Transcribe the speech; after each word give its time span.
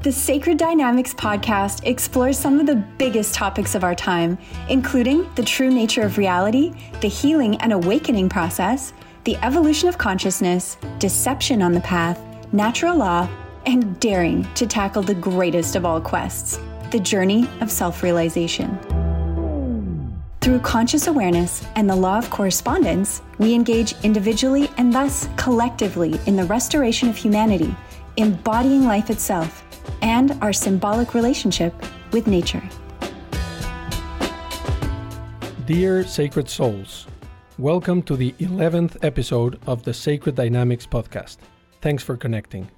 The 0.00 0.12
Sacred 0.12 0.58
Dynamics 0.58 1.12
podcast 1.12 1.84
explores 1.84 2.38
some 2.38 2.60
of 2.60 2.66
the 2.66 2.76
biggest 2.76 3.34
topics 3.34 3.74
of 3.74 3.82
our 3.82 3.96
time, 3.96 4.38
including 4.68 5.28
the 5.34 5.42
true 5.42 5.72
nature 5.72 6.02
of 6.02 6.18
reality, 6.18 6.72
the 7.00 7.08
healing 7.08 7.56
and 7.56 7.72
awakening 7.72 8.28
process, 8.28 8.92
the 9.24 9.36
evolution 9.38 9.88
of 9.88 9.98
consciousness, 9.98 10.76
deception 11.00 11.62
on 11.62 11.72
the 11.72 11.80
path, 11.80 12.24
natural 12.52 12.96
law, 12.96 13.28
and 13.66 13.98
daring 13.98 14.46
to 14.54 14.68
tackle 14.68 15.02
the 15.02 15.16
greatest 15.16 15.74
of 15.74 15.84
all 15.84 16.00
quests 16.00 16.60
the 16.92 17.00
journey 17.00 17.48
of 17.60 17.68
self 17.68 18.04
realization. 18.04 18.78
Through 20.40 20.60
conscious 20.60 21.08
awareness 21.08 21.66
and 21.74 21.90
the 21.90 21.96
law 21.96 22.18
of 22.18 22.30
correspondence, 22.30 23.20
we 23.38 23.52
engage 23.52 23.96
individually 24.04 24.70
and 24.76 24.92
thus 24.92 25.28
collectively 25.36 26.20
in 26.26 26.36
the 26.36 26.44
restoration 26.44 27.08
of 27.08 27.16
humanity, 27.16 27.74
embodying 28.16 28.84
life 28.84 29.10
itself 29.10 29.64
and 30.02 30.32
our 30.42 30.52
symbolic 30.52 31.14
relationship 31.14 31.74
with 32.12 32.26
nature. 32.26 32.62
Dear 35.66 36.04
Sacred 36.04 36.48
Souls, 36.48 37.06
welcome 37.58 38.02
to 38.02 38.16
the 38.16 38.32
11th 38.40 38.96
episode 39.02 39.60
of 39.66 39.82
the 39.82 39.92
Sacred 39.92 40.34
Dynamics 40.34 40.86
podcast. 40.86 41.36
Thanks 41.82 42.02
for 42.02 42.16
connecting. 42.16 42.70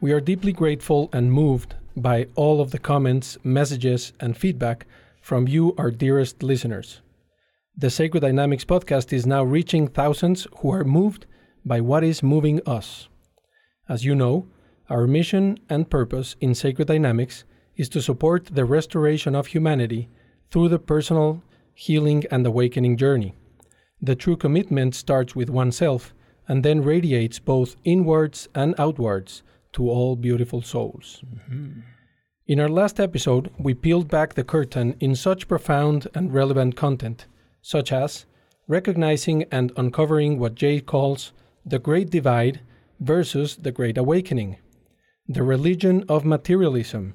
We 0.00 0.12
are 0.12 0.20
deeply 0.20 0.52
grateful 0.52 1.10
and 1.12 1.32
moved 1.32 1.74
by 1.96 2.26
all 2.34 2.60
of 2.60 2.70
the 2.70 2.78
comments, 2.78 3.38
messages, 3.44 4.12
and 4.20 4.36
feedback 4.36 4.86
from 5.20 5.48
you, 5.48 5.74
our 5.78 5.90
dearest 5.90 6.42
listeners. 6.42 7.00
The 7.76 7.90
Sacred 7.90 8.20
Dynamics 8.20 8.64
podcast 8.64 9.12
is 9.12 9.26
now 9.26 9.42
reaching 9.42 9.88
thousands 9.88 10.46
who 10.58 10.72
are 10.72 10.84
moved 10.84 11.26
by 11.64 11.80
what 11.80 12.04
is 12.04 12.22
moving 12.22 12.60
us. 12.66 13.08
As 13.88 14.04
you 14.04 14.14
know, 14.14 14.46
our 14.88 15.06
mission 15.06 15.58
and 15.68 15.90
purpose 15.90 16.36
in 16.40 16.54
Sacred 16.54 16.88
Dynamics 16.88 17.44
is 17.76 17.88
to 17.90 18.02
support 18.02 18.46
the 18.46 18.64
restoration 18.64 19.34
of 19.34 19.48
humanity 19.48 20.08
through 20.50 20.68
the 20.68 20.78
personal 20.78 21.42
healing 21.74 22.24
and 22.30 22.46
awakening 22.46 22.96
journey. 22.96 23.34
The 24.00 24.14
true 24.14 24.36
commitment 24.36 24.94
starts 24.94 25.34
with 25.34 25.50
oneself 25.50 26.14
and 26.46 26.62
then 26.62 26.82
radiates 26.82 27.38
both 27.38 27.76
inwards 27.84 28.48
and 28.54 28.74
outwards 28.78 29.42
to 29.72 29.88
all 29.88 30.16
beautiful 30.16 30.62
souls. 30.62 31.22
Mm-hmm. 31.26 31.80
In 32.46 32.60
our 32.60 32.68
last 32.68 33.00
episode, 33.00 33.50
we 33.58 33.72
peeled 33.72 34.08
back 34.08 34.34
the 34.34 34.44
curtain 34.44 34.96
in 35.00 35.16
such 35.16 35.48
profound 35.48 36.06
and 36.14 36.32
relevant 36.32 36.76
content, 36.76 37.26
such 37.62 37.90
as 37.90 38.26
recognizing 38.68 39.44
and 39.50 39.72
uncovering 39.76 40.38
what 40.38 40.54
Jay 40.54 40.80
calls 40.80 41.32
the 41.64 41.78
Great 41.78 42.10
Divide 42.10 42.60
versus 43.00 43.56
the 43.56 43.72
Great 43.72 43.96
Awakening, 43.96 44.58
the 45.26 45.42
religion 45.42 46.04
of 46.06 46.22
materialism, 46.22 47.14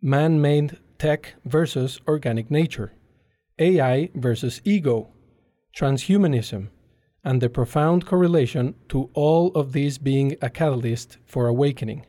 man 0.00 0.40
made 0.40 0.78
tech 0.96 1.34
versus 1.44 2.00
organic 2.06 2.52
nature, 2.52 2.92
AI 3.58 4.10
versus 4.14 4.60
ego, 4.64 5.08
transhumanism, 5.76 6.68
and 7.24 7.40
the 7.40 7.48
profound 7.48 8.06
correlation 8.06 8.76
to 8.88 9.10
all 9.14 9.48
of 9.56 9.72
these 9.72 9.98
being 9.98 10.36
a 10.40 10.48
catalyst 10.48 11.18
for 11.24 11.48
awakening. 11.48 12.06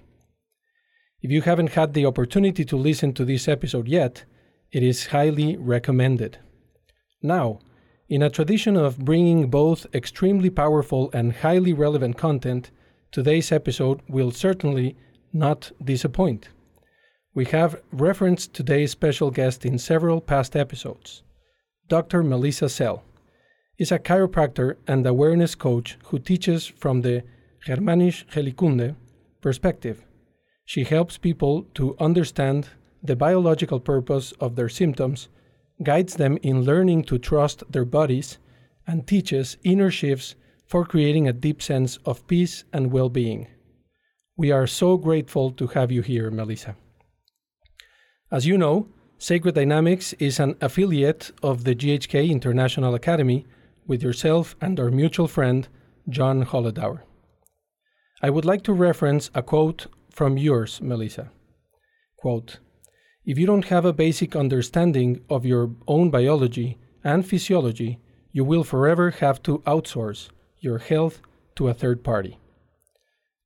If 1.23 1.31
you 1.31 1.42
haven't 1.42 1.72
had 1.72 1.94
the 1.94 2.06
opportunity 2.06 2.64
to 2.66 2.78
listen 2.78 3.14
to 3.14 3.26
this 3.26 3.48
episode 3.48 3.88
yet, 3.88 4.26
it 4.72 4.84
is 4.84 5.08
highly 5.08 5.58
recommended. 5.58 6.38
Now, 7.23 7.58
in 8.08 8.22
a 8.22 8.30
tradition 8.30 8.78
of 8.78 9.00
bringing 9.00 9.50
both 9.50 9.88
extremely 9.95 10.52
powerful 10.52 11.09
and 11.11 11.34
highly 11.34 11.73
relevant 11.73 12.17
content, 12.17 12.70
today's 13.11 13.52
episode 13.52 14.02
will 14.08 14.30
certainly 14.30 14.95
not 15.33 15.71
disappoint. 15.83 16.49
We 17.33 17.45
have 17.45 17.82
referenced 17.92 18.54
today's 18.54 18.92
special 18.92 19.32
guest 19.32 19.66
in 19.66 19.80
several 19.80 20.21
past 20.21 20.55
episodes. 20.55 21.23
Dr. 21.89 22.23
Melissa 22.23 22.70
Sell 22.70 23.04
is 23.80 23.92
a 23.92 23.98
chiropractor 23.99 24.76
and 24.88 25.05
awareness 25.05 25.55
coach 25.55 25.98
who 26.05 26.20
teaches 26.20 26.67
from 26.67 27.02
the 27.02 27.23
Germanische 27.66 28.26
Heilkunde 28.27 28.95
perspective. 29.42 30.05
She 30.64 30.83
helps 30.83 31.17
people 31.17 31.64
to 31.73 31.95
understand 31.99 32.70
the 33.02 33.16
biological 33.16 33.80
purpose 33.80 34.32
of 34.39 34.55
their 34.55 34.70
symptoms, 34.70 35.27
guides 35.82 36.16
them 36.16 36.38
in 36.43 36.61
learning 36.61 37.04
to 37.05 37.17
trust 37.17 37.64
their 37.70 37.83
bodies, 37.83 38.38
and 38.88 39.08
teaches 39.08 39.58
inner 39.64 39.92
shifts 39.92 40.36
for 40.67 40.86
creating 40.86 41.27
a 41.27 41.33
deep 41.33 41.61
sense 41.61 41.98
of 42.05 42.26
peace 42.27 42.64
and 42.72 42.92
well 42.92 43.10
being. 43.10 43.48
We 44.36 44.52
are 44.52 44.66
so 44.66 44.98
grateful 44.98 45.52
to 45.52 45.67
have 45.67 45.92
you 45.92 46.02
here, 46.02 46.32
Melissa. 46.32 46.76
As 48.32 48.48
you 48.48 48.58
know, 48.58 48.88
Sacred 49.20 49.54
Dynamics 49.54 50.14
is 50.14 50.39
an 50.39 50.55
affiliate 50.60 51.30
of 51.44 51.66
the 51.66 51.76
GHK 51.76 52.30
International 52.32 52.95
Academy 52.95 53.45
with 53.86 54.02
yourself 54.02 54.55
and 54.60 54.80
our 54.80 54.89
mutual 54.89 55.27
friend, 55.27 55.67
John 56.10 56.45
Holledauer. 56.45 57.02
I 58.23 58.32
would 58.32 58.43
like 58.43 58.64
to 58.64 58.73
reference 58.73 59.30
a 59.36 59.43
quote 59.43 59.86
from 60.10 60.39
yours, 60.39 60.82
Melissa. 60.82 61.30
Quote, 62.17 62.58
if 63.26 63.38
you 63.38 63.45
don't 63.45 63.66
have 63.66 63.86
a 63.86 63.93
basic 63.93 64.36
understanding 64.36 65.22
of 65.30 65.45
your 65.45 65.70
own 65.88 66.10
biology 66.10 66.80
and 67.04 67.23
physiology, 67.23 67.99
you 68.32 68.43
will 68.43 68.64
forever 68.64 69.11
have 69.11 69.43
to 69.43 69.60
outsource 69.60 70.30
your 70.60 70.80
health 70.80 71.22
to 71.55 71.67
a 71.67 71.73
third 71.73 72.04
party. 72.04 72.39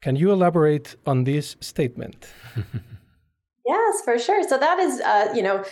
Can 0.07 0.16
you 0.16 0.31
elaborate 0.31 0.95
on 1.06 1.25
this 1.25 1.57
statement? 1.59 2.29
yes, 3.66 4.01
for 4.06 4.18
sure. 4.18 4.41
So 4.41 4.57
that 4.57 4.79
is, 4.79 5.01
uh, 5.01 5.34
you 5.35 5.44
know, 5.44 5.66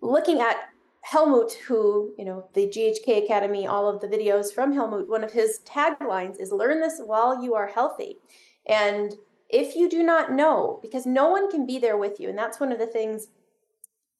looking 0.00 0.40
at 0.40 0.54
Helmut, 1.00 1.54
who, 1.66 2.14
you 2.16 2.24
know, 2.24 2.48
the 2.54 2.68
GHK 2.68 3.24
Academy, 3.24 3.66
all 3.66 3.88
of 3.88 4.00
the 4.00 4.06
videos 4.06 4.54
from 4.54 4.72
Helmut, 4.72 5.08
one 5.08 5.24
of 5.24 5.32
his 5.32 5.58
taglines 5.66 6.40
is 6.40 6.52
learn 6.52 6.80
this 6.80 7.00
while 7.04 7.42
you 7.42 7.56
are 7.56 7.66
healthy. 7.66 8.18
And 8.68 9.14
if 9.48 9.74
you 9.74 9.90
do 9.90 10.04
not 10.04 10.30
know, 10.30 10.78
because 10.80 11.04
no 11.04 11.30
one 11.30 11.50
can 11.50 11.66
be 11.66 11.80
there 11.80 11.96
with 11.96 12.20
you, 12.20 12.28
and 12.28 12.38
that's 12.38 12.60
one 12.60 12.70
of 12.70 12.78
the 12.78 12.86
things 12.86 13.30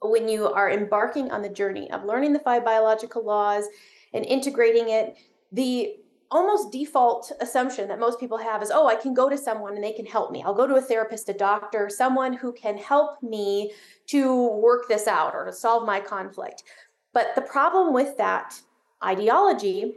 when 0.01 0.29
you 0.29 0.49
are 0.49 0.73
embarking 0.73 1.31
on 1.31 1.41
the 1.41 1.49
journey 1.49 1.89
of 1.93 2.03
learning 2.03 2.33
the 2.33 2.41
five 2.41 2.65
biological 2.65 3.25
laws 3.25 3.67
and 4.13 4.27
integrating 4.27 4.89
it, 4.89 5.17
the 5.53 5.95
almost 6.33 6.73
default 6.73 7.31
assumption 7.41 7.89
that 7.89 8.01
most 8.01 8.19
people 8.19 8.39
have 8.39 8.63
is 8.63 8.71
oh 8.73 8.87
i 8.89 8.97
can 8.97 9.13
go 9.13 9.29
to 9.29 9.37
someone 9.37 9.75
and 9.75 9.85
they 9.85 9.93
can 9.93 10.07
help 10.07 10.31
me. 10.33 10.43
I'll 10.43 10.55
go 10.55 10.67
to 10.67 10.77
a 10.77 10.81
therapist 10.81 11.29
a 11.29 11.35
doctor 11.35 11.89
someone 11.89 12.33
who 12.33 12.53
can 12.53 12.79
help 12.79 13.23
me 13.23 13.73
to 14.07 14.49
work 14.59 14.89
this 14.89 15.07
out 15.07 15.35
or 15.35 15.45
to 15.45 15.53
solve 15.53 15.87
my 15.87 16.01
conflict. 16.01 16.65
But 17.13 17.35
the 17.35 17.43
problem 17.43 17.93
with 17.93 18.17
that 18.17 18.61
ideology 19.05 19.97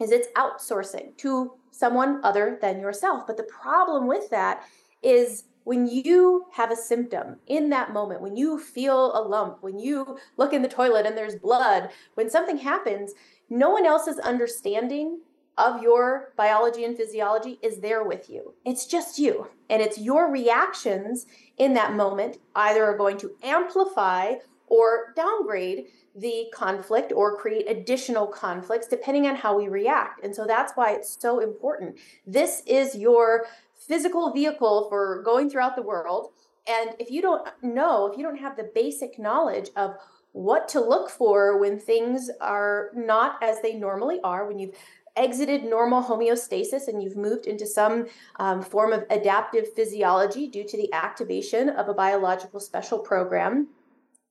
is 0.00 0.10
it's 0.10 0.28
outsourcing 0.36 1.16
to 1.18 1.52
someone 1.70 2.20
other 2.22 2.58
than 2.60 2.80
yourself. 2.80 3.26
But 3.26 3.38
the 3.38 3.44
problem 3.44 4.06
with 4.06 4.28
that 4.30 4.62
is 5.02 5.44
when 5.64 5.86
you 5.86 6.46
have 6.52 6.70
a 6.70 6.76
symptom 6.76 7.36
in 7.46 7.70
that 7.70 7.92
moment, 7.92 8.20
when 8.20 8.36
you 8.36 8.58
feel 8.58 9.16
a 9.16 9.22
lump, 9.22 9.62
when 9.62 9.78
you 9.78 10.18
look 10.36 10.52
in 10.52 10.62
the 10.62 10.68
toilet 10.68 11.06
and 11.06 11.16
there's 11.16 11.36
blood, 11.36 11.90
when 12.14 12.28
something 12.28 12.58
happens, 12.58 13.12
no 13.48 13.70
one 13.70 13.86
else 13.86 14.06
is 14.06 14.18
understanding 14.18 15.20
of 15.58 15.82
your 15.82 16.32
biology 16.36 16.84
and 16.84 16.96
physiology 16.96 17.58
is 17.62 17.80
there 17.80 18.02
with 18.02 18.30
you. 18.30 18.54
It's 18.64 18.86
just 18.86 19.18
you. 19.18 19.48
And 19.68 19.82
it's 19.82 19.98
your 19.98 20.30
reactions 20.30 21.26
in 21.58 21.74
that 21.74 21.94
moment 21.94 22.38
either 22.54 22.84
are 22.84 22.96
going 22.96 23.18
to 23.18 23.32
amplify 23.42 24.34
or 24.66 25.12
downgrade 25.14 25.86
the 26.14 26.46
conflict 26.52 27.12
or 27.14 27.36
create 27.36 27.70
additional 27.70 28.26
conflicts 28.26 28.86
depending 28.86 29.26
on 29.26 29.36
how 29.36 29.56
we 29.56 29.68
react. 29.68 30.24
And 30.24 30.34
so 30.34 30.46
that's 30.46 30.72
why 30.74 30.92
it's 30.92 31.16
so 31.20 31.40
important. 31.40 31.98
This 32.26 32.62
is 32.66 32.94
your 32.94 33.46
physical 33.76 34.32
vehicle 34.32 34.88
for 34.88 35.22
going 35.22 35.50
throughout 35.50 35.76
the 35.76 35.82
world. 35.82 36.30
And 36.66 36.90
if 36.98 37.10
you 37.10 37.20
don't 37.22 37.46
know, 37.62 38.06
if 38.06 38.16
you 38.16 38.22
don't 38.22 38.38
have 38.38 38.56
the 38.56 38.70
basic 38.74 39.18
knowledge 39.18 39.70
of 39.76 39.96
what 40.32 40.68
to 40.68 40.80
look 40.80 41.10
for 41.10 41.58
when 41.58 41.78
things 41.78 42.30
are 42.40 42.90
not 42.94 43.42
as 43.42 43.60
they 43.60 43.74
normally 43.74 44.20
are, 44.24 44.46
when 44.46 44.58
you've 44.58 44.76
exited 45.16 45.64
normal 45.64 46.02
homeostasis 46.02 46.88
and 46.88 47.02
you've 47.02 47.16
moved 47.16 47.46
into 47.46 47.66
some 47.66 48.06
um, 48.36 48.62
form 48.62 48.92
of 48.92 49.04
adaptive 49.10 49.72
physiology 49.74 50.46
due 50.48 50.64
to 50.64 50.76
the 50.76 50.92
activation 50.92 51.68
of 51.68 51.88
a 51.88 51.94
biological 51.94 52.60
special 52.60 52.98
program, 52.98 53.68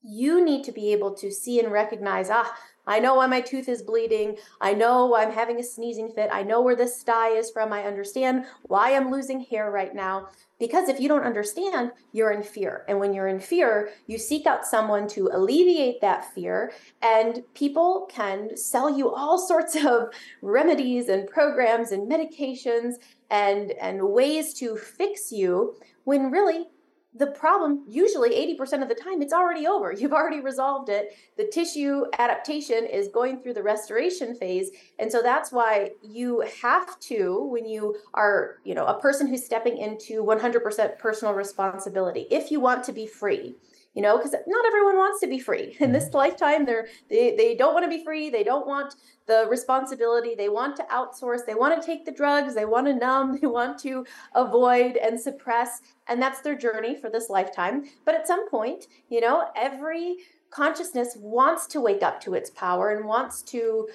you 0.04 0.44
need 0.44 0.64
to 0.64 0.72
be 0.72 0.92
able 0.92 1.14
to 1.14 1.32
see 1.32 1.60
and 1.60 1.72
recognize 1.72 2.30
ah, 2.30 2.56
I 2.88 3.00
know 3.00 3.16
why 3.16 3.28
my 3.28 3.42
tooth 3.42 3.70
is 3.70 3.82
bleeding. 3.82 4.38
I 4.60 4.74
know 4.74 5.16
I'm 5.16 5.32
having 5.32 5.60
a 5.60 5.64
sneezing 5.64 6.10
fit. 6.10 6.30
I 6.32 6.44
know 6.44 6.62
where 6.62 6.76
this 6.76 7.00
sty 7.00 7.30
is 7.30 7.52
from. 7.52 7.72
I 7.72 7.84
understand 7.84 8.46
why 8.64 8.96
I'm 8.96 9.12
losing 9.12 9.42
hair 9.42 9.72
right 9.72 9.94
now. 9.94 10.30
Because 10.60 10.90
if 10.90 11.00
you 11.00 11.08
don't 11.08 11.24
understand, 11.24 11.92
you're 12.12 12.32
in 12.32 12.44
fear. 12.44 12.86
And 12.88 13.00
when 13.00 13.14
you're 13.14 13.28
in 13.28 13.40
fear, 13.40 13.90
you 14.06 14.18
seek 14.18 14.46
out 14.46 14.66
someone 14.66 15.08
to 15.10 15.30
alleviate 15.34 16.02
that 16.02 16.34
fear. 16.34 16.72
And 17.02 17.44
people 17.56 18.08
can 18.12 18.56
sell 18.56 18.96
you 18.96 19.12
all 19.12 19.38
sorts 19.48 19.76
of 19.76 20.10
remedies 20.42 21.10
and 21.10 21.28
programs 21.28 21.92
and 21.92 22.12
medications 22.12 22.96
and, 23.30 23.72
and 23.82 24.10
ways 24.10 24.54
to 24.56 24.76
fix 24.76 25.32
you 25.32 25.76
when 26.04 26.30
really 26.32 26.68
the 27.14 27.28
problem 27.28 27.84
usually 27.88 28.32
80% 28.58 28.82
of 28.82 28.88
the 28.88 28.96
time 28.96 29.22
it's 29.22 29.34
already 29.34 29.68
over. 29.68 29.92
You've 29.98 30.14
already 30.14 30.40
resolved 30.40 30.90
it. 30.90 31.16
The 31.38 31.48
tissue 31.48 32.06
adaptation 32.18 32.86
is 32.86 33.08
going 33.10 33.42
through 33.42 33.54
the 33.54 33.64
restoration 33.64 34.36
phase. 34.36 34.72
And 35.00 35.12
so 35.12 35.22
that's 35.22 35.52
why 35.52 35.92
you 36.02 36.44
have 36.62 37.00
to 37.02 37.44
when 37.52 37.66
you 37.66 37.98
are 38.14 38.58
you 38.64 38.76
know 38.76 38.86
a 38.86 39.00
person 39.00 39.28
who's 39.28 39.46
stepping 39.46 39.78
into 39.78 40.24
100% 40.24 40.98
personal 40.98 41.34
responsibility 41.34 42.28
if 42.32 42.52
you 42.52 42.60
want 42.60 42.84
to 42.84 42.94
be 42.94 43.06
free 43.06 43.56
you 43.94 44.02
know 44.02 44.18
because 44.18 44.34
not 44.48 44.66
everyone 44.66 44.98
wants 44.98 45.20
to 45.22 45.28
be 45.28 45.40
free. 45.40 45.76
In 45.80 45.92
this 45.92 46.06
mm-hmm. 46.06 46.18
lifetime 46.18 46.66
they're 46.66 46.88
they, 47.10 47.36
they 47.36 47.56
don't 47.56 47.74
want 47.74 47.84
to 47.84 47.90
be 47.90 48.04
free. 48.04 48.30
They 48.30 48.44
don't 48.44 48.68
want 48.68 48.96
the 49.28 49.46
responsibility. 49.50 50.36
They 50.36 50.50
want 50.50 50.76
to 50.78 50.84
outsource. 50.84 51.46
They 51.46 51.56
want 51.56 51.80
to 51.80 51.86
take 51.86 52.06
the 52.06 52.12
drugs. 52.12 52.56
They 52.56 52.66
want 52.66 52.88
to 52.88 52.94
numb. 52.94 53.38
They 53.42 53.48
want 53.48 53.80
to 53.80 54.06
avoid 54.36 54.98
and 54.98 55.20
suppress. 55.20 55.82
And 56.08 56.22
that's 56.22 56.42
their 56.42 56.56
journey 56.56 56.96
for 56.96 57.10
this 57.10 57.30
lifetime. 57.30 57.86
But 58.06 58.16
at 58.16 58.28
some 58.28 58.50
point 58.50 58.88
you 59.10 59.22
know 59.22 59.50
every 59.56 60.18
consciousness 60.50 61.16
wants 61.18 61.66
to 61.68 61.80
wake 61.80 62.04
up 62.04 62.20
to 62.22 62.34
its 62.34 62.50
power 62.50 62.92
and 62.92 63.06
wants 63.06 63.42
to 63.42 63.88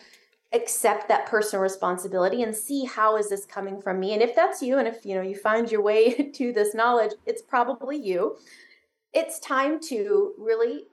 accept 0.53 1.09
that 1.09 1.27
personal 1.27 1.63
responsibility 1.63 2.43
and 2.43 2.55
see 2.55 2.85
how 2.85 3.17
is 3.17 3.29
this 3.29 3.45
coming 3.45 3.81
from 3.81 4.01
me. 4.01 4.15
And 4.15 4.23
if 4.23 4.35
that's 4.35 4.63
you 4.63 4.79
and 4.79 4.89
if 4.89 5.05
you 5.05 5.15
know 5.15 5.23
you 5.23 5.37
find 5.37 5.71
your 5.71 5.83
way 5.83 6.31
to 6.35 6.53
this 6.53 6.75
knowledge 6.75 7.13
it's 7.27 7.43
probably 7.43 7.97
you 7.97 8.37
it's 9.17 9.39
time 9.41 9.81
to 9.81 10.35
really 10.37 10.85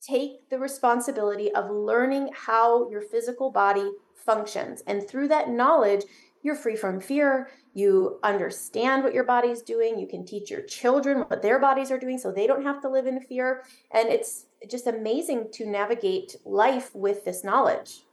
take 0.00 0.48
the 0.50 0.58
responsibility 0.58 1.52
of 1.52 1.68
learning 1.68 2.30
how 2.32 2.88
your 2.88 3.02
physical 3.02 3.50
body 3.50 3.90
functions. 4.14 4.84
And 4.86 5.06
through 5.06 5.28
that 5.28 5.50
knowledge, 5.50 6.04
you're 6.42 6.54
free 6.54 6.76
from 6.76 7.00
fear. 7.00 7.50
You 7.74 8.20
understand 8.22 9.02
what 9.02 9.14
your 9.14 9.24
body's 9.24 9.62
doing. 9.62 9.98
You 9.98 10.06
can 10.06 10.24
teach 10.24 10.48
your 10.48 10.62
children 10.62 11.22
what 11.22 11.42
their 11.42 11.58
bodies 11.58 11.90
are 11.90 11.98
doing 11.98 12.18
so 12.18 12.30
they 12.30 12.46
don't 12.46 12.62
have 12.62 12.80
to 12.82 12.88
live 12.88 13.08
in 13.08 13.20
fear. 13.20 13.64
And 13.90 14.08
it's 14.08 14.46
just 14.70 14.86
amazing 14.86 15.48
to 15.54 15.66
navigate 15.66 16.36
life 16.44 16.94
with 16.94 17.24
this 17.24 17.42
knowledge. 17.42 18.04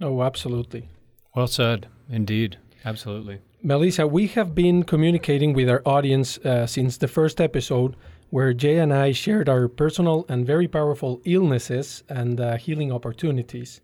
Oh, 0.00 0.22
absolutely. 0.22 0.90
Well 1.34 1.48
said. 1.48 1.88
Indeed. 2.08 2.58
Absolutely. 2.84 3.40
Melissa, 3.64 4.06
we 4.06 4.28
have 4.28 4.54
been 4.54 4.84
communicating 4.84 5.52
with 5.52 5.68
our 5.68 5.82
audience 5.84 6.38
uh, 6.38 6.68
since 6.68 6.98
the 6.98 7.08
first 7.08 7.40
episode 7.40 7.96
where 8.30 8.52
Jay 8.52 8.78
and 8.78 8.92
I 8.92 9.12
shared 9.12 9.48
our 9.48 9.68
personal 9.68 10.26
and 10.28 10.46
very 10.46 10.68
powerful 10.68 11.20
illnesses 11.24 12.02
and 12.08 12.40
uh, 12.40 12.56
healing 12.56 12.92
opportunities. 12.92 13.80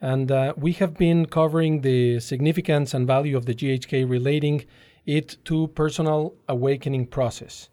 And 0.00 0.32
uh, 0.32 0.54
we 0.56 0.72
have 0.72 0.94
been 0.94 1.26
covering 1.26 1.82
the 1.82 2.18
significance 2.18 2.94
and 2.94 3.06
value 3.06 3.36
of 3.36 3.46
the 3.46 3.54
GHK 3.54 4.08
relating 4.08 4.64
it 5.06 5.36
to 5.44 5.68
personal 5.68 6.34
awakening 6.48 7.06
process. 7.06 7.68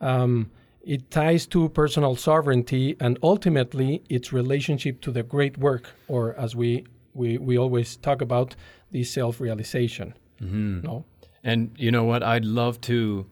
Um, 0.00 0.50
it 0.82 1.10
ties 1.10 1.46
to 1.48 1.68
personal 1.68 2.16
sovereignty 2.16 2.96
and 3.00 3.18
ultimately 3.22 4.02
its 4.08 4.32
relationship 4.32 5.00
to 5.02 5.10
the 5.10 5.22
great 5.22 5.58
work, 5.58 5.90
or 6.06 6.34
as 6.36 6.54
we, 6.54 6.86
we, 7.12 7.38
we 7.38 7.58
always 7.58 7.96
talk 7.96 8.22
about, 8.22 8.54
the 8.92 9.02
self 9.02 9.40
realization. 9.40 10.14
Mm-hmm. 10.40 10.82
No? 10.82 11.04
And 11.42 11.72
you 11.76 11.90
know 11.90 12.04
what? 12.04 12.22
I'd 12.22 12.44
love 12.44 12.80
to 12.82 13.26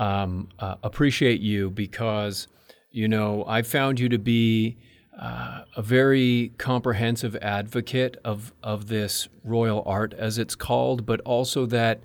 um, 0.00 0.48
uh, 0.58 0.76
appreciate 0.82 1.40
you 1.40 1.70
because, 1.70 2.48
you 2.90 3.06
know, 3.06 3.44
I 3.46 3.60
found 3.62 4.00
you 4.00 4.08
to 4.08 4.18
be 4.18 4.78
uh, 5.20 5.64
a 5.76 5.82
very 5.82 6.52
comprehensive 6.56 7.36
advocate 7.36 8.16
of, 8.24 8.54
of 8.62 8.88
this 8.88 9.28
royal 9.44 9.82
art, 9.84 10.14
as 10.14 10.38
it's 10.38 10.54
called, 10.54 11.04
but 11.04 11.20
also 11.20 11.66
that 11.66 12.00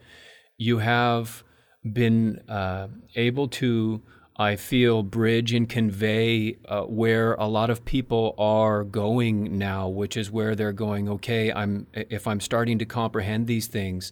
you 0.58 0.80
have 0.80 1.46
been 1.94 2.42
uh, 2.50 2.90
able 3.16 3.48
to, 3.48 4.02
I 4.36 4.58
feel, 4.58 5.02
bridge 5.02 5.54
and 5.54 5.70
convey 5.70 6.58
uh, 6.68 6.82
where 6.82 7.36
a 7.36 7.48
lot 7.48 7.70
of 7.70 7.86
people 7.86 8.36
are 8.38 8.84
going 8.84 9.58
now, 9.58 9.88
which 9.88 10.18
is 10.18 10.30
where 10.30 10.54
they're 10.54 10.74
going. 10.74 11.08
Okay, 11.08 11.50
I'm 11.54 11.88
if 11.94 12.28
I'm 12.28 12.42
starting 12.42 12.78
to 12.80 12.86
comprehend 12.86 13.48
these 13.48 13.68
things, 13.68 14.12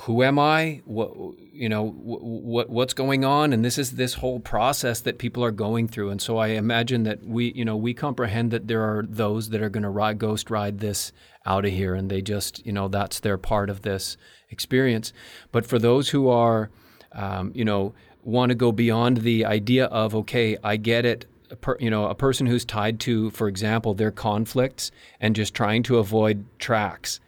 who 0.00 0.22
am 0.22 0.38
I? 0.38 0.82
What 0.84 1.12
you 1.52 1.68
know? 1.68 1.88
What 1.88 2.68
what's 2.68 2.94
going 2.94 3.24
on? 3.24 3.52
And 3.52 3.64
this 3.64 3.78
is 3.78 3.92
this 3.92 4.14
whole 4.14 4.40
process 4.40 5.00
that 5.00 5.18
people 5.18 5.44
are 5.44 5.50
going 5.50 5.88
through. 5.88 6.10
And 6.10 6.20
so 6.20 6.38
I 6.38 6.48
imagine 6.48 7.04
that 7.04 7.24
we 7.24 7.52
you 7.52 7.64
know 7.64 7.76
we 7.76 7.94
comprehend 7.94 8.50
that 8.50 8.68
there 8.68 8.82
are 8.82 9.04
those 9.08 9.50
that 9.50 9.62
are 9.62 9.68
going 9.68 9.82
to 9.82 9.90
ride 9.90 10.18
ghost 10.18 10.50
ride 10.50 10.80
this 10.80 11.12
out 11.44 11.64
of 11.64 11.72
here, 11.72 11.94
and 11.94 12.10
they 12.10 12.20
just 12.20 12.64
you 12.66 12.72
know 12.72 12.88
that's 12.88 13.20
their 13.20 13.38
part 13.38 13.70
of 13.70 13.82
this 13.82 14.16
experience. 14.50 15.12
But 15.52 15.66
for 15.66 15.78
those 15.78 16.10
who 16.10 16.28
are 16.28 16.70
um, 17.12 17.52
you 17.54 17.64
know 17.64 17.94
want 18.22 18.50
to 18.50 18.56
go 18.56 18.72
beyond 18.72 19.18
the 19.18 19.44
idea 19.44 19.86
of 19.86 20.14
okay, 20.14 20.56
I 20.62 20.76
get 20.76 21.04
it. 21.04 21.26
Per, 21.60 21.76
you 21.78 21.90
know, 21.90 22.08
a 22.08 22.14
person 22.16 22.46
who's 22.46 22.64
tied 22.64 22.98
to, 23.00 23.30
for 23.30 23.46
example, 23.46 23.94
their 23.94 24.10
conflicts 24.10 24.90
and 25.20 25.36
just 25.36 25.54
trying 25.54 25.84
to 25.84 25.98
avoid 25.98 26.44
tracks 26.58 27.20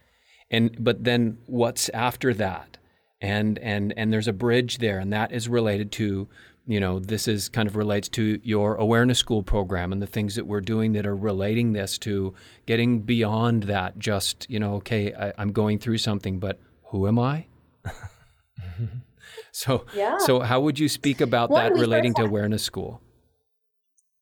and 0.51 0.77
but 0.83 1.05
then 1.05 1.39
what's 1.47 1.89
after 1.91 2.35
that? 2.35 2.79
And 3.21 3.59
and 3.59 3.93
and 3.97 4.13
there's 4.13 4.29
a 4.29 4.33
bridge 4.33 4.79
there 4.79 5.01
and 5.01 5.13
that 5.13 5.33
is 5.33 5.49
related 5.49 5.91
to 5.93 6.29
you 6.69 6.79
know 6.79 7.01
this 7.01 7.27
is 7.27 7.49
kind 7.49 7.67
of 7.67 7.75
relates 7.75 8.09
to 8.11 8.39
your 8.45 8.77
awareness 8.77 9.19
school 9.19 9.43
program 9.43 9.91
and 9.91 10.01
the 10.01 10.07
things 10.07 10.37
that 10.37 10.47
we're 10.47 10.61
doing 10.61 10.93
that 10.93 11.05
are 11.05 11.17
relating 11.17 11.73
this 11.73 11.99
to 11.99 12.35
getting 12.67 13.01
beyond 13.01 13.65
that 13.65 13.99
just 13.99 14.49
you 14.49 14.61
know 14.61 14.75
okay 14.75 15.13
I, 15.15 15.43
am 15.43 15.51
going 15.51 15.81
through 15.81 15.99
something 15.99 16.39
but 16.39 16.61
who 16.91 17.09
am 17.09 17.19
i? 17.19 17.47
So 19.51 19.87
yeah. 19.95 20.19
so 20.19 20.41
how 20.41 20.61
would 20.61 20.79
you 20.79 20.89
speak 20.89 21.21
about 21.21 21.51
that 21.51 21.73
relating 21.73 22.15
to 22.15 22.23
awareness 22.23 22.63
school 22.63 23.01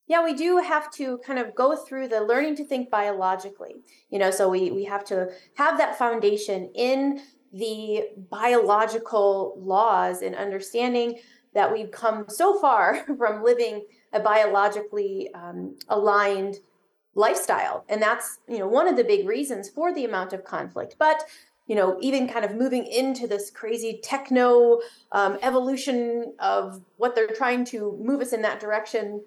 yeah, 0.06 0.24
we 0.24 0.34
do 0.34 0.58
have 0.58 0.90
to 0.92 1.18
kind 1.18 1.38
of 1.38 1.54
go 1.54 1.76
through 1.76 2.08
the 2.08 2.20
learning 2.20 2.56
to 2.56 2.64
think 2.64 2.90
biologically. 2.90 3.76
You 4.10 4.18
know, 4.18 4.30
so 4.30 4.48
we 4.48 4.70
we 4.70 4.84
have 4.84 5.04
to 5.06 5.30
have 5.56 5.78
that 5.78 5.98
foundation 5.98 6.70
in 6.74 7.20
the 7.52 8.04
biological 8.30 9.54
laws 9.58 10.22
and 10.22 10.34
understanding 10.34 11.18
that 11.54 11.72
we've 11.72 11.90
come 11.90 12.26
so 12.28 12.58
far 12.58 13.04
from 13.18 13.42
living 13.42 13.84
a 14.12 14.20
biologically 14.20 15.30
um, 15.34 15.76
aligned 15.88 16.56
lifestyle 17.14 17.82
and 17.88 18.02
that's 18.02 18.40
you 18.46 18.58
know 18.58 18.68
one 18.68 18.86
of 18.86 18.94
the 18.94 19.02
big 19.02 19.26
reasons 19.26 19.70
for 19.70 19.92
the 19.94 20.04
amount 20.04 20.34
of 20.34 20.44
conflict 20.44 20.96
but 20.98 21.24
you 21.66 21.74
know 21.74 21.96
even 22.02 22.28
kind 22.28 22.44
of 22.44 22.54
moving 22.54 22.86
into 22.86 23.26
this 23.26 23.50
crazy 23.50 24.00
techno 24.02 24.78
um, 25.12 25.38
evolution 25.40 26.34
of 26.40 26.82
what 26.98 27.14
they're 27.14 27.26
trying 27.28 27.64
to 27.64 27.98
move 28.02 28.20
us 28.20 28.34
in 28.34 28.42
that 28.42 28.60
direction 28.60 29.22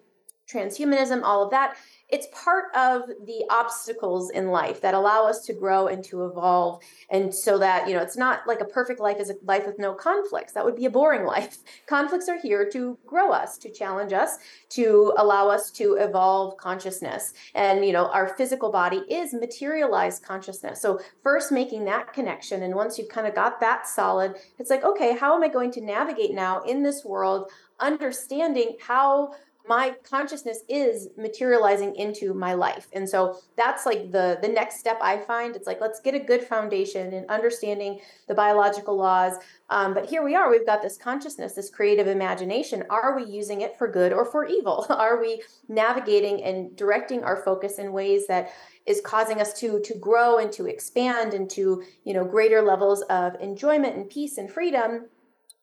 transhumanism, 0.52 1.22
all 1.24 1.44
of 1.44 1.52
that. 1.52 1.76
It's 2.10 2.28
part 2.34 2.76
of 2.76 3.04
the 3.26 3.46
obstacles 3.52 4.32
in 4.32 4.48
life 4.48 4.82
that 4.82 4.96
allow 4.96 5.28
us 5.28 5.46
to 5.46 5.54
grow 5.54 5.86
and 5.86 6.04
to 6.06 6.26
evolve. 6.26 6.82
And 7.12 7.34
so 7.34 7.60
that, 7.60 7.88
you 7.88 7.94
know, 7.94 8.02
it's 8.02 8.18
not 8.18 8.48
like 8.48 8.62
a 8.62 8.66
perfect 8.66 9.00
life 9.00 9.18
is 9.20 9.30
a 9.30 9.36
life 9.44 9.68
with 9.68 9.78
no 9.78 9.94
conflicts. 9.94 10.54
That 10.54 10.66
would 10.66 10.76
be 10.76 10.86
a 10.86 10.90
boring 10.90 11.24
life. 11.28 11.60
Conflicts 11.86 12.28
are 12.28 12.40
here 12.40 12.68
to 12.72 12.98
grow 13.06 13.32
us, 13.32 13.60
to 13.60 13.72
challenge 13.72 14.12
us, 14.12 14.38
to 14.70 15.14
allow 15.18 15.50
us 15.50 15.70
to 15.72 15.98
evolve 16.00 16.58
consciousness. 16.58 17.34
And, 17.54 17.86
you 17.86 17.94
know, 17.94 18.08
our 18.08 18.30
physical 18.30 18.72
body 18.72 19.04
is 19.08 19.32
materialized 19.32 20.24
consciousness. 20.24 20.82
So, 20.82 21.00
first 21.22 21.52
making 21.52 21.86
that 21.86 22.12
connection. 22.12 22.64
And 22.64 22.74
once 22.74 22.98
you've 22.98 23.10
kind 23.10 23.28
of 23.28 23.36
got 23.36 23.60
that 23.60 23.88
solid, 23.88 24.34
it's 24.58 24.72
like, 24.72 24.84
okay, 24.84 25.16
how 25.16 25.36
am 25.36 25.44
I 25.44 25.48
going 25.48 25.72
to 25.74 25.82
navigate 25.82 26.34
now 26.34 26.62
in 26.64 26.82
this 26.82 27.06
world, 27.06 27.52
understanding 27.80 28.78
how 28.82 29.34
my 29.70 29.96
consciousness 30.04 30.62
is 30.68 31.10
materializing 31.16 31.96
into 31.96 32.34
my 32.34 32.56
life. 32.56 32.88
And 32.92 33.08
so 33.08 33.38
that's 33.56 33.86
like 33.86 34.12
the 34.12 34.40
the 34.42 34.48
next 34.48 34.80
step 34.80 34.98
i 35.02 35.18
find. 35.18 35.56
It's 35.56 35.68
like 35.68 35.80
let's 35.80 36.00
get 36.00 36.16
a 36.16 36.20
good 36.20 36.44
foundation 36.44 37.14
in 37.14 37.26
understanding 37.30 38.02
the 38.28 38.34
biological 38.34 38.98
laws. 38.98 39.36
Um, 39.70 39.94
but 39.94 40.10
here 40.10 40.24
we 40.24 40.34
are. 40.36 40.50
We've 40.50 40.66
got 40.66 40.82
this 40.82 40.98
consciousness 40.98 41.54
this 41.54 41.70
creative 41.70 42.08
imagination. 42.08 42.84
Are 42.90 43.16
we 43.16 43.24
using 43.26 43.62
it 43.62 43.78
for 43.78 43.88
good 43.88 44.12
or 44.12 44.26
for 44.26 44.44
evil? 44.46 44.88
Are 44.90 45.22
we 45.22 45.44
navigating 45.68 46.44
and 46.44 46.76
directing 46.76 47.24
our 47.24 47.38
focus 47.38 47.78
in 47.78 47.94
ways 47.94 48.26
that 48.26 48.52
is 48.88 49.02
causing 49.02 49.40
us 49.40 49.54
to 49.60 49.80
to 49.82 49.94
grow 50.00 50.40
and 50.40 50.52
to 50.54 50.66
expand 50.66 51.36
into 51.36 51.84
you 52.06 52.14
know 52.16 52.26
greater 52.26 52.64
levels 52.64 53.04
of 53.04 53.36
enjoyment 53.40 53.96
and 53.96 54.10
peace 54.10 54.40
and 54.40 54.50
freedom 54.50 55.06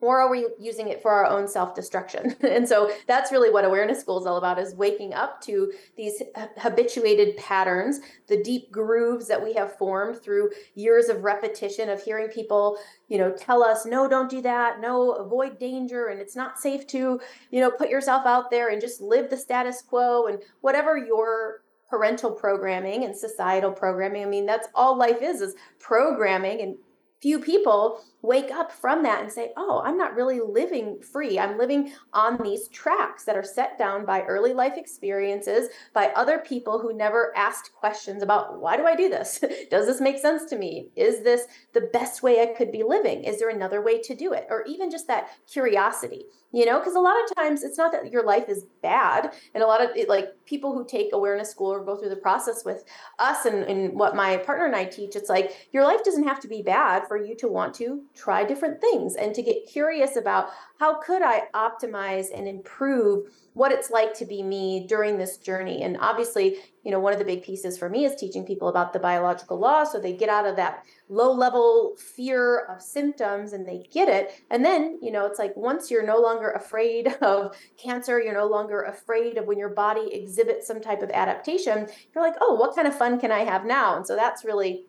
or 0.00 0.20
are 0.20 0.30
we 0.30 0.46
using 0.60 0.88
it 0.88 1.00
for 1.00 1.10
our 1.10 1.24
own 1.24 1.48
self-destruction? 1.48 2.36
And 2.46 2.68
so 2.68 2.90
that's 3.06 3.32
really 3.32 3.50
what 3.50 3.64
awareness 3.64 4.00
school 4.00 4.18
is 4.20 4.26
all 4.26 4.36
about 4.36 4.58
is 4.58 4.74
waking 4.74 5.14
up 5.14 5.40
to 5.42 5.72
these 5.96 6.22
habituated 6.58 7.36
patterns 7.36 8.00
the 8.28 8.42
deep 8.42 8.70
grooves 8.70 9.28
that 9.28 9.42
we 9.42 9.52
have 9.54 9.76
formed 9.76 10.22
through 10.22 10.50
years 10.74 11.08
of 11.08 11.24
repetition 11.24 11.88
of 11.88 12.02
hearing 12.02 12.28
people 12.28 12.78
you 13.08 13.18
know 13.18 13.30
tell 13.32 13.62
us 13.62 13.84
no 13.84 14.08
don't 14.08 14.30
do 14.30 14.40
that. 14.42 14.80
No 14.80 15.12
avoid 15.12 15.58
danger 15.58 16.08
and 16.08 16.20
it's 16.20 16.36
not 16.36 16.58
safe 16.58 16.86
to 16.88 17.20
you 17.50 17.60
know 17.60 17.70
put 17.70 17.90
yourself 17.90 18.26
out 18.26 18.50
there 18.50 18.68
and 18.68 18.80
just 18.80 19.00
live 19.00 19.28
the 19.28 19.36
status 19.36 19.82
quo. 19.82 20.26
And 20.26 20.38
whatever 20.60 20.96
your 20.96 21.62
parental 21.90 22.32
programming 22.32 23.04
and 23.04 23.16
societal 23.16 23.70
programming 23.70 24.24
i 24.24 24.26
mean 24.26 24.44
that's 24.44 24.66
all 24.74 24.96
life 24.96 25.22
is 25.22 25.40
is 25.40 25.54
programming. 25.78 26.60
And 26.60 26.76
few 27.20 27.40
people 27.40 28.00
wake 28.26 28.50
up 28.50 28.72
from 28.72 29.04
that 29.04 29.22
and 29.22 29.32
say, 29.32 29.52
oh, 29.56 29.80
I'm 29.84 29.96
not 29.96 30.14
really 30.14 30.40
living 30.40 31.00
free. 31.00 31.38
I'm 31.38 31.56
living 31.56 31.92
on 32.12 32.42
these 32.42 32.68
tracks 32.68 33.24
that 33.24 33.36
are 33.36 33.44
set 33.44 33.78
down 33.78 34.04
by 34.04 34.22
early 34.22 34.52
life 34.52 34.74
experiences, 34.76 35.68
by 35.94 36.08
other 36.08 36.38
people 36.38 36.80
who 36.80 36.92
never 36.92 37.32
asked 37.36 37.72
questions 37.72 38.22
about 38.22 38.60
why 38.60 38.76
do 38.76 38.84
I 38.84 38.96
do 38.96 39.08
this? 39.08 39.42
Does 39.70 39.86
this 39.86 40.00
make 40.00 40.18
sense 40.18 40.44
to 40.46 40.58
me? 40.58 40.88
Is 40.96 41.22
this 41.22 41.46
the 41.72 41.88
best 41.92 42.22
way 42.22 42.42
I 42.42 42.46
could 42.46 42.72
be 42.72 42.82
living? 42.82 43.22
Is 43.22 43.38
there 43.38 43.50
another 43.50 43.80
way 43.80 44.00
to 44.02 44.14
do 44.14 44.32
it? 44.32 44.46
Or 44.50 44.64
even 44.66 44.90
just 44.90 45.06
that 45.06 45.28
curiosity, 45.50 46.26
you 46.52 46.66
know, 46.66 46.78
because 46.78 46.96
a 46.96 47.00
lot 47.00 47.16
of 47.22 47.36
times 47.36 47.62
it's 47.62 47.78
not 47.78 47.92
that 47.92 48.10
your 48.10 48.24
life 48.24 48.48
is 48.48 48.66
bad. 48.82 49.32
And 49.54 49.62
a 49.62 49.66
lot 49.66 49.84
of 49.84 49.90
it, 49.96 50.08
like 50.08 50.30
people 50.46 50.74
who 50.74 50.84
take 50.84 51.12
awareness 51.12 51.50
school 51.50 51.72
or 51.72 51.84
go 51.84 51.96
through 51.96 52.08
the 52.08 52.16
process 52.16 52.64
with 52.64 52.84
us 53.18 53.44
and, 53.44 53.62
and 53.64 53.94
what 53.94 54.16
my 54.16 54.38
partner 54.38 54.66
and 54.66 54.74
I 54.74 54.84
teach, 54.84 55.14
it's 55.14 55.28
like 55.28 55.68
your 55.72 55.84
life 55.84 56.02
doesn't 56.02 56.26
have 56.26 56.40
to 56.40 56.48
be 56.48 56.62
bad 56.62 57.06
for 57.06 57.16
you 57.16 57.36
to 57.36 57.48
want 57.48 57.74
to 57.74 58.02
try 58.16 58.44
different 58.44 58.80
things 58.80 59.14
and 59.14 59.34
to 59.34 59.42
get 59.42 59.66
curious 59.66 60.16
about 60.16 60.48
how 60.78 61.00
could 61.00 61.22
I 61.22 61.44
optimize 61.54 62.26
and 62.34 62.48
improve 62.48 63.28
what 63.54 63.72
it's 63.72 63.90
like 63.90 64.12
to 64.12 64.26
be 64.26 64.42
me 64.42 64.86
during 64.86 65.16
this 65.16 65.38
journey. 65.38 65.82
And 65.82 65.96
obviously, 65.98 66.56
you 66.84 66.90
know, 66.90 67.00
one 67.00 67.14
of 67.14 67.18
the 67.18 67.24
big 67.24 67.42
pieces 67.42 67.78
for 67.78 67.88
me 67.88 68.04
is 68.04 68.14
teaching 68.14 68.44
people 68.44 68.68
about 68.68 68.92
the 68.92 68.98
biological 68.98 69.58
law 69.58 69.84
so 69.84 69.98
they 69.98 70.12
get 70.12 70.28
out 70.28 70.46
of 70.46 70.56
that 70.56 70.84
low 71.08 71.32
level 71.32 71.96
fear 71.96 72.66
of 72.66 72.82
symptoms 72.82 73.54
and 73.54 73.66
they 73.66 73.86
get 73.90 74.08
it. 74.08 74.42
And 74.50 74.62
then, 74.62 74.98
you 75.00 75.10
know, 75.10 75.24
it's 75.24 75.38
like 75.38 75.56
once 75.56 75.90
you're 75.90 76.06
no 76.06 76.18
longer 76.18 76.50
afraid 76.50 77.06
of 77.22 77.56
cancer, 77.82 78.20
you're 78.20 78.34
no 78.34 78.46
longer 78.46 78.82
afraid 78.82 79.38
of 79.38 79.46
when 79.46 79.58
your 79.58 79.70
body 79.70 80.08
exhibits 80.12 80.66
some 80.66 80.82
type 80.82 81.02
of 81.02 81.10
adaptation, 81.10 81.88
you're 82.14 82.24
like, 82.24 82.36
oh, 82.42 82.54
what 82.54 82.74
kind 82.74 82.86
of 82.86 82.96
fun 82.96 83.18
can 83.18 83.32
I 83.32 83.40
have 83.40 83.64
now? 83.64 83.96
And 83.96 84.06
so 84.06 84.16
that's 84.16 84.44
really 84.44 84.84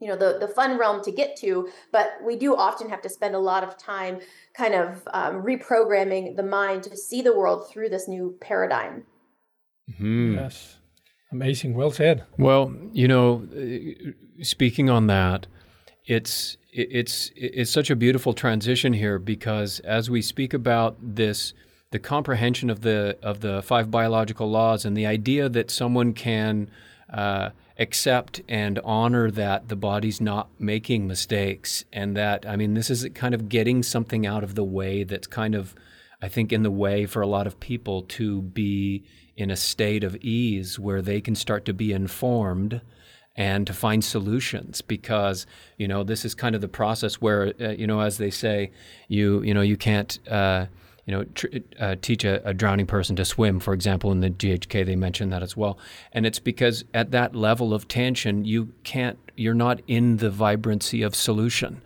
you 0.00 0.08
know 0.08 0.16
the, 0.16 0.38
the 0.38 0.48
fun 0.48 0.78
realm 0.78 1.02
to 1.02 1.10
get 1.10 1.36
to 1.36 1.68
but 1.92 2.12
we 2.24 2.36
do 2.36 2.54
often 2.56 2.88
have 2.88 3.02
to 3.02 3.08
spend 3.08 3.34
a 3.34 3.38
lot 3.38 3.64
of 3.64 3.76
time 3.76 4.20
kind 4.54 4.74
of 4.74 5.06
um, 5.12 5.42
reprogramming 5.42 6.36
the 6.36 6.42
mind 6.42 6.82
to 6.84 6.96
see 6.96 7.22
the 7.22 7.36
world 7.36 7.68
through 7.70 7.88
this 7.88 8.08
new 8.08 8.36
paradigm. 8.40 9.04
Mm-hmm. 9.90 10.34
yes. 10.34 10.76
Amazing. 11.30 11.74
Well 11.74 11.90
said. 11.90 12.24
Well 12.36 12.74
you 12.92 13.08
know 13.08 13.46
speaking 14.42 14.88
on 14.88 15.08
that 15.08 15.46
it's 16.08 16.56
it's 16.72 17.30
it's 17.36 17.70
such 17.70 17.90
a 17.90 17.96
beautiful 17.96 18.32
transition 18.32 18.92
here 18.92 19.18
because 19.18 19.80
as 19.80 20.08
we 20.08 20.22
speak 20.22 20.54
about 20.54 20.96
this 21.00 21.52
the 21.90 21.98
comprehension 21.98 22.70
of 22.70 22.80
the 22.80 23.16
of 23.22 23.40
the 23.40 23.62
five 23.62 23.90
biological 23.90 24.50
laws 24.50 24.84
and 24.84 24.96
the 24.96 25.06
idea 25.06 25.48
that 25.48 25.70
someone 25.70 26.12
can 26.12 26.70
uh, 27.12 27.50
accept 27.78 28.40
and 28.48 28.78
honor 28.80 29.30
that 29.30 29.68
the 29.68 29.76
body's 29.76 30.20
not 30.20 30.48
making 30.58 31.06
mistakes 31.06 31.84
and 31.92 32.16
that 32.16 32.44
I 32.46 32.56
mean 32.56 32.74
this 32.74 32.90
is 32.90 33.08
kind 33.14 33.34
of 33.34 33.48
getting 33.48 33.82
something 33.82 34.26
out 34.26 34.42
of 34.42 34.56
the 34.56 34.64
way 34.64 35.04
that's 35.04 35.28
kind 35.28 35.54
of 35.54 35.74
I 36.20 36.28
think 36.28 36.52
in 36.52 36.64
the 36.64 36.70
way 36.70 37.06
for 37.06 37.22
a 37.22 37.26
lot 37.26 37.46
of 37.46 37.60
people 37.60 38.02
to 38.02 38.42
be 38.42 39.04
in 39.36 39.50
a 39.52 39.56
state 39.56 40.02
of 40.02 40.16
ease 40.16 40.78
where 40.78 41.00
they 41.00 41.20
can 41.20 41.36
start 41.36 41.64
to 41.66 41.72
be 41.72 41.92
informed 41.92 42.80
and 43.36 43.68
to 43.68 43.72
find 43.72 44.04
solutions 44.04 44.80
because 44.80 45.46
you 45.76 45.86
know 45.86 46.02
this 46.02 46.24
is 46.24 46.34
kind 46.34 46.56
of 46.56 46.60
the 46.60 46.68
process 46.68 47.20
where 47.20 47.54
uh, 47.60 47.68
you 47.68 47.86
know 47.86 48.00
as 48.00 48.18
they 48.18 48.30
say 48.30 48.72
you 49.06 49.40
you 49.42 49.54
know 49.54 49.60
you 49.60 49.76
can't 49.76 50.18
uh, 50.28 50.66
you 51.08 51.14
know, 51.14 51.24
tr- 51.24 51.46
uh, 51.80 51.96
teach 52.02 52.22
a, 52.22 52.46
a, 52.46 52.52
drowning 52.52 52.86
person 52.86 53.16
to 53.16 53.24
swim, 53.24 53.60
for 53.60 53.72
example, 53.72 54.12
in 54.12 54.20
the 54.20 54.28
GHK, 54.28 54.84
they 54.84 54.94
mention 54.94 55.30
that 55.30 55.42
as 55.42 55.56
well. 55.56 55.78
And 56.12 56.26
it's 56.26 56.38
because 56.38 56.84
at 56.92 57.12
that 57.12 57.34
level 57.34 57.72
of 57.72 57.88
tension, 57.88 58.44
you 58.44 58.74
can't, 58.84 59.18
you're 59.34 59.54
not 59.54 59.80
in 59.86 60.18
the 60.18 60.28
vibrancy 60.28 61.00
of 61.00 61.14
solution. 61.14 61.80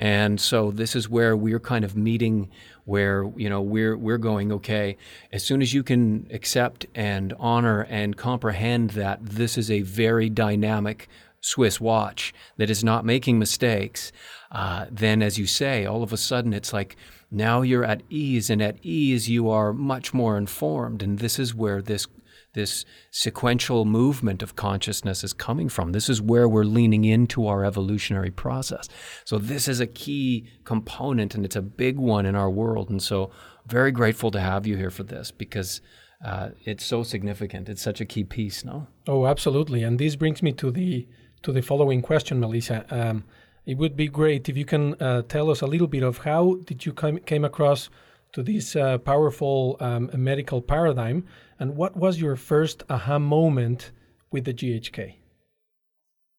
And 0.00 0.40
so 0.40 0.72
this 0.72 0.96
is 0.96 1.08
where 1.08 1.36
we're 1.36 1.60
kind 1.60 1.84
of 1.84 1.96
meeting 1.96 2.50
where, 2.86 3.30
you 3.36 3.48
know, 3.48 3.62
we're, 3.62 3.96
we're 3.96 4.18
going, 4.18 4.50
okay, 4.50 4.96
as 5.30 5.44
soon 5.44 5.62
as 5.62 5.72
you 5.72 5.84
can 5.84 6.26
accept 6.32 6.86
and 6.92 7.34
honor 7.38 7.82
and 7.82 8.16
comprehend 8.16 8.90
that 8.90 9.24
this 9.24 9.56
is 9.56 9.70
a 9.70 9.82
very 9.82 10.28
dynamic 10.28 11.08
Swiss 11.40 11.80
watch 11.80 12.34
that 12.56 12.68
is 12.68 12.82
not 12.82 13.04
making 13.04 13.38
mistakes, 13.38 14.10
uh, 14.50 14.86
then 14.90 15.22
as 15.22 15.38
you 15.38 15.46
say, 15.46 15.86
all 15.86 16.02
of 16.02 16.12
a 16.12 16.16
sudden 16.16 16.52
it's 16.52 16.72
like, 16.72 16.96
now 17.30 17.62
you're 17.62 17.84
at 17.84 18.02
ease, 18.08 18.50
and 18.50 18.62
at 18.62 18.78
ease 18.82 19.28
you 19.28 19.48
are 19.50 19.72
much 19.72 20.14
more 20.14 20.36
informed. 20.38 21.02
And 21.02 21.18
this 21.18 21.38
is 21.38 21.54
where 21.54 21.82
this 21.82 22.06
this 22.54 22.86
sequential 23.10 23.84
movement 23.84 24.42
of 24.42 24.56
consciousness 24.56 25.22
is 25.22 25.34
coming 25.34 25.68
from. 25.68 25.92
This 25.92 26.08
is 26.08 26.22
where 26.22 26.48
we're 26.48 26.64
leaning 26.64 27.04
into 27.04 27.46
our 27.46 27.66
evolutionary 27.66 28.30
process. 28.30 28.88
So 29.26 29.36
this 29.36 29.68
is 29.68 29.78
a 29.78 29.86
key 29.86 30.48
component, 30.64 31.34
and 31.34 31.44
it's 31.44 31.56
a 31.56 31.60
big 31.60 31.98
one 31.98 32.24
in 32.24 32.34
our 32.34 32.48
world. 32.48 32.88
And 32.88 33.02
so, 33.02 33.30
very 33.66 33.92
grateful 33.92 34.30
to 34.30 34.40
have 34.40 34.66
you 34.66 34.76
here 34.76 34.90
for 34.90 35.02
this 35.02 35.30
because. 35.30 35.80
Uh, 36.24 36.48
it's 36.64 36.82
so 36.82 37.02
significant. 37.02 37.68
It's 37.68 37.82
such 37.82 38.00
a 38.00 38.06
key 38.06 38.24
piece, 38.24 38.64
no? 38.64 38.86
Oh, 39.06 39.26
absolutely. 39.26 39.82
And 39.82 39.98
this 39.98 40.16
brings 40.16 40.42
me 40.42 40.50
to 40.52 40.70
the 40.70 41.06
to 41.42 41.52
the 41.52 41.60
following 41.60 42.00
question, 42.00 42.40
Melissa. 42.40 42.86
Um, 42.88 43.24
it 43.66 43.76
would 43.76 43.96
be 43.96 44.06
great 44.06 44.48
if 44.48 44.56
you 44.56 44.64
can 44.64 44.94
uh, 44.94 45.22
tell 45.22 45.50
us 45.50 45.60
a 45.60 45.66
little 45.66 45.88
bit 45.88 46.04
of 46.04 46.18
how 46.18 46.54
did 46.64 46.86
you 46.86 46.92
come 46.92 47.18
came 47.18 47.44
across 47.44 47.90
to 48.32 48.42
this 48.42 48.76
uh, 48.76 48.98
powerful 48.98 49.76
um, 49.80 50.10
medical 50.14 50.62
paradigm, 50.62 51.24
and 51.58 51.76
what 51.76 51.96
was 51.96 52.20
your 52.20 52.36
first 52.36 52.84
aha 52.88 53.18
moment 53.18 53.92
with 54.30 54.44
the 54.44 54.54
GHK? 54.54 55.14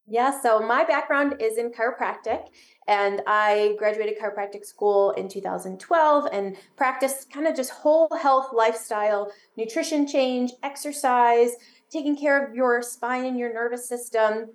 Yeah, 0.06 0.40
so 0.40 0.60
my 0.60 0.84
background 0.84 1.36
is 1.38 1.58
in 1.58 1.70
chiropractic, 1.70 2.46
and 2.86 3.20
I 3.26 3.74
graduated 3.78 4.18
chiropractic 4.18 4.64
school 4.64 5.10
in 5.12 5.28
2012 5.28 6.28
and 6.32 6.56
practiced 6.76 7.30
kind 7.30 7.46
of 7.46 7.54
just 7.54 7.70
whole 7.70 8.08
health 8.22 8.50
lifestyle, 8.54 9.30
nutrition 9.56 10.06
change, 10.06 10.52
exercise, 10.62 11.50
taking 11.90 12.16
care 12.16 12.42
of 12.42 12.54
your 12.54 12.80
spine 12.80 13.26
and 13.26 13.38
your 13.38 13.52
nervous 13.52 13.86
system, 13.86 14.50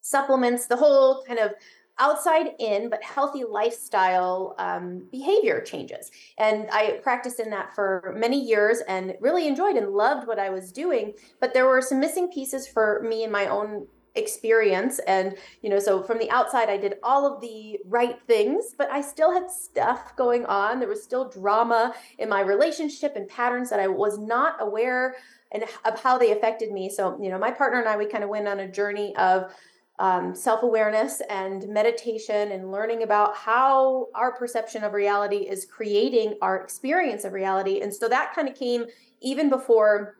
supplements, 0.00 0.66
the 0.66 0.76
whole 0.76 1.22
kind 1.24 1.38
of 1.38 1.52
outside 1.98 2.52
in 2.58 2.88
but 2.88 3.02
healthy 3.02 3.44
lifestyle 3.44 4.54
um, 4.58 5.06
behavior 5.10 5.60
changes. 5.60 6.10
And 6.38 6.68
i 6.72 7.00
practiced 7.02 7.40
in 7.40 7.50
that 7.50 7.74
for 7.74 8.14
many 8.16 8.40
years 8.40 8.80
and 8.88 9.14
really 9.20 9.46
enjoyed 9.46 9.76
and 9.76 9.90
loved 9.90 10.26
what 10.26 10.38
i 10.38 10.50
was 10.50 10.72
doing 10.72 11.14
but 11.40 11.54
there 11.54 11.66
were 11.66 11.80
some 11.80 12.00
missing 12.00 12.30
pieces 12.30 12.66
for 12.68 13.02
me 13.02 13.24
in 13.24 13.30
my 13.30 13.46
own 13.46 13.86
experience. 14.18 14.98
And 15.00 15.36
you 15.62 15.70
know 15.70 15.78
so 15.78 16.02
from 16.02 16.18
the 16.18 16.30
outside 16.30 16.68
i 16.68 16.76
did 16.76 16.94
all 17.02 17.32
of 17.32 17.40
the 17.40 17.78
right 17.86 18.18
things 18.26 18.74
but 18.76 18.90
i 18.90 19.00
still 19.00 19.32
had 19.32 19.50
stuff 19.50 20.14
going 20.16 20.44
on. 20.46 20.80
There 20.80 20.88
was 20.88 21.02
still 21.02 21.28
drama 21.28 21.94
in 22.18 22.28
my 22.28 22.40
relationship 22.40 23.14
and 23.16 23.28
patterns 23.28 23.70
that 23.70 23.80
i 23.80 23.88
was 23.88 24.18
not 24.18 24.56
aware 24.60 25.16
and 25.52 25.64
of 25.84 26.02
how 26.02 26.18
they 26.18 26.32
affected 26.32 26.72
me. 26.72 26.90
So 26.90 27.18
you 27.22 27.30
know 27.30 27.38
my 27.38 27.50
partner 27.50 27.78
and 27.78 27.88
i 27.88 27.96
we 27.96 28.06
kind 28.06 28.24
of 28.24 28.30
went 28.30 28.48
on 28.48 28.60
a 28.60 28.68
journey 28.68 29.14
of 29.16 29.52
um, 29.98 30.34
self 30.34 30.62
awareness 30.62 31.20
and 31.28 31.66
meditation 31.68 32.52
and 32.52 32.70
learning 32.70 33.02
about 33.02 33.36
how 33.36 34.06
our 34.14 34.32
perception 34.32 34.84
of 34.84 34.92
reality 34.92 35.48
is 35.48 35.66
creating 35.66 36.36
our 36.40 36.56
experience 36.62 37.24
of 37.24 37.32
reality. 37.32 37.80
And 37.80 37.92
so 37.94 38.08
that 38.08 38.34
kind 38.34 38.48
of 38.48 38.54
came 38.54 38.86
even 39.20 39.50
before 39.50 40.18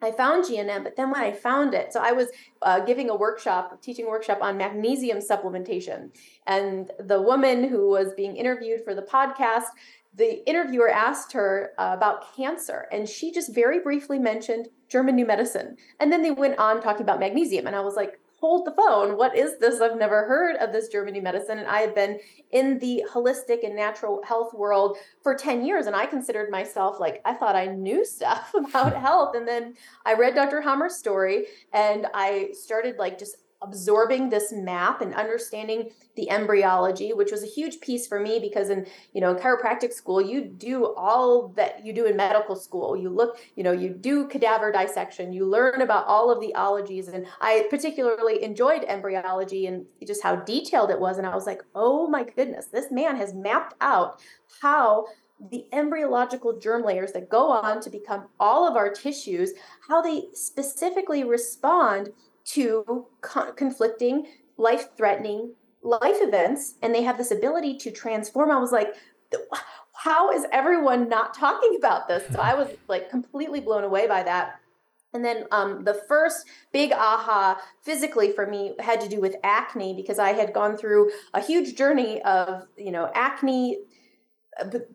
I 0.00 0.12
found 0.12 0.44
GNM, 0.44 0.84
but 0.84 0.94
then 0.94 1.10
when 1.10 1.20
I 1.20 1.32
found 1.32 1.74
it, 1.74 1.92
so 1.92 2.00
I 2.00 2.12
was 2.12 2.28
uh, 2.62 2.80
giving 2.80 3.10
a 3.10 3.16
workshop, 3.16 3.82
teaching 3.82 4.06
workshop 4.06 4.38
on 4.40 4.56
magnesium 4.56 5.18
supplementation. 5.18 6.10
And 6.46 6.90
the 7.00 7.20
woman 7.20 7.68
who 7.68 7.88
was 7.88 8.12
being 8.16 8.36
interviewed 8.36 8.84
for 8.84 8.94
the 8.94 9.02
podcast, 9.02 9.64
the 10.14 10.48
interviewer 10.48 10.88
asked 10.88 11.32
her 11.32 11.72
uh, 11.78 11.94
about 11.96 12.34
cancer, 12.36 12.86
and 12.92 13.08
she 13.08 13.32
just 13.32 13.52
very 13.52 13.80
briefly 13.80 14.20
mentioned 14.20 14.68
German 14.88 15.16
New 15.16 15.26
Medicine. 15.26 15.76
And 15.98 16.12
then 16.12 16.22
they 16.22 16.30
went 16.30 16.58
on 16.58 16.80
talking 16.80 17.02
about 17.02 17.18
magnesium. 17.18 17.66
And 17.66 17.74
I 17.74 17.80
was 17.80 17.96
like, 17.96 18.20
hold 18.40 18.64
the 18.64 18.72
phone. 18.72 19.16
What 19.16 19.36
is 19.36 19.58
this? 19.58 19.80
I've 19.80 19.98
never 19.98 20.26
heard 20.26 20.56
of 20.56 20.72
this 20.72 20.88
German 20.88 21.14
New 21.14 21.22
Medicine. 21.22 21.58
And 21.58 21.66
I 21.66 21.80
have 21.80 21.94
been 21.94 22.20
in 22.52 22.78
the 22.78 23.04
holistic 23.12 23.64
and 23.64 23.74
natural 23.74 24.22
health 24.22 24.54
world 24.54 24.96
for 25.22 25.34
10 25.34 25.64
years. 25.64 25.86
And 25.86 25.96
I 25.96 26.06
considered 26.06 26.50
myself 26.50 27.00
like, 27.00 27.20
I 27.24 27.34
thought 27.34 27.56
I 27.56 27.66
knew 27.66 28.04
stuff 28.04 28.52
about 28.54 28.94
hmm. 28.94 29.00
health. 29.00 29.34
And 29.34 29.46
then 29.46 29.74
I 30.06 30.14
read 30.14 30.34
Dr. 30.34 30.60
Hamer's 30.60 30.96
story 30.96 31.46
and 31.72 32.06
I 32.14 32.50
started 32.52 32.96
like 32.98 33.18
just 33.18 33.36
absorbing 33.60 34.28
this 34.28 34.52
map 34.52 35.00
and 35.00 35.14
understanding 35.14 35.90
the 36.14 36.30
embryology 36.30 37.12
which 37.12 37.32
was 37.32 37.42
a 37.42 37.46
huge 37.46 37.80
piece 37.80 38.06
for 38.06 38.20
me 38.20 38.38
because 38.38 38.70
in 38.70 38.86
you 39.12 39.20
know 39.20 39.34
in 39.34 39.36
chiropractic 39.36 39.92
school 39.92 40.20
you 40.20 40.44
do 40.44 40.94
all 40.94 41.48
that 41.56 41.84
you 41.84 41.92
do 41.92 42.06
in 42.06 42.16
medical 42.16 42.54
school. 42.54 42.96
You 42.96 43.10
look 43.10 43.38
you 43.56 43.64
know 43.64 43.72
you 43.72 43.90
do 43.90 44.26
cadaver 44.28 44.70
dissection. 44.70 45.32
You 45.32 45.44
learn 45.44 45.82
about 45.82 46.06
all 46.06 46.30
of 46.30 46.40
the 46.40 46.54
ologies. 46.54 47.08
And 47.08 47.26
i 47.40 47.66
particularly 47.68 48.42
enjoyed 48.42 48.84
embryology 48.84 49.66
and 49.66 49.86
just 50.06 50.22
how 50.22 50.36
detailed 50.36 50.90
it 50.90 51.00
was. 51.00 51.18
And 51.18 51.26
i 51.26 51.34
was 51.34 51.46
like 51.46 51.62
oh 51.74 52.08
my 52.08 52.24
goodness 52.24 52.66
this 52.66 52.90
man 52.92 53.16
has 53.16 53.34
mapped 53.34 53.74
out 53.80 54.20
how 54.60 55.06
the 55.50 55.66
embryological 55.72 56.58
germ 56.58 56.82
layers 56.82 57.12
that 57.12 57.28
go 57.28 57.50
on 57.50 57.80
to 57.80 57.90
become 57.90 58.26
all 58.40 58.66
of 58.66 58.76
our 58.76 58.90
tissues 58.90 59.52
how 59.86 60.02
they 60.02 60.24
specifically 60.32 61.22
respond 61.22 62.10
to 62.52 63.06
con- 63.20 63.54
conflicting, 63.54 64.26
life 64.56 64.96
threatening 64.96 65.54
life 65.82 66.16
events 66.20 66.74
and 66.82 66.94
they 66.94 67.02
have 67.02 67.18
this 67.18 67.30
ability 67.30 67.76
to 67.78 67.90
transform. 67.90 68.50
I 68.50 68.58
was 68.58 68.72
like, 68.72 68.94
how 69.94 70.30
is 70.30 70.46
everyone 70.52 71.08
not 71.08 71.34
talking 71.34 71.76
about 71.78 72.08
this? 72.08 72.24
So 72.32 72.40
I 72.40 72.54
was 72.54 72.68
like 72.88 73.10
completely 73.10 73.60
blown 73.60 73.84
away 73.84 74.06
by 74.06 74.22
that. 74.22 74.60
And 75.14 75.24
then 75.24 75.44
um, 75.50 75.84
the 75.84 75.94
first 76.06 76.46
big 76.72 76.92
aha 76.92 77.60
physically 77.82 78.32
for 78.32 78.46
me 78.46 78.74
had 78.78 79.00
to 79.00 79.08
do 79.08 79.20
with 79.20 79.36
acne 79.42 79.94
because 79.94 80.18
I 80.18 80.32
had 80.32 80.52
gone 80.52 80.76
through 80.76 81.10
a 81.32 81.40
huge 81.40 81.76
journey 81.76 82.20
of, 82.22 82.66
you 82.76 82.92
know, 82.92 83.10
acne 83.14 83.78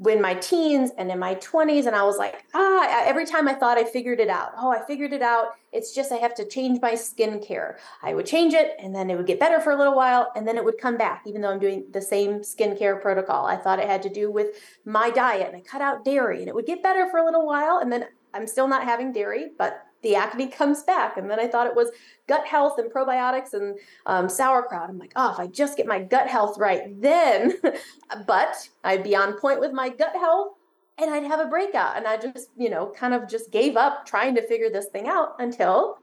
in 0.08 0.22
my 0.22 0.34
teens 0.36 0.92
and 0.98 1.12
in 1.12 1.20
my 1.20 1.36
20s 1.36 1.86
and 1.86 1.96
i 1.96 2.04
was 2.04 2.18
like 2.18 2.44
ah 2.54 3.04
every 3.06 3.26
time 3.26 3.48
i 3.48 3.54
thought 3.54 3.78
i 3.78 3.84
figured 3.84 4.20
it 4.20 4.30
out 4.30 4.52
oh 4.58 4.72
i 4.72 4.84
figured 4.86 5.14
it 5.14 5.22
out. 5.22 5.56
It's 5.72 5.94
just 5.94 6.12
i 6.12 6.18
have 6.18 6.36
to 6.36 6.46
change 6.46 6.80
my 6.82 6.94
skincare. 6.94 7.78
I 8.04 8.14
would 8.14 8.26
change 8.26 8.54
it 8.54 8.76
and 8.80 8.94
then 8.94 9.10
it 9.10 9.18
would 9.18 9.26
get 9.26 9.40
better 9.40 9.60
for 9.60 9.72
a 9.72 9.78
little 9.78 9.96
while 9.96 10.32
and 10.36 10.48
then 10.48 10.58
it 10.58 10.64
would 10.64 10.78
come 10.78 10.98
back 10.98 11.24
even 11.26 11.42
though 11.42 11.50
i'm 11.50 11.60
doing 11.60 11.86
the 11.92 12.02
same 12.02 12.40
skincare 12.40 13.02
protocol. 13.02 13.46
I 13.46 13.56
thought 13.56 13.80
it 13.80 13.88
had 13.88 14.04
to 14.04 14.10
do 14.10 14.32
with 14.32 14.56
my 14.86 15.10
diet 15.10 15.48
and 15.48 15.56
i 15.56 15.62
cut 15.62 15.82
out 15.82 16.06
dairy 16.06 16.40
and 16.40 16.48
it 16.48 16.56
would 16.56 16.66
get 16.66 16.84
better 16.84 17.10
for 17.10 17.18
a 17.20 17.26
little 17.26 17.46
while 17.46 17.80
and 17.80 17.92
then 17.92 18.06
i'm 18.34 18.48
still 18.48 18.68
not 18.68 18.84
having 18.84 19.12
dairy 19.12 19.52
but 19.58 19.86
the 20.04 20.16
acne 20.16 20.48
comes 20.48 20.84
back. 20.84 21.18
And 21.18 21.30
then 21.30 21.40
I 21.40 21.48
thought 21.48 21.68
it 21.68 21.76
was 21.76 21.90
gut 22.28 22.46
health 22.46 22.78
and 22.78 22.92
probiotics 22.92 23.54
and 23.54 23.78
um, 24.06 24.30
sauerkraut. 24.30 24.90
I'm 24.90 25.00
like, 25.00 25.14
oh, 25.16 25.34
if 25.34 25.40
I 25.40 25.48
just 25.48 25.78
get 25.78 25.88
my 25.88 26.02
gut 26.02 26.28
health 26.28 26.58
right, 26.58 27.02
then, 27.02 27.54
but 28.28 28.70
I'd 28.84 29.04
be 29.04 29.16
on 29.16 29.40
point 29.40 29.60
with 29.60 29.72
my 29.72 29.90
gut 29.90 30.16
health 30.16 30.54
and 31.00 31.10
I'd 31.10 31.24
have 31.24 31.40
a 31.40 31.48
breakout. 31.48 31.98
And 31.98 32.06
I 32.06 32.18
just, 32.18 32.50
you 32.56 32.70
know, 32.70 32.94
kind 32.96 33.14
of 33.14 33.28
just 33.28 33.52
gave 33.52 33.76
up 33.76 34.06
trying 34.06 34.36
to 34.36 34.48
figure 34.48 34.70
this 34.70 34.88
thing 34.88 35.08
out 35.08 35.36
until 35.40 35.98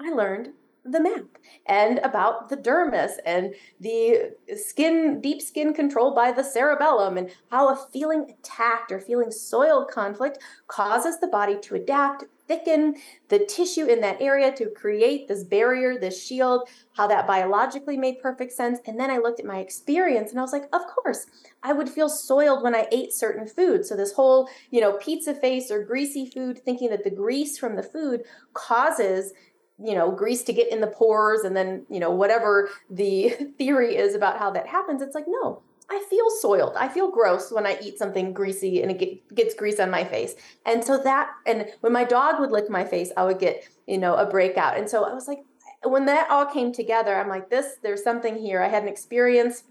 I 0.00 0.10
learned 0.10 0.50
the 0.84 1.00
map 1.00 1.24
and 1.66 1.98
about 2.00 2.48
the 2.50 2.56
dermis 2.56 3.12
and 3.24 3.54
the 3.80 4.32
skin, 4.56 5.20
deep 5.20 5.40
skin 5.40 5.72
controlled 5.72 6.14
by 6.14 6.30
the 6.30 6.44
cerebellum, 6.44 7.16
and 7.16 7.30
how 7.50 7.70
a 7.70 7.88
feeling 7.92 8.30
attacked 8.30 8.92
or 8.92 9.00
feeling 9.00 9.30
soiled 9.30 9.88
conflict 9.88 10.38
causes 10.68 11.18
the 11.20 11.26
body 11.26 11.58
to 11.62 11.74
adapt, 11.74 12.24
thicken 12.46 12.96
the 13.28 13.38
tissue 13.38 13.86
in 13.86 14.00
that 14.00 14.20
area 14.20 14.54
to 14.56 14.70
create 14.70 15.28
this 15.28 15.44
barrier, 15.44 15.98
this 15.98 16.24
shield, 16.24 16.68
how 16.96 17.06
that 17.06 17.26
biologically 17.26 17.96
made 17.96 18.20
perfect 18.20 18.52
sense. 18.52 18.78
And 18.86 18.98
then 18.98 19.10
I 19.10 19.18
looked 19.18 19.40
at 19.40 19.46
my 19.46 19.58
experience 19.58 20.30
and 20.30 20.38
I 20.38 20.42
was 20.42 20.52
like, 20.52 20.68
of 20.72 20.82
course, 20.86 21.26
I 21.62 21.72
would 21.72 21.88
feel 21.88 22.08
soiled 22.08 22.62
when 22.62 22.74
I 22.74 22.88
ate 22.92 23.12
certain 23.12 23.46
foods. 23.46 23.88
So 23.88 23.96
this 23.96 24.12
whole, 24.12 24.48
you 24.70 24.80
know, 24.80 24.98
pizza 24.98 25.34
face 25.34 25.70
or 25.70 25.82
greasy 25.82 26.26
food, 26.26 26.58
thinking 26.58 26.90
that 26.90 27.04
the 27.04 27.10
grease 27.10 27.58
from 27.58 27.76
the 27.76 27.82
food 27.82 28.24
causes 28.52 29.32
you 29.82 29.94
know 29.94 30.12
grease 30.12 30.42
to 30.44 30.52
get 30.52 30.70
in 30.70 30.80
the 30.80 30.86
pores 30.86 31.42
and 31.42 31.56
then 31.56 31.84
you 31.90 31.98
know 31.98 32.10
whatever 32.10 32.70
the 32.90 33.30
theory 33.58 33.96
is 33.96 34.14
about 34.14 34.38
how 34.38 34.50
that 34.50 34.66
happens 34.68 35.02
it's 35.02 35.14
like 35.14 35.26
no 35.26 35.62
I 35.90 36.04
feel 36.08 36.30
soiled. 36.40 36.76
I 36.76 36.88
feel 36.88 37.10
gross 37.10 37.52
when 37.52 37.66
I 37.66 37.78
eat 37.82 37.98
something 37.98 38.32
greasy 38.32 38.82
and 38.82 38.90
it 38.90 38.98
get, 38.98 39.34
gets 39.34 39.54
grease 39.54 39.78
on 39.78 39.90
my 39.90 40.04
face. 40.04 40.34
And 40.64 40.82
so 40.82 40.98
that, 40.98 41.30
and 41.46 41.66
when 41.80 41.92
my 41.92 42.04
dog 42.04 42.40
would 42.40 42.50
lick 42.50 42.70
my 42.70 42.84
face, 42.84 43.12
I 43.16 43.24
would 43.24 43.38
get, 43.38 43.68
you 43.86 43.98
know, 43.98 44.14
a 44.14 44.26
breakout. 44.26 44.78
And 44.78 44.88
so 44.88 45.04
I 45.04 45.12
was 45.12 45.28
like, 45.28 45.40
when 45.82 46.06
that 46.06 46.30
all 46.30 46.46
came 46.46 46.72
together, 46.72 47.14
I'm 47.14 47.28
like, 47.28 47.50
this, 47.50 47.76
there's 47.82 48.02
something 48.02 48.36
here. 48.36 48.62
I 48.62 48.68
had 48.68 48.82
an 48.82 48.88
experience 48.88 49.64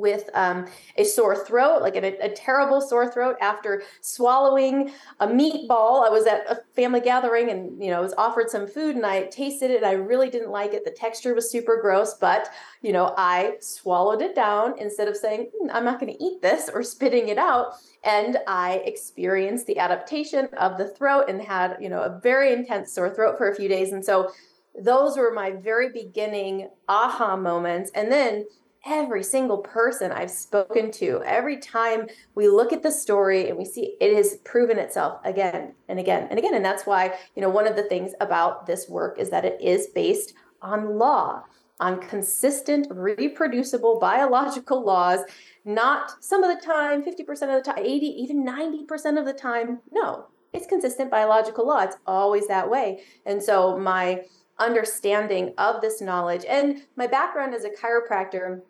with 0.00 0.30
um, 0.34 0.66
a 0.96 1.04
sore 1.04 1.36
throat, 1.36 1.82
like 1.82 1.96
a, 1.96 2.16
a, 2.24 2.30
terrible 2.30 2.80
sore 2.80 3.10
throat 3.10 3.36
after 3.40 3.82
swallowing 4.00 4.92
a 5.20 5.26
meatball. 5.26 6.06
I 6.06 6.10
was 6.10 6.26
at 6.26 6.44
a 6.48 6.60
family 6.74 7.00
gathering 7.00 7.50
and 7.50 7.82
you 7.82 7.90
know 7.90 8.00
was 8.00 8.14
offered 8.16 8.50
some 8.50 8.66
food 8.66 8.96
and 8.96 9.04
I 9.04 9.24
tasted 9.24 9.70
it. 9.70 9.78
And 9.78 9.86
I 9.86 9.92
really 9.92 10.30
didn't 10.30 10.50
like 10.50 10.72
it. 10.72 10.84
The 10.84 10.90
texture 10.90 11.34
was 11.34 11.50
super 11.50 11.78
gross, 11.80 12.14
but 12.14 12.48
you 12.82 12.92
know 12.92 13.14
I 13.16 13.56
swallowed 13.60 14.22
it 14.22 14.34
down 14.34 14.78
instead 14.78 15.08
of 15.08 15.16
saying 15.16 15.50
mm, 15.62 15.70
I'm 15.72 15.84
not 15.84 16.00
going 16.00 16.12
to 16.12 16.24
eat 16.24 16.40
this 16.40 16.70
or 16.72 16.82
spitting 16.82 17.28
it 17.28 17.38
out. 17.38 17.74
And 18.02 18.38
I 18.46 18.82
experienced 18.86 19.66
the 19.66 19.78
adaptation 19.78 20.46
of 20.56 20.78
the 20.78 20.88
throat 20.88 21.26
and 21.28 21.42
had 21.42 21.76
you 21.80 21.88
know 21.88 22.02
a 22.02 22.18
very 22.22 22.52
intense 22.52 22.92
sore 22.92 23.14
throat 23.14 23.36
for 23.36 23.50
a 23.50 23.54
few 23.54 23.68
days. 23.68 23.92
And 23.92 24.04
so 24.04 24.30
those 24.78 25.16
were 25.16 25.32
my 25.32 25.52
very 25.52 25.90
beginning 25.90 26.68
aha 26.88 27.36
moments. 27.36 27.90
And 27.94 28.10
then 28.10 28.46
every 28.86 29.22
single 29.22 29.58
person 29.58 30.10
I've 30.10 30.30
spoken 30.30 30.90
to, 30.92 31.22
every 31.24 31.58
time 31.58 32.06
we 32.34 32.48
look 32.48 32.72
at 32.72 32.82
the 32.82 32.90
story 32.90 33.48
and 33.48 33.58
we 33.58 33.64
see 33.64 33.96
it 34.00 34.14
has 34.16 34.38
proven 34.44 34.78
itself 34.78 35.20
again 35.24 35.74
and 35.88 35.98
again 35.98 36.28
and 36.30 36.38
again. 36.38 36.54
And 36.54 36.64
that's 36.64 36.86
why, 36.86 37.14
you 37.34 37.42
know, 37.42 37.50
one 37.50 37.66
of 37.66 37.76
the 37.76 37.82
things 37.82 38.12
about 38.20 38.66
this 38.66 38.88
work 38.88 39.18
is 39.18 39.30
that 39.30 39.44
it 39.44 39.60
is 39.60 39.88
based 39.88 40.34
on 40.62 40.98
law, 40.98 41.42
on 41.78 42.00
consistent, 42.00 42.86
reproducible 42.90 43.98
biological 43.98 44.84
laws, 44.84 45.20
not 45.64 46.12
some 46.22 46.42
of 46.42 46.54
the 46.54 46.64
time, 46.64 47.02
50% 47.02 47.20
of 47.30 47.64
the 47.64 47.72
time, 47.72 47.78
80, 47.78 48.06
even 48.06 48.44
90% 48.44 49.18
of 49.18 49.26
the 49.26 49.32
time. 49.32 49.80
No, 49.90 50.26
it's 50.52 50.66
consistent 50.66 51.10
biological 51.10 51.66
law. 51.66 51.80
It's 51.80 51.96
always 52.06 52.48
that 52.48 52.68
way. 52.68 53.02
And 53.26 53.42
so 53.42 53.78
my 53.78 54.22
understanding 54.58 55.54
of 55.56 55.80
this 55.80 56.00
knowledge 56.00 56.44
and 56.46 56.82
my 56.96 57.06
background 57.06 57.54
as 57.54 57.64
a 57.64 57.70
chiropractor 57.70 58.60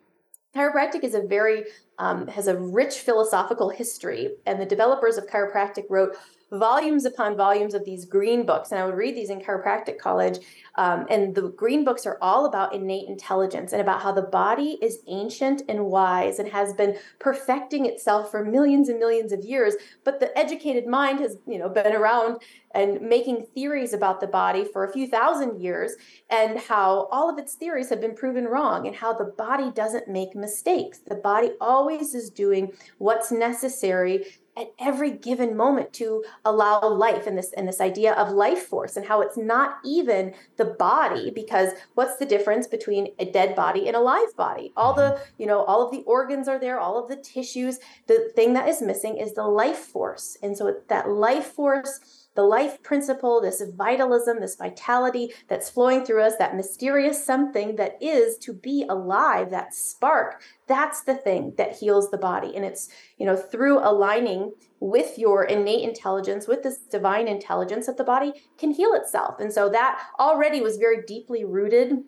chiropractic 0.55 1.03
is 1.03 1.13
a 1.13 1.21
very 1.21 1.65
um, 1.97 2.27
has 2.27 2.47
a 2.47 2.57
rich 2.57 2.99
philosophical 2.99 3.69
history 3.69 4.35
and 4.45 4.59
the 4.59 4.65
developers 4.65 5.17
of 5.17 5.27
chiropractic 5.27 5.85
wrote 5.89 6.17
volumes 6.51 7.05
upon 7.05 7.35
volumes 7.35 7.73
of 7.73 7.85
these 7.85 8.05
green 8.05 8.45
books 8.45 8.71
and 8.71 8.79
i 8.79 8.85
would 8.85 8.95
read 8.95 9.15
these 9.15 9.29
in 9.29 9.39
chiropractic 9.39 9.97
college 9.97 10.39
um, 10.75 11.05
and 11.09 11.35
the 11.35 11.49
green 11.49 11.83
books 11.83 12.05
are 12.05 12.17
all 12.21 12.45
about 12.45 12.73
innate 12.73 13.07
intelligence 13.07 13.73
and 13.73 13.81
about 13.81 14.01
how 14.01 14.11
the 14.11 14.21
body 14.21 14.77
is 14.81 14.99
ancient 15.07 15.63
and 15.67 15.85
wise 15.85 16.39
and 16.39 16.47
has 16.49 16.73
been 16.73 16.97
perfecting 17.19 17.85
itself 17.85 18.31
for 18.31 18.43
millions 18.43 18.87
and 18.89 18.99
millions 18.99 19.31
of 19.31 19.43
years. 19.43 19.75
But 20.03 20.19
the 20.19 20.37
educated 20.37 20.87
mind 20.87 21.19
has, 21.19 21.37
you 21.47 21.59
know, 21.59 21.69
been 21.69 21.93
around 21.93 22.41
and 22.73 23.01
making 23.01 23.45
theories 23.53 23.91
about 23.91 24.21
the 24.21 24.27
body 24.27 24.63
for 24.63 24.85
a 24.85 24.93
few 24.93 25.07
thousand 25.07 25.59
years 25.59 25.95
and 26.29 26.57
how 26.57 27.09
all 27.11 27.29
of 27.29 27.37
its 27.37 27.55
theories 27.55 27.89
have 27.89 27.99
been 27.99 28.15
proven 28.15 28.45
wrong 28.45 28.87
and 28.87 28.95
how 28.95 29.11
the 29.13 29.25
body 29.25 29.71
doesn't 29.71 30.07
make 30.07 30.35
mistakes. 30.35 30.99
The 30.99 31.15
body 31.15 31.51
always 31.59 32.15
is 32.15 32.29
doing 32.29 32.71
what's 32.97 33.29
necessary 33.29 34.25
at 34.57 34.73
every 34.79 35.11
given 35.11 35.55
moment 35.55 35.93
to 35.93 36.23
allow 36.43 36.81
life 36.81 37.25
and 37.25 37.37
this 37.37 37.53
and 37.55 37.67
this 37.67 37.79
idea 37.79 38.13
of 38.13 38.31
life 38.31 38.63
force 38.63 38.97
and 38.97 39.05
how 39.05 39.21
it's 39.21 39.37
not 39.37 39.77
even 39.85 40.33
the 40.57 40.65
body 40.65 41.31
because 41.31 41.69
what's 41.93 42.17
the 42.17 42.25
difference 42.25 42.67
between 42.67 43.07
a 43.19 43.25
dead 43.25 43.55
body 43.55 43.87
and 43.87 43.95
a 43.95 43.99
live 43.99 44.35
body? 44.35 44.73
All 44.75 44.93
the 44.93 45.01
mm-hmm. 45.01 45.23
you 45.37 45.47
know 45.47 45.63
all 45.63 45.85
of 45.85 45.91
the 45.91 46.03
organs 46.03 46.47
are 46.47 46.59
there 46.59 46.79
all 46.79 47.01
of 47.01 47.09
the 47.09 47.15
tissues. 47.15 47.79
The 48.07 48.31
thing 48.35 48.53
that 48.53 48.67
is 48.67 48.81
missing 48.81 49.17
is 49.17 49.33
the 49.33 49.47
life 49.47 49.77
force. 49.77 50.37
And 50.43 50.57
so 50.57 50.75
that 50.87 51.09
life 51.09 51.47
force 51.47 52.20
the 52.35 52.43
life 52.43 52.81
principle, 52.81 53.41
this 53.41 53.61
vitalism, 53.75 54.39
this 54.39 54.55
vitality 54.55 55.33
that's 55.47 55.69
flowing 55.69 56.05
through 56.05 56.21
us, 56.21 56.37
that 56.37 56.55
mysterious 56.55 57.25
something 57.25 57.75
that 57.75 57.97
is 58.01 58.37
to 58.37 58.53
be 58.53 58.85
alive, 58.89 59.49
that 59.51 59.73
spark, 59.73 60.41
that's 60.67 61.03
the 61.03 61.15
thing 61.15 61.53
that 61.57 61.75
heals 61.75 62.09
the 62.09 62.17
body. 62.17 62.55
And 62.55 62.63
it's, 62.63 62.89
you 63.17 63.25
know, 63.25 63.35
through 63.35 63.79
aligning 63.79 64.53
with 64.79 65.17
your 65.17 65.43
innate 65.43 65.87
intelligence, 65.87 66.47
with 66.47 66.63
this 66.63 66.77
divine 66.77 67.27
intelligence, 67.27 67.85
that 67.87 67.97
the 67.97 68.03
body 68.03 68.33
can 68.57 68.71
heal 68.71 68.93
itself. 68.93 69.39
And 69.39 69.51
so 69.51 69.69
that 69.69 70.01
already 70.19 70.61
was 70.61 70.77
very 70.77 71.03
deeply 71.05 71.43
rooted 71.43 71.99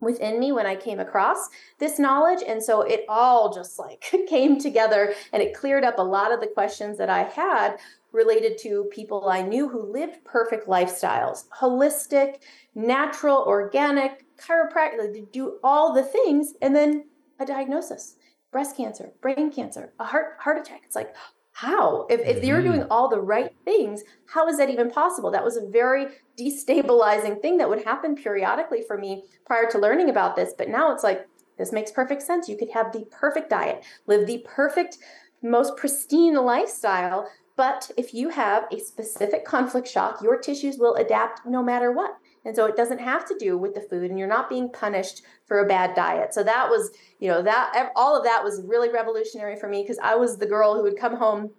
within 0.00 0.38
me 0.38 0.52
when 0.52 0.66
I 0.66 0.76
came 0.76 1.00
across 1.00 1.48
this 1.78 1.98
knowledge. 1.98 2.42
And 2.46 2.62
so 2.62 2.82
it 2.82 3.04
all 3.08 3.52
just 3.52 3.78
like 3.78 4.04
came 4.28 4.58
together 4.58 5.14
and 5.32 5.42
it 5.42 5.54
cleared 5.54 5.84
up 5.84 5.98
a 5.98 6.02
lot 6.02 6.32
of 6.32 6.40
the 6.40 6.46
questions 6.46 6.98
that 6.98 7.10
I 7.10 7.24
had 7.24 7.78
related 8.12 8.58
to 8.58 8.88
people 8.92 9.28
I 9.28 9.42
knew 9.42 9.68
who 9.68 9.92
lived 9.92 10.24
perfect 10.24 10.66
lifestyles, 10.66 11.44
holistic, 11.60 12.36
natural, 12.74 13.44
organic, 13.46 14.24
chiropractic, 14.38 15.12
they 15.12 15.24
do 15.32 15.58
all 15.62 15.92
the 15.92 16.02
things, 16.02 16.54
and 16.62 16.74
then 16.74 17.04
a 17.38 17.46
diagnosis 17.46 18.16
breast 18.50 18.76
cancer, 18.76 19.12
brain 19.20 19.50
cancer, 19.52 19.92
a 19.98 20.04
heart 20.04 20.36
heart 20.40 20.58
attack. 20.58 20.80
It's 20.84 20.96
like, 20.96 21.14
how? 21.52 22.06
If, 22.08 22.20
if 22.20 22.44
you're 22.44 22.62
doing 22.62 22.80
mm-hmm. 22.80 22.92
all 22.92 23.08
the 23.08 23.20
right 23.20 23.52
things, 23.64 24.04
how 24.32 24.46
is 24.48 24.58
that 24.58 24.70
even 24.70 24.90
possible? 24.90 25.30
That 25.30 25.44
was 25.44 25.56
a 25.56 25.66
very 25.66 26.06
destabilizing 26.38 27.42
thing 27.42 27.58
that 27.58 27.68
would 27.68 27.84
happen 27.84 28.14
periodically 28.14 28.82
for 28.86 28.96
me 28.96 29.24
prior 29.44 29.68
to 29.70 29.78
learning 29.78 30.08
about 30.08 30.36
this. 30.36 30.54
But 30.56 30.68
now 30.68 30.92
it's 30.94 31.02
like, 31.02 31.26
this 31.58 31.72
makes 31.72 31.90
perfect 31.90 32.22
sense. 32.22 32.48
You 32.48 32.56
could 32.56 32.70
have 32.70 32.92
the 32.92 33.06
perfect 33.10 33.50
diet, 33.50 33.84
live 34.06 34.28
the 34.28 34.46
perfect, 34.46 34.98
most 35.42 35.76
pristine 35.76 36.34
lifestyle, 36.34 37.28
but 37.58 37.90
if 37.96 38.14
you 38.14 38.28
have 38.28 38.66
a 38.72 38.78
specific 38.78 39.44
conflict 39.44 39.88
shock, 39.88 40.22
your 40.22 40.38
tissues 40.38 40.78
will 40.78 40.94
adapt 40.94 41.44
no 41.44 41.60
matter 41.60 41.90
what. 41.90 42.12
And 42.44 42.54
so 42.54 42.66
it 42.66 42.76
doesn't 42.76 43.00
have 43.00 43.26
to 43.26 43.36
do 43.36 43.58
with 43.58 43.74
the 43.74 43.80
food, 43.80 44.10
and 44.10 44.18
you're 44.18 44.28
not 44.28 44.48
being 44.48 44.70
punished 44.70 45.22
for 45.44 45.58
a 45.58 45.66
bad 45.66 45.96
diet. 45.96 46.32
So 46.32 46.44
that 46.44 46.70
was, 46.70 46.92
you 47.18 47.28
know, 47.28 47.42
that 47.42 47.90
all 47.96 48.16
of 48.16 48.22
that 48.22 48.44
was 48.44 48.62
really 48.64 48.90
revolutionary 48.90 49.56
for 49.56 49.68
me 49.68 49.82
because 49.82 49.98
I 49.98 50.14
was 50.14 50.38
the 50.38 50.46
girl 50.46 50.76
who 50.76 50.84
would 50.84 50.96
come 50.96 51.16
home 51.16 51.50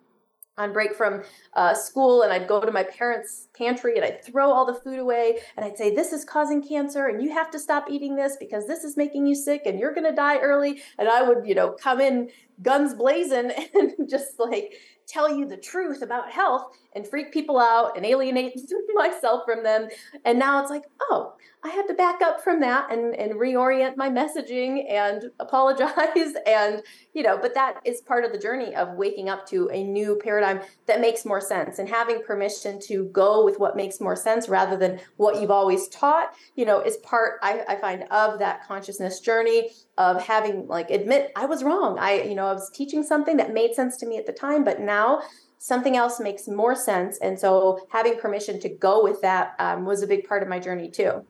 on 0.60 0.74
break 0.74 0.94
from 0.94 1.24
uh, 1.54 1.74
school 1.74 2.22
and 2.22 2.32
I'd 2.34 2.48
go 2.48 2.62
to 2.62 2.72
my 2.72 2.84
parents' 2.84 3.48
pantry 3.58 3.96
and 3.96 4.04
I'd 4.04 4.24
throw 4.24 4.52
all 4.52 4.66
the 4.66 4.74
food 4.74 5.00
away 5.00 5.40
and 5.56 5.66
I'd 5.66 5.78
say, 5.78 5.96
This 5.96 6.12
is 6.12 6.26
causing 6.26 6.62
cancer 6.62 7.08
and 7.08 7.24
you 7.24 7.32
have 7.32 7.50
to 7.52 7.60
stop 7.60 7.90
eating 7.90 8.16
this 8.16 8.36
because 8.38 8.68
this 8.68 8.84
is 8.84 8.98
making 8.98 9.26
you 9.26 9.36
sick 9.36 9.64
and 9.66 9.80
you're 9.80 9.94
going 9.94 10.10
to 10.10 10.16
die 10.16 10.38
early. 10.40 10.82
And 10.98 11.08
I 11.08 11.24
would, 11.24 11.48
you 11.48 11.56
know, 11.56 11.72
come 11.72 12.02
in 12.02 12.30
guns 12.62 12.94
blazing 12.94 13.52
and 13.74 14.10
just 14.10 14.40
like 14.40 14.74
tell 15.10 15.36
you 15.36 15.48
the 15.48 15.58
truth 15.58 16.02
about 16.02 16.32
health 16.32 16.78
and 16.94 17.08
freak 17.08 17.32
people 17.32 17.60
out 17.60 17.96
and 17.98 18.06
alienate 18.06 18.60
myself 18.94 19.42
from 19.46 19.64
them. 19.64 19.90
And 20.26 20.38
now 20.38 20.62
it's 20.62 20.70
like, 20.70 20.84
oh, 21.10 21.34
I 21.64 21.70
had 21.70 21.88
to 21.88 21.94
back 21.94 22.22
up 22.22 22.42
from 22.42 22.62
that 22.62 22.92
and, 22.92 23.16
and 23.16 23.34
reorient 23.34 23.98
my 23.98 24.10
messaging 24.10 24.90
and 24.90 25.26
apologize. 25.40 25.90
And, 26.46 26.82
you 27.14 27.22
know, 27.22 27.38
but 27.38 27.54
that 27.54 27.80
is 27.86 28.02
part 28.02 28.26
of 28.26 28.32
the 28.32 28.38
journey 28.38 28.76
of 28.76 28.96
waking 28.96 29.30
up 29.30 29.46
to 29.48 29.70
a 29.72 29.84
new 29.84 30.20
paradigm 30.24 30.62
that 30.88 31.00
makes 31.00 31.26
more 31.26 31.42
sense 31.42 31.80
and 31.80 31.88
having 31.88 32.24
permission 32.24 32.80
to 32.88 33.06
go 33.06 33.46
with 33.46 33.60
what 33.60 33.76
makes 33.76 34.00
more 34.00 34.16
sense 34.16 34.50
rather 34.50 34.76
than 34.76 35.00
what 35.18 35.40
you've 35.40 35.52
always 35.52 35.88
taught, 35.90 36.34
you 36.56 36.66
know, 36.66 36.82
is 36.82 36.98
part, 36.98 37.40
I, 37.44 37.64
I 37.68 37.76
find, 37.76 38.04
of 38.10 38.40
that 38.40 38.66
consciousness 38.68 39.20
journey 39.20 39.70
of 40.00 40.24
having 40.24 40.66
like 40.68 40.90
admit 40.90 41.32
I 41.36 41.46
was 41.46 41.62
wrong. 41.62 42.00
I, 42.00 42.22
you 42.22 42.34
know, 42.34 42.48
I 42.48 42.54
was 42.54 42.72
teaching 42.74 43.04
something 43.04 43.36
that 43.38 43.54
made 43.54 43.76
sense 43.76 43.98
to 43.98 44.08
me 44.08 44.18
at 44.18 44.26
the 44.26 44.32
time, 44.32 44.64
but 44.64 44.80
now 44.80 45.22
something 45.58 45.98
else 45.98 46.22
makes 46.22 46.48
more 46.48 46.74
sense. 46.74 47.20
And 47.22 47.38
so 47.38 47.82
having 47.92 48.18
permission 48.18 48.62
to 48.62 48.70
go 48.70 49.04
with 49.04 49.22
that 49.22 49.56
um, 49.60 49.86
was 49.86 50.02
a 50.02 50.08
big 50.08 50.26
part 50.26 50.42
of 50.42 50.48
my 50.48 50.58
journey 50.58 50.90
too. 50.90 51.26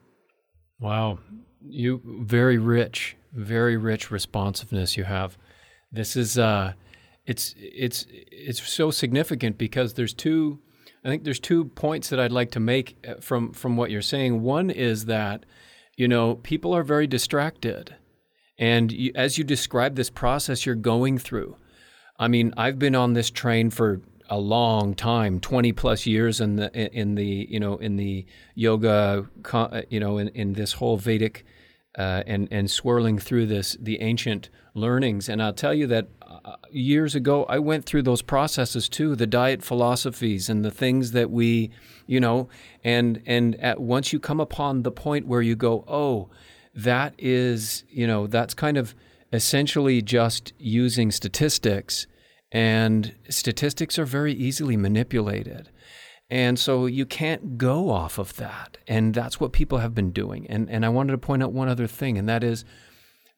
Wow. 0.78 1.18
You 1.68 2.00
very 2.22 2.58
rich, 2.58 3.16
very 3.34 3.76
rich 3.76 4.12
responsiveness 4.12 4.96
you 4.96 5.04
have. 5.04 5.36
This 5.90 6.16
is 6.16 6.38
uh 6.38 6.74
it's 7.26 7.54
it's 7.58 8.06
it's 8.08 8.62
so 8.66 8.92
significant 8.92 9.58
because 9.58 9.94
there's 9.94 10.14
two 10.14 10.60
I 11.04 11.08
think 11.08 11.24
there's 11.24 11.40
two 11.40 11.64
points 11.64 12.08
that 12.10 12.20
I'd 12.20 12.30
like 12.30 12.52
to 12.52 12.60
make 12.60 13.04
uh, 13.06 13.14
from 13.20 13.52
from 13.52 13.76
what 13.76 13.90
you're 13.90 14.00
saying. 14.00 14.42
One 14.42 14.70
is 14.70 15.06
that 15.06 15.44
you 15.96 16.08
know, 16.08 16.36
people 16.36 16.74
are 16.74 16.82
very 16.82 17.06
distracted. 17.06 17.94
And 18.60 18.92
you, 18.92 19.10
as 19.14 19.38
you 19.38 19.42
describe 19.42 19.96
this 19.96 20.10
process 20.10 20.66
you're 20.66 20.74
going 20.74 21.18
through, 21.18 21.56
I 22.18 22.28
mean, 22.28 22.52
I've 22.58 22.78
been 22.78 22.94
on 22.94 23.14
this 23.14 23.30
train 23.30 23.70
for 23.70 24.02
a 24.28 24.38
long 24.38 24.94
time, 24.94 25.40
20 25.40 25.72
plus 25.72 26.06
years 26.06 26.40
in 26.40 26.56
the 26.56 26.72
in 26.72 27.16
the 27.16 27.48
you 27.50 27.58
know 27.58 27.78
in 27.78 27.96
the 27.96 28.26
yoga 28.54 29.26
you 29.88 29.98
know 29.98 30.18
in, 30.18 30.28
in 30.28 30.52
this 30.52 30.74
whole 30.74 30.98
Vedic 30.98 31.44
uh, 31.98 32.22
and 32.26 32.46
and 32.50 32.70
swirling 32.70 33.18
through 33.18 33.46
this 33.46 33.76
the 33.80 34.00
ancient 34.00 34.50
learnings. 34.74 35.28
And 35.28 35.42
I'll 35.42 35.52
tell 35.52 35.74
you 35.74 35.88
that 35.88 36.08
uh, 36.22 36.56
years 36.70 37.16
ago 37.16 37.44
I 37.44 37.58
went 37.58 37.86
through 37.86 38.02
those 38.02 38.22
processes 38.22 38.88
too 38.88 39.16
the 39.16 39.26
diet 39.26 39.62
philosophies 39.62 40.48
and 40.48 40.64
the 40.64 40.70
things 40.70 41.10
that 41.10 41.30
we 41.30 41.70
you 42.06 42.20
know 42.20 42.48
and 42.84 43.22
and 43.26 43.56
at, 43.56 43.80
once 43.80 44.12
you 44.12 44.20
come 44.20 44.38
upon 44.38 44.82
the 44.82 44.92
point 44.92 45.26
where 45.26 45.42
you 45.42 45.56
go 45.56 45.84
oh 45.88 46.30
that 46.74 47.14
is 47.18 47.84
you 47.88 48.06
know 48.06 48.26
that's 48.26 48.54
kind 48.54 48.76
of 48.76 48.94
essentially 49.32 50.02
just 50.02 50.52
using 50.58 51.10
statistics 51.10 52.06
and 52.52 53.14
statistics 53.28 53.98
are 53.98 54.04
very 54.04 54.32
easily 54.32 54.76
manipulated. 54.76 55.70
And 56.30 56.58
so 56.58 56.86
you 56.86 57.06
can't 57.06 57.58
go 57.58 57.90
off 57.90 58.18
of 58.18 58.36
that. 58.36 58.78
And 58.86 59.14
that's 59.14 59.40
what 59.40 59.52
people 59.52 59.78
have 59.78 59.94
been 59.94 60.10
doing. 60.10 60.46
And, 60.48 60.70
and 60.70 60.84
I 60.84 60.88
wanted 60.88 61.12
to 61.12 61.18
point 61.18 61.42
out 61.42 61.52
one 61.52 61.68
other 61.68 61.86
thing, 61.86 62.18
and 62.18 62.28
that 62.28 62.44
is 62.44 62.64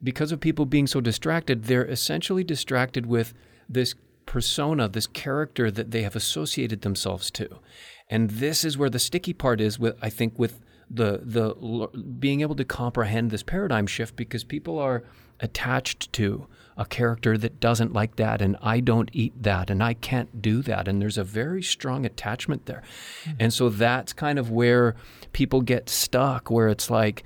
because 0.02 0.32
of 0.32 0.40
people 0.40 0.66
being 0.66 0.86
so 0.86 1.00
distracted, 1.00 1.64
they're 1.64 1.86
essentially 1.86 2.44
distracted 2.44 3.06
with 3.06 3.34
this 3.68 3.94
persona, 4.26 4.88
this 4.88 5.06
character 5.06 5.70
that 5.70 5.90
they 5.90 6.02
have 6.02 6.16
associated 6.16 6.82
themselves 6.82 7.30
to. 7.30 7.60
And 8.08 8.30
this 8.30 8.64
is 8.64 8.76
where 8.76 8.90
the 8.90 8.98
sticky 8.98 9.32
part 9.32 9.60
is 9.60 9.78
with 9.78 9.96
I 10.02 10.10
think 10.10 10.38
with 10.38 10.60
the 10.92 11.20
the 11.24 11.88
being 12.18 12.42
able 12.42 12.54
to 12.54 12.64
comprehend 12.64 13.30
this 13.30 13.42
paradigm 13.42 13.86
shift 13.86 14.14
because 14.16 14.44
people 14.44 14.78
are 14.78 15.02
attached 15.40 16.12
to 16.12 16.46
a 16.76 16.84
character 16.84 17.36
that 17.36 17.60
doesn't 17.60 17.92
like 17.92 18.16
that 18.16 18.40
and 18.40 18.56
I 18.62 18.80
don't 18.80 19.10
eat 19.12 19.42
that 19.42 19.70
and 19.70 19.82
I 19.82 19.94
can't 19.94 20.40
do 20.40 20.62
that 20.62 20.88
and 20.88 21.00
there's 21.00 21.18
a 21.18 21.24
very 21.24 21.62
strong 21.62 22.06
attachment 22.06 22.66
there. 22.66 22.82
Mm-hmm. 23.24 23.36
And 23.40 23.52
so 23.52 23.68
that's 23.68 24.12
kind 24.12 24.38
of 24.38 24.50
where 24.50 24.94
people 25.32 25.60
get 25.60 25.88
stuck 25.88 26.50
where 26.50 26.68
it's 26.68 26.90
like 26.90 27.24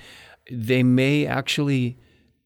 they 0.51 0.83
may 0.83 1.27
actually 1.27 1.97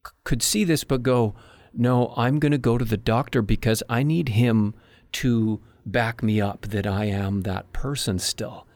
c- 0.05 0.13
could 0.23 0.43
see 0.43 0.63
this 0.63 0.83
but 0.83 1.03
go 1.03 1.35
no, 1.73 2.13
I'm 2.17 2.39
going 2.39 2.51
to 2.51 2.57
go 2.57 2.77
to 2.77 2.83
the 2.83 2.97
doctor 2.97 3.41
because 3.41 3.81
I 3.87 4.03
need 4.03 4.29
him 4.29 4.73
to 5.13 5.61
back 5.85 6.21
me 6.21 6.41
up 6.41 6.63
that 6.63 6.85
I 6.85 7.05
am 7.05 7.41
that 7.41 7.71
person 7.73 8.19
still. 8.19 8.67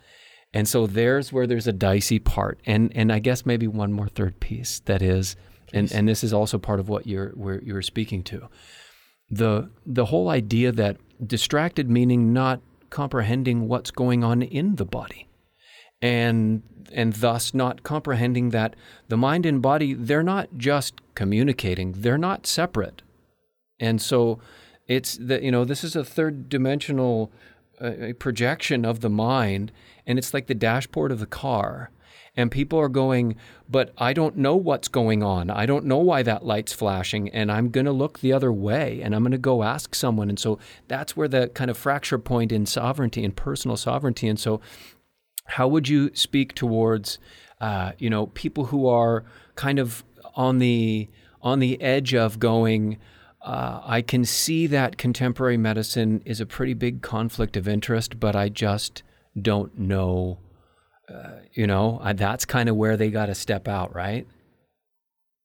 And 0.55 0.69
so 0.69 0.87
there's 0.87 1.33
where 1.33 1.45
there's 1.45 1.67
a 1.67 1.73
dicey 1.73 2.17
part. 2.17 2.59
And 2.65 2.91
and 2.95 3.11
I 3.11 3.19
guess 3.19 3.45
maybe 3.45 3.67
one 3.67 3.91
more 3.91 4.07
third 4.07 4.39
piece 4.39 4.79
that 4.85 5.01
is 5.01 5.35
and 5.73 5.91
and 5.91 6.07
this 6.07 6.23
is 6.23 6.31
also 6.31 6.57
part 6.57 6.79
of 6.79 6.87
what 6.87 7.05
you're 7.05 7.31
where 7.31 7.61
you're 7.61 7.81
speaking 7.81 8.23
to. 8.23 8.47
The 9.29 9.69
the 9.85 10.05
whole 10.05 10.29
idea 10.29 10.71
that 10.71 10.97
distracted 11.27 11.89
meaning 11.89 12.31
not 12.31 12.61
comprehending 12.89 13.67
what's 13.67 13.91
going 13.91 14.23
on 14.23 14.41
in 14.41 14.77
the 14.77 14.85
body. 14.85 15.27
And 16.01 16.63
and 16.93 17.11
thus 17.13 17.53
not 17.53 17.83
comprehending 17.83 18.51
that 18.51 18.77
the 19.09 19.17
mind 19.17 19.45
and 19.45 19.61
body 19.61 19.93
they're 19.93 20.23
not 20.23 20.47
just 20.57 21.01
communicating, 21.15 21.91
they're 21.97 22.17
not 22.17 22.47
separate. 22.47 23.01
And 23.77 24.01
so 24.01 24.39
it's 24.87 25.17
that 25.17 25.43
you 25.43 25.51
know 25.51 25.65
this 25.65 25.83
is 25.83 25.97
a 25.97 26.05
third 26.05 26.47
dimensional 26.47 27.29
uh, 27.81 28.13
projection 28.19 28.85
of 28.85 29.01
the 29.01 29.09
mind 29.09 29.73
and 30.07 30.17
it's 30.17 30.33
like 30.33 30.47
the 30.47 30.55
dashboard 30.55 31.11
of 31.11 31.19
the 31.19 31.25
car 31.25 31.91
and 32.37 32.51
people 32.51 32.79
are 32.79 32.89
going, 32.89 33.35
but 33.69 33.93
I 33.97 34.13
don't 34.13 34.37
know 34.37 34.55
what's 34.55 34.87
going 34.87 35.23
on. 35.23 35.49
I 35.49 35.65
don't 35.65 35.85
know 35.85 35.97
why 35.97 36.21
that 36.23 36.45
light's 36.45 36.73
flashing, 36.73 37.29
and 37.29 37.51
I'm 37.51 37.69
going 37.69 37.85
to 37.85 37.91
look 37.91 38.19
the 38.19 38.33
other 38.33 38.51
way, 38.51 39.01
and 39.01 39.15
I'm 39.15 39.23
going 39.23 39.31
to 39.31 39.37
go 39.37 39.63
ask 39.63 39.95
someone. 39.95 40.29
And 40.29 40.39
so 40.39 40.59
that's 40.87 41.15
where 41.15 41.27
the 41.27 41.47
kind 41.49 41.71
of 41.71 41.77
fracture 41.77 42.19
point 42.19 42.51
in 42.51 42.65
sovereignty 42.65 43.23
and 43.23 43.35
personal 43.35 43.77
sovereignty. 43.77 44.27
And 44.27 44.39
so, 44.39 44.59
how 45.45 45.67
would 45.67 45.87
you 45.87 46.13
speak 46.13 46.55
towards, 46.55 47.19
uh, 47.61 47.91
you 47.99 48.09
know, 48.09 48.27
people 48.27 48.65
who 48.65 48.87
are 48.87 49.23
kind 49.55 49.79
of 49.79 50.03
on 50.35 50.59
the 50.59 51.07
on 51.41 51.59
the 51.59 51.81
edge 51.81 52.13
of 52.13 52.39
going? 52.39 52.97
Uh, 53.41 53.79
I 53.85 54.01
can 54.01 54.25
see 54.25 54.65
that 54.67 54.97
contemporary 54.97 55.55
medicine 55.55 56.23
is 56.25 56.41
a 56.41 56.47
pretty 56.47 56.73
big 56.73 57.03
conflict 57.03 57.55
of 57.55 57.67
interest, 57.67 58.19
but 58.19 58.35
I 58.35 58.49
just 58.49 59.03
don't 59.39 59.77
know 59.77 60.39
uh, 61.09 61.39
you 61.53 61.67
know, 61.67 61.99
uh, 62.01 62.13
that's 62.13 62.45
kind 62.45 62.69
of 62.69 62.75
where 62.75 62.97
they 62.97 63.09
got 63.09 63.27
to 63.27 63.35
step 63.35 63.67
out, 63.67 63.93
right? 63.93 64.27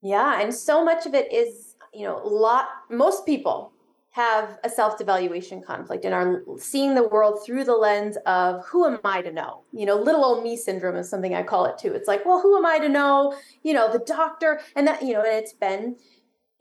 Yeah, 0.02 0.40
and 0.40 0.54
so 0.54 0.84
much 0.84 1.06
of 1.06 1.14
it 1.14 1.32
is, 1.32 1.74
you 1.92 2.06
know, 2.06 2.18
a 2.22 2.26
lot. 2.26 2.68
Most 2.88 3.26
people 3.26 3.72
have 4.12 4.58
a 4.64 4.68
self-devaluation 4.68 5.64
conflict 5.64 6.04
and 6.04 6.14
are 6.14 6.42
seeing 6.58 6.94
the 6.94 7.06
world 7.06 7.40
through 7.44 7.62
the 7.64 7.76
lens 7.76 8.16
of 8.26 8.64
who 8.66 8.86
am 8.86 8.98
I 9.04 9.22
to 9.22 9.30
know? 9.30 9.62
You 9.72 9.86
know, 9.86 9.96
little 9.96 10.24
old 10.24 10.42
me 10.42 10.56
syndrome 10.56 10.96
is 10.96 11.08
something 11.08 11.34
I 11.34 11.42
call 11.42 11.66
it 11.66 11.78
too. 11.78 11.92
It's 11.92 12.08
like, 12.08 12.24
well, 12.24 12.40
who 12.40 12.56
am 12.56 12.66
I 12.66 12.78
to 12.78 12.88
know? 12.88 13.36
You 13.62 13.74
know, 13.74 13.92
the 13.92 14.00
doctor, 14.00 14.60
and 14.74 14.86
that, 14.88 15.02
you 15.02 15.12
know, 15.12 15.20
and 15.22 15.36
it's 15.36 15.52
been 15.52 15.96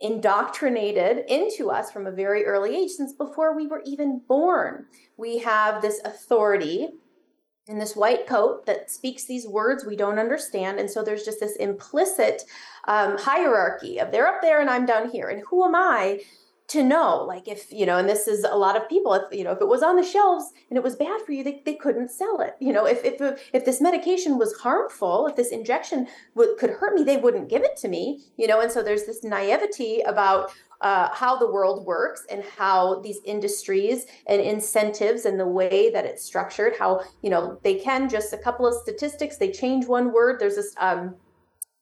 indoctrinated 0.02 1.26
into 1.28 1.70
us 1.72 1.92
from 1.92 2.06
a 2.06 2.12
very 2.12 2.46
early 2.46 2.76
age 2.76 2.92
since 2.92 3.14
before 3.14 3.56
we 3.56 3.68
were 3.68 3.82
even 3.86 4.22
born. 4.28 4.86
We 5.18 5.40
have 5.40 5.82
this 5.82 6.00
authority 6.06 6.90
in 7.70 7.78
this 7.78 7.96
white 7.96 8.26
coat 8.26 8.66
that 8.66 8.90
speaks 8.90 9.26
these 9.26 9.48
words 9.48 9.86
we 9.86 9.96
don't 9.96 10.18
understand. 10.18 10.80
And 10.80 10.90
so 10.90 11.04
there's 11.04 11.24
just 11.24 11.40
this 11.40 11.56
implicit 11.58 12.42
um, 12.88 13.18
hierarchy 13.18 14.00
of 14.00 14.12
they're 14.12 14.28
up 14.28 14.42
there 14.42 14.60
and 14.60 14.70
I'm 14.70 14.88
down 14.88 15.12
here. 15.12 15.30
And 15.30 15.44
who 15.48 15.64
am 15.64 15.76
I 15.76 16.22
to 16.70 16.84
know? 16.84 17.24
Like 17.24 17.48
if, 17.48 17.72
you 17.72 17.86
know, 17.86 17.98
and 17.98 18.10
this 18.10 18.28
is 18.28 18.44
a 18.44 18.58
lot 18.58 18.76
of 18.76 18.90
people, 18.90 19.14
if, 19.14 19.24
you 19.32 19.44
know, 19.44 19.52
if 19.52 19.62
it 19.62 19.68
was 19.68 19.84
on 19.84 19.98
the 19.98 20.04
shelves 20.04 20.52
and 20.72 20.78
it 20.78 20.84
was 20.84 20.96
bad 20.96 21.22
for 21.22 21.32
you, 21.32 21.44
they, 21.44 21.62
they 21.64 21.76
couldn't 21.76 22.10
sell 22.10 22.42
it. 22.42 22.56
You 22.60 22.74
know, 22.74 22.88
if, 22.88 23.06
if, 23.06 23.40
if 23.54 23.66
this 23.66 23.82
medication 23.82 24.40
was 24.40 24.58
harmful, 24.58 25.28
if 25.28 25.36
this 25.36 25.52
injection 25.52 26.08
would, 26.34 26.58
could 26.58 26.72
hurt 26.72 26.96
me, 26.96 27.04
they 27.04 27.18
wouldn't 27.18 27.50
give 27.50 27.62
it 27.62 27.78
to 27.78 27.88
me, 27.88 28.24
you 28.36 28.48
know? 28.48 28.62
And 28.62 28.72
so 28.72 28.82
there's 28.82 29.06
this 29.06 29.24
naivety 29.24 30.02
about 30.02 30.52
uh, 30.82 31.10
how 31.14 31.38
the 31.38 31.50
world 31.50 31.86
works 31.86 32.26
and 32.30 32.44
how 32.58 33.00
these 33.02 33.20
industries 33.26 34.06
and 34.28 34.42
incentives 34.42 35.26
and 35.26 35.40
the 35.40 35.48
way 35.48 35.90
that 35.92 36.06
it's 36.06 36.24
structured 36.24 36.74
how 36.78 37.02
you 37.22 37.30
know 37.30 37.60
they 37.64 37.76
can 37.76 38.08
just 38.08 38.34
a 38.34 38.38
couple 38.38 38.66
of 38.66 38.74
statistics 38.74 39.38
they 39.38 39.52
change 39.52 39.86
one 39.88 40.14
word 40.14 40.40
there's 40.40 40.56
this 40.56 40.74
um, 40.80 41.16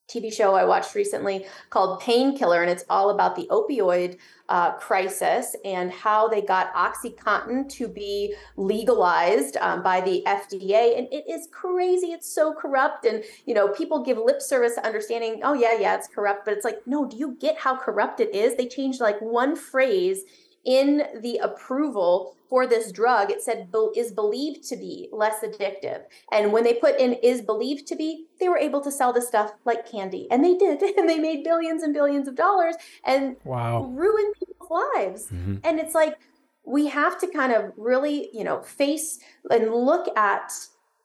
TV 0.08 0.32
show 0.32 0.56
I 0.56 0.64
watched 0.64 0.96
recently 0.96 1.46
called 1.70 2.00
Painkiller, 2.00 2.62
and 2.62 2.72
it's 2.72 2.86
all 2.90 3.10
about 3.10 3.36
the 3.36 3.46
opioid 3.52 4.18
uh, 4.48 4.72
crisis 4.74 5.54
and 5.66 5.92
how 5.92 6.30
they 6.30 6.42
got 6.42 6.74
OxyContin 6.74 7.68
to 7.70 7.90
be 7.90 8.34
legalized 8.56 9.58
um, 9.58 9.84
by 9.84 10.00
the 10.00 10.24
FDA. 10.26 10.98
And 10.98 11.08
it 11.12 11.30
is 11.30 11.50
crazy. 11.52 12.08
It's 12.08 12.34
so 12.34 12.54
corrupt. 12.54 13.04
And, 13.06 13.22
you 13.46 13.54
know, 13.54 13.68
people 13.68 14.02
give 14.02 14.18
lip 14.18 14.42
service 14.42 14.78
understanding, 14.78 15.42
oh, 15.44 15.54
yeah, 15.54 15.78
yeah, 15.78 15.96
it's 15.96 16.08
corrupt. 16.08 16.46
But 16.46 16.54
it's 16.54 16.64
like, 16.64 16.80
no, 16.86 17.06
do 17.06 17.18
you 17.18 17.36
get 17.42 17.58
how 17.58 17.76
corrupt 17.76 18.22
it 18.22 18.34
is? 18.34 18.56
They 18.56 18.68
changed 18.68 19.02
like 19.02 19.20
one 19.20 19.58
phrase 19.58 20.24
in 20.68 21.04
the 21.22 21.38
approval 21.38 22.36
for 22.50 22.68
this 22.68 22.92
drug, 22.92 23.32
it 23.32 23.42
said 23.42 23.70
is 23.96 24.12
believed 24.12 24.68
to 24.68 24.76
be 24.76 25.10
less 25.12 25.40
addictive. 25.42 26.04
And 26.32 26.52
when 26.52 26.64
they 26.64 26.74
put 26.74 27.00
in 27.00 27.14
is 27.14 27.42
believed 27.42 27.88
to 27.88 27.96
be, 27.96 28.26
they 28.40 28.50
were 28.50 28.58
able 28.58 28.82
to 28.82 28.92
sell 28.92 29.14
the 29.14 29.22
stuff 29.22 29.54
like 29.66 29.90
candy. 29.90 30.28
And 30.30 30.44
they 30.44 30.56
did. 30.56 30.82
And 30.98 31.08
they 31.08 31.20
made 31.20 31.44
billions 31.44 31.84
and 31.84 31.94
billions 31.94 32.28
of 32.28 32.36
dollars 32.36 32.76
and 33.06 33.38
wow. 33.44 33.84
ruined 33.84 34.34
people's 34.38 34.70
lives. 34.70 35.28
Mm-hmm. 35.28 35.58
And 35.64 35.80
it's 35.80 35.94
like, 35.94 36.18
we 36.66 36.88
have 36.88 37.20
to 37.20 37.28
kind 37.28 37.54
of 37.54 37.72
really, 37.78 38.30
you 38.34 38.44
know, 38.44 38.62
face 38.62 39.20
and 39.50 39.74
look 39.74 40.08
at 40.18 40.52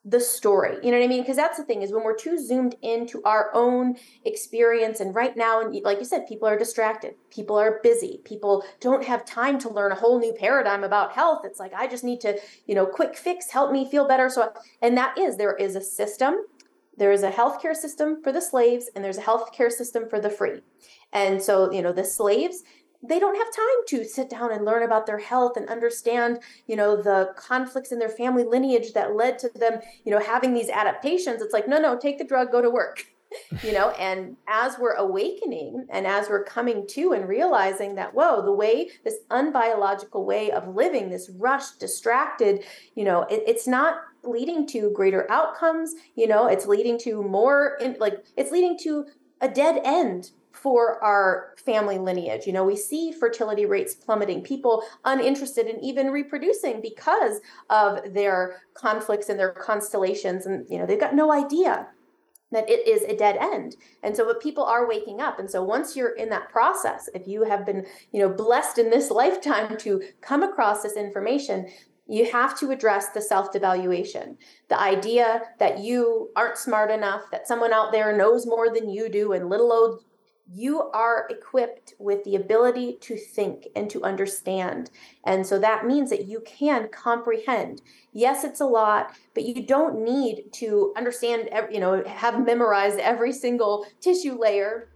the 0.04 0.18
story. 0.18 0.78
You 0.82 0.90
know 0.90 0.98
what 0.98 1.04
I 1.04 1.08
mean? 1.08 1.22
Because 1.22 1.36
that's 1.36 1.58
the 1.58 1.64
thing 1.64 1.82
is 1.82 1.92
when 1.92 2.02
we're 2.02 2.16
too 2.16 2.36
zoomed 2.36 2.74
into 2.82 3.22
our 3.24 3.50
own 3.54 3.96
experience, 4.24 4.98
and 4.98 5.14
right 5.14 5.36
now, 5.36 5.60
and 5.60 5.80
like 5.84 5.98
you 5.98 6.04
said, 6.04 6.26
people 6.26 6.48
are 6.48 6.58
distracted, 6.58 7.14
people 7.30 7.56
are 7.56 7.78
busy, 7.82 8.20
people 8.24 8.64
don't 8.80 9.04
have 9.04 9.24
time 9.24 9.58
to 9.60 9.68
learn 9.68 9.92
a 9.92 9.96
whole 9.96 10.18
new 10.18 10.32
paradigm 10.32 10.82
about 10.82 11.12
health. 11.12 11.42
It's 11.44 11.60
like 11.60 11.72
I 11.72 11.86
just 11.86 12.02
need 12.02 12.20
to, 12.22 12.38
you 12.66 12.74
know, 12.74 12.84
quick 12.84 13.16
fix, 13.16 13.50
help 13.50 13.70
me 13.70 13.88
feel 13.88 14.08
better. 14.08 14.28
So, 14.28 14.52
and 14.80 14.96
that 14.96 15.16
is 15.16 15.36
there 15.36 15.54
is 15.54 15.76
a 15.76 15.80
system. 15.80 16.34
There 16.96 17.12
is 17.12 17.22
a 17.22 17.30
healthcare 17.30 17.74
system 17.74 18.22
for 18.22 18.32
the 18.32 18.42
slaves, 18.42 18.90
and 18.94 19.04
there's 19.04 19.18
a 19.18 19.22
healthcare 19.22 19.70
system 19.70 20.08
for 20.10 20.20
the 20.20 20.28
free. 20.28 20.60
And 21.12 21.42
so, 21.42 21.72
you 21.72 21.80
know, 21.80 21.92
the 21.92 22.04
slaves, 22.04 22.64
they 23.02 23.18
don't 23.18 23.36
have 23.36 23.54
time 23.54 23.64
to 23.88 24.04
sit 24.04 24.30
down 24.30 24.52
and 24.52 24.64
learn 24.64 24.82
about 24.82 25.06
their 25.06 25.18
health 25.18 25.56
and 25.56 25.68
understand 25.68 26.38
you 26.66 26.76
know 26.76 27.00
the 27.00 27.32
conflicts 27.36 27.92
in 27.92 27.98
their 27.98 28.08
family 28.08 28.44
lineage 28.44 28.92
that 28.92 29.16
led 29.16 29.38
to 29.38 29.50
them 29.54 29.80
you 30.04 30.12
know 30.12 30.20
having 30.20 30.54
these 30.54 30.68
adaptations. 30.68 31.42
It's 31.42 31.52
like 31.52 31.68
no 31.68 31.78
no 31.78 31.98
take 31.98 32.18
the 32.18 32.24
drug 32.24 32.52
go 32.52 32.62
to 32.62 32.70
work 32.70 33.06
you 33.62 33.72
know? 33.72 33.90
And 33.90 34.36
as 34.48 34.78
we're 34.78 34.94
awakening 34.94 35.86
and 35.90 36.06
as 36.06 36.28
we're 36.28 36.44
coming 36.44 36.86
to 36.88 37.12
and 37.12 37.28
realizing 37.28 37.94
that 37.96 38.14
whoa 38.14 38.42
the 38.42 38.52
way 38.52 38.90
this 39.04 39.16
unbiological 39.30 40.24
way 40.24 40.50
of 40.50 40.74
living 40.74 41.10
this 41.10 41.30
rushed 41.38 41.80
distracted 41.80 42.64
you 42.94 43.04
know 43.04 43.22
it, 43.22 43.42
it's 43.46 43.66
not 43.66 43.96
leading 44.24 44.66
to 44.68 44.90
greater 44.90 45.30
outcomes 45.30 45.94
you 46.14 46.26
know? 46.26 46.46
It's 46.46 46.66
leading 46.66 46.98
to 47.00 47.22
more 47.22 47.78
in, 47.80 47.96
like 47.98 48.24
it's 48.36 48.52
leading 48.52 48.78
to 48.80 49.06
a 49.40 49.48
dead 49.48 49.80
end 49.84 50.30
for 50.52 51.02
our 51.02 51.54
family 51.64 51.98
lineage. 51.98 52.46
You 52.46 52.52
know, 52.52 52.64
we 52.64 52.76
see 52.76 53.12
fertility 53.12 53.66
rates 53.66 53.94
plummeting, 53.94 54.42
people 54.42 54.82
uninterested 55.04 55.66
in 55.66 55.82
even 55.82 56.08
reproducing 56.08 56.80
because 56.80 57.40
of 57.70 58.12
their 58.12 58.62
conflicts 58.74 59.28
and 59.28 59.38
their 59.38 59.52
constellations. 59.52 60.46
And, 60.46 60.66
you 60.68 60.78
know, 60.78 60.86
they've 60.86 61.00
got 61.00 61.14
no 61.14 61.32
idea 61.32 61.88
that 62.52 62.68
it 62.68 62.86
is 62.86 63.02
a 63.04 63.16
dead 63.16 63.36
end. 63.40 63.76
And 64.02 64.14
so 64.16 64.26
but 64.26 64.40
people 64.40 64.64
are 64.64 64.86
waking 64.86 65.20
up. 65.20 65.38
And 65.38 65.50
so 65.50 65.64
once 65.64 65.96
you're 65.96 66.14
in 66.14 66.28
that 66.28 66.50
process, 66.50 67.08
if 67.14 67.26
you 67.26 67.44
have 67.44 67.66
been, 67.66 67.86
you 68.12 68.20
know, 68.20 68.28
blessed 68.28 68.78
in 68.78 68.90
this 68.90 69.10
lifetime 69.22 69.76
to 69.78 70.02
come 70.20 70.42
across 70.42 70.82
this 70.82 70.96
information, 70.96 71.68
you 72.06 72.30
have 72.30 72.58
to 72.58 72.70
address 72.70 73.08
the 73.08 73.22
self 73.22 73.52
devaluation. 73.52 74.36
The 74.68 74.78
idea 74.78 75.42
that 75.58 75.78
you 75.78 76.30
aren't 76.36 76.58
smart 76.58 76.90
enough, 76.90 77.22
that 77.30 77.48
someone 77.48 77.72
out 77.72 77.92
there 77.92 78.16
knows 78.16 78.46
more 78.46 78.72
than 78.72 78.90
you 78.90 79.08
do, 79.08 79.32
and 79.32 79.48
little 79.48 79.72
old 79.72 80.04
you 80.54 80.90
are 80.90 81.26
equipped 81.30 81.94
with 81.98 82.22
the 82.24 82.36
ability 82.36 82.98
to 83.00 83.16
think 83.16 83.66
and 83.74 83.88
to 83.88 84.02
understand. 84.04 84.90
And 85.24 85.46
so 85.46 85.58
that 85.58 85.86
means 85.86 86.10
that 86.10 86.26
you 86.26 86.42
can 86.44 86.88
comprehend. 86.88 87.80
Yes, 88.12 88.44
it's 88.44 88.60
a 88.60 88.66
lot, 88.66 89.14
but 89.34 89.44
you 89.44 89.66
don't 89.66 90.04
need 90.04 90.52
to 90.54 90.92
understand, 90.96 91.48
you 91.70 91.80
know, 91.80 92.04
have 92.04 92.44
memorized 92.44 92.98
every 92.98 93.32
single 93.32 93.86
tissue 94.00 94.38
layer 94.38 94.88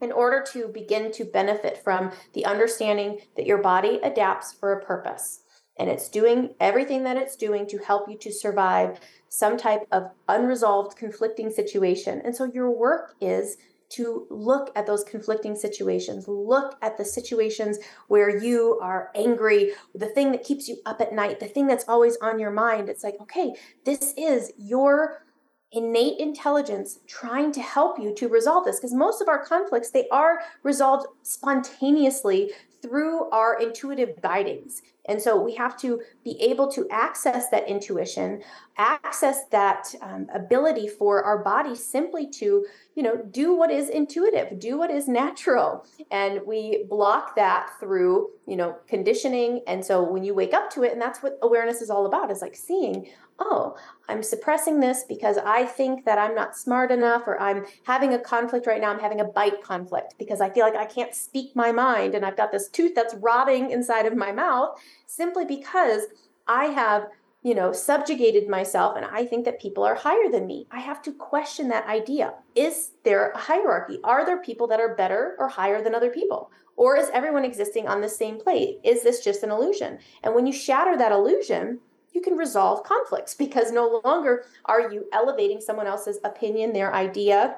in 0.00 0.12
order 0.12 0.44
to 0.52 0.68
begin 0.68 1.12
to 1.12 1.24
benefit 1.24 1.82
from 1.82 2.12
the 2.32 2.44
understanding 2.44 3.18
that 3.36 3.46
your 3.46 3.58
body 3.58 4.00
adapts 4.02 4.52
for 4.52 4.72
a 4.72 4.84
purpose. 4.84 5.42
And 5.78 5.88
it's 5.88 6.08
doing 6.08 6.54
everything 6.58 7.04
that 7.04 7.16
it's 7.16 7.36
doing 7.36 7.66
to 7.68 7.78
help 7.78 8.08
you 8.08 8.18
to 8.18 8.32
survive 8.32 8.98
some 9.28 9.56
type 9.56 9.86
of 9.92 10.10
unresolved, 10.28 10.96
conflicting 10.96 11.50
situation. 11.50 12.20
And 12.24 12.34
so 12.34 12.44
your 12.44 12.70
work 12.70 13.14
is 13.20 13.58
to 13.90 14.26
look 14.30 14.70
at 14.76 14.86
those 14.86 15.04
conflicting 15.04 15.56
situations, 15.56 16.28
look 16.28 16.76
at 16.82 16.98
the 16.98 17.04
situations 17.04 17.78
where 18.08 18.36
you 18.42 18.78
are 18.82 19.10
angry, 19.14 19.72
the 19.94 20.08
thing 20.08 20.30
that 20.32 20.44
keeps 20.44 20.68
you 20.68 20.76
up 20.84 21.00
at 21.00 21.12
night, 21.12 21.40
the 21.40 21.46
thing 21.46 21.66
that's 21.66 21.88
always 21.88 22.16
on 22.18 22.38
your 22.38 22.50
mind. 22.50 22.88
It's 22.88 23.04
like, 23.04 23.16
okay, 23.20 23.54
this 23.84 24.12
is 24.16 24.52
your 24.58 25.24
innate 25.72 26.18
intelligence 26.18 27.00
trying 27.06 27.52
to 27.52 27.60
help 27.60 27.98
you 27.98 28.14
to 28.14 28.28
resolve 28.28 28.64
this 28.64 28.76
because 28.76 28.94
most 28.94 29.20
of 29.20 29.28
our 29.28 29.44
conflicts 29.44 29.90
they 29.90 30.08
are 30.08 30.40
resolved 30.62 31.06
spontaneously 31.22 32.50
through 32.80 33.28
our 33.30 33.60
intuitive 33.60 34.20
guidings 34.22 34.80
and 35.08 35.20
so 35.20 35.40
we 35.40 35.54
have 35.54 35.76
to 35.78 36.00
be 36.22 36.40
able 36.42 36.70
to 36.72 36.86
access 36.90 37.48
that 37.48 37.66
intuition, 37.68 38.42
access 38.76 39.46
that 39.50 39.94
um, 40.02 40.26
ability 40.32 40.86
for 40.86 41.24
our 41.24 41.42
body 41.42 41.74
simply 41.74 42.28
to, 42.28 42.66
you 42.94 43.02
know, 43.02 43.16
do 43.30 43.54
what 43.54 43.70
is 43.70 43.88
intuitive, 43.88 44.58
do 44.60 44.78
what 44.78 44.90
is 44.90 45.08
natural. 45.08 45.86
And 46.10 46.40
we 46.46 46.84
block 46.88 47.34
that 47.36 47.70
through, 47.80 48.30
you 48.46 48.56
know, 48.56 48.76
conditioning. 48.86 49.62
And 49.66 49.84
so 49.84 50.02
when 50.02 50.24
you 50.24 50.34
wake 50.34 50.52
up 50.52 50.70
to 50.72 50.82
it, 50.82 50.92
and 50.92 51.00
that's 51.00 51.22
what 51.22 51.38
awareness 51.42 51.80
is 51.80 51.90
all 51.90 52.06
about, 52.06 52.30
is 52.30 52.42
like 52.42 52.54
seeing, 52.54 53.08
oh, 53.38 53.76
I'm 54.08 54.22
suppressing 54.22 54.80
this 54.80 55.04
because 55.08 55.38
I 55.38 55.64
think 55.64 56.04
that 56.04 56.18
I'm 56.18 56.34
not 56.34 56.56
smart 56.56 56.90
enough, 56.90 57.22
or 57.26 57.40
I'm 57.40 57.64
having 57.84 58.14
a 58.14 58.18
conflict 58.18 58.66
right 58.66 58.80
now. 58.80 58.90
I'm 58.90 58.98
having 58.98 59.20
a 59.20 59.24
bite 59.24 59.62
conflict 59.62 60.14
because 60.18 60.40
I 60.40 60.50
feel 60.50 60.64
like 60.64 60.76
I 60.76 60.86
can't 60.86 61.14
speak 61.14 61.54
my 61.54 61.72
mind 61.72 62.14
and 62.14 62.24
I've 62.24 62.36
got 62.36 62.52
this 62.52 62.68
tooth 62.68 62.94
that's 62.94 63.14
rotting 63.14 63.70
inside 63.70 64.06
of 64.06 64.16
my 64.16 64.32
mouth 64.32 64.78
simply 65.08 65.44
because 65.44 66.02
I 66.46 66.66
have 66.66 67.08
you 67.42 67.54
know, 67.54 67.72
subjugated 67.72 68.48
myself 68.48 68.96
and 68.96 69.06
I 69.06 69.24
think 69.24 69.44
that 69.44 69.60
people 69.60 69.84
are 69.84 69.94
higher 69.94 70.28
than 70.30 70.46
me. 70.46 70.66
I 70.70 70.80
have 70.80 71.00
to 71.02 71.12
question 71.12 71.68
that 71.68 71.86
idea. 71.86 72.34
Is 72.54 72.90
there 73.04 73.30
a 73.30 73.38
hierarchy? 73.38 74.00
Are 74.02 74.26
there 74.26 74.42
people 74.42 74.66
that 74.68 74.80
are 74.80 74.96
better 74.96 75.36
or 75.38 75.48
higher 75.48 75.82
than 75.82 75.94
other 75.94 76.10
people? 76.10 76.50
Or 76.76 76.96
is 76.96 77.10
everyone 77.12 77.44
existing 77.44 77.88
on 77.88 78.00
the 78.00 78.08
same 78.08 78.40
plate? 78.40 78.80
Is 78.84 79.02
this 79.02 79.24
just 79.24 79.42
an 79.44 79.50
illusion? 79.50 79.98
And 80.22 80.34
when 80.34 80.46
you 80.46 80.52
shatter 80.52 80.96
that 80.96 81.12
illusion, 81.12 81.78
you 82.12 82.20
can 82.20 82.36
resolve 82.36 82.82
conflicts 82.84 83.34
because 83.44 83.70
no 83.70 84.00
longer 84.04 84.44
are 84.64 84.92
you 84.92 85.06
elevating 85.12 85.60
someone 85.60 85.86
else's 85.86 86.18
opinion, 86.24 86.72
their 86.72 86.92
idea, 86.92 87.56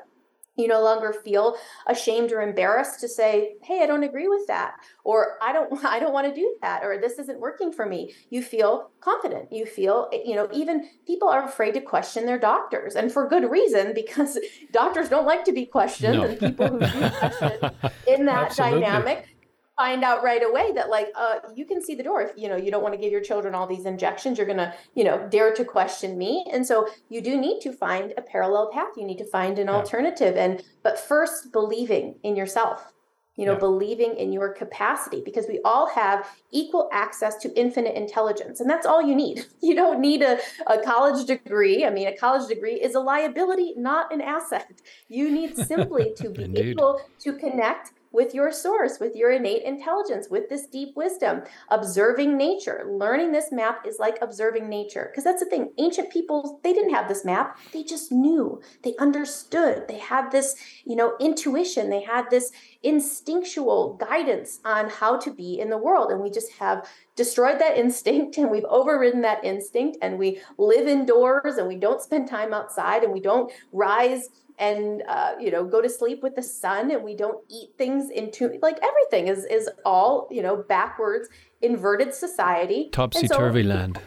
you 0.61 0.69
no 0.69 0.83
longer 0.83 1.13
feel 1.25 1.57
ashamed 1.87 2.33
or 2.33 2.41
embarrassed 2.41 3.01
to 3.01 3.09
say 3.09 3.55
hey 3.63 3.83
i 3.83 3.87
don't 3.87 4.05
agree 4.05 4.29
with 4.29 4.47
that 4.47 4.75
or 5.05 5.39
i 5.43 5.53
don't 5.53 5.85
i 5.85 5.99
don't 5.99 6.13
want 6.13 6.27
to 6.27 6.35
do 6.35 6.57
that 6.63 6.83
or 6.85 6.99
this 6.99 7.19
isn't 7.19 7.41
working 7.41 7.73
for 7.73 7.87
me 7.87 8.13
you 8.31 8.43
feel 8.43 8.91
confident 9.01 9.51
you 9.53 9.67
feel 9.67 10.09
you 10.13 10.35
know 10.35 10.49
even 10.53 10.89
people 11.07 11.29
are 11.29 11.45
afraid 11.45 11.73
to 11.73 11.81
question 11.81 12.27
their 12.27 12.39
doctors 12.39 12.95
and 12.95 13.13
for 13.13 13.29
good 13.29 13.51
reason 13.51 13.93
because 14.01 14.39
doctors 14.73 15.09
don't 15.09 15.27
like 15.27 15.45
to 15.45 15.53
be 15.53 15.67
questioned 15.67 16.19
no. 16.19 16.25
and 16.25 16.39
people 16.39 16.69
who 16.69 16.79
do 16.79 17.11
question 17.11 17.71
in 18.07 18.27
that 18.27 18.47
Absolutely. 18.47 18.81
dynamic 18.81 19.37
find 19.81 20.05
out 20.05 20.23
right 20.23 20.43
away 20.43 20.73
that 20.73 20.91
like 20.91 21.09
uh, 21.17 21.37
you 21.55 21.65
can 21.65 21.83
see 21.83 21.95
the 21.95 22.03
door. 22.03 22.21
If 22.21 22.33
you 22.37 22.49
know 22.51 22.57
you 22.57 22.71
don't 22.71 22.83
want 22.83 22.95
to 22.95 23.01
give 23.01 23.11
your 23.11 23.23
children 23.23 23.55
all 23.55 23.67
these 23.67 23.87
injections 23.87 24.37
you're 24.37 24.47
gonna 24.47 24.75
you 24.95 25.05
know 25.05 25.27
dare 25.31 25.55
to 25.55 25.65
question 25.65 26.19
me. 26.19 26.45
And 26.53 26.67
so 26.67 26.89
you 27.09 27.21
do 27.23 27.41
need 27.41 27.61
to 27.63 27.73
find 27.73 28.13
a 28.19 28.23
parallel 28.23 28.71
path. 28.73 28.93
You 28.97 29.07
need 29.07 29.19
to 29.19 29.31
find 29.39 29.59
an 29.59 29.69
yeah. 29.69 29.75
alternative. 29.75 30.37
And 30.37 30.63
but 30.83 30.99
first 30.99 31.53
believing 31.53 32.17
in 32.23 32.37
yourself 32.37 32.93
you 33.37 33.47
know 33.47 33.53
yeah. 33.53 33.69
believing 33.71 34.17
in 34.17 34.33
your 34.33 34.53
capacity 34.53 35.23
because 35.25 35.47
we 35.49 35.61
all 35.65 35.89
have 35.89 36.29
equal 36.51 36.91
access 36.93 37.37
to 37.37 37.49
infinite 37.59 37.95
intelligence 37.95 38.61
and 38.61 38.69
that's 38.69 38.87
all 38.87 39.01
you 39.01 39.15
need. 39.15 39.47
You 39.63 39.77
don't 39.77 40.01
need 40.01 40.21
a, 40.23 40.39
a 40.67 40.79
college 40.79 41.27
degree. 41.27 41.87
I 41.87 41.91
mean 41.91 42.09
a 42.09 42.17
college 42.17 42.49
degree 42.49 42.79
is 42.87 42.95
a 42.95 43.01
liability 43.01 43.73
not 43.77 44.13
an 44.13 44.21
asset. 44.21 44.83
You 45.09 45.31
need 45.31 45.57
simply 45.57 46.13
to 46.17 46.29
be 46.29 46.47
able 46.69 47.01
to 47.25 47.33
connect 47.45 47.93
with 48.13 48.35
your 48.35 48.51
source, 48.51 48.99
with 48.99 49.15
your 49.15 49.31
innate 49.31 49.63
intelligence, 49.63 50.29
with 50.31 50.49
this 50.49 50.67
deep 50.67 50.97
wisdom. 50.97 51.43
Observing 51.69 52.37
nature, 52.37 52.85
learning 52.89 53.33
this 53.33 53.53
map 53.53 53.87
is 53.87 53.99
like 53.99 54.19
observing 54.21 54.69
nature. 54.69 55.09
Because 55.11 55.25
that's 55.25 55.43
the 55.43 55.49
thing, 55.49 55.73
ancient 55.79 56.11
people, 56.11 56.61
they 56.63 56.73
didn't 56.73 56.95
have 56.95 57.09
this 57.09 57.25
map. 57.25 57.59
They 57.73 57.85
just 57.85 58.11
knew, 58.11 58.61
they 58.83 58.95
understood, 58.99 59.87
they 59.89 59.99
had 59.99 60.31
this, 60.31 60.57
you 60.85 60.97
know, 60.97 61.15
intuition, 61.21 61.91
they 61.91 62.03
had 62.03 62.31
this 62.31 62.51
instinctual 62.83 63.95
guidance 63.95 64.61
on 64.65 64.89
how 64.89 65.19
to 65.19 65.31
be 65.31 65.61
in 65.61 65.71
the 65.71 65.79
world. 65.79 66.11
And 66.11 66.21
we 66.21 66.31
just 66.31 66.53
have 66.55 66.89
destroyed 67.17 67.61
that 67.61 67.77
instinct 67.91 68.39
and 68.39 68.51
we've 68.51 68.65
overridden 68.65 69.21
that 69.23 69.45
instinct 69.45 69.99
and 70.03 70.19
we 70.19 70.41
live 70.59 70.89
indoors 70.89 71.57
and 71.57 71.69
we 71.69 71.77
don't 71.77 72.03
spend 72.03 72.29
time 72.29 72.53
outside 72.53 73.05
and 73.05 73.13
we 73.13 73.21
don't 73.21 73.53
rise 73.73 74.29
and 74.61 75.03
uh, 75.09 75.33
you 75.41 75.51
know 75.51 75.65
go 75.65 75.83
to 75.83 75.89
sleep 75.89 76.23
with 76.23 76.37
the 76.37 76.43
sun 76.43 76.93
and 76.93 77.03
we 77.03 77.17
don't 77.17 77.43
eat 77.49 77.71
things 77.77 78.11
into 78.11 78.59
like 78.63 78.79
everything 78.83 79.27
is 79.27 79.45
is 79.47 79.69
all 79.85 80.29
you 80.31 80.43
know 80.43 80.57
backwards 80.69 81.29
inverted 81.63 82.15
society. 82.15 82.89
Topsy-turvy 82.93 83.63
so, 83.63 83.69
land. 83.69 83.99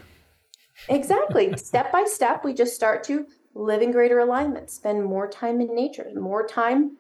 Exactly. 0.88 1.54
Step 1.58 1.92
by 1.92 2.06
step 2.06 2.46
we 2.46 2.54
just 2.54 2.74
start 2.74 3.04
to 3.06 3.26
live 3.56 3.82
in 3.82 3.92
greater 3.92 4.20
alignment 4.20 4.70
spend 4.70 5.04
more 5.04 5.30
time 5.30 5.62
in 5.62 5.76
nature 5.76 6.10
more 6.16 6.46
time 6.48 6.98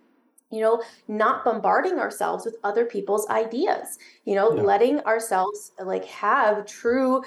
you 0.51 0.61
know 0.61 0.81
not 1.07 1.43
bombarding 1.43 1.97
ourselves 1.97 2.45
with 2.45 2.55
other 2.63 2.85
people's 2.85 3.27
ideas 3.29 3.97
you 4.25 4.35
know 4.35 4.55
yeah. 4.55 4.61
letting 4.61 4.99
ourselves 5.01 5.71
like 5.83 6.05
have 6.05 6.65
true 6.67 7.23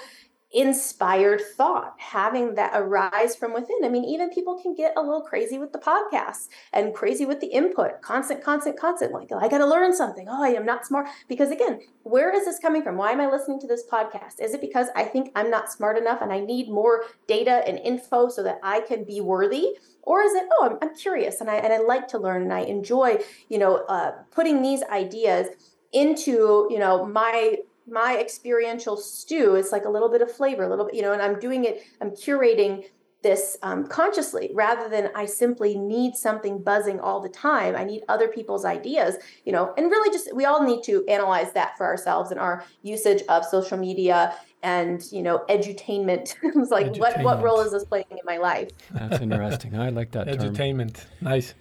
inspired 0.53 1.41
thought, 1.57 1.93
having 1.97 2.55
that 2.55 2.71
arise 2.73 3.35
from 3.35 3.53
within. 3.53 3.83
I 3.83 3.89
mean, 3.89 4.05
even 4.05 4.29
people 4.29 4.59
can 4.61 4.73
get 4.73 4.93
a 4.95 5.01
little 5.01 5.21
crazy 5.21 5.57
with 5.57 5.73
the 5.73 5.79
podcast 5.79 6.47
and 6.71 6.93
crazy 6.93 7.25
with 7.25 7.41
the 7.41 7.47
input, 7.47 8.01
constant, 8.01 8.41
constant, 8.41 8.79
constant. 8.79 9.11
Like, 9.11 9.29
I 9.31 9.49
got 9.49 9.57
to 9.57 9.67
learn 9.67 9.93
something. 9.93 10.27
Oh, 10.29 10.43
I 10.43 10.49
am 10.49 10.65
not 10.65 10.85
smart. 10.85 11.07
Because 11.27 11.51
again, 11.51 11.81
where 12.03 12.33
is 12.33 12.45
this 12.45 12.59
coming 12.59 12.81
from? 12.81 12.95
Why 12.95 13.11
am 13.11 13.19
I 13.19 13.29
listening 13.29 13.59
to 13.61 13.67
this 13.67 13.83
podcast? 13.91 14.39
Is 14.39 14.53
it 14.53 14.61
because 14.61 14.87
I 14.95 15.03
think 15.03 15.31
I'm 15.35 15.51
not 15.51 15.71
smart 15.71 15.97
enough 15.97 16.21
and 16.21 16.31
I 16.31 16.39
need 16.39 16.69
more 16.69 17.03
data 17.27 17.63
and 17.67 17.77
info 17.79 18.29
so 18.29 18.41
that 18.43 18.59
I 18.63 18.79
can 18.81 19.03
be 19.03 19.19
worthy? 19.19 19.75
Or 20.03 20.21
is 20.21 20.33
it, 20.33 20.47
oh, 20.53 20.69
I'm, 20.71 20.77
I'm 20.81 20.95
curious 20.95 21.41
and 21.41 21.49
I, 21.49 21.55
and 21.55 21.73
I 21.73 21.79
like 21.79 22.07
to 22.09 22.17
learn 22.17 22.43
and 22.43 22.53
I 22.53 22.61
enjoy, 22.61 23.19
you 23.49 23.57
know, 23.57 23.83
uh, 23.89 24.11
putting 24.31 24.61
these 24.61 24.81
ideas 24.83 25.47
into, 25.91 26.67
you 26.69 26.79
know, 26.79 27.05
my 27.05 27.57
my 27.87 28.17
experiential 28.17 28.97
stew 28.97 29.55
is 29.55 29.71
like 29.71 29.85
a 29.85 29.89
little 29.89 30.09
bit 30.09 30.21
of 30.21 30.31
flavor, 30.31 30.63
a 30.63 30.69
little 30.69 30.85
bit, 30.85 30.95
you 30.95 31.01
know, 31.01 31.13
and 31.13 31.21
I'm 31.21 31.39
doing 31.39 31.65
it, 31.65 31.83
I'm 32.01 32.11
curating 32.11 32.85
this 33.23 33.57
um, 33.63 33.87
consciously 33.87 34.51
rather 34.53 34.87
than 34.87 35.09
I 35.15 35.25
simply 35.25 35.77
need 35.77 36.15
something 36.15 36.61
buzzing 36.61 36.99
all 36.99 37.19
the 37.19 37.29
time. 37.29 37.75
I 37.75 37.83
need 37.83 38.03
other 38.07 38.27
people's 38.27 38.63
ideas, 38.63 39.15
you 39.45 39.51
know, 39.51 39.73
and 39.77 39.89
really 39.89 40.11
just 40.11 40.33
we 40.35 40.45
all 40.45 40.63
need 40.63 40.83
to 40.83 41.05
analyze 41.07 41.51
that 41.53 41.77
for 41.77 41.85
ourselves 41.85 42.31
and 42.31 42.39
our 42.39 42.63
usage 42.83 43.23
of 43.27 43.43
social 43.43 43.77
media 43.77 44.35
and 44.63 45.03
you 45.11 45.21
know 45.21 45.43
edutainment. 45.49 46.35
it's 46.43 46.71
like 46.71 46.87
edutainment. 46.87 46.99
what 46.99 47.23
what 47.23 47.43
role 47.43 47.59
is 47.61 47.71
this 47.71 47.83
playing 47.85 48.05
in 48.11 48.19
my 48.23 48.37
life? 48.37 48.69
That's 48.91 49.19
interesting. 49.19 49.77
I 49.77 49.89
like 49.89 50.11
that 50.11 50.27
edutainment. 50.35 50.95
Term. 50.95 51.05
Nice. 51.21 51.53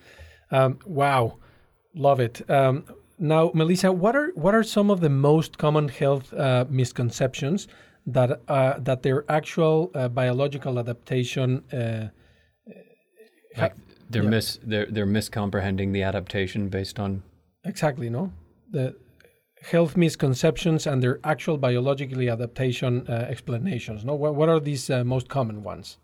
Um, 0.50 0.78
wow, 0.84 1.38
love 1.94 2.20
it. 2.20 2.48
Um, 2.50 2.84
now, 3.18 3.50
Melissa, 3.54 3.92
what 3.92 4.14
are 4.14 4.30
what 4.34 4.54
are 4.54 4.62
some 4.62 4.90
of 4.90 5.00
the 5.00 5.08
most 5.08 5.58
common 5.58 5.88
health 5.88 6.32
uh, 6.34 6.64
misconceptions 6.68 7.68
that 8.06 8.40
uh, 8.48 8.78
that 8.78 9.02
their 9.02 9.24
actual 9.30 9.90
uh, 9.94 10.08
biological 10.08 10.78
adaptation 10.78 11.64
uh, 11.72 12.08
like 13.56 13.74
they're 14.10 14.22
yeah. 14.22 14.30
mis 14.30 14.58
they're 14.62 14.86
they're 14.86 15.06
miscomprehending 15.06 15.92
the 15.92 16.02
adaptation 16.02 16.68
based 16.68 16.98
on 16.98 17.22
exactly 17.64 18.10
no? 18.10 18.32
The 18.70 18.96
health 19.62 19.96
misconceptions 19.96 20.86
and 20.86 21.02
their 21.02 21.18
actual 21.24 21.56
biologically 21.56 22.28
adaptation 22.28 23.06
uh, 23.08 23.26
explanations 23.28 24.04
no? 24.04 24.14
What, 24.14 24.34
what 24.34 24.48
are 24.48 24.60
these 24.60 24.90
uh, 24.90 25.04
most 25.04 25.28
common 25.28 25.62
ones 25.62 25.98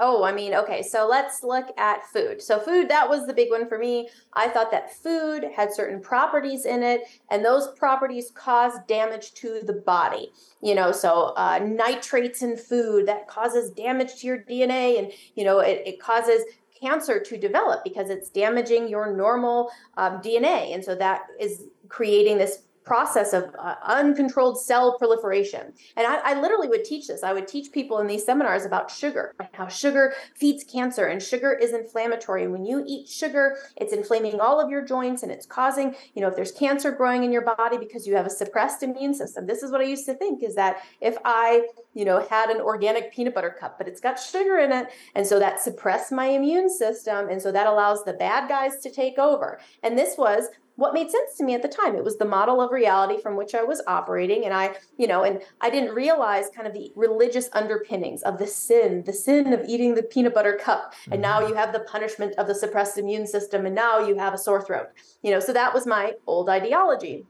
Oh, 0.00 0.24
I 0.24 0.32
mean, 0.32 0.54
okay, 0.54 0.82
so 0.82 1.06
let's 1.06 1.44
look 1.44 1.66
at 1.78 2.04
food. 2.06 2.42
So, 2.42 2.58
food, 2.58 2.88
that 2.88 3.08
was 3.08 3.28
the 3.28 3.32
big 3.32 3.50
one 3.50 3.68
for 3.68 3.78
me. 3.78 4.08
I 4.32 4.48
thought 4.48 4.72
that 4.72 4.92
food 4.92 5.44
had 5.54 5.72
certain 5.72 6.00
properties 6.00 6.66
in 6.66 6.82
it, 6.82 7.02
and 7.30 7.44
those 7.44 7.68
properties 7.78 8.32
cause 8.34 8.72
damage 8.88 9.34
to 9.34 9.60
the 9.62 9.72
body. 9.72 10.32
You 10.60 10.74
know, 10.74 10.90
so 10.90 11.32
uh, 11.36 11.60
nitrates 11.64 12.42
in 12.42 12.56
food 12.56 13.06
that 13.06 13.28
causes 13.28 13.70
damage 13.70 14.16
to 14.16 14.26
your 14.26 14.38
DNA, 14.38 14.98
and, 14.98 15.12
you 15.36 15.44
know, 15.44 15.60
it, 15.60 15.82
it 15.86 16.00
causes 16.00 16.42
cancer 16.80 17.20
to 17.20 17.38
develop 17.38 17.84
because 17.84 18.10
it's 18.10 18.28
damaging 18.30 18.88
your 18.88 19.14
normal 19.14 19.70
um, 19.96 20.20
DNA. 20.20 20.74
And 20.74 20.84
so 20.84 20.94
that 20.96 21.22
is 21.38 21.66
creating 21.88 22.38
this 22.38 22.62
process 22.84 23.32
of 23.32 23.44
uh, 23.58 23.76
uncontrolled 23.82 24.60
cell 24.60 24.98
proliferation. 24.98 25.72
And 25.96 26.06
I, 26.06 26.32
I, 26.32 26.40
literally 26.40 26.68
would 26.68 26.84
teach 26.84 27.06
this. 27.06 27.22
I 27.22 27.32
would 27.32 27.48
teach 27.48 27.72
people 27.72 27.98
in 27.98 28.06
these 28.06 28.24
seminars 28.24 28.66
about 28.66 28.90
sugar, 28.90 29.34
how 29.52 29.68
sugar 29.68 30.12
feeds 30.34 30.64
cancer 30.64 31.06
and 31.06 31.22
sugar 31.22 31.52
is 31.52 31.72
inflammatory. 31.72 32.42
And 32.44 32.52
when 32.52 32.66
you 32.66 32.84
eat 32.86 33.08
sugar, 33.08 33.56
it's 33.76 33.92
inflaming 33.92 34.38
all 34.38 34.60
of 34.60 34.70
your 34.70 34.84
joints 34.84 35.22
and 35.22 35.32
it's 35.32 35.46
causing, 35.46 35.94
you 36.14 36.20
know, 36.20 36.28
if 36.28 36.36
there's 36.36 36.52
cancer 36.52 36.92
growing 36.92 37.24
in 37.24 37.32
your 37.32 37.42
body 37.56 37.78
because 37.78 38.06
you 38.06 38.16
have 38.16 38.26
a 38.26 38.30
suppressed 38.30 38.82
immune 38.82 39.14
system. 39.14 39.46
This 39.46 39.62
is 39.62 39.72
what 39.72 39.80
I 39.80 39.84
used 39.84 40.04
to 40.06 40.14
think 40.14 40.42
is 40.42 40.54
that 40.56 40.82
if 41.00 41.16
I, 41.24 41.66
you 41.94 42.04
know, 42.04 42.26
had 42.28 42.50
an 42.50 42.60
organic 42.60 43.14
peanut 43.14 43.34
butter 43.34 43.56
cup, 43.58 43.78
but 43.78 43.88
it's 43.88 44.00
got 44.00 44.20
sugar 44.20 44.58
in 44.58 44.72
it. 44.72 44.88
And 45.14 45.26
so 45.26 45.38
that 45.38 45.60
suppressed 45.60 46.12
my 46.12 46.26
immune 46.26 46.68
system. 46.68 47.30
And 47.30 47.40
so 47.40 47.50
that 47.50 47.66
allows 47.66 48.04
the 48.04 48.12
bad 48.12 48.48
guys 48.48 48.76
to 48.82 48.90
take 48.90 49.18
over. 49.18 49.58
And 49.82 49.96
this 49.96 50.18
was 50.18 50.48
what 50.76 50.94
made 50.94 51.10
sense 51.10 51.36
to 51.36 51.44
me 51.44 51.54
at 51.54 51.62
the 51.62 51.68
time. 51.68 51.94
It 51.94 52.04
was 52.04 52.18
the 52.18 52.24
model 52.24 52.60
of 52.60 52.72
reality 52.72 53.20
from 53.20 53.36
which 53.36 53.54
I 53.54 53.62
was 53.62 53.82
operating. 53.86 54.44
And 54.44 54.52
I, 54.52 54.74
you 54.98 55.06
know, 55.06 55.22
and 55.22 55.40
I 55.60 55.70
didn't 55.70 55.94
realize 55.94 56.50
kind 56.54 56.66
of 56.66 56.74
the 56.74 56.92
religious 56.96 57.48
underpinnings 57.52 58.22
of 58.22 58.38
the 58.38 58.46
sin, 58.46 59.04
the 59.04 59.12
sin 59.12 59.52
of 59.52 59.64
eating 59.68 59.94
the 59.94 60.02
peanut 60.02 60.34
butter 60.34 60.58
cup. 60.60 60.94
And 61.10 61.22
now 61.22 61.40
mm-hmm. 61.40 61.50
you 61.50 61.54
have 61.54 61.72
the 61.72 61.80
punishment 61.80 62.34
of 62.38 62.46
the 62.46 62.54
suppressed 62.54 62.98
immune 62.98 63.26
system. 63.26 63.66
And 63.66 63.74
now 63.74 63.98
you 63.98 64.16
have 64.16 64.34
a 64.34 64.38
sore 64.38 64.62
throat. 64.62 64.88
You 65.22 65.30
know, 65.30 65.40
so 65.40 65.52
that 65.52 65.72
was 65.72 65.86
my 65.86 66.14
old 66.26 66.48
ideology. 66.48 67.26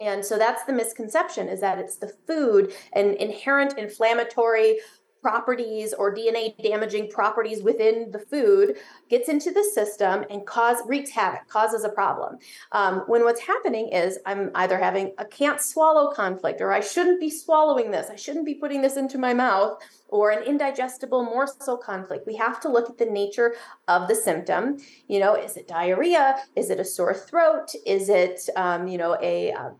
And 0.00 0.24
so 0.24 0.36
that's 0.36 0.64
the 0.64 0.72
misconception 0.72 1.48
is 1.48 1.60
that 1.60 1.78
it's 1.78 1.96
the 1.96 2.12
food 2.26 2.72
and 2.92 3.14
inherent 3.14 3.78
inflammatory 3.78 4.78
properties 5.24 5.94
or 5.94 6.14
DNA 6.14 6.54
damaging 6.62 7.08
properties 7.08 7.62
within 7.62 8.10
the 8.10 8.18
food 8.18 8.76
gets 9.08 9.30
into 9.30 9.50
the 9.50 9.64
system 9.64 10.22
and 10.28 10.46
cause 10.46 10.76
wreaks 10.84 11.08
havoc, 11.08 11.48
causes 11.48 11.82
a 11.82 11.88
problem. 11.88 12.36
Um, 12.72 13.04
when 13.06 13.24
what's 13.24 13.40
happening 13.40 13.88
is 13.88 14.18
I'm 14.26 14.50
either 14.54 14.76
having 14.76 15.14
a 15.16 15.24
can't 15.24 15.62
swallow 15.62 16.12
conflict, 16.12 16.60
or 16.60 16.74
I 16.74 16.80
shouldn't 16.80 17.20
be 17.20 17.30
swallowing 17.30 17.90
this, 17.90 18.10
I 18.10 18.16
shouldn't 18.16 18.44
be 18.44 18.56
putting 18.56 18.82
this 18.82 18.98
into 18.98 19.16
my 19.16 19.32
mouth, 19.32 19.78
or 20.08 20.30
an 20.30 20.42
indigestible 20.42 21.24
morsel 21.24 21.78
conflict. 21.78 22.26
We 22.26 22.36
have 22.36 22.60
to 22.60 22.68
look 22.68 22.90
at 22.90 22.98
the 22.98 23.06
nature 23.06 23.54
of 23.88 24.08
the 24.08 24.14
symptom. 24.14 24.76
You 25.08 25.20
know, 25.20 25.34
is 25.36 25.56
it 25.56 25.66
diarrhea? 25.66 26.36
Is 26.54 26.68
it 26.68 26.78
a 26.78 26.84
sore 26.84 27.14
throat? 27.14 27.72
Is 27.86 28.10
it, 28.10 28.40
um, 28.56 28.88
you 28.88 28.98
know, 28.98 29.16
a, 29.22 29.52
a 29.52 29.54
uh, 29.54 29.70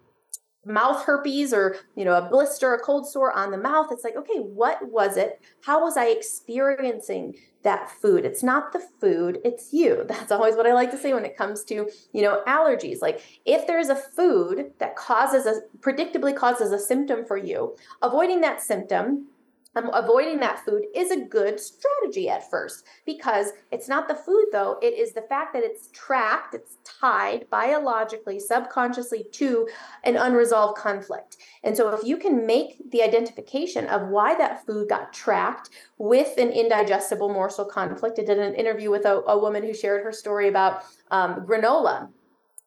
mouth 0.67 1.05
herpes 1.05 1.53
or 1.53 1.77
you 1.95 2.05
know 2.05 2.17
a 2.17 2.29
blister 2.29 2.75
a 2.75 2.79
cold 2.79 3.07
sore 3.07 3.33
on 3.33 3.51
the 3.51 3.59
mouth 3.59 3.89
it's 3.91 4.05
like 4.05 4.17
okay 4.17 4.39
what 4.39 4.79
was 4.91 5.17
it? 5.17 5.41
How 5.63 5.83
was 5.83 5.97
i 5.97 6.07
experiencing 6.07 7.35
that 7.63 7.91
food? 7.91 8.25
It's 8.27 8.43
not 8.43 8.73
the 8.73 8.83
food 9.01 9.39
it's 9.45 9.73
you. 9.73 10.05
That's 10.09 10.33
always 10.33 10.57
what 10.57 10.67
i 10.67 10.73
like 10.73 10.91
to 10.91 10.99
say 10.99 11.13
when 11.13 11.25
it 11.25 11.37
comes 11.37 11.65
to 11.65 11.89
you 12.13 12.23
know 12.23 12.43
allergies. 12.47 13.01
Like 13.03 13.23
if 13.45 13.67
there's 13.67 13.89
a 13.89 13.97
food 13.97 14.73
that 14.79 14.97
causes 14.97 15.47
a 15.47 15.61
predictably 15.81 16.35
causes 16.35 16.73
a 16.73 16.79
symptom 16.79 17.25
for 17.25 17.37
you 17.37 17.77
avoiding 18.03 18.41
that 18.41 18.63
symptom 18.63 19.27
um, 19.77 19.91
avoiding 19.93 20.41
that 20.41 20.65
food 20.65 20.85
is 20.95 21.11
a 21.11 21.25
good 21.25 21.61
strategy 21.61 22.29
at 22.29 22.49
first 22.51 22.85
because 23.05 23.53
it's 23.71 23.89
not 23.89 24.09
the 24.09 24.15
food 24.15 24.47
though. 24.53 24.79
It 24.83 24.95
is 24.95 25.13
the 25.13 25.23
fact 25.23 25.53
that 25.55 25.65
it's 25.65 25.89
tracked 25.93 26.55
it's 26.55 26.79
tied 26.85 27.49
biologically 27.51 28.39
subconsciously 28.39 29.27
to 29.33 29.69
an 30.05 30.17
unresolved 30.17 30.79
conflict. 30.79 31.37
And 31.63 31.77
so 31.77 31.89
if 31.91 32.05
you 32.05 32.17
can 32.17 32.47
make 32.47 32.91
the 32.91 33.03
identification 33.03 33.87
of 33.87 34.09
why 34.09 34.37
that 34.37 34.65
food 34.67 34.89
got 34.89 35.13
tracked 35.13 35.71
with 35.99 36.37
an 36.39 36.51
indigestible 36.51 37.33
morsel 37.33 37.65
conflict 37.65 38.19
i 38.19 38.25
did 38.25 38.39
an 38.39 38.55
interview 38.55 38.91
with 38.91 39.05
a, 39.05 39.23
a 39.27 39.39
woman 39.39 39.63
who 39.63 39.73
shared 39.73 40.05
her 40.05 40.13
story 40.13 40.49
about 40.49 40.85
um, 41.11 41.47
granola 41.47 42.09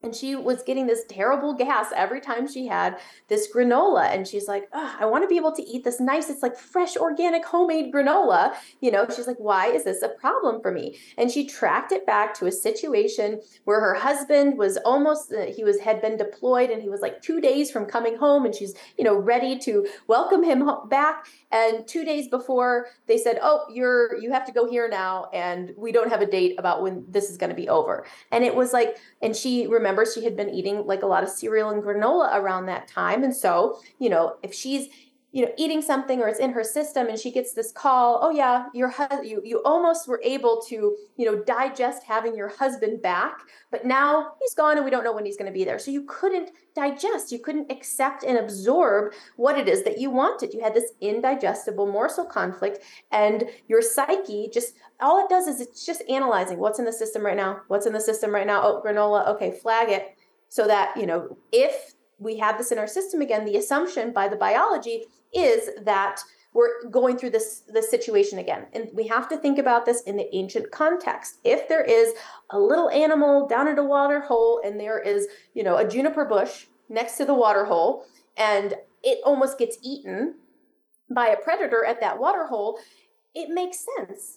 and 0.03 0.15
she 0.15 0.35
was 0.35 0.61
getting 0.61 0.85
this 0.85 1.03
terrible 1.09 1.53
gas 1.53 1.87
every 1.95 2.21
time 2.21 2.47
she 2.47 2.67
had 2.67 2.99
this 3.29 3.51
granola. 3.53 4.13
And 4.13 4.27
she's 4.27 4.47
like 4.47 4.69
i 4.71 5.05
want 5.05 5.23
to 5.23 5.27
be 5.27 5.37
able 5.37 5.51
to 5.53 5.63
eat 5.63 5.83
this 5.83 5.99
nice 5.99 6.29
it's 6.29 6.43
like 6.43 6.55
fresh 6.55 6.95
organic 6.95 7.43
homemade 7.43 7.91
granola. 7.93 8.53
You 8.79 8.91
know 8.91 9.07
she's 9.13 9.27
like 9.27 9.37
why 9.39 9.67
is 9.67 9.85
this 9.85 10.03
a 10.03 10.09
problem 10.09 10.61
for 10.61 10.71
me? 10.71 10.99
And 11.17 11.31
she 11.31 11.47
tracked 11.47 11.91
it 11.91 12.05
back 12.05 12.35
to 12.35 12.45
a 12.45 12.51
situation 12.51 13.41
where 13.63 13.79
her 13.79 13.95
husband 13.95 14.57
was 14.57 14.77
almost 14.85 15.33
uh, 15.33 15.45
he 15.47 15.63
was 15.63 15.79
had 15.79 16.01
been 16.01 16.15
deployed 16.15 16.69
and 16.69 16.81
he 16.81 16.89
was 16.89 17.01
like 17.01 17.21
two 17.21 17.41
days 17.41 17.71
from 17.71 17.85
coming 17.85 18.17
home 18.17 18.45
and 18.45 18.53
she's 18.53 18.75
you 18.97 19.03
know 19.03 19.15
ready 19.15 19.57
to 19.59 19.87
welcome 20.07 20.43
him 20.43 20.69
back. 20.89 21.25
And 21.51 21.87
two 21.87 22.05
days 22.05 22.27
before 22.27 22.87
they 23.07 23.17
said 23.17 23.39
oh 23.41 23.65
you're 23.73 24.15
you 24.21 24.31
have 24.31 24.45
to 24.45 24.51
go 24.51 24.69
here 24.69 24.87
now 24.87 25.29
and 25.33 25.73
we 25.75 25.91
don't 25.91 26.09
have 26.09 26.21
a 26.21 26.27
date 26.27 26.55
about 26.59 26.83
when 26.83 27.03
this 27.09 27.31
is 27.31 27.37
going 27.37 27.49
to 27.49 27.55
be 27.55 27.67
over. 27.67 28.05
And 28.31 28.43
it 28.43 28.53
was 28.53 28.73
like 28.73 28.97
and 29.23 29.35
she 29.35 29.65
remembered 29.65 29.86
remember 29.87 30.05
she 30.05 30.25
had 30.25 30.35
been 30.35 30.49
eating 30.49 30.85
like 30.85 31.01
a 31.01 31.07
lot 31.07 31.23
of 31.23 31.29
cereal 31.29 31.69
and 31.69 31.81
granola 31.81 32.35
around 32.35 32.65
that 32.65 32.87
time. 32.87 33.23
And 33.23 33.35
so, 33.35 33.79
you 33.99 34.09
know, 34.09 34.35
if 34.43 34.53
she's 34.53 34.89
you 35.37 35.45
know 35.45 35.51
eating 35.55 35.83
something 35.83 36.19
or 36.19 36.27
it's 36.27 36.39
in 36.39 36.51
her 36.51 36.63
system 36.63 37.09
and 37.09 37.19
she 37.19 37.31
gets 37.31 37.53
this 37.53 37.71
call 37.71 38.19
oh 38.23 38.31
yeah 38.31 38.65
your 38.73 38.89
husband 38.89 39.29
you 39.29 39.39
you 39.45 39.61
almost 39.63 40.07
were 40.07 40.19
able 40.23 40.59
to 40.67 40.97
you 41.15 41.25
know 41.25 41.43
digest 41.43 42.01
having 42.01 42.35
your 42.35 42.47
husband 42.47 43.03
back 43.03 43.41
but 43.69 43.85
now 43.85 44.33
he's 44.39 44.55
gone 44.55 44.77
and 44.77 44.83
we 44.83 44.89
don't 44.89 45.03
know 45.03 45.13
when 45.13 45.25
he's 45.25 45.37
going 45.37 45.51
to 45.51 45.53
be 45.53 45.63
there. 45.63 45.77
So 45.77 45.91
you 45.91 46.05
couldn't 46.07 46.49
digest 46.75 47.31
you 47.31 47.37
couldn't 47.37 47.71
accept 47.71 48.23
and 48.23 48.39
absorb 48.39 49.13
what 49.35 49.59
it 49.59 49.67
is 49.67 49.83
that 49.83 49.99
you 49.99 50.09
wanted. 50.09 50.55
You 50.55 50.61
had 50.63 50.73
this 50.73 50.93
indigestible 51.01 51.85
morsel 51.85 52.25
conflict 52.25 52.83
and 53.11 53.43
your 53.67 53.83
psyche 53.83 54.49
just 54.51 54.73
all 54.99 55.23
it 55.23 55.29
does 55.29 55.45
is 55.45 55.61
it's 55.61 55.85
just 55.85 56.01
analyzing 56.09 56.57
what's 56.57 56.79
in 56.79 56.85
the 56.85 56.91
system 56.91 57.23
right 57.23 57.37
now 57.37 57.61
what's 57.67 57.85
in 57.85 57.93
the 57.93 58.01
system 58.01 58.33
right 58.33 58.47
now 58.47 58.63
oh 58.63 58.81
granola 58.83 59.27
okay 59.27 59.51
flag 59.51 59.89
it. 59.89 60.17
So 60.49 60.65
that 60.65 60.97
you 60.97 61.05
know 61.05 61.37
if 61.51 61.93
we 62.19 62.37
have 62.39 62.57
this 62.57 62.71
in 62.71 62.79
our 62.79 62.87
system 62.87 63.21
again 63.21 63.45
the 63.45 63.57
assumption 63.57 64.11
by 64.11 64.27
the 64.27 64.35
biology 64.35 65.03
is 65.33 65.69
that 65.83 66.21
we're 66.53 66.89
going 66.89 67.17
through 67.17 67.29
this 67.29 67.63
this 67.71 67.89
situation 67.89 68.39
again. 68.39 68.65
And 68.73 68.89
we 68.93 69.07
have 69.07 69.29
to 69.29 69.37
think 69.37 69.59
about 69.59 69.85
this 69.85 70.01
in 70.03 70.17
the 70.17 70.33
ancient 70.35 70.71
context. 70.71 71.37
If 71.43 71.67
there 71.67 71.83
is 71.83 72.13
a 72.49 72.59
little 72.59 72.89
animal 72.89 73.47
down 73.47 73.67
at 73.67 73.77
a 73.77 73.83
water 73.83 74.21
hole 74.21 74.61
and 74.65 74.79
there 74.79 74.99
is 74.99 75.27
you 75.53 75.63
know 75.63 75.77
a 75.77 75.87
juniper 75.87 76.25
bush 76.25 76.65
next 76.89 77.17
to 77.17 77.25
the 77.25 77.33
water 77.33 77.65
hole 77.65 78.05
and 78.37 78.73
it 79.03 79.19
almost 79.23 79.59
gets 79.59 79.77
eaten 79.83 80.35
by 81.09 81.27
a 81.27 81.37
predator 81.37 81.85
at 81.85 82.01
that 82.01 82.19
water 82.19 82.47
hole 82.47 82.79
it 83.35 83.49
makes 83.49 83.85
sense 83.97 84.36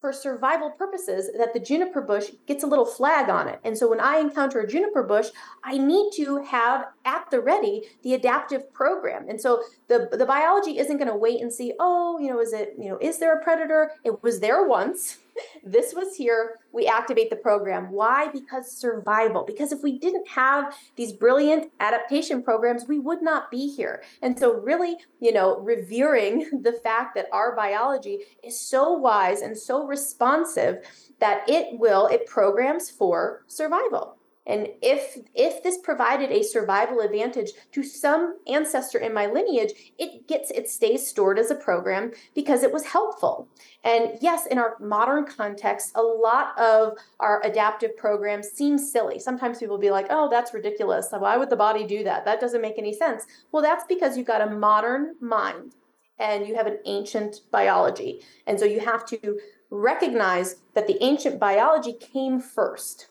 for 0.00 0.12
survival 0.12 0.70
purposes 0.70 1.30
that 1.36 1.52
the 1.52 1.60
juniper 1.60 2.00
bush 2.00 2.30
gets 2.46 2.62
a 2.62 2.66
little 2.66 2.84
flag 2.84 3.28
on 3.28 3.48
it. 3.48 3.58
And 3.64 3.76
so 3.76 3.88
when 3.88 4.00
I 4.00 4.18
encounter 4.18 4.60
a 4.60 4.66
juniper 4.66 5.02
bush, 5.02 5.28
I 5.64 5.76
need 5.78 6.12
to 6.16 6.42
have 6.44 6.86
at 7.04 7.30
the 7.30 7.40
ready 7.40 7.84
the 8.02 8.14
adaptive 8.14 8.72
program. 8.72 9.28
And 9.28 9.40
so 9.40 9.62
the 9.88 10.08
the 10.12 10.26
biology 10.26 10.78
isn't 10.78 10.98
going 10.98 11.10
to 11.10 11.16
wait 11.16 11.40
and 11.40 11.52
see, 11.52 11.72
oh, 11.80 12.18
you 12.18 12.28
know, 12.28 12.40
is 12.40 12.52
it, 12.52 12.74
you 12.78 12.88
know, 12.88 12.98
is 13.00 13.18
there 13.18 13.36
a 13.36 13.42
predator? 13.42 13.92
It 14.04 14.22
was 14.22 14.40
there 14.40 14.66
once 14.66 15.18
this 15.64 15.94
was 15.94 16.16
here. 16.16 16.58
We 16.72 16.86
activate 16.86 17.30
the 17.30 17.36
program. 17.36 17.90
Why? 17.90 18.28
Because 18.28 18.70
survival. 18.70 19.44
Because 19.44 19.72
if 19.72 19.82
we 19.82 19.98
didn't 19.98 20.28
have 20.28 20.76
these 20.96 21.12
brilliant 21.12 21.72
adaptation 21.80 22.42
programs, 22.42 22.86
we 22.86 22.98
would 22.98 23.22
not 23.22 23.50
be 23.50 23.68
here. 23.74 24.02
And 24.22 24.38
so, 24.38 24.54
really, 24.54 24.96
you 25.20 25.32
know, 25.32 25.58
revering 25.60 26.50
the 26.62 26.72
fact 26.72 27.14
that 27.14 27.26
our 27.32 27.56
biology 27.56 28.20
is 28.44 28.58
so 28.58 28.92
wise 28.92 29.40
and 29.40 29.56
so 29.56 29.86
responsive 29.86 30.84
that 31.20 31.48
it 31.48 31.78
will, 31.78 32.06
it 32.06 32.26
programs 32.26 32.90
for 32.90 33.44
survival. 33.46 34.17
And 34.48 34.68
if 34.80 35.18
if 35.34 35.62
this 35.62 35.76
provided 35.76 36.32
a 36.32 36.42
survival 36.42 37.00
advantage 37.00 37.50
to 37.72 37.82
some 37.82 38.38
ancestor 38.48 38.98
in 38.98 39.12
my 39.12 39.26
lineage, 39.26 39.72
it 39.98 40.26
gets 40.26 40.50
it 40.50 40.70
stays 40.70 41.06
stored 41.06 41.38
as 41.38 41.50
a 41.50 41.54
program 41.54 42.12
because 42.34 42.62
it 42.62 42.72
was 42.72 42.86
helpful. 42.86 43.48
And 43.84 44.12
yes, 44.22 44.46
in 44.46 44.58
our 44.58 44.76
modern 44.80 45.26
context, 45.26 45.92
a 45.94 46.02
lot 46.02 46.58
of 46.58 46.96
our 47.20 47.44
adaptive 47.44 47.94
programs 47.96 48.48
seem 48.48 48.78
silly. 48.78 49.18
Sometimes 49.18 49.58
people 49.58 49.76
be 49.76 49.90
like, 49.90 50.06
"Oh, 50.08 50.30
that's 50.30 50.54
ridiculous. 50.54 51.08
Why 51.10 51.36
would 51.36 51.50
the 51.50 51.56
body 51.56 51.86
do 51.86 52.02
that? 52.04 52.24
That 52.24 52.40
doesn't 52.40 52.62
make 52.62 52.78
any 52.78 52.94
sense." 52.94 53.26
Well, 53.52 53.62
that's 53.62 53.84
because 53.84 54.16
you've 54.16 54.26
got 54.26 54.40
a 54.40 54.50
modern 54.50 55.16
mind 55.20 55.74
and 56.18 56.46
you 56.46 56.54
have 56.54 56.66
an 56.66 56.78
ancient 56.86 57.42
biology. 57.52 58.24
And 58.46 58.58
so 58.58 58.64
you 58.64 58.80
have 58.80 59.04
to 59.06 59.38
recognize 59.70 60.56
that 60.74 60.86
the 60.86 61.02
ancient 61.04 61.38
biology 61.38 61.92
came 61.92 62.40
first 62.40 63.08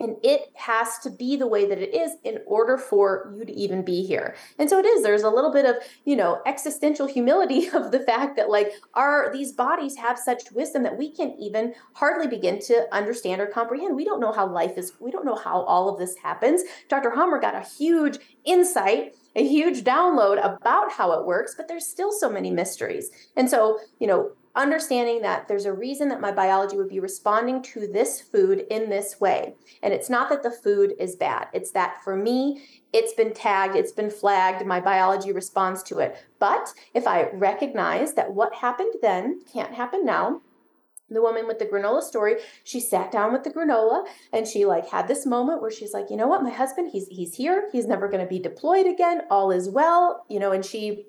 and 0.00 0.16
it 0.22 0.50
has 0.54 0.98
to 0.98 1.10
be 1.10 1.36
the 1.36 1.46
way 1.46 1.68
that 1.68 1.78
it 1.78 1.94
is 1.94 2.16
in 2.24 2.38
order 2.46 2.76
for 2.76 3.32
you 3.36 3.44
to 3.44 3.52
even 3.52 3.84
be 3.84 4.04
here. 4.04 4.34
And 4.58 4.68
so 4.68 4.78
it 4.78 4.86
is. 4.86 5.02
There's 5.02 5.22
a 5.22 5.30
little 5.30 5.52
bit 5.52 5.64
of 5.64 5.76
you 6.04 6.16
know 6.16 6.40
existential 6.46 7.06
humility 7.06 7.68
of 7.74 7.92
the 7.92 8.00
fact 8.00 8.36
that 8.36 8.50
like 8.50 8.72
our 8.94 9.32
these 9.32 9.52
bodies 9.52 9.96
have 9.96 10.18
such 10.18 10.50
wisdom 10.52 10.82
that 10.82 10.98
we 10.98 11.10
can 11.10 11.34
even 11.38 11.74
hardly 11.94 12.26
begin 12.26 12.60
to 12.62 12.86
understand 12.92 13.40
or 13.40 13.46
comprehend. 13.46 13.94
We 13.94 14.04
don't 14.04 14.20
know 14.20 14.32
how 14.32 14.46
life 14.46 14.76
is 14.76 14.92
we 15.00 15.10
don't 15.10 15.24
know 15.24 15.36
how 15.36 15.62
all 15.62 15.88
of 15.88 15.98
this 15.98 16.16
happens. 16.16 16.62
Dr 16.88 17.10
Hamer 17.10 17.40
got 17.40 17.54
a 17.54 17.60
huge 17.60 18.18
insight 18.44 19.14
a 19.36 19.46
huge 19.46 19.82
download 19.82 20.38
about 20.44 20.92
how 20.92 21.12
it 21.12 21.26
works 21.26 21.54
but 21.56 21.66
there's 21.66 21.86
still 21.86 22.12
so 22.12 22.28
many 22.28 22.50
mysteries. 22.50 23.10
And 23.36 23.48
so 23.48 23.78
you 24.00 24.06
know 24.06 24.32
understanding 24.54 25.22
that 25.22 25.48
there's 25.48 25.66
a 25.66 25.72
reason 25.72 26.08
that 26.08 26.20
my 26.20 26.30
biology 26.30 26.76
would 26.76 26.88
be 26.88 27.00
responding 27.00 27.62
to 27.62 27.86
this 27.86 28.20
food 28.20 28.64
in 28.70 28.88
this 28.88 29.20
way. 29.20 29.54
And 29.82 29.92
it's 29.92 30.08
not 30.08 30.28
that 30.28 30.42
the 30.42 30.50
food 30.50 30.94
is 30.98 31.16
bad, 31.16 31.48
it's 31.52 31.72
that 31.72 32.02
for 32.04 32.16
me, 32.16 32.62
it's 32.92 33.14
been 33.14 33.34
tagged, 33.34 33.74
it's 33.74 33.92
been 33.92 34.10
flagged, 34.10 34.64
my 34.64 34.80
biology 34.80 35.32
responds 35.32 35.82
to 35.84 35.98
it. 35.98 36.16
But 36.38 36.72
if 36.94 37.06
I 37.06 37.30
recognize 37.32 38.14
that 38.14 38.32
what 38.32 38.54
happened 38.54 38.94
then 39.02 39.40
can't 39.52 39.74
happen 39.74 40.04
now, 40.04 40.40
the 41.10 41.22
woman 41.22 41.46
with 41.46 41.58
the 41.58 41.66
granola 41.66 42.02
story 42.02 42.36
she 42.64 42.80
sat 42.80 43.12
down 43.12 43.32
with 43.32 43.44
the 43.44 43.50
granola 43.50 44.06
and 44.32 44.46
she 44.46 44.64
like 44.64 44.88
had 44.88 45.06
this 45.06 45.26
moment 45.26 45.60
where 45.60 45.70
she's 45.70 45.92
like 45.92 46.06
you 46.08 46.16
know 46.16 46.26
what 46.26 46.42
my 46.42 46.50
husband 46.50 46.90
he's 46.90 47.06
he's 47.08 47.34
here 47.34 47.68
he's 47.72 47.86
never 47.86 48.08
going 48.08 48.22
to 48.22 48.28
be 48.28 48.38
deployed 48.38 48.86
again 48.86 49.20
all 49.30 49.50
is 49.50 49.68
well 49.68 50.24
you 50.28 50.40
know 50.40 50.50
and 50.50 50.64
she 50.64 51.06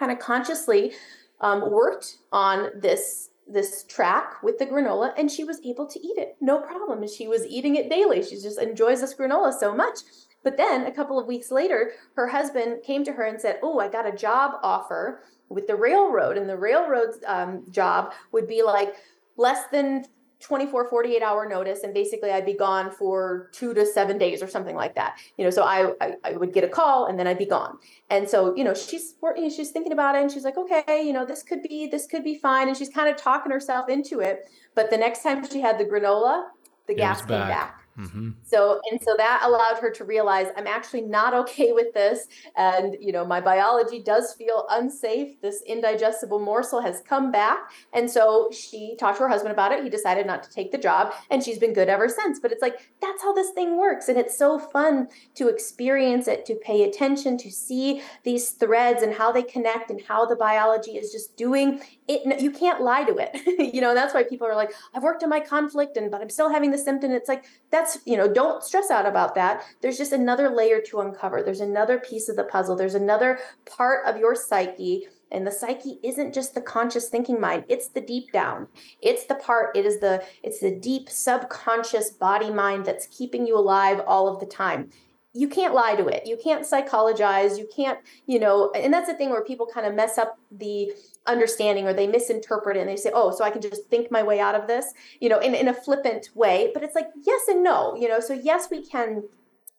kind 0.00 0.10
of 0.10 0.18
consciously 0.18 0.92
um, 1.40 1.70
worked 1.70 2.18
on 2.32 2.70
this 2.80 3.30
this 3.46 3.84
track 3.88 4.40
with 4.44 4.58
the 4.58 4.66
granola 4.66 5.12
and 5.16 5.28
she 5.28 5.42
was 5.42 5.60
able 5.64 5.84
to 5.84 5.98
eat 5.98 6.16
it. 6.16 6.36
No 6.40 6.60
problem. 6.60 7.02
And 7.02 7.10
she 7.10 7.26
was 7.26 7.44
eating 7.46 7.74
it 7.74 7.90
daily. 7.90 8.22
She 8.22 8.36
just 8.36 8.60
enjoys 8.60 9.00
this 9.00 9.14
granola 9.14 9.52
so 9.52 9.74
much. 9.74 9.98
But 10.44 10.56
then 10.56 10.86
a 10.86 10.92
couple 10.92 11.18
of 11.18 11.26
weeks 11.26 11.50
later 11.50 11.92
her 12.14 12.28
husband 12.28 12.84
came 12.84 13.04
to 13.04 13.12
her 13.12 13.24
and 13.24 13.40
said 13.40 13.58
oh 13.62 13.80
i 13.80 13.88
got 13.88 14.06
a 14.06 14.16
job 14.16 14.60
offer 14.62 15.24
with 15.48 15.66
the 15.66 15.74
railroad. 15.74 16.36
And 16.36 16.48
the 16.48 16.56
railroad's 16.56 17.18
um, 17.26 17.64
job 17.70 18.12
would 18.30 18.46
be 18.46 18.62
like 18.62 18.94
less 19.36 19.66
than 19.72 20.04
24 20.40 20.88
48 20.88 21.22
hour 21.22 21.48
notice 21.48 21.82
and 21.82 21.92
basically 21.92 22.30
i'd 22.30 22.46
be 22.46 22.54
gone 22.54 22.90
for 22.90 23.50
two 23.52 23.74
to 23.74 23.84
seven 23.84 24.18
days 24.18 24.42
or 24.42 24.48
something 24.48 24.74
like 24.74 24.94
that. 24.94 25.18
You 25.36 25.44
know 25.44 25.50
so 25.50 25.62
I, 25.62 25.92
I, 26.00 26.14
I 26.24 26.32
would 26.32 26.52
get 26.52 26.64
a 26.64 26.68
call 26.68 27.06
and 27.06 27.18
then 27.18 27.26
i'd 27.26 27.38
be 27.38 27.46
gone. 27.46 27.78
And 28.08 28.28
so 28.28 28.54
you 28.56 28.64
know 28.64 28.74
she's 28.74 29.14
working 29.20 29.50
she's 29.50 29.70
thinking 29.70 29.92
about 29.92 30.16
it 30.16 30.22
and 30.22 30.30
she's 30.30 30.44
like 30.44 30.56
okay 30.56 31.02
you 31.04 31.12
know 31.12 31.24
this 31.24 31.42
could 31.42 31.62
be 31.62 31.86
this 31.86 32.06
could 32.06 32.24
be 32.24 32.36
fine. 32.36 32.68
And 32.68 32.76
she's 32.76 32.88
kind 32.88 33.08
of 33.08 33.16
talking 33.16 33.52
herself 33.52 33.88
into 33.88 34.20
it. 34.20 34.48
But 34.74 34.90
the 34.90 34.98
next 34.98 35.22
time 35.22 35.48
she 35.48 35.60
had 35.60 35.78
the 35.78 35.84
granola 35.84 36.44
the 36.86 36.94
gas 36.94 37.20
came 37.20 37.28
back. 37.28 37.48
back 37.48 37.79
Mm-hmm. 38.00 38.30
So 38.42 38.80
and 38.90 39.00
so 39.02 39.14
that 39.16 39.42
allowed 39.44 39.78
her 39.78 39.90
to 39.90 40.04
realize 40.04 40.46
I'm 40.56 40.66
actually 40.66 41.02
not 41.02 41.34
okay 41.34 41.72
with 41.72 41.92
this, 41.92 42.26
and 42.56 42.96
you 43.00 43.12
know 43.12 43.24
my 43.24 43.40
biology 43.40 44.02
does 44.02 44.32
feel 44.34 44.66
unsafe. 44.70 45.40
This 45.40 45.62
indigestible 45.66 46.38
morsel 46.38 46.80
has 46.80 47.02
come 47.06 47.30
back, 47.30 47.70
and 47.92 48.10
so 48.10 48.50
she 48.52 48.96
talked 48.98 49.18
to 49.18 49.24
her 49.24 49.28
husband 49.28 49.52
about 49.52 49.72
it. 49.72 49.84
He 49.84 49.90
decided 49.90 50.26
not 50.26 50.42
to 50.44 50.50
take 50.50 50.72
the 50.72 50.78
job, 50.78 51.12
and 51.30 51.42
she's 51.42 51.58
been 51.58 51.74
good 51.74 51.88
ever 51.88 52.08
since. 52.08 52.40
But 52.40 52.52
it's 52.52 52.62
like 52.62 52.90
that's 53.02 53.22
how 53.22 53.34
this 53.34 53.50
thing 53.50 53.76
works, 53.78 54.08
and 54.08 54.18
it's 54.18 54.36
so 54.36 54.58
fun 54.58 55.08
to 55.34 55.48
experience 55.48 56.26
it, 56.26 56.46
to 56.46 56.54
pay 56.54 56.84
attention, 56.84 57.36
to 57.38 57.50
see 57.50 58.02
these 58.24 58.50
threads 58.50 59.02
and 59.02 59.14
how 59.14 59.30
they 59.30 59.42
connect, 59.42 59.90
and 59.90 60.00
how 60.08 60.24
the 60.24 60.36
biology 60.36 60.92
is 60.92 61.12
just 61.12 61.36
doing 61.36 61.80
it. 62.08 62.40
You 62.40 62.50
can't 62.50 62.80
lie 62.80 63.04
to 63.04 63.16
it, 63.16 63.74
you 63.74 63.80
know. 63.80 63.94
That's 63.94 64.14
why 64.14 64.22
people 64.22 64.46
are 64.46 64.56
like, 64.56 64.72
I've 64.94 65.02
worked 65.02 65.22
on 65.22 65.28
my 65.28 65.40
conflict, 65.40 65.96
and 65.98 66.10
but 66.10 66.22
I'm 66.22 66.30
still 66.30 66.50
having 66.50 66.70
the 66.70 66.78
symptom. 66.78 67.10
It's 67.10 67.28
like 67.28 67.44
that's 67.70 67.89
that's, 67.90 68.06
you 68.06 68.16
know, 68.16 68.32
don't 68.32 68.62
stress 68.62 68.90
out 68.90 69.06
about 69.06 69.34
that. 69.34 69.64
There's 69.80 69.98
just 69.98 70.12
another 70.12 70.50
layer 70.50 70.80
to 70.88 71.00
uncover. 71.00 71.42
There's 71.42 71.60
another 71.60 71.98
piece 71.98 72.28
of 72.28 72.36
the 72.36 72.44
puzzle. 72.44 72.76
There's 72.76 72.94
another 72.94 73.38
part 73.66 74.06
of 74.06 74.16
your 74.16 74.34
psyche 74.34 75.06
and 75.32 75.46
the 75.46 75.52
psyche 75.52 75.98
isn't 76.02 76.34
just 76.34 76.54
the 76.54 76.60
conscious 76.60 77.08
thinking 77.08 77.40
mind 77.40 77.62
it's 77.68 77.90
the 77.90 78.00
deep 78.00 78.32
down 78.32 78.66
it's 79.00 79.26
the 79.26 79.36
part 79.36 79.76
it 79.76 79.86
is 79.86 80.00
the 80.00 80.20
it's 80.42 80.58
the 80.58 80.74
deep 80.74 81.08
subconscious 81.08 82.10
body 82.10 82.50
mind 82.50 82.84
that's 82.84 83.06
keeping 83.06 83.46
you 83.46 83.56
alive 83.56 84.00
all 84.08 84.26
of 84.26 84.40
the 84.40 84.46
time 84.46 84.90
you 85.32 85.46
can't 85.46 85.72
lie 85.72 85.94
to 85.94 86.08
it 86.08 86.26
you 86.26 86.36
can't 86.42 86.66
psychologize 86.66 87.56
you 87.60 87.68
can't 87.72 88.00
you 88.26 88.40
know 88.40 88.72
and 88.72 88.92
that's 88.92 89.06
the 89.06 89.14
thing 89.14 89.30
where 89.30 89.44
people 89.44 89.68
kind 89.72 89.86
of 89.86 89.94
mess 89.94 90.18
up 90.18 90.36
the 90.50 90.90
understanding 91.26 91.86
or 91.86 91.92
they 91.92 92.06
misinterpret 92.06 92.76
it 92.76 92.80
and 92.80 92.88
they 92.88 92.96
say, 92.96 93.10
oh, 93.12 93.30
so 93.30 93.44
I 93.44 93.50
can 93.50 93.60
just 93.60 93.86
think 93.86 94.10
my 94.10 94.22
way 94.22 94.40
out 94.40 94.54
of 94.54 94.66
this, 94.66 94.92
you 95.20 95.28
know, 95.28 95.38
in, 95.38 95.54
in 95.54 95.68
a 95.68 95.74
flippant 95.74 96.30
way. 96.34 96.70
But 96.72 96.82
it's 96.82 96.94
like, 96.94 97.08
yes 97.22 97.48
and 97.48 97.62
no, 97.62 97.94
you 97.94 98.08
know, 98.08 98.20
so 98.20 98.32
yes, 98.32 98.68
we 98.70 98.84
can 98.84 99.24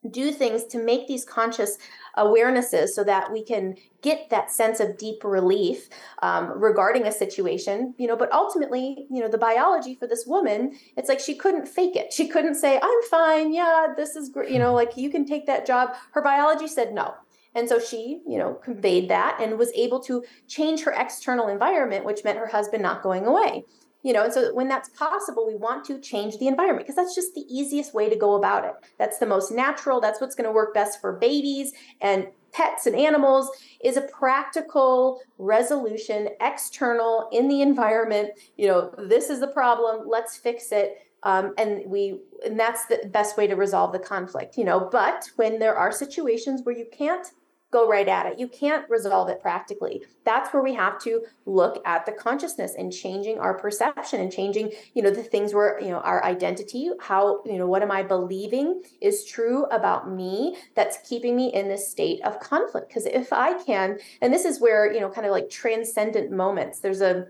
do 0.09 0.31
things 0.31 0.65
to 0.65 0.83
make 0.83 1.07
these 1.07 1.23
conscious 1.23 1.77
awarenesses 2.17 2.89
so 2.89 3.03
that 3.03 3.31
we 3.31 3.43
can 3.43 3.75
get 4.01 4.29
that 4.31 4.49
sense 4.49 4.79
of 4.79 4.97
deep 4.97 5.23
relief 5.23 5.89
um, 6.23 6.59
regarding 6.59 7.05
a 7.05 7.11
situation 7.11 7.93
you 7.97 8.07
know? 8.07 8.15
But 8.15 8.31
ultimately 8.33 9.05
you 9.11 9.21
know 9.21 9.29
the 9.29 9.37
biology 9.37 9.95
for 9.95 10.07
this 10.07 10.25
woman 10.25 10.75
it's 10.97 11.07
like 11.07 11.19
she 11.19 11.35
couldn't 11.35 11.67
fake 11.67 11.95
it. 11.95 12.11
She 12.11 12.27
couldn't 12.27 12.55
say 12.55 12.79
i'm 12.81 13.01
fine. 13.09 13.53
Yeah 13.53 13.93
this 13.95 14.15
is 14.15 14.29
great 14.29 14.49
you 14.49 14.57
know? 14.57 14.73
Like 14.73 14.97
you 14.97 15.09
can 15.11 15.25
take 15.25 15.45
that 15.45 15.67
job. 15.67 15.93
Her 16.13 16.21
biology 16.23 16.67
said 16.67 16.93
no 16.93 17.13
and 17.55 17.67
so 17.67 17.79
she, 17.79 18.21
you 18.27 18.37
know, 18.37 18.53
conveyed 18.53 19.09
that 19.09 19.39
and 19.41 19.57
was 19.57 19.71
able 19.73 19.99
to 20.01 20.23
change 20.47 20.83
her 20.83 20.91
external 20.91 21.47
environment, 21.47 22.05
which 22.05 22.23
meant 22.23 22.37
her 22.37 22.47
husband 22.47 22.81
not 22.81 23.03
going 23.03 23.25
away. 23.25 23.65
You 24.03 24.13
know, 24.13 24.23
and 24.23 24.33
so 24.33 24.53
when 24.55 24.67
that's 24.67 24.89
possible, 24.89 25.45
we 25.45 25.55
want 25.55 25.85
to 25.85 25.99
change 25.99 26.39
the 26.39 26.47
environment 26.47 26.87
because 26.87 26.95
that's 26.95 27.13
just 27.13 27.35
the 27.35 27.45
easiest 27.47 27.93
way 27.93 28.09
to 28.09 28.15
go 28.15 28.33
about 28.33 28.65
it. 28.65 28.73
That's 28.97 29.19
the 29.19 29.27
most 29.27 29.51
natural. 29.51 30.01
That's 30.01 30.19
what's 30.19 30.33
going 30.33 30.47
to 30.47 30.51
work 30.51 30.73
best 30.73 30.99
for 30.99 31.13
babies 31.13 31.73
and 32.01 32.27
pets 32.51 32.85
and 32.85 32.95
animals 32.95 33.49
is 33.83 33.97
a 33.97 34.01
practical 34.01 35.21
resolution 35.37 36.29
external 36.41 37.29
in 37.31 37.47
the 37.47 37.61
environment 37.61 38.29
you 38.57 38.67
know 38.67 38.93
this 38.97 39.29
is 39.29 39.39
the 39.39 39.47
problem 39.47 40.07
let's 40.07 40.37
fix 40.37 40.71
it 40.71 40.97
um, 41.23 41.53
and 41.57 41.83
we 41.85 42.19
and 42.45 42.59
that's 42.59 42.85
the 42.87 42.99
best 43.13 43.37
way 43.37 43.47
to 43.47 43.55
resolve 43.55 43.91
the 43.91 43.99
conflict 43.99 44.57
you 44.57 44.65
know 44.65 44.89
but 44.91 45.29
when 45.37 45.59
there 45.59 45.75
are 45.75 45.91
situations 45.91 46.61
where 46.63 46.75
you 46.75 46.85
can't 46.91 47.27
go 47.71 47.87
right 47.87 48.07
at 48.07 48.25
it. 48.25 48.37
You 48.37 48.47
can't 48.47 48.87
resolve 48.89 49.29
it 49.29 49.41
practically. 49.41 50.03
That's 50.25 50.53
where 50.53 50.61
we 50.61 50.73
have 50.75 50.99
to 51.03 51.23
look 51.45 51.81
at 51.85 52.05
the 52.05 52.11
consciousness 52.11 52.75
and 52.77 52.91
changing 52.91 53.39
our 53.39 53.53
perception 53.57 54.19
and 54.19 54.31
changing, 54.31 54.71
you 54.93 55.01
know, 55.01 55.09
the 55.09 55.23
things 55.23 55.53
where, 55.53 55.79
you 55.81 55.89
know, 55.89 55.99
our 55.99 56.23
identity, 56.23 56.89
how, 56.99 57.41
you 57.45 57.57
know, 57.57 57.67
what 57.67 57.81
am 57.81 57.91
I 57.91 58.03
believing 58.03 58.83
is 58.99 59.25
true 59.25 59.65
about 59.65 60.11
me 60.11 60.57
that's 60.75 60.97
keeping 61.07 61.35
me 61.35 61.53
in 61.53 61.69
this 61.69 61.89
state 61.89 62.21
of 62.23 62.39
conflict. 62.39 62.89
Because 62.89 63.05
if 63.05 63.31
I 63.31 63.61
can, 63.63 63.99
and 64.21 64.33
this 64.33 64.45
is 64.45 64.59
where, 64.59 64.91
you 64.91 64.99
know, 64.99 65.09
kind 65.09 65.25
of 65.25 65.31
like 65.31 65.49
transcendent 65.49 66.31
moments, 66.31 66.79
there's 66.79 67.01
a 67.01 67.27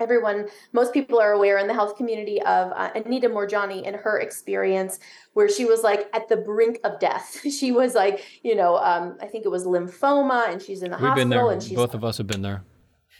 everyone 0.00 0.48
most 0.72 0.92
people 0.92 1.20
are 1.20 1.32
aware 1.32 1.58
in 1.58 1.66
the 1.68 1.74
health 1.74 1.96
community 1.96 2.40
of 2.42 2.72
uh, 2.72 2.90
anita 2.96 3.28
Moorjani 3.28 3.86
and 3.86 3.94
her 3.94 4.18
experience 4.18 4.98
where 5.34 5.48
she 5.48 5.64
was 5.64 5.82
like 5.82 6.08
at 6.12 6.28
the 6.28 6.36
brink 6.36 6.78
of 6.84 6.98
death 6.98 7.40
she 7.58 7.70
was 7.70 7.94
like 7.94 8.24
you 8.42 8.56
know 8.56 8.76
um, 8.78 9.16
i 9.20 9.26
think 9.26 9.44
it 9.44 9.50
was 9.50 9.64
lymphoma 9.64 10.48
and 10.48 10.60
she's 10.60 10.82
in 10.82 10.90
the 10.90 10.96
We've 10.96 11.06
hospital 11.06 11.30
been 11.30 11.30
there. 11.30 11.50
and 11.50 11.62
she's 11.62 11.74
Both 11.76 11.94
of 11.94 12.04
us 12.04 12.18
have 12.18 12.26
been 12.26 12.42
there. 12.42 12.64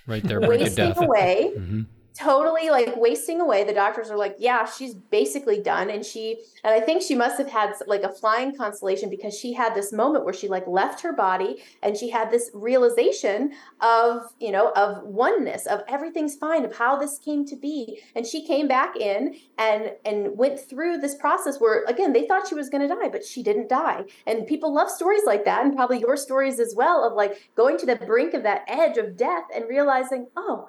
Right 0.07 0.22
there, 0.25 0.41
wasting 0.49 0.93
away 0.97 1.53
hmm 1.57 1.83
totally 2.15 2.71
like 2.71 2.97
wasting 2.97 3.41
away. 3.41 3.65
The 3.65 3.75
doctors 3.75 4.11
are 4.11 4.17
like 4.17 4.37
yeah 4.39 4.65
she's 4.65 4.95
basically 4.95 5.61
done. 5.61 5.91
And 5.91 6.05
she 6.05 6.39
and 6.62 6.73
i 6.73 6.81
think 6.81 7.03
she 7.03 7.15
must 7.15 7.39
have 7.39 7.51
had 7.51 7.75
like 7.87 8.03
a 8.03 8.09
flying 8.09 8.57
constellation 8.57 9.11
because 9.11 9.37
she 9.39 9.53
had 9.53 9.75
this 9.75 9.93
moment 9.93 10.25
where 10.25 10.35
she 10.35 10.49
like 10.49 10.67
left 10.67 11.01
her 11.03 11.12
body 11.12 11.62
and 11.83 11.97
she 11.97 12.11
had 12.11 12.31
this 12.31 12.51
realization 12.55 13.53
of 13.81 14.33
you 14.39 14.53
know 14.53 14.71
of 14.73 15.03
oneness 15.05 15.67
of 15.67 15.83
everything's 15.89 16.37
fine 16.37 16.65
of 16.65 16.77
how 16.77 16.97
this 16.97 17.19
came 17.19 17.45
to 17.47 17.57
be. 17.57 18.01
And 18.15 18.27
she 18.27 18.47
came 18.47 18.69
back 18.69 18.97
in 18.97 19.37
and 19.59 19.93
and 20.05 20.37
went 20.37 20.61
through 20.61 20.99
this 20.99 21.17
process 21.17 21.59
where 21.59 21.85
again 21.85 22.12
they 22.12 22.27
thought 22.27 22.47
she 22.47 22.55
was 22.55 22.69
going 22.69 22.87
to 22.87 22.95
die 22.95 23.09
but 23.09 23.25
she 23.25 23.43
didn't 23.43 23.69
die. 23.69 24.05
And 24.27 24.47
people 24.47 24.73
love 24.73 24.89
stories 24.89 25.23
like 25.27 25.45
that 25.47 25.65
and 25.65 25.75
probably 25.75 25.99
your 25.99 26.17
stories 26.17 26.61
as 26.61 26.75
well 26.77 27.05
of 27.05 27.15
like 27.15 27.51
going 27.57 27.77
to 27.79 27.87
the 27.87 27.97
brink 27.97 28.35
of 28.35 28.45
that 28.45 28.65
edge 28.69 28.99
of 28.99 29.17
death 29.17 29.45
and 29.55 29.69
realizing 29.69 30.29
oh 30.37 30.69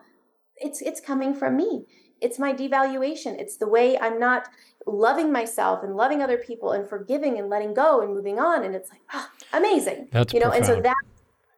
it's 0.58 0.82
it's 0.82 1.01
coming 1.01 1.34
from 1.34 1.58
me. 1.58 1.86
It's 2.22 2.39
my 2.39 2.53
devaluation. 2.53 3.39
It's 3.39 3.58
the 3.58 3.68
way 3.68 3.97
i'm 3.99 4.20
not 4.20 4.47
loving 4.88 5.32
myself 5.32 5.84
and 5.84 5.95
loving 5.95 6.22
other 6.22 6.38
people 6.38 6.72
and 6.72 6.88
forgiving 6.88 7.39
and 7.39 7.49
letting 7.49 7.74
go 7.74 8.01
and 8.01 8.14
moving 8.14 8.39
on. 8.39 8.64
And 8.64 8.76
it's 8.76 8.89
like 8.89 9.01
ah, 9.14 9.30
amazing. 9.53 10.08
That's 10.12 10.34
you 10.34 10.39
know 10.39 10.51
and 10.51 10.66
so 10.66 10.82
that 10.82 10.95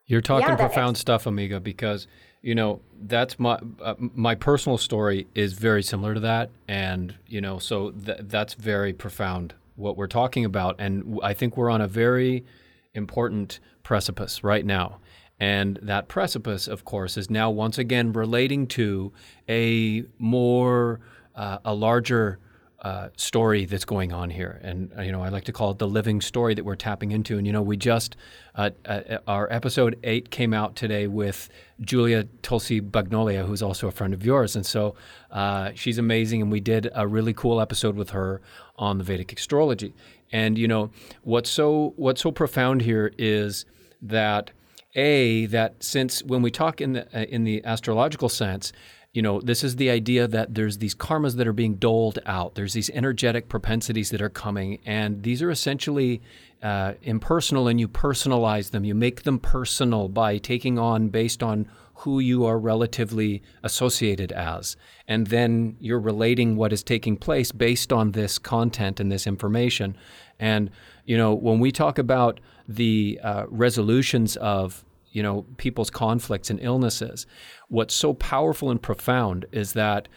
You're 0.06 0.22
talking 0.22 0.48
Yeah, 0.50 0.56
that 0.56 0.72
profound 0.72 0.98
stuff, 0.98 1.26
Amiga, 1.26 1.60
because 1.60 2.08
you 2.42 2.56
know 2.56 2.82
that's 3.02 3.38
my 3.40 3.60
uh, 3.82 3.96
my 3.98 4.36
personal 4.36 4.78
story 4.78 5.28
is 5.36 5.54
very 5.54 5.84
similar 5.84 6.14
to 6.14 6.20
that, 6.22 6.50
and 6.68 7.16
you 7.28 7.42
know, 7.42 7.60
so 7.60 7.92
th- 7.92 8.20
that's 8.24 8.54
very 8.54 8.94
profound 8.94 9.54
what 9.76 9.96
we're 9.96 10.08
talking 10.08 10.44
about, 10.44 10.76
and 10.80 11.20
i 11.22 11.34
think 11.34 11.56
we're 11.56 11.70
on 11.70 11.82
a 11.82 11.88
very 11.88 12.44
important 12.94 13.60
precipice 13.84 14.44
right 14.44 14.66
now. 14.66 15.00
And 15.40 15.80
that 15.82 16.08
precipice, 16.08 16.68
of 16.68 16.84
course, 16.84 17.18
is 17.18 17.30
now 17.30 17.52
once 17.52 17.78
again 17.78 18.12
relating 18.14 18.68
to 18.68 19.12
a 19.48 20.04
more, 20.18 21.00
uh, 21.36 21.60
a 21.64 21.74
larger 21.74 22.40
uh, 22.82 23.10
story 23.18 23.66
that's 23.66 23.86
going 23.86 24.14
on 24.14 24.30
here. 24.30 24.60
And, 24.64 24.92
uh, 24.98 25.02
you 25.02 25.12
know, 25.12 25.22
I 25.22 25.30
like 25.30 25.46
to 25.46 25.52
call 25.52 25.72
it 25.72 25.80
the 25.80 25.88
living 25.88 26.22
story 26.22 26.54
that 26.54 26.64
we're 26.64 26.76
tapping 26.76 27.12
into. 27.12 27.38
And, 27.38 27.46
you 27.48 27.52
know, 27.52 27.62
we 27.62 27.76
just, 27.76 28.16
uh, 28.56 28.70
uh, 28.86 29.18
our 29.28 29.52
episode 29.52 29.98
eight 30.04 30.30
came 30.30 30.54
out 30.54 30.76
today 30.76 31.08
with 31.08 31.50
Julia 31.82 32.26
Tulsi 32.44 32.80
Bagnolia, 32.80 33.46
who's 33.46 33.64
also 33.64 33.88
a 33.88 33.92
friend 33.92 34.14
of 34.14 34.24
yours. 34.24 34.56
And 34.56 34.66
so 34.66 34.94
uh, 35.32 35.72
she's 35.74 35.98
amazing. 35.98 36.42
And 36.42 36.52
we 36.52 36.60
did 36.60 36.90
a 36.94 37.08
really 37.08 37.34
cool 37.34 37.60
episode 37.60 37.96
with 37.96 38.12
her 38.12 38.42
on 38.78 39.00
the 39.00 39.04
Vedic 39.04 39.34
astrology. 39.34 39.96
And, 40.32 40.58
you 40.58 40.68
know, 40.68 40.92
what's 41.24 41.50
so, 41.50 41.94
what's 41.96 42.22
so 42.22 42.32
profound 42.32 42.84
here 42.84 43.12
is 43.18 43.66
that 44.04 44.52
a 44.98 45.46
that 45.46 45.82
since 45.82 46.22
when 46.24 46.42
we 46.42 46.52
talk 46.52 46.82
in 46.82 46.94
the 46.94 47.18
uh, 47.18 47.24
in 47.24 47.44
the 47.46 47.64
astrological 47.64 48.28
sense 48.28 48.74
you 49.18 49.24
know 49.24 49.42
this 49.42 49.64
is 49.64 49.78
the 49.78 49.90
idea 49.90 50.28
that 50.28 50.54
there's 50.54 50.78
these 50.78 50.94
karmas 50.94 51.38
that 51.38 51.48
are 51.48 51.54
being 51.54 51.74
doled 51.74 52.20
out. 52.28 52.54
There's 52.54 52.74
these 52.74 52.92
energetic 52.92 53.50
propensities 53.50 54.12
that 54.12 54.22
are 54.22 54.30
coming 54.30 54.80
and 54.86 55.24
these 55.24 55.42
are 55.42 55.50
essentially 55.50 56.22
uh, 56.62 56.94
impersonal 57.02 57.68
and 57.68 57.80
you 57.80 57.88
personalize 57.88 58.70
them. 58.70 58.84
You 58.84 58.94
make 58.94 59.24
them 59.24 59.40
personal 59.40 60.08
by 60.08 60.38
taking 60.38 60.78
on 60.78 61.10
based 61.10 61.42
on 61.42 61.68
who 61.96 62.20
you 62.20 62.46
are 62.46 62.60
relatively 62.60 63.42
associated 63.64 64.32
as. 64.32 64.78
And 65.08 65.26
then 65.28 65.78
you're 65.80 66.00
relating 66.00 66.56
what 66.56 66.72
is 66.72 66.84
taking 66.84 67.18
place 67.18 67.52
based 67.52 67.92
on 67.92 68.12
this 68.12 68.38
content 68.38 69.00
and 69.00 69.12
this 69.12 69.26
information. 69.26 69.98
And 70.40 70.70
you 71.06 71.18
know 71.18 71.34
when 71.34 71.60
we 71.60 71.72
talk 71.72 71.98
about 71.98 72.40
the 72.68 73.20
uh, 73.24 73.46
resolutions 73.48 74.36
of 74.38 74.84
you 75.18 75.24
know 75.24 75.48
people's 75.58 75.90
conflicts 75.90 76.52
and 76.52 76.60
illnesses. 76.62 77.26
What's 77.70 77.96
so 77.96 78.14
powerful 78.14 78.70
and 78.70 78.80
profound 78.80 79.48
is 79.52 79.74
that 79.74 80.08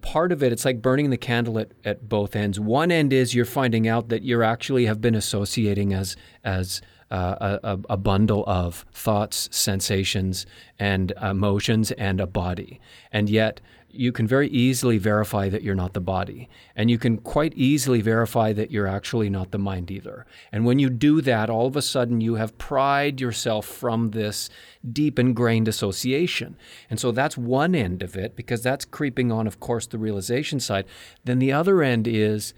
part 0.00 0.32
of 0.32 0.42
it 0.42 0.50
it's 0.50 0.64
like 0.64 0.82
burning 0.82 1.10
the 1.10 1.16
candle 1.16 1.60
at, 1.60 1.70
at 1.84 2.08
both 2.08 2.34
ends. 2.34 2.58
One 2.58 2.90
end 2.90 3.12
is 3.12 3.36
you're 3.36 3.44
finding 3.44 3.86
out 3.86 4.08
that 4.08 4.22
you 4.22 4.42
actually 4.42 4.86
have 4.86 5.00
been 5.00 5.14
associating 5.14 5.94
as 5.94 6.16
as 6.42 6.82
uh, 7.12 7.58
a, 7.62 7.78
a 7.88 7.96
bundle 7.96 8.42
of 8.48 8.84
thoughts 8.92 9.48
sensations 9.52 10.44
and 10.76 11.12
emotions 11.22 11.92
and 11.92 12.20
a 12.20 12.26
body. 12.26 12.80
And 13.12 13.30
yet 13.30 13.60
you 13.90 14.12
can 14.12 14.26
very 14.26 14.48
easily 14.48 14.98
verify 14.98 15.48
that 15.48 15.62
you're 15.62 15.74
not 15.74 15.94
the 15.94 16.00
body. 16.00 16.48
And 16.76 16.90
you 16.90 16.98
can 16.98 17.16
quite 17.16 17.54
easily 17.54 18.00
verify 18.02 18.52
that 18.52 18.70
you're 18.70 18.86
actually 18.86 19.30
not 19.30 19.50
the 19.50 19.58
mind 19.58 19.90
either. 19.90 20.26
And 20.52 20.64
when 20.64 20.78
you 20.78 20.90
do 20.90 21.20
that, 21.22 21.48
all 21.48 21.66
of 21.66 21.76
a 21.76 21.82
sudden 21.82 22.20
you 22.20 22.34
have 22.34 22.58
pried 22.58 23.20
yourself 23.20 23.66
from 23.66 24.10
this 24.10 24.50
deep 24.92 25.18
ingrained 25.18 25.68
association. 25.68 26.56
And 26.90 27.00
so 27.00 27.12
that's 27.12 27.38
one 27.38 27.74
end 27.74 28.02
of 28.02 28.16
it, 28.16 28.36
because 28.36 28.62
that's 28.62 28.84
creeping 28.84 29.32
on, 29.32 29.46
of 29.46 29.58
course, 29.58 29.86
the 29.86 29.98
realization 29.98 30.60
side. 30.60 30.84
Then 31.24 31.38
the 31.38 31.52
other 31.52 31.82
end 31.82 32.06
is 32.06 32.52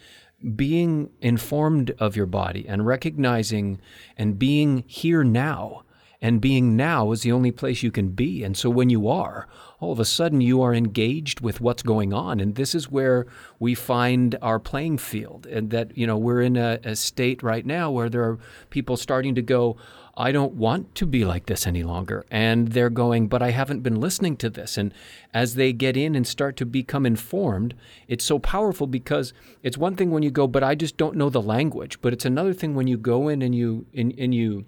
being 0.56 1.10
informed 1.20 1.92
of 1.98 2.16
your 2.16 2.26
body 2.26 2.66
and 2.66 2.86
recognizing 2.86 3.80
and 4.16 4.38
being 4.38 4.84
here 4.86 5.22
now. 5.22 5.84
And 6.22 6.40
being 6.40 6.76
now 6.76 7.12
is 7.12 7.22
the 7.22 7.32
only 7.32 7.50
place 7.50 7.82
you 7.82 7.90
can 7.90 8.10
be. 8.10 8.44
And 8.44 8.54
so 8.56 8.68
when 8.68 8.90
you 8.90 9.08
are, 9.08 9.48
all 9.78 9.92
of 9.92 10.00
a 10.00 10.04
sudden 10.04 10.42
you 10.42 10.60
are 10.60 10.74
engaged 10.74 11.40
with 11.40 11.62
what's 11.62 11.82
going 11.82 12.12
on. 12.12 12.40
And 12.40 12.56
this 12.56 12.74
is 12.74 12.90
where 12.90 13.26
we 13.58 13.74
find 13.74 14.36
our 14.42 14.58
playing 14.58 14.98
field. 14.98 15.46
And 15.46 15.70
that, 15.70 15.96
you 15.96 16.06
know, 16.06 16.18
we're 16.18 16.42
in 16.42 16.58
a, 16.58 16.78
a 16.84 16.94
state 16.94 17.42
right 17.42 17.64
now 17.64 17.90
where 17.90 18.10
there 18.10 18.24
are 18.24 18.38
people 18.68 18.98
starting 18.98 19.34
to 19.34 19.42
go, 19.42 19.78
I 20.14 20.32
don't 20.32 20.52
want 20.52 20.94
to 20.96 21.06
be 21.06 21.24
like 21.24 21.46
this 21.46 21.66
any 21.66 21.82
longer. 21.82 22.26
And 22.30 22.68
they're 22.68 22.90
going, 22.90 23.28
but 23.28 23.40
I 23.40 23.52
haven't 23.52 23.80
been 23.80 23.98
listening 23.98 24.36
to 24.38 24.50
this. 24.50 24.76
And 24.76 24.92
as 25.32 25.54
they 25.54 25.72
get 25.72 25.96
in 25.96 26.14
and 26.14 26.26
start 26.26 26.58
to 26.58 26.66
become 26.66 27.06
informed, 27.06 27.74
it's 28.06 28.26
so 28.26 28.38
powerful 28.38 28.86
because 28.86 29.32
it's 29.62 29.78
one 29.78 29.96
thing 29.96 30.10
when 30.10 30.22
you 30.22 30.30
go, 30.30 30.46
but 30.46 30.62
I 30.62 30.74
just 30.74 30.98
don't 30.98 31.16
know 31.16 31.30
the 31.30 31.40
language. 31.40 32.02
But 32.02 32.12
it's 32.12 32.26
another 32.26 32.52
thing 32.52 32.74
when 32.74 32.86
you 32.86 32.98
go 32.98 33.28
in 33.28 33.40
and 33.40 33.54
you, 33.54 33.86
and, 33.94 34.12
and 34.18 34.34
you, 34.34 34.66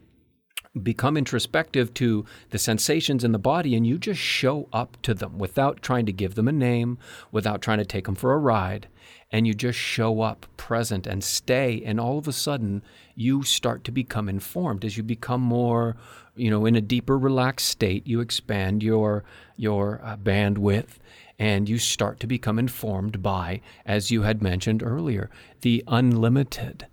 become 0.80 1.16
introspective 1.16 1.92
to 1.92 2.24
the 2.50 2.58
sensations 2.58 3.24
in 3.24 3.32
the 3.32 3.38
body 3.38 3.74
and 3.74 3.86
you 3.86 3.98
just 3.98 4.20
show 4.20 4.68
up 4.72 4.96
to 5.02 5.12
them 5.12 5.38
without 5.38 5.82
trying 5.82 6.06
to 6.06 6.12
give 6.12 6.34
them 6.34 6.48
a 6.48 6.52
name, 6.52 6.98
without 7.30 7.60
trying 7.60 7.78
to 7.78 7.84
take 7.84 8.06
them 8.06 8.14
for 8.14 8.32
a 8.32 8.38
ride. 8.38 8.88
And 9.30 9.46
you 9.46 9.54
just 9.54 9.78
show 9.78 10.22
up 10.22 10.46
present 10.56 11.06
and 11.06 11.22
stay. 11.22 11.82
And 11.84 11.98
all 11.98 12.18
of 12.18 12.28
a 12.28 12.32
sudden, 12.32 12.82
you 13.14 13.42
start 13.42 13.84
to 13.84 13.90
become 13.90 14.28
informed 14.28 14.84
as 14.84 14.96
you 14.96 15.02
become 15.02 15.40
more, 15.40 15.96
you 16.34 16.50
know, 16.50 16.66
in 16.66 16.76
a 16.76 16.80
deeper, 16.80 17.18
relaxed 17.18 17.68
state. 17.68 18.06
You 18.06 18.20
expand 18.20 18.82
your, 18.82 19.24
your 19.56 20.00
uh, 20.02 20.16
bandwidth 20.16 20.98
and 21.38 21.68
you 21.68 21.78
start 21.78 22.20
to 22.20 22.26
become 22.26 22.58
informed 22.58 23.22
by, 23.22 23.60
as 23.84 24.10
you 24.10 24.22
had 24.22 24.42
mentioned 24.42 24.82
earlier, 24.82 25.30
the 25.62 25.82
unlimited. 25.88 26.86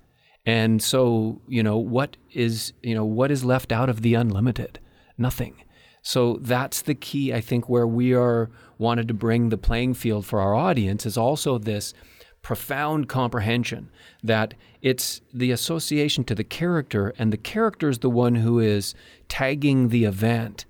And 0.45 0.81
so, 0.81 1.41
you 1.47 1.61
know, 1.61 1.77
what 1.77 2.17
is, 2.31 2.73
you 2.81 2.95
know, 2.95 3.05
what 3.05 3.31
is 3.31 3.43
left 3.43 3.71
out 3.71 3.89
of 3.89 4.01
the 4.01 4.13
unlimited? 4.13 4.79
Nothing. 5.17 5.55
So 6.01 6.37
that's 6.41 6.81
the 6.81 6.95
key, 6.95 7.33
I 7.33 7.41
think, 7.41 7.67
where 7.67 7.87
we 7.87 8.13
are 8.13 8.49
wanted 8.77 9.07
to 9.09 9.13
bring 9.13 9.49
the 9.49 9.57
playing 9.57 9.93
field 9.93 10.25
for 10.25 10.39
our 10.39 10.55
audience 10.55 11.05
is 11.05 11.17
also 11.17 11.57
this 11.57 11.93
profound 12.41 13.09
comprehension 13.09 13.89
that 14.23 14.53
it's 14.81 15.21
the 15.33 15.51
association 15.51 16.23
to 16.23 16.35
the 16.35 16.43
character, 16.43 17.13
and 17.19 17.33
the 17.33 17.37
character 17.37 17.89
is 17.89 17.99
the 17.99 18.09
one 18.09 18.35
who 18.35 18.59
is 18.59 18.95
tagging 19.27 19.89
the 19.89 20.05
event. 20.05 20.65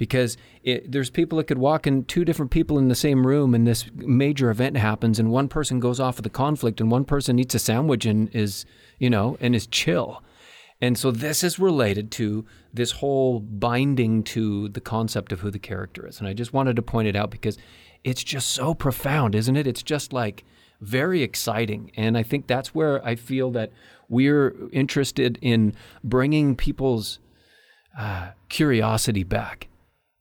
Because 0.00 0.38
it, 0.62 0.90
there's 0.90 1.10
people 1.10 1.36
that 1.36 1.46
could 1.46 1.58
walk 1.58 1.86
in, 1.86 2.04
two 2.06 2.24
different 2.24 2.50
people 2.50 2.78
in 2.78 2.88
the 2.88 2.94
same 2.94 3.26
room, 3.26 3.54
and 3.54 3.66
this 3.66 3.84
major 3.94 4.48
event 4.50 4.78
happens, 4.78 5.18
and 5.18 5.30
one 5.30 5.46
person 5.46 5.78
goes 5.78 6.00
off 6.00 6.16
of 6.18 6.22
the 6.22 6.30
conflict, 6.30 6.80
and 6.80 6.90
one 6.90 7.04
person 7.04 7.38
eats 7.38 7.54
a 7.54 7.58
sandwich 7.58 8.06
and 8.06 8.34
is, 8.34 8.64
you 8.98 9.10
know, 9.10 9.36
and 9.42 9.54
is 9.54 9.66
chill. 9.66 10.22
And 10.80 10.96
so 10.96 11.10
this 11.10 11.44
is 11.44 11.58
related 11.58 12.10
to 12.12 12.46
this 12.72 12.92
whole 12.92 13.40
binding 13.40 14.22
to 14.22 14.70
the 14.70 14.80
concept 14.80 15.32
of 15.32 15.40
who 15.40 15.50
the 15.50 15.58
character 15.58 16.06
is. 16.06 16.18
And 16.18 16.26
I 16.26 16.32
just 16.32 16.54
wanted 16.54 16.76
to 16.76 16.82
point 16.82 17.06
it 17.06 17.14
out 17.14 17.30
because 17.30 17.58
it's 18.02 18.24
just 18.24 18.48
so 18.48 18.72
profound, 18.72 19.34
isn't 19.34 19.56
it? 19.56 19.66
It's 19.66 19.82
just 19.82 20.14
like 20.14 20.44
very 20.80 21.22
exciting. 21.22 21.92
And 21.94 22.16
I 22.16 22.22
think 22.22 22.46
that's 22.46 22.74
where 22.74 23.04
I 23.04 23.16
feel 23.16 23.50
that 23.50 23.70
we're 24.08 24.56
interested 24.72 25.38
in 25.42 25.74
bringing 26.02 26.56
people's 26.56 27.18
uh, 27.98 28.30
curiosity 28.48 29.24
back. 29.24 29.66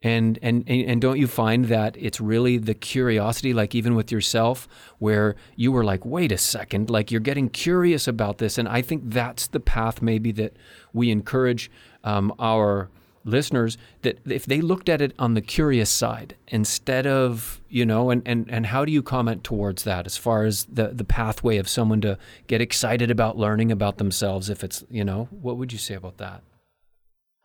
And, 0.01 0.39
and 0.41 0.63
and 0.69 1.01
don't 1.01 1.19
you 1.19 1.27
find 1.27 1.65
that 1.65 1.97
it's 1.99 2.21
really 2.21 2.57
the 2.57 2.73
curiosity, 2.73 3.53
like 3.53 3.75
even 3.75 3.95
with 3.95 4.13
yourself, 4.13 4.65
where 4.97 5.35
you 5.57 5.73
were 5.73 5.83
like, 5.83 6.05
wait 6.05 6.31
a 6.31 6.37
second, 6.37 6.89
like 6.89 7.11
you're 7.11 7.19
getting 7.19 7.49
curious 7.49 8.07
about 8.07 8.37
this, 8.37 8.57
and 8.57 8.69
I 8.69 8.81
think 8.81 9.03
that's 9.07 9.47
the 9.47 9.59
path 9.59 10.01
maybe 10.01 10.31
that 10.31 10.55
we 10.93 11.11
encourage 11.11 11.69
um, 12.05 12.33
our 12.39 12.89
listeners 13.25 13.77
that 14.01 14.19
if 14.25 14.45
they 14.45 14.61
looked 14.61 14.89
at 14.89 15.01
it 15.01 15.13
on 15.19 15.33
the 15.33 15.41
curious 15.41 15.89
side 15.89 16.35
instead 16.47 17.05
of 17.05 17.61
you 17.69 17.85
know 17.85 18.09
and, 18.09 18.21
and 18.25 18.49
and 18.49 18.67
how 18.67 18.85
do 18.85 18.91
you 18.91 19.03
comment 19.03 19.43
towards 19.43 19.83
that 19.83 20.05
as 20.05 20.17
far 20.17 20.43
as 20.45 20.65
the 20.65 20.87
the 20.87 21.03
pathway 21.03 21.57
of 21.57 21.67
someone 21.67 22.01
to 22.01 22.17
get 22.47 22.61
excited 22.61 23.11
about 23.11 23.37
learning 23.37 23.71
about 23.71 23.97
themselves 23.97 24.49
if 24.49 24.63
it's 24.63 24.83
you 24.89 25.03
know 25.03 25.27
what 25.31 25.57
would 25.57 25.71
you 25.71 25.79
say 25.79 25.93
about 25.93 26.17
that 26.17 26.41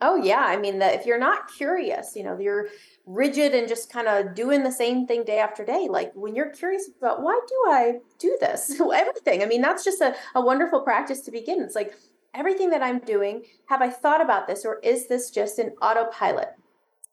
Oh 0.01 0.17
yeah, 0.17 0.43
I 0.45 0.57
mean 0.57 0.79
that 0.79 0.93
if 0.93 1.05
you're 1.05 1.17
not 1.17 1.47
curious, 1.47 2.15
you 2.15 2.23
know, 2.23 2.37
you're 2.37 2.67
rigid 3.05 3.55
and 3.55 3.67
just 3.67 3.91
kind 3.91 4.07
of 4.07 4.35
doing 4.35 4.63
the 4.63 4.71
same 4.71 5.07
thing 5.07 5.23
day 5.23 5.39
after 5.39 5.63
day. 5.63 5.87
Like 5.89 6.11
when 6.15 6.35
you're 6.35 6.49
curious 6.49 6.89
about 6.97 7.21
why 7.21 7.39
do 7.47 7.55
I 7.67 7.99
do 8.19 8.37
this? 8.41 8.79
Everything. 8.93 9.41
I 9.41 9.45
mean, 9.45 9.61
that's 9.61 9.83
just 9.83 10.01
a, 10.01 10.15
a 10.35 10.41
wonderful 10.41 10.81
practice 10.81 11.21
to 11.21 11.31
begin. 11.31 11.61
It's 11.61 11.75
like 11.75 11.93
everything 12.33 12.69
that 12.71 12.83
I'm 12.83 12.99
doing, 12.99 13.43
have 13.69 13.81
I 13.81 13.89
thought 13.89 14.21
about 14.21 14.47
this 14.47 14.65
or 14.65 14.79
is 14.83 15.07
this 15.07 15.29
just 15.29 15.59
an 15.59 15.71
autopilot? 15.81 16.49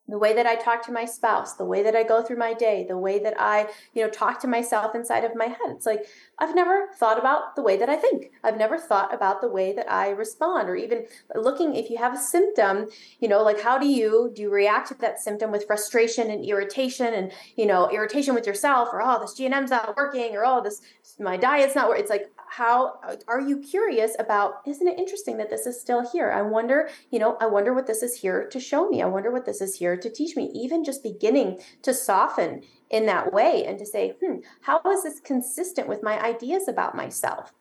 The 0.08 0.18
way 0.18 0.34
that 0.34 0.46
I 0.46 0.56
talk 0.56 0.84
to 0.86 0.92
my 0.92 1.04
spouse, 1.04 1.54
the 1.54 1.64
way 1.64 1.82
that 1.82 1.94
I 1.94 2.02
go 2.02 2.22
through 2.22 2.36
my 2.36 2.54
day, 2.54 2.84
the 2.86 2.98
way 2.98 3.20
that 3.20 3.34
I, 3.38 3.68
you 3.94 4.02
know, 4.02 4.10
talk 4.10 4.40
to 4.40 4.48
myself 4.48 4.94
inside 4.94 5.24
of 5.24 5.36
my 5.36 5.46
head. 5.46 5.70
It's 5.70 5.86
like 5.86 6.06
I've 6.38 6.54
never 6.54 6.88
thought 6.96 7.18
about 7.18 7.54
the 7.54 7.62
way 7.62 7.76
that 7.76 7.88
I 7.88 7.96
think. 7.96 8.32
I've 8.42 8.56
never 8.56 8.78
thought 8.78 9.14
about 9.14 9.40
the 9.40 9.48
way 9.48 9.72
that 9.72 9.90
I 9.90 10.10
respond 10.10 10.68
or 10.68 10.74
even 10.74 11.06
looking 11.36 11.76
if 11.76 11.88
you 11.88 11.98
have 11.98 12.14
a 12.14 12.18
symptom, 12.18 12.88
you 13.20 13.28
know, 13.28 13.42
like 13.42 13.60
how 13.62 13.78
do 13.78 13.86
you 13.86 14.32
do 14.34 14.42
you 14.42 14.50
react 14.50 14.88
to 14.88 14.94
that 14.94 15.20
symptom 15.20 15.52
with 15.52 15.66
frustration 15.66 16.30
and 16.30 16.44
irritation 16.44 17.14
and, 17.14 17.30
you 17.56 17.66
know, 17.66 17.88
irritation 17.88 18.34
with 18.34 18.46
yourself 18.46 18.88
or 18.92 19.00
oh, 19.00 19.20
this 19.20 19.38
GNM's 19.38 19.70
not 19.70 19.96
working 19.96 20.34
or 20.34 20.44
oh, 20.44 20.60
this 20.62 20.82
my 21.20 21.36
diet's 21.36 21.76
not 21.76 21.88
working. 21.88 22.02
It's 22.02 22.10
like 22.10 22.32
how 22.56 23.00
are 23.28 23.40
you 23.40 23.58
curious 23.58 24.14
about 24.18 24.56
isn't 24.66 24.86
it 24.86 24.98
interesting 24.98 25.38
that 25.38 25.48
this 25.48 25.66
is 25.66 25.80
still 25.80 26.06
here? 26.12 26.30
I 26.30 26.42
wonder 26.42 26.90
you 27.10 27.18
know 27.18 27.36
i 27.40 27.46
wonder 27.46 27.72
what 27.72 27.86
this 27.86 28.02
is 28.02 28.20
here 28.20 28.46
to 28.48 28.60
show 28.60 28.88
me. 28.90 29.02
I 29.02 29.06
wonder 29.06 29.30
what 29.30 29.46
this 29.46 29.62
is 29.62 29.76
here 29.76 29.96
to 29.96 30.10
teach 30.10 30.36
me. 30.36 30.50
Even 30.54 30.84
just 30.84 31.02
beginning 31.02 31.60
to 31.82 31.94
soften 31.94 32.62
in 32.90 33.06
that 33.06 33.32
way 33.32 33.64
and 33.66 33.78
to 33.78 33.86
say 33.86 34.16
hmm 34.22 34.40
how 34.60 34.82
is 34.86 35.02
this 35.02 35.18
consistent 35.20 35.88
with 35.88 36.02
my 36.02 36.20
ideas 36.22 36.68
about 36.68 36.94
myself. 36.94 37.52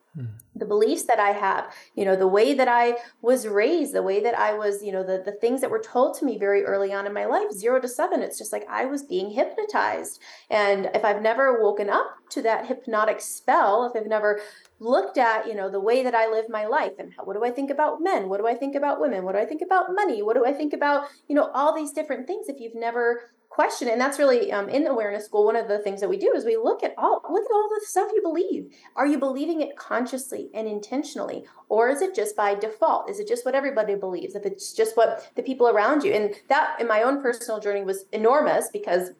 The 0.54 0.66
beliefs 0.66 1.04
that 1.04 1.18
i 1.18 1.30
have 1.30 1.72
you 1.96 2.04
know 2.04 2.14
the 2.14 2.26
way 2.26 2.52
that 2.52 2.68
i 2.68 2.94
was 3.22 3.48
raised 3.48 3.94
the 3.94 4.02
way 4.02 4.22
that 4.22 4.38
i 4.38 4.52
was 4.52 4.82
you 4.82 4.92
know 4.92 5.02
the, 5.02 5.22
the 5.24 5.32
things 5.32 5.62
that 5.62 5.70
were 5.70 5.82
told 5.82 6.16
to 6.16 6.26
me 6.26 6.36
very 6.36 6.64
early 6.64 6.92
on 6.92 7.06
in 7.06 7.14
my 7.14 7.24
life 7.24 7.50
zero 7.50 7.80
to 7.80 7.88
seven 7.88 8.20
it's 8.20 8.36
just 8.36 8.52
like 8.52 8.66
i 8.68 8.84
was 8.84 9.02
being 9.02 9.30
hypnotized. 9.30 10.20
And 10.50 10.90
if 10.94 11.04
i've 11.04 11.22
never 11.22 11.62
woken 11.62 11.88
up 11.88 12.16
to 12.30 12.42
that 12.42 12.66
hypnotic 12.66 13.20
spell 13.20 13.86
if 13.86 13.98
i've 13.98 14.08
never 14.08 14.40
looked 14.80 15.16
at 15.16 15.46
you 15.46 15.54
know 15.54 15.70
the 15.70 15.80
way 15.80 16.02
that 16.02 16.14
i 16.14 16.28
live 16.28 16.46
my 16.48 16.66
life 16.66 16.92
and 16.98 17.12
what 17.24 17.34
do 17.34 17.44
i 17.44 17.50
think 17.50 17.70
about 17.70 18.02
men? 18.02 18.28
What 18.28 18.38
do 18.38 18.46
i 18.46 18.54
think 18.54 18.74
about 18.74 19.00
women? 19.00 19.24
What 19.24 19.32
do 19.32 19.38
i 19.38 19.46
think 19.46 19.62
about 19.62 19.94
money? 19.94 20.22
What 20.22 20.36
do 20.36 20.44
i 20.44 20.52
think 20.52 20.72
about 20.74 21.08
you 21.28 21.34
know 21.34 21.50
all 21.54 21.74
these 21.74 21.92
different 21.92 22.26
things 22.26 22.48
if 22.48 22.60
you've 22.60 22.74
never 22.74 23.30
question 23.52 23.88
and 23.88 24.00
that's 24.00 24.18
really 24.18 24.50
um, 24.50 24.68
in 24.70 24.82
the 24.82 24.90
awareness 24.90 25.26
school 25.26 25.44
one 25.44 25.56
of 25.56 25.68
the 25.68 25.78
things 25.78 26.00
that 26.00 26.08
we 26.08 26.16
do 26.16 26.32
is 26.34 26.44
we 26.44 26.56
look 26.56 26.82
at 26.82 26.94
all 26.96 27.20
look 27.28 27.44
at 27.44 27.52
all 27.52 27.68
the 27.68 27.84
stuff 27.86 28.10
you 28.14 28.22
believe. 28.22 28.72
Are 28.96 29.06
you 29.06 29.18
believing 29.18 29.60
it 29.60 29.76
consciously 29.76 30.48
and 30.54 30.66
intentionally 30.66 31.44
or 31.68 31.88
is 31.90 32.00
it 32.00 32.14
just 32.14 32.34
by 32.34 32.54
default? 32.54 33.10
Is 33.10 33.20
it 33.20 33.28
just 33.28 33.44
what 33.44 33.54
everybody 33.54 33.94
believes? 33.94 34.34
If 34.34 34.46
it's 34.46 34.72
just 34.72 34.96
what 34.96 35.30
the 35.36 35.42
people 35.42 35.68
around 35.68 36.02
you 36.02 36.14
and 36.14 36.34
that 36.48 36.80
in 36.80 36.88
my 36.88 37.02
own 37.02 37.20
personal 37.20 37.60
journey 37.60 37.82
was 37.82 38.06
enormous 38.12 38.68
because 38.72 39.10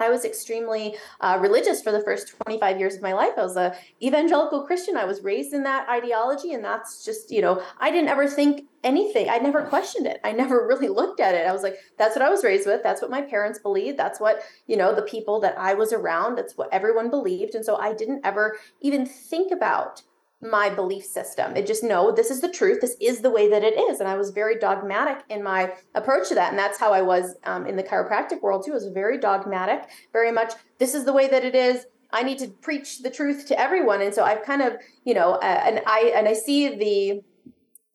I 0.00 0.10
was 0.10 0.24
extremely 0.24 0.96
uh, 1.20 1.38
religious 1.40 1.82
for 1.82 1.92
the 1.92 2.00
first 2.00 2.28
25 2.28 2.78
years 2.78 2.96
of 2.96 3.02
my 3.02 3.12
life. 3.12 3.32
I 3.36 3.42
was 3.42 3.56
a 3.56 3.76
evangelical 4.02 4.62
Christian. 4.62 4.96
I 4.96 5.04
was 5.04 5.22
raised 5.22 5.52
in 5.52 5.64
that 5.64 5.88
ideology, 5.88 6.52
and 6.52 6.64
that's 6.64 7.04
just 7.04 7.30
you 7.30 7.40
know 7.40 7.62
I 7.78 7.90
didn't 7.90 8.08
ever 8.08 8.26
think 8.26 8.66
anything. 8.84 9.28
I 9.28 9.38
never 9.38 9.62
questioned 9.62 10.06
it. 10.06 10.20
I 10.22 10.32
never 10.32 10.66
really 10.66 10.88
looked 10.88 11.20
at 11.20 11.34
it. 11.34 11.46
I 11.46 11.52
was 11.52 11.62
like, 11.62 11.78
that's 11.98 12.14
what 12.14 12.24
I 12.24 12.30
was 12.30 12.44
raised 12.44 12.66
with. 12.66 12.82
That's 12.82 13.02
what 13.02 13.10
my 13.10 13.22
parents 13.22 13.58
believed. 13.58 13.98
That's 13.98 14.20
what 14.20 14.42
you 14.66 14.76
know 14.76 14.94
the 14.94 15.02
people 15.02 15.40
that 15.40 15.58
I 15.58 15.74
was 15.74 15.92
around. 15.92 16.36
That's 16.36 16.56
what 16.56 16.72
everyone 16.72 17.10
believed, 17.10 17.54
and 17.54 17.64
so 17.64 17.76
I 17.76 17.92
didn't 17.94 18.24
ever 18.24 18.58
even 18.80 19.06
think 19.06 19.52
about 19.52 20.02
my 20.40 20.70
belief 20.70 21.04
system. 21.04 21.56
It 21.56 21.66
just 21.66 21.82
no, 21.82 22.12
this 22.12 22.30
is 22.30 22.40
the 22.40 22.50
truth. 22.50 22.80
This 22.80 22.96
is 23.00 23.20
the 23.20 23.30
way 23.30 23.48
that 23.50 23.64
it 23.64 23.78
is, 23.78 24.00
and 24.00 24.08
I 24.08 24.16
was 24.16 24.30
very 24.30 24.58
dogmatic 24.58 25.24
in 25.28 25.42
my 25.42 25.72
approach 25.94 26.28
to 26.28 26.34
that, 26.36 26.50
and 26.50 26.58
that's 26.58 26.78
how 26.78 26.92
I 26.92 27.02
was 27.02 27.34
um, 27.44 27.66
in 27.66 27.76
the 27.76 27.82
chiropractic 27.82 28.40
world 28.40 28.64
too. 28.64 28.72
I 28.72 28.74
was 28.74 28.88
very 28.88 29.18
dogmatic, 29.18 29.88
very 30.12 30.30
much. 30.30 30.52
This 30.78 30.94
is 30.94 31.04
the 31.04 31.12
way 31.12 31.28
that 31.28 31.44
it 31.44 31.54
is. 31.54 31.86
I 32.10 32.22
need 32.22 32.38
to 32.38 32.48
preach 32.48 33.00
the 33.00 33.10
truth 33.10 33.46
to 33.48 33.60
everyone, 33.60 34.00
and 34.00 34.14
so 34.14 34.22
I've 34.22 34.44
kind 34.44 34.62
of 34.62 34.74
you 35.04 35.14
know, 35.14 35.32
uh, 35.34 35.62
and 35.66 35.80
I 35.86 36.12
and 36.14 36.28
I 36.28 36.34
see 36.34 36.68
the 36.68 37.22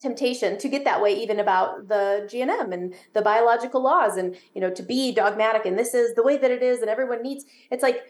temptation 0.04 0.58
to 0.58 0.68
get 0.68 0.84
that 0.84 1.02
way 1.02 1.14
even 1.14 1.40
about 1.40 1.88
the 1.88 2.30
GNM 2.30 2.74
and 2.74 2.94
the 3.14 3.22
biological 3.22 3.82
laws 3.82 4.18
and 4.18 4.36
you 4.54 4.60
know 4.60 4.70
to 4.70 4.84
be 4.84 5.14
dogmatic 5.14 5.66
and 5.66 5.80
this 5.80 5.94
is 5.94 6.14
the 6.16 6.24
way 6.24 6.36
that 6.36 6.52
it 6.52 6.62
is 6.62 6.82
and 6.82 6.90
everyone 6.90 7.24
needs 7.24 7.46
it's 7.72 7.82
like 7.82 8.04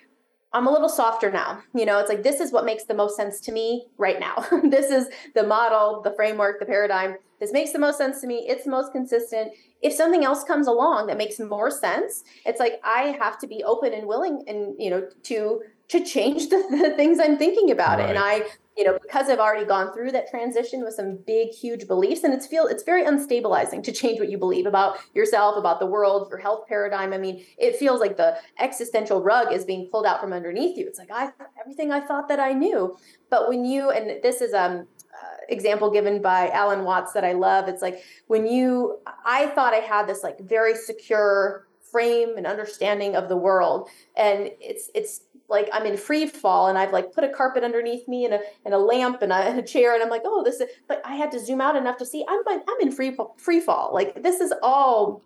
I'm 0.54 0.68
a 0.68 0.72
little 0.72 0.90
softer 0.90 1.32
now. 1.32 1.64
You 1.74 1.86
know, 1.86 2.00
it's 2.00 2.10
like 2.10 2.22
this 2.22 2.40
is 2.40 2.52
what 2.52 2.64
makes 2.64 2.84
the 2.84 2.94
most 2.94 3.16
sense 3.16 3.40
to 3.42 3.52
me 3.52 3.88
right 3.98 4.20
now. 4.20 4.46
this 4.64 4.92
is 4.92 5.08
the 5.34 5.44
model, 5.44 6.02
the 6.04 6.14
framework, 6.14 6.60
the 6.60 6.66
paradigm. 6.66 7.16
This 7.40 7.52
makes 7.52 7.72
the 7.72 7.80
most 7.80 7.98
sense 7.98 8.22
to 8.22 8.28
me. 8.28 8.46
It's 8.48 8.64
the 8.64 8.72
most 8.72 8.92
consistent. 8.92 9.52
If 9.82 9.94
something 9.94 10.24
else 10.24 10.44
comes 10.44 10.68
along 10.68 11.08
that 11.08 11.18
makes 11.18 11.40
more 11.40 11.72
sense, 11.72 12.24
it's 12.46 12.60
like 12.60 12.80
I 12.84 13.18
have 13.20 13.40
to 13.40 13.48
be 13.48 13.64
open 13.64 13.94
and 13.94 14.08
willing 14.08 14.44
and 14.48 14.76
you 14.78 14.90
know 14.92 15.08
to 15.24 15.62
to 15.94 16.04
change 16.04 16.50
the, 16.50 16.58
the 16.72 16.96
things 16.96 17.20
I'm 17.20 17.38
thinking 17.38 17.72
about 17.72 18.00
right. 18.00 18.10
it. 18.10 18.16
And 18.16 18.20
I 18.20 18.44
you 18.76 18.84
know 18.84 18.98
because 19.04 19.30
i've 19.30 19.38
already 19.38 19.66
gone 19.66 19.94
through 19.94 20.12
that 20.12 20.28
transition 20.28 20.84
with 20.84 20.96
some 20.96 21.16
big 21.28 21.50
huge 21.50 21.88
beliefs 21.88 22.24
and 22.24 22.34
it's 22.34 22.48
feel 22.48 22.66
it's 22.66 22.82
very 22.82 23.04
unstabilizing 23.04 23.84
to 23.84 23.92
change 23.92 24.20
what 24.20 24.32
you 24.32 24.38
believe 24.40 24.66
about 24.66 24.98
yourself 25.14 25.56
about 25.58 25.80
the 25.80 25.86
world 25.86 26.28
your 26.32 26.40
health 26.40 26.68
paradigm. 26.68 27.14
I 27.14 27.20
mean 27.20 27.46
it 27.60 27.76
feels 27.76 28.00
like 28.00 28.18
the 28.18 28.36
existential 28.58 29.22
rug 29.22 29.54
is 29.54 29.64
being 29.64 29.90
pulled 29.92 30.08
out 30.08 30.20
from 30.20 30.34
underneath 30.34 30.76
you. 30.76 30.88
It's 30.88 30.98
like 30.98 31.12
i 31.12 31.32
everything 31.62 31.92
i 31.92 32.00
thought 32.00 32.28
that 32.30 32.40
i 32.40 32.52
knew. 32.52 32.98
But 33.30 33.48
when 33.48 33.64
you 33.64 33.92
and 33.92 34.24
this 34.24 34.42
is 34.42 34.56
um 34.56 34.88
uh, 35.14 35.38
example 35.50 35.92
given 35.92 36.24
by 36.24 36.50
alan 36.50 36.84
watts 36.84 37.14
that 37.14 37.24
i 37.24 37.34
love. 37.34 37.68
It's 37.68 37.84
like 37.84 38.02
when 38.26 38.48
you 38.48 38.98
i 39.24 39.46
thought 39.48 39.76
i 39.76 39.84
had 39.94 40.08
this 40.08 40.24
like 40.24 40.40
very 40.40 40.74
secure 40.74 41.68
frame 41.94 42.38
and 42.38 42.48
understanding 42.48 43.16
of 43.16 43.30
the 43.30 43.38
world. 43.38 43.88
And 44.18 44.50
it's 44.60 44.90
it's 44.96 45.22
like 45.54 45.70
I'm 45.72 45.86
in 45.86 45.96
free 45.96 46.26
fall 46.26 46.68
and 46.68 46.78
I've 46.78 46.92
like 46.92 47.14
put 47.14 47.24
a 47.24 47.30
carpet 47.30 47.64
underneath 47.64 48.08
me 48.08 48.26
and 48.26 48.34
a 48.34 48.40
and 48.66 48.74
a 48.74 48.78
lamp 48.78 49.22
and 49.22 49.32
a, 49.32 49.36
and 49.36 49.60
a 49.60 49.64
chair 49.64 49.94
and 49.94 50.04
I'm 50.04 50.10
like, 50.10 50.24
oh, 50.26 50.44
this 50.44 50.60
is. 50.60 50.70
But 50.90 51.02
I 51.06 51.16
had 51.16 51.32
to 51.32 51.40
zoom 51.40 51.62
out 51.62 51.78
enough 51.78 51.98
to 51.98 52.06
see 52.06 52.26
I'm 52.28 52.42
I'm 52.48 52.82
in 52.82 52.92
free 52.92 53.16
free 53.38 53.62
fall. 53.62 53.92
Like 53.94 54.22
this 54.22 54.42
is 54.42 54.52
all 54.62 55.22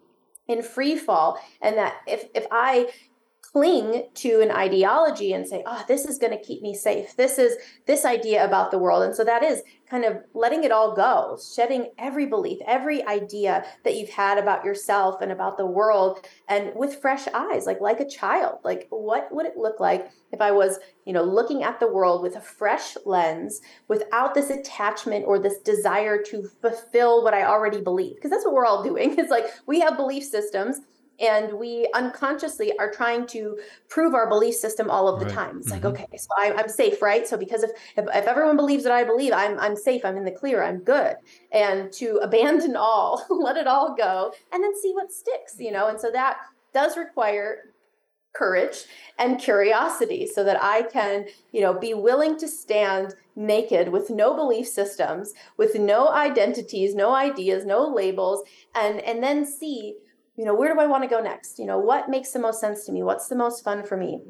in 0.48 0.62
free 0.62 0.98
fall, 0.98 1.40
and 1.62 1.78
that 1.78 1.96
if 2.06 2.26
if 2.36 2.46
I 2.52 2.90
cling 3.52 4.04
to 4.14 4.42
an 4.42 4.52
ideology 4.52 5.34
and 5.34 5.48
say, 5.48 5.64
oh, 5.66 5.84
this 5.88 6.06
is 6.06 6.18
going 6.18 6.32
to 6.32 6.44
keep 6.44 6.62
me 6.62 6.74
safe. 6.74 7.16
This 7.16 7.38
is 7.38 7.56
this 7.86 8.06
idea 8.06 8.46
about 8.46 8.72
the 8.72 8.78
world. 8.78 9.04
And 9.04 9.16
so 9.16 9.24
that 9.24 9.44
is 9.44 9.62
kind 9.90 10.04
of 10.04 10.18
letting 10.34 10.64
it 10.64 10.72
all 10.72 10.96
go, 10.96 11.40
shedding 11.56 11.92
every 11.98 12.26
belief, 12.26 12.60
every 12.68 13.06
idea 13.06 13.66
that 13.84 13.96
you've 13.96 14.10
had 14.10 14.38
about 14.38 14.66
yourself 14.66 15.22
and 15.22 15.32
about 15.32 15.58
the 15.58 15.66
world 15.66 16.26
and 16.50 16.72
with 16.76 17.02
fresh 17.02 17.28
eyes, 17.34 17.66
like 17.66 17.80
like 17.80 18.00
a 18.00 18.10
child. 18.10 18.60
Like 18.64 18.88
what 18.90 19.34
would 19.34 19.46
it 19.46 19.56
look 19.56 19.80
like 19.80 20.12
if 20.32 20.42
I 20.42 20.52
was, 20.52 20.80
you 21.06 21.14
know, 21.14 21.24
looking 21.24 21.64
at 21.64 21.80
the 21.80 21.92
world 21.92 22.22
with 22.22 22.36
a 22.36 22.42
fresh 22.42 22.98
lens 23.06 23.62
without 23.88 24.34
this 24.34 24.50
attachment 24.50 25.26
or 25.26 25.40
this 25.40 25.60
desire 25.60 26.22
to 26.24 26.50
fulfill 26.62 27.24
what 27.24 27.34
I 27.34 27.44
already 27.44 27.82
believe? 27.82 28.16
Because 28.16 28.32
that's 28.32 28.46
what 28.46 28.54
we're 28.54 28.66
all 28.66 28.84
doing. 28.84 29.16
It's 29.28 29.32
like 29.32 29.46
we 29.66 29.80
have 29.80 29.98
belief 29.98 30.24
systems 30.24 30.82
and 31.20 31.54
we 31.54 31.90
unconsciously 31.94 32.78
are 32.78 32.92
trying 32.92 33.26
to 33.28 33.58
prove 33.90 34.14
our 34.14 34.30
belief 34.30 34.56
system 34.56 34.90
all 34.90 35.08
of 35.08 35.20
the 35.20 35.26
right. 35.26 35.36
time 35.36 35.58
it's 35.58 35.72
mm-hmm. 35.72 35.86
like 35.86 35.86
okay 35.86 36.18
so 36.18 36.28
I, 36.38 36.62
am 36.62 36.70
safe 36.70 37.02
right 37.02 37.28
so 37.28 37.38
because 37.38 37.64
if, 37.64 37.72
if, 37.96 38.06
if 38.14 38.26
everyone 38.26 38.58
believes 38.58 38.84
that 38.84 38.94
i 38.94 39.04
believe 39.04 39.34
i'm 39.34 39.60
i'm 39.60 39.76
safe 39.76 40.06
i'm 40.06 40.18
in 40.18 40.26
the 40.26 40.32
clear 40.32 40.64
i'm 40.64 40.80
good 40.80 41.16
and 41.52 41.92
to 41.94 42.18
abandon 42.22 42.76
all 42.76 43.26
let 43.30 43.58
it 43.58 43.68
all 43.68 43.96
go 43.96 44.34
and 44.52 44.64
then 44.64 44.80
see 44.82 44.94
what 44.94 45.12
sticks 45.12 45.56
you 45.60 45.72
know 45.72 45.88
and 45.88 46.00
so 46.00 46.12
that 46.12 46.38
does 46.74 46.98
require 46.98 47.74
courage 48.36 48.84
and 49.18 49.40
curiosity 49.40 50.28
so 50.28 50.44
that 50.44 50.62
i 50.62 50.84
can 50.84 51.26
you 51.52 51.62
know 51.62 51.74
be 51.74 51.94
willing 51.96 52.38
to 52.38 52.48
stand 52.48 53.16
naked 53.36 53.90
with 53.90 54.10
no 54.12 54.36
belief 54.36 54.68
systems 54.68 55.34
with 55.58 55.76
no 55.76 56.10
identities 56.10 56.94
no 56.94 57.16
ideas 57.16 57.66
no 57.66 57.88
labels 57.88 58.44
and 58.76 59.00
and 59.02 59.24
then 59.24 59.44
see 59.44 59.96
you 60.38 60.46
know 60.46 60.54
where 60.54 60.74
do 60.74 60.80
i 60.80 60.86
want 60.86 61.04
to 61.04 61.10
go 61.10 61.20
next 61.20 61.60
you 61.60 61.66
know 61.66 61.78
what 61.78 62.10
makes 62.10 62.32
the 62.32 62.40
most 62.40 62.60
sense 62.60 62.86
to 62.86 62.92
me 62.92 63.04
what's 63.04 63.28
the 63.28 63.36
most 63.36 63.64
fun 63.64 63.84
for 63.84 63.98
me 63.98 64.22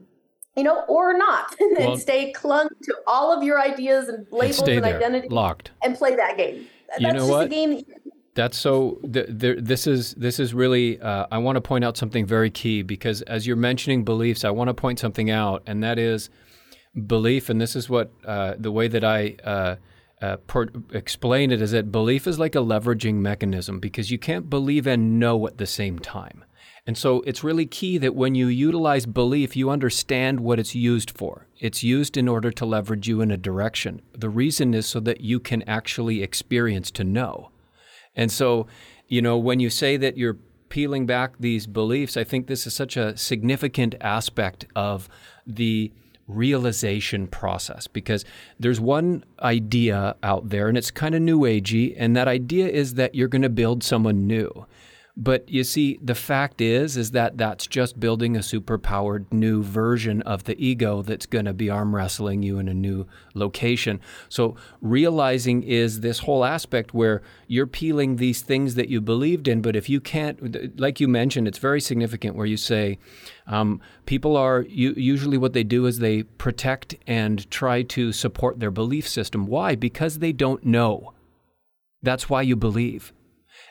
you 0.55 0.63
know 0.63 0.83
or 0.87 1.15
not 1.15 1.55
and 1.59 1.77
well, 1.77 1.97
stay 1.97 2.31
clung 2.31 2.67
to 2.83 2.95
all 3.05 3.35
of 3.35 3.43
your 3.43 3.61
ideas 3.61 4.07
and 4.07 4.25
labels 4.31 4.59
and, 4.59 4.69
and 4.69 4.85
identity 4.85 5.27
locked 5.29 5.71
and 5.83 5.95
play 5.95 6.15
that 6.15 6.37
game 6.37 6.55
you 6.55 6.67
that's 6.99 7.15
know 7.15 7.27
what 7.27 7.49
game 7.49 7.83
That's 8.37 8.55
so. 8.55 8.99
Th- 9.11 9.25
th- 9.39 9.57
this 9.61 9.87
is 9.87 10.13
this 10.13 10.39
is 10.39 10.53
really. 10.53 11.01
Uh, 11.01 11.25
I 11.31 11.39
want 11.39 11.55
to 11.55 11.61
point 11.61 11.83
out 11.83 11.97
something 11.97 12.23
very 12.23 12.51
key 12.51 12.83
because 12.83 13.23
as 13.23 13.47
you're 13.47 13.55
mentioning 13.55 14.03
beliefs, 14.03 14.45
I 14.45 14.51
want 14.51 14.67
to 14.67 14.75
point 14.75 14.99
something 14.99 15.31
out, 15.31 15.63
and 15.65 15.83
that 15.83 15.97
is 15.97 16.29
belief. 17.07 17.49
And 17.49 17.59
this 17.59 17.75
is 17.75 17.89
what 17.89 18.11
uh, 18.25 18.53
the 18.59 18.71
way 18.71 18.87
that 18.89 19.03
I 19.03 19.37
uh, 19.43 19.75
uh 20.21 20.37
per- 20.37 20.69
explain 20.91 21.51
it 21.51 21.61
is 21.61 21.71
that 21.71 21.91
belief 21.91 22.27
is 22.27 22.39
like 22.39 22.55
a 22.55 22.59
leveraging 22.59 23.15
mechanism 23.15 23.79
because 23.79 24.11
you 24.11 24.17
can't 24.17 24.49
believe 24.49 24.87
and 24.87 25.19
know 25.19 25.47
at 25.47 25.57
the 25.57 25.67
same 25.67 25.99
time. 25.99 26.43
And 26.87 26.97
so 26.97 27.21
it's 27.27 27.43
really 27.43 27.65
key 27.65 27.97
that 27.97 28.15
when 28.15 28.33
you 28.33 28.47
utilize 28.47 29.05
belief, 29.05 29.57
you 29.57 29.69
understand 29.69 30.39
what 30.39 30.57
it's 30.57 30.73
used 30.73 31.11
for. 31.11 31.45
It's 31.59 31.83
used 31.83 32.15
in 32.15 32.29
order 32.29 32.49
to 32.49 32.65
leverage 32.65 33.09
you 33.09 33.19
in 33.19 33.29
a 33.29 33.35
direction. 33.35 34.01
The 34.17 34.29
reason 34.29 34.73
is 34.73 34.85
so 34.85 35.01
that 35.01 35.19
you 35.19 35.41
can 35.41 35.63
actually 35.63 36.23
experience 36.23 36.89
to 36.91 37.03
know. 37.03 37.51
And 38.15 38.31
so, 38.31 38.67
you 39.09 39.21
know, 39.21 39.37
when 39.37 39.59
you 39.59 39.69
say 39.69 39.97
that 39.97 40.17
you're 40.17 40.37
peeling 40.69 41.05
back 41.05 41.33
these 41.39 41.67
beliefs, 41.67 42.15
I 42.15 42.23
think 42.23 42.47
this 42.47 42.65
is 42.65 42.73
such 42.73 42.95
a 42.95 43.17
significant 43.17 43.95
aspect 43.99 44.65
of 44.73 45.09
the 45.45 45.91
realization 46.27 47.27
process 47.27 47.87
because 47.87 48.25
there's 48.59 48.79
one 48.79 49.23
idea 49.41 50.15
out 50.23 50.49
there 50.49 50.67
and 50.67 50.77
it's 50.77 50.91
kind 50.91 51.15
of 51.15 51.21
new 51.21 51.39
agey 51.41 51.95
and 51.97 52.15
that 52.15 52.27
idea 52.27 52.67
is 52.67 52.95
that 52.95 53.15
you're 53.15 53.27
going 53.29 53.41
to 53.41 53.49
build 53.49 53.83
someone 53.83 54.27
new 54.27 54.65
but 55.19 55.49
you 55.49 55.63
see, 55.63 55.97
the 55.99 56.13
fact 56.13 56.61
is, 56.61 56.95
is 56.95 57.09
that 57.11 57.39
that's 57.39 57.65
just 57.65 57.99
building 57.99 58.37
a 58.37 58.41
superpowered 58.41 59.25
new 59.33 59.63
version 59.63 60.21
of 60.21 60.43
the 60.43 60.55
ego 60.63 61.01
that's 61.01 61.25
going 61.25 61.45
to 61.45 61.53
be 61.53 61.71
arm 61.71 61.95
wrestling 61.95 62.43
you 62.43 62.59
in 62.59 62.67
a 62.67 62.73
new 62.73 63.07
location. 63.33 63.99
So 64.29 64.55
realizing 64.79 65.63
is 65.63 66.01
this 66.01 66.19
whole 66.19 66.45
aspect 66.45 66.93
where 66.93 67.23
you're 67.47 67.65
peeling 67.65 68.17
these 68.17 68.43
things 68.43 68.75
that 68.75 68.89
you 68.89 69.01
believed 69.01 69.47
in, 69.47 69.63
but 69.63 69.75
if 69.75 69.89
you 69.89 69.99
can't, 69.99 70.79
like 70.79 70.99
you 70.99 71.07
mentioned, 71.07 71.47
it's 71.47 71.57
very 71.57 71.81
significant 71.81 72.35
where 72.35 72.45
you 72.45 72.57
say, 72.57 72.99
um, 73.47 73.81
people 74.05 74.37
are 74.37 74.61
usually 74.69 75.39
what 75.39 75.53
they 75.53 75.63
do 75.63 75.87
is 75.87 75.97
they 75.97 76.21
protect 76.21 76.93
and 77.07 77.49
try 77.49 77.81
to 77.81 78.11
support 78.11 78.59
their 78.59 78.69
belief 78.69 79.07
system. 79.07 79.47
Why? 79.47 79.73
Because 79.73 80.19
they 80.19 80.31
don't 80.31 80.63
know. 80.63 81.13
That's 82.03 82.29
why 82.29 82.43
you 82.43 82.55
believe. 82.55 83.13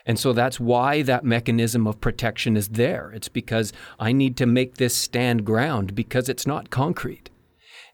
And 0.07 0.17
so 0.17 0.31
that's 0.31 0.57
why 0.57 1.01
that 1.01 1.25
mechanism 1.25 1.85
of 1.85 1.99
protection 1.99 2.55
is 2.55 2.69
there. 2.69 3.11
It's 3.13 3.27
because 3.27 3.73
I 3.99 4.13
need 4.13 4.37
to 4.37 4.45
make 4.45 4.75
this 4.75 4.95
stand 4.95 5.45
ground 5.45 5.93
because 5.93 6.29
it's 6.29 6.47
not 6.47 6.69
concrete. 6.69 7.29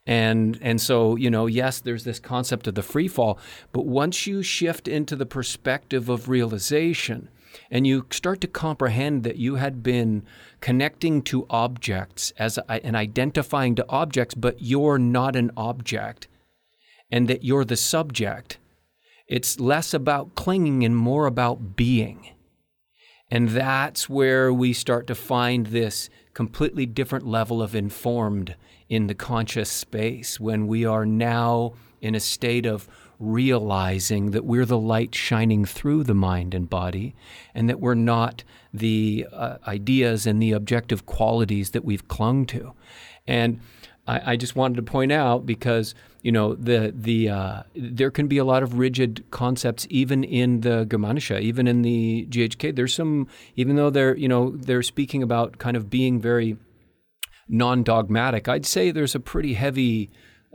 And 0.05 0.59
and 0.61 0.80
so, 0.80 1.16
you 1.16 1.32
know, 1.32 1.47
yes, 1.47 1.80
there's 1.80 2.03
this 2.03 2.20
concept 2.20 2.68
of 2.68 2.76
the 2.76 2.84
free 2.84 3.07
fall, 3.07 3.39
but 3.72 3.86
once 3.86 4.28
you 4.28 4.43
shift 4.43 4.88
into 4.88 5.16
the 5.16 5.26
perspective 5.26 6.07
of 6.07 6.30
realization 6.30 7.30
and 7.72 7.88
you 7.88 8.05
start 8.11 8.41
to 8.41 8.47
comprehend 8.47 9.24
that 9.24 9.38
you 9.38 9.55
had 9.55 9.82
been 9.82 10.24
connecting 10.59 11.22
to 11.24 11.47
objects 11.49 12.32
as 12.38 12.57
a, 12.57 12.86
and 12.86 12.95
identifying 12.95 13.76
to 13.76 13.86
objects, 13.89 14.36
but 14.36 14.61
you're 14.61 14.99
not 14.99 15.36
an 15.36 15.51
object 15.57 16.28
and 17.09 17.28
that 17.28 17.43
you're 17.43 17.66
the 17.66 17.78
subject 17.78 18.57
it's 19.28 19.59
less 19.59 19.93
about 19.93 20.36
clinging 20.36 20.84
and 20.84 20.95
more 20.95 21.26
about 21.26 21.76
being. 21.76 22.30
And 23.30 23.49
that's 23.49 24.07
where 24.07 24.53
we 24.53 24.74
start 24.74 25.07
to 25.07 25.15
find 25.15 25.67
this 25.67 26.09
completely 26.34 26.86
different 26.86 27.26
level 27.26 27.61
of 27.61 27.76
informed 27.76 28.55
in 28.89 29.07
the 29.07 29.15
conscious 29.15 29.69
space 29.69 30.39
when 30.39 30.67
we 30.67 30.86
are 30.86 31.05
now 31.05 31.74
in 32.01 32.15
a 32.15 32.19
state 32.19 32.65
of 32.65 32.88
realizing 33.19 34.32
that 34.32 34.43
we're 34.43 34.65
the 34.65 34.78
light 34.78 35.15
shining 35.15 35.63
through 35.65 36.03
the 36.03 36.13
mind 36.13 36.53
and 36.53 36.69
body 36.69 37.15
and 37.55 37.69
that 37.69 37.80
we're 37.80 37.93
not 37.93 38.43
the 38.74 39.26
uh, 39.32 39.57
ideas 39.65 40.28
and 40.28 40.41
the 40.41 40.51
objective 40.51 41.05
qualities 41.05 41.71
that 41.71 41.86
we've 41.86 42.07
clung 42.07 42.45
to. 42.45 42.74
And 43.26 43.61
I, 44.05 44.34
I 44.34 44.36
just 44.36 44.55
wanted 44.55 44.76
to 44.76 44.84
point 44.84 45.11
out 45.11 45.45
because 45.45 45.95
you 46.24 46.32
know 46.32 46.55
the 46.55 46.93
the 46.95 47.30
uh, 47.30 47.63
there 47.76 48.09
can 48.09 48.28
be 48.28 48.38
a 48.38 48.45
lot 48.45 48.63
of 48.63 48.80
rigid 48.80 49.24
concepts 49.30 49.86
even 49.89 50.24
in 50.24 50.61
the 50.61 50.86
Germanische, 50.86 51.39
even 51.39 51.67
in 51.67 51.82
the 51.84 52.26
GHK. 52.30 52.76
There's 52.76 52.95
some 52.95 53.28
even 53.55 53.76
though 53.76 53.89
they're 53.89 54.15
you 54.15 54.30
know 54.30 54.51
they're 54.55 54.84
speaking 54.84 55.21
about 55.21 55.59
kind 55.59 55.78
of 55.78 55.89
being 55.89 56.19
very 56.19 56.57
non-dogmatic. 57.49 58.47
I'd 58.47 58.65
say 58.65 58.89
there's 58.89 59.15
a 59.15 59.19
pretty 59.19 59.53
heavy 59.53 60.09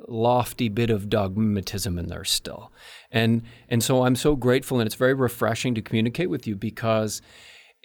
lofty 0.09 0.71
bit 0.71 0.89
of 0.89 1.11
dogmatism 1.11 1.99
in 1.99 2.07
there 2.07 2.25
still. 2.25 2.73
And 3.11 3.43
and 3.69 3.83
so 3.83 4.05
I'm 4.05 4.17
so 4.17 4.37
grateful 4.37 4.81
and 4.81 4.87
it's 4.87 4.97
very 4.97 5.15
refreshing 5.15 5.75
to 5.75 5.83
communicate 5.83 6.31
with 6.31 6.47
you 6.47 6.57
because 6.57 7.21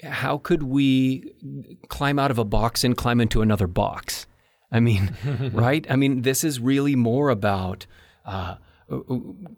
how 0.04 0.38
could 0.38 0.64
we 0.64 1.34
climb 1.90 2.18
out 2.18 2.32
of 2.32 2.40
a 2.40 2.46
box 2.46 2.86
and 2.86 2.96
climb 2.96 3.20
into 3.20 3.42
another 3.42 3.68
box? 3.68 4.26
I 4.74 4.80
mean, 4.80 5.16
right? 5.54 5.86
I 5.90 5.96
mean, 5.96 6.24
this 6.24 6.44
is 6.44 6.60
really 6.60 6.96
more 6.96 7.30
about 7.30 7.86
uh, 8.26 8.56
uh, 8.92 9.00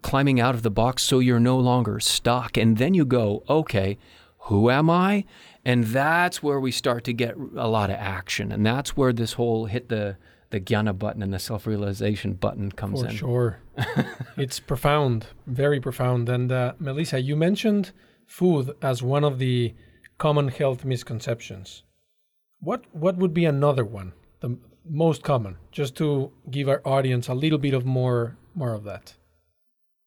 climbing 0.01 0.39
out 0.39 0.53
of 0.53 0.61
the 0.61 0.69
box 0.69 1.03
so 1.03 1.19
you're 1.19 1.39
no 1.39 1.57
longer 1.57 1.99
stuck. 1.99 2.57
And 2.57 2.77
then 2.77 2.93
you 2.93 3.05
go, 3.05 3.43
okay, 3.49 3.97
who 4.39 4.69
am 4.69 4.89
I? 4.89 5.25
And 5.63 5.85
that's 5.85 6.43
where 6.43 6.59
we 6.59 6.71
start 6.71 7.03
to 7.05 7.13
get 7.13 7.35
a 7.35 7.67
lot 7.67 7.89
of 7.89 7.95
action. 7.95 8.51
And 8.51 8.65
that's 8.65 8.95
where 8.95 9.13
this 9.13 9.33
whole 9.33 9.65
hit 9.65 9.89
the 9.89 10.17
the 10.51 10.59
jnana 10.61 10.97
button 10.97 11.23
and 11.23 11.33
the 11.33 11.39
self-realization 11.39 12.33
button 12.33 12.71
comes 12.71 13.01
For 13.01 13.07
in. 13.07 13.15
sure. 13.15 13.59
it's 14.37 14.59
profound, 14.59 15.25
very 15.47 15.79
profound. 15.81 16.29
And 16.29 16.51
uh, 16.51 16.73
Melissa, 16.77 17.19
you 17.19 17.35
mentioned 17.35 17.91
food 18.27 18.75
as 18.81 19.01
one 19.01 19.23
of 19.23 19.39
the 19.39 19.73
common 20.19 20.49
health 20.49 20.85
misconceptions. 20.85 21.83
What 22.59 22.85
what 22.93 23.17
would 23.17 23.33
be 23.33 23.45
another 23.45 23.83
one? 23.83 24.13
The 24.41 24.57
most 24.89 25.23
common, 25.23 25.57
just 25.71 25.95
to 25.97 26.31
give 26.49 26.67
our 26.69 26.81
audience 26.85 27.27
a 27.27 27.33
little 27.33 27.57
bit 27.57 27.73
of 27.73 27.85
more 27.85 28.37
more 28.53 28.73
of 28.73 28.83
that? 28.83 29.15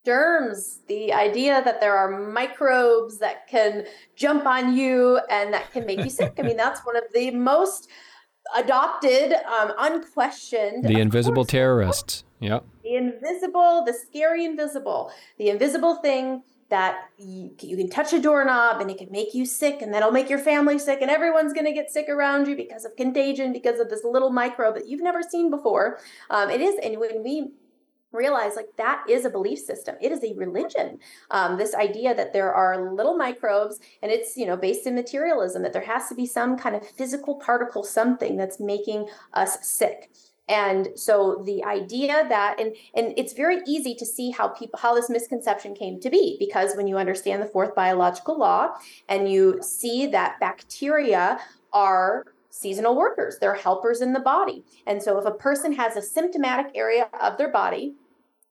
Germs, 0.05 0.81
the 0.89 1.13
idea 1.13 1.63
that 1.65 1.81
there 1.81 1.97
are 1.97 2.31
microbes 2.31 3.19
that 3.19 3.47
can 3.47 3.85
jump 4.17 4.47
on 4.47 4.75
you 4.77 5.21
and 5.29 5.53
that 5.53 5.71
can 5.73 5.85
make 5.85 5.99
you 5.99 6.09
sick. 6.11 6.35
I 6.39 6.43
mean, 6.43 6.57
that's 6.65 6.81
one 6.87 6.97
of 6.97 7.05
the 7.13 7.31
most 7.33 7.89
adopted, 8.57 9.33
um, 9.33 9.73
unquestioned. 9.79 10.85
The 10.85 11.01
invisible 11.01 11.45
course, 11.45 11.49
terrorists. 11.49 12.25
Yep. 12.41 12.65
The 12.85 12.95
invisible, 12.95 13.85
the 13.85 13.93
scary 13.93 14.45
invisible, 14.45 15.11
the 15.39 15.51
invisible 15.51 15.97
thing 15.97 16.43
that 16.71 17.09
you, 17.19 17.55
you, 17.61 17.77
can 17.77 17.89
touch 17.89 18.13
a 18.13 18.21
doorknob 18.21 18.81
and 18.81 18.91
it 18.91 18.99
can 18.99 19.11
make 19.11 19.33
you 19.33 19.47
sick 19.47 19.81
and 19.81 19.93
that'll 19.93 20.13
make 20.13 20.29
your 20.29 20.39
family 20.39 20.79
sick 20.79 21.01
and 21.01 21.11
everyone's 21.11 21.53
going 21.53 21.65
to 21.65 21.73
get 21.73 21.91
sick 21.91 22.09
around 22.09 22.47
you 22.47 22.55
because 22.57 22.85
of 22.85 22.95
contagion 22.97 23.53
because 23.53 23.81
of 23.81 23.89
this 23.89 24.05
little 24.05 24.31
microbe 24.31 24.75
that 24.75 24.87
you've 24.87 25.03
never 25.03 25.23
seen 25.23 25.51
before. 25.51 25.99
Um, 26.31 26.51
it 26.51 26.61
is 26.61 26.79
and 26.83 26.99
when 26.99 27.25
we 27.25 27.53
realize 28.13 28.57
like 28.57 28.69
that 28.79 29.05
is 29.07 29.27
a 29.27 29.31
belief 29.31 29.59
system 29.59 29.95
it 30.01 30.13
is 30.13 30.23
a 30.25 30.35
religion. 30.35 30.99
Um, 31.31 31.57
this 31.57 31.75
idea 31.75 32.15
that 32.15 32.33
there 32.33 32.53
are 32.53 32.93
little 32.95 33.17
microbes 33.17 33.81
and 34.03 34.13
it's 34.13 34.37
you 34.37 34.47
know 34.47 34.57
based 34.57 34.87
in 34.87 34.95
materialism 34.95 35.63
that 35.63 35.73
there 35.73 35.83
has 35.83 36.09
to 36.09 36.15
be 36.15 36.27
some 36.27 36.59
kind 36.59 36.77
of 36.77 36.87
physical 36.87 37.37
particle 37.37 37.83
something 37.83 38.37
that's 38.37 38.61
making 38.61 39.09
us 39.33 39.67
sick 39.67 40.11
and 40.49 40.89
so 40.95 41.43
the 41.45 41.63
idea 41.65 42.27
that 42.29 42.59
and 42.61 42.75
and 42.95 43.13
it's 43.17 43.33
very 43.33 43.61
easy 43.67 43.95
to 43.95 44.07
see 44.07 44.31
how 44.31 44.49
people 44.49 44.79
how 44.79 44.95
this 44.95 45.11
misconception 45.11 45.75
came 45.75 46.01
to 46.01 46.11
be 46.11 46.37
because 46.39 46.77
when 46.77 46.87
you 46.87 46.97
understand 46.97 47.43
the 47.43 47.47
fourth 47.47 47.75
biological 47.75 48.39
law 48.39 48.69
and 49.09 49.31
you 49.31 49.59
see 49.63 50.07
that 50.07 50.41
bacteria 50.41 51.39
are 51.73 52.25
seasonal 52.51 52.97
workers 52.97 53.39
they're 53.41 53.55
helpers 53.55 54.01
in 54.01 54.13
the 54.13 54.21
body. 54.21 54.65
And 54.87 55.03
so 55.03 55.19
if 55.19 55.27
a 55.27 55.31
person 55.31 55.73
has 55.75 55.97
a 55.97 56.03
symptomatic 56.03 56.73
area 56.75 57.09
of 57.21 57.39
their 57.39 57.51
body 57.51 57.95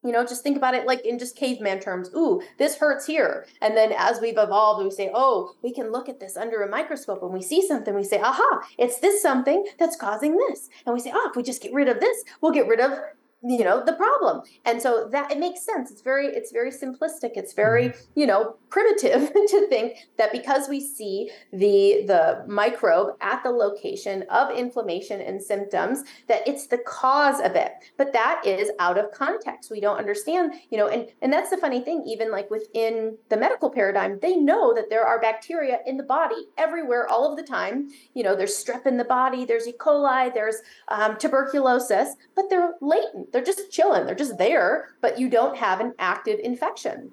you 0.04 0.12
know, 0.12 0.26
just 0.26 0.44
think 0.44 0.58
about 0.58 0.76
it 0.76 0.86
like 0.86 1.06
in 1.06 1.18
just 1.18 1.36
caveman 1.36 1.80
terms. 1.80 2.10
Ooh, 2.16 2.42
this 2.58 2.78
hurts 2.78 3.06
here. 3.06 3.46
And 3.62 3.76
then 3.76 3.92
as 3.98 4.22
we've 4.22 4.38
evolved, 4.38 4.84
we 4.84 4.92
say, 4.92 5.12
oh, 5.14 5.56
we 5.64 5.74
can 5.74 5.92
look 5.92 6.08
at 6.08 6.20
this 6.20 6.38
under 6.38 6.62
a 6.62 6.70
microscope 6.70 7.24
and 7.24 7.34
we 7.34 7.42
see 7.42 7.66
something. 7.66 7.96
We 7.96 8.04
say, 8.04 8.22
aha, 8.22 8.62
it's 8.78 9.00
this 9.00 9.22
something 9.22 9.66
that's 9.80 9.98
causing 9.98 10.38
this. 10.38 10.70
And 10.86 10.94
we 10.94 11.00
say, 11.00 11.12
oh, 11.14 11.30
if 11.30 11.36
we 11.36 11.44
just 11.44 11.62
get 11.62 11.74
rid 11.74 11.90
of 11.90 12.00
this, 12.00 12.24
we'll 12.42 12.52
get 12.52 12.68
rid 12.68 12.80
of 12.80 13.00
you 13.48 13.64
know 13.64 13.84
the 13.84 13.94
problem. 13.94 14.42
And 14.66 14.82
so 14.82 15.08
that 15.12 15.32
it 15.32 15.40
makes 15.40 15.62
sense. 15.64 15.90
It's 15.90 16.02
very 16.02 16.28
it's 16.28 16.52
very 16.52 16.72
simplistic. 16.72 17.32
It's 17.36 17.54
very 17.54 17.90
mm-hmm. 17.90 18.20
you 18.20 18.28
know 18.28 18.58
primitive 18.70 19.32
to 19.34 19.68
think 19.70 19.98
that 20.18 20.32
because 20.32 20.68
we 20.68 20.82
see 20.82 21.30
the 21.54 22.04
the 22.06 22.44
microbe 22.48 23.16
at 23.22 23.44
the 23.44 23.50
location 23.50 24.24
of 24.30 24.56
inflammation 24.56 25.22
and 25.22 25.42
symptoms 25.42 26.04
that 26.28 26.46
it's 26.48 26.68
the 26.68 26.80
cause 26.80 27.40
of 27.40 27.56
it. 27.56 27.72
But 27.98 28.12
that 28.14 28.42
is 28.46 28.70
out 28.80 28.98
of 28.98 29.12
context. 29.12 29.72
We 29.72 29.80
don't 29.80 29.98
understand 29.98 30.54
you 30.70 30.78
know 30.78 30.88
and 30.88 31.08
and 31.22 31.32
that's 31.32 31.50
the 31.50 31.58
funny 31.58 31.82
thing 31.82 32.04
even 32.06 32.32
like 32.32 32.50
within 32.52 33.18
the 33.30 33.38
medical 33.38 33.70
paradigm 33.70 34.20
they 34.22 34.36
know 34.36 34.74
that 34.74 34.90
there 34.90 35.06
are 35.06 35.22
bacteria 35.22 35.80
in 35.86 35.98
the 35.98 36.04
body 36.04 36.48
everywhere 36.58 37.08
all 37.08 37.30
of 37.30 37.38
the 37.38 37.44
time. 37.44 37.90
You 38.14 38.24
know 38.24 38.36
there's 38.36 38.52
strep 38.52 38.86
in 38.86 38.98
the 38.98 39.06
body 39.06 39.46
there's 39.46 39.68
e. 39.68 39.74
coli 39.80 40.34
there's 40.34 40.58
um, 40.90 41.18
tuberculosis 41.18 42.16
but 42.36 42.50
they're 42.50 42.74
latent 42.82 43.32
they're 43.38 43.46
just 43.46 43.72
chilling, 43.72 44.08
they're 44.08 44.16
just 44.16 44.40
there, 44.40 44.96
but 45.00 45.20
you 45.20 45.30
don't 45.30 45.56
have 45.58 45.80
an 45.80 45.94
active 46.00 46.40
infection. 46.44 47.12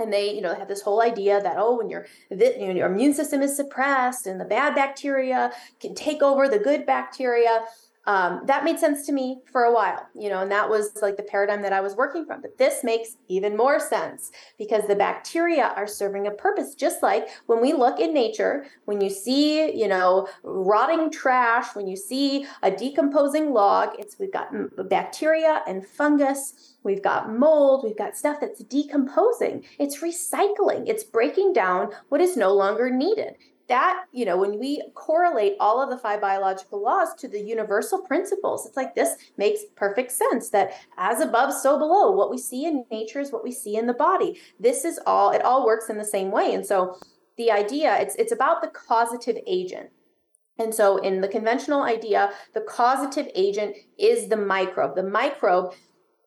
and 0.00 0.12
they 0.12 0.34
you 0.34 0.40
know 0.40 0.54
have 0.54 0.66
this 0.66 0.80
whole 0.82 1.02
idea 1.02 1.40
that 1.42 1.56
oh 1.58 1.76
when 1.76 1.90
your 1.90 2.06
your 2.30 2.86
immune 2.86 3.12
system 3.12 3.42
is 3.42 3.54
suppressed 3.54 4.26
and 4.26 4.40
the 4.40 4.46
bad 4.46 4.74
bacteria 4.74 5.52
can 5.78 5.94
take 5.94 6.22
over 6.22 6.48
the 6.48 6.58
good 6.58 6.86
bacteria 6.86 7.64
um, 8.10 8.42
that 8.46 8.64
made 8.64 8.80
sense 8.80 9.06
to 9.06 9.12
me 9.12 9.38
for 9.52 9.62
a 9.62 9.72
while, 9.72 10.04
you 10.16 10.28
know, 10.28 10.40
and 10.40 10.50
that 10.50 10.68
was 10.68 10.90
like 11.00 11.16
the 11.16 11.22
paradigm 11.22 11.62
that 11.62 11.72
I 11.72 11.80
was 11.80 11.94
working 11.94 12.26
from. 12.26 12.42
But 12.42 12.58
this 12.58 12.82
makes 12.82 13.16
even 13.28 13.56
more 13.56 13.78
sense 13.78 14.32
because 14.58 14.88
the 14.88 14.96
bacteria 14.96 15.72
are 15.76 15.86
serving 15.86 16.26
a 16.26 16.32
purpose. 16.32 16.74
Just 16.74 17.04
like 17.04 17.28
when 17.46 17.60
we 17.60 17.72
look 17.72 18.00
in 18.00 18.12
nature, 18.12 18.66
when 18.86 19.00
you 19.00 19.10
see, 19.10 19.72
you 19.80 19.86
know, 19.86 20.26
rotting 20.42 21.12
trash, 21.12 21.76
when 21.76 21.86
you 21.86 21.96
see 21.96 22.46
a 22.64 22.70
decomposing 22.72 23.52
log, 23.52 23.90
it's 23.96 24.18
we've 24.18 24.32
got 24.32 24.48
bacteria 24.88 25.62
and 25.68 25.86
fungus, 25.86 26.74
we've 26.82 27.04
got 27.04 27.32
mold, 27.32 27.84
we've 27.84 27.96
got 27.96 28.16
stuff 28.16 28.38
that's 28.40 28.64
decomposing. 28.64 29.64
It's 29.78 30.02
recycling, 30.02 30.88
it's 30.88 31.04
breaking 31.04 31.52
down 31.52 31.92
what 32.08 32.20
is 32.20 32.36
no 32.36 32.52
longer 32.52 32.90
needed 32.90 33.36
that, 33.70 34.04
you 34.12 34.24
know, 34.24 34.36
when 34.36 34.58
we 34.58 34.82
correlate 34.94 35.54
all 35.60 35.80
of 35.82 35.88
the 35.88 35.96
five 35.96 36.20
biological 36.20 36.82
laws 36.82 37.14
to 37.14 37.28
the 37.28 37.40
universal 37.40 38.02
principles, 38.02 38.66
it's 38.66 38.76
like 38.76 38.94
this 38.94 39.16
makes 39.38 39.60
perfect 39.76 40.12
sense 40.12 40.50
that 40.50 40.72
as 40.98 41.20
above, 41.20 41.54
so 41.54 41.78
below. 41.78 42.10
What 42.10 42.30
we 42.30 42.36
see 42.36 42.66
in 42.66 42.84
nature 42.90 43.20
is 43.20 43.32
what 43.32 43.44
we 43.44 43.52
see 43.52 43.76
in 43.76 43.86
the 43.86 43.94
body. 43.94 44.38
This 44.58 44.84
is 44.84 45.00
all, 45.06 45.30
it 45.30 45.42
all 45.42 45.64
works 45.64 45.88
in 45.88 45.98
the 45.98 46.04
same 46.04 46.30
way. 46.30 46.52
And 46.52 46.66
so 46.66 46.98
the 47.38 47.50
idea, 47.50 47.96
it's 47.98 48.16
it's 48.16 48.32
about 48.32 48.60
the 48.60 48.68
causative 48.68 49.38
agent. 49.46 49.90
And 50.58 50.74
so 50.74 50.98
in 50.98 51.22
the 51.22 51.28
conventional 51.28 51.84
idea, 51.84 52.32
the 52.52 52.60
causative 52.60 53.28
agent 53.34 53.76
is 53.98 54.28
the 54.28 54.36
microbe. 54.36 54.94
The 54.94 55.02
microbe 55.02 55.72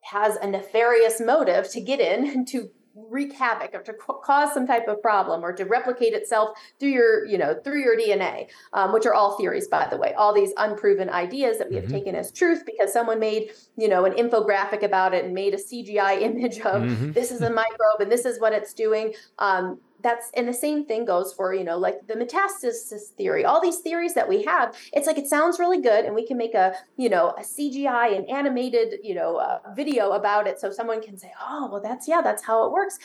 has 0.02 0.38
a 0.38 0.48
nefarious 0.48 1.22
motive 1.22 1.70
to 1.72 1.82
get 1.82 2.00
in 2.00 2.46
to 2.52 2.70
wreak 2.96 3.34
havoc 3.34 3.74
or 3.74 3.82
to 3.82 3.94
cause 3.94 4.54
some 4.54 4.68
type 4.68 4.88
of 4.88 5.02
problem 5.02 5.44
or 5.44 5.52
to 5.52 5.64
replicate 5.64 6.14
itself 6.14 6.58
through 6.80 6.90
your 6.90 7.26
you 7.26 7.38
know 7.38 7.56
through 7.64 7.82
your 7.82 7.98
dna 7.98 8.48
um, 8.74 8.94
which 8.94 9.06
are 9.08 9.14
all 9.16 9.36
theories 9.36 9.68
by 9.68 9.88
the 9.90 9.98
way 9.98 10.14
all 10.14 10.34
these 10.34 10.52
unproven 10.58 11.10
ideas 11.10 11.58
that 11.58 11.70
we 11.70 11.76
have 11.76 11.86
mm-hmm. 11.86 11.94
taken 11.94 12.16
as 12.16 12.32
truth 12.32 12.64
because 12.66 12.94
someone 12.94 13.20
made 13.20 13.50
you 13.78 13.88
know 13.88 14.06
an 14.06 14.14
infographic 14.14 14.84
about 14.84 15.14
it 15.14 15.26
and 15.26 15.34
made 15.34 15.54
a 15.56 15.58
cgi 15.58 16.22
image 16.22 16.60
of 16.60 16.84
mm-hmm. 16.84 17.12
this 17.14 17.32
is 17.32 17.42
a 17.42 17.50
microbe 17.50 18.00
and 18.00 18.12
this 18.12 18.26
is 18.26 18.40
what 18.40 18.54
it's 18.54 18.74
doing 18.74 19.14
um, 19.40 19.80
that's 20.04 20.30
and 20.36 20.48
the 20.48 20.54
same 20.54 20.86
thing 20.86 21.06
goes 21.06 21.34
for 21.34 21.54
you 21.54 21.64
know 21.64 21.78
like 21.78 22.06
the 22.08 22.14
metastasis 22.14 23.08
theory 23.18 23.46
all 23.46 23.62
these 23.62 23.80
theories 23.80 24.14
that 24.14 24.28
we 24.28 24.44
have 24.44 24.76
it's 24.92 25.08
like 25.08 25.18
it 25.18 25.28
sounds 25.28 25.60
really 25.60 25.82
good 25.82 26.06
and 26.06 26.14
we 26.14 26.26
can 26.26 26.38
make 26.38 26.54
a 26.54 26.76
you 26.98 27.10
know 27.10 27.30
a 27.38 27.42
cgi 27.42 28.18
an 28.18 28.26
animated 28.30 29.00
you 29.02 29.16
know 29.16 29.38
uh, 29.38 29.60
video 29.76 30.12
about 30.12 30.46
it 30.46 30.60
so 30.60 30.72
someone 30.72 31.02
can 31.02 31.18
say 31.18 31.32
oh 31.42 31.70
well 31.72 31.82
that's 31.82 32.08
yeah 32.08 32.22
that's 32.22 32.44
how 32.44 32.66
it 32.66 32.72
works 32.72 33.00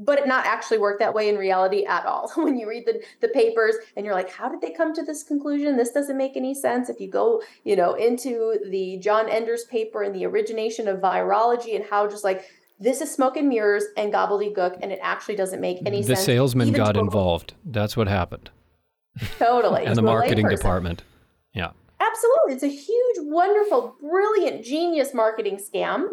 but 0.00 0.18
it 0.18 0.26
not 0.26 0.46
actually 0.46 0.78
work 0.78 0.98
that 0.98 1.12
way 1.12 1.28
in 1.28 1.36
reality 1.36 1.84
at 1.84 2.06
all. 2.06 2.32
when 2.36 2.56
you 2.56 2.68
read 2.68 2.86
the, 2.86 3.02
the 3.20 3.28
papers 3.28 3.76
and 3.96 4.06
you're 4.06 4.14
like, 4.14 4.30
how 4.30 4.48
did 4.48 4.60
they 4.60 4.70
come 4.70 4.94
to 4.94 5.02
this 5.02 5.22
conclusion? 5.22 5.76
This 5.76 5.92
doesn't 5.92 6.16
make 6.16 6.36
any 6.36 6.54
sense. 6.54 6.88
If 6.88 7.00
you 7.00 7.10
go, 7.10 7.42
you 7.64 7.76
know, 7.76 7.94
into 7.94 8.58
the 8.70 8.98
John 8.98 9.28
Enders 9.28 9.64
paper 9.64 10.02
and 10.02 10.14
the 10.14 10.24
origination 10.24 10.88
of 10.88 11.00
virology 11.00 11.76
and 11.76 11.84
how 11.84 12.08
just 12.08 12.24
like 12.24 12.46
this 12.80 13.02
is 13.02 13.12
smoke 13.12 13.36
and 13.36 13.48
mirrors 13.48 13.84
and 13.96 14.12
gobbledygook, 14.12 14.78
and 14.82 14.90
it 14.90 14.98
actually 15.02 15.36
doesn't 15.36 15.60
make 15.60 15.78
any 15.84 16.00
the 16.00 16.08
sense. 16.08 16.20
The 16.20 16.24
salesman 16.24 16.72
got 16.72 16.96
involved. 16.96 17.54
That's 17.64 17.96
what 17.96 18.08
happened. 18.08 18.50
Totally. 19.38 19.84
and 19.86 19.96
the 19.96 20.02
marketing 20.02 20.48
department. 20.48 21.02
Yeah. 21.52 21.70
Absolutely. 22.00 22.54
It's 22.54 22.62
a 22.62 22.68
huge, 22.68 23.16
wonderful, 23.28 23.96
brilliant, 24.00 24.64
genius 24.64 25.12
marketing 25.12 25.58
scam. 25.58 26.06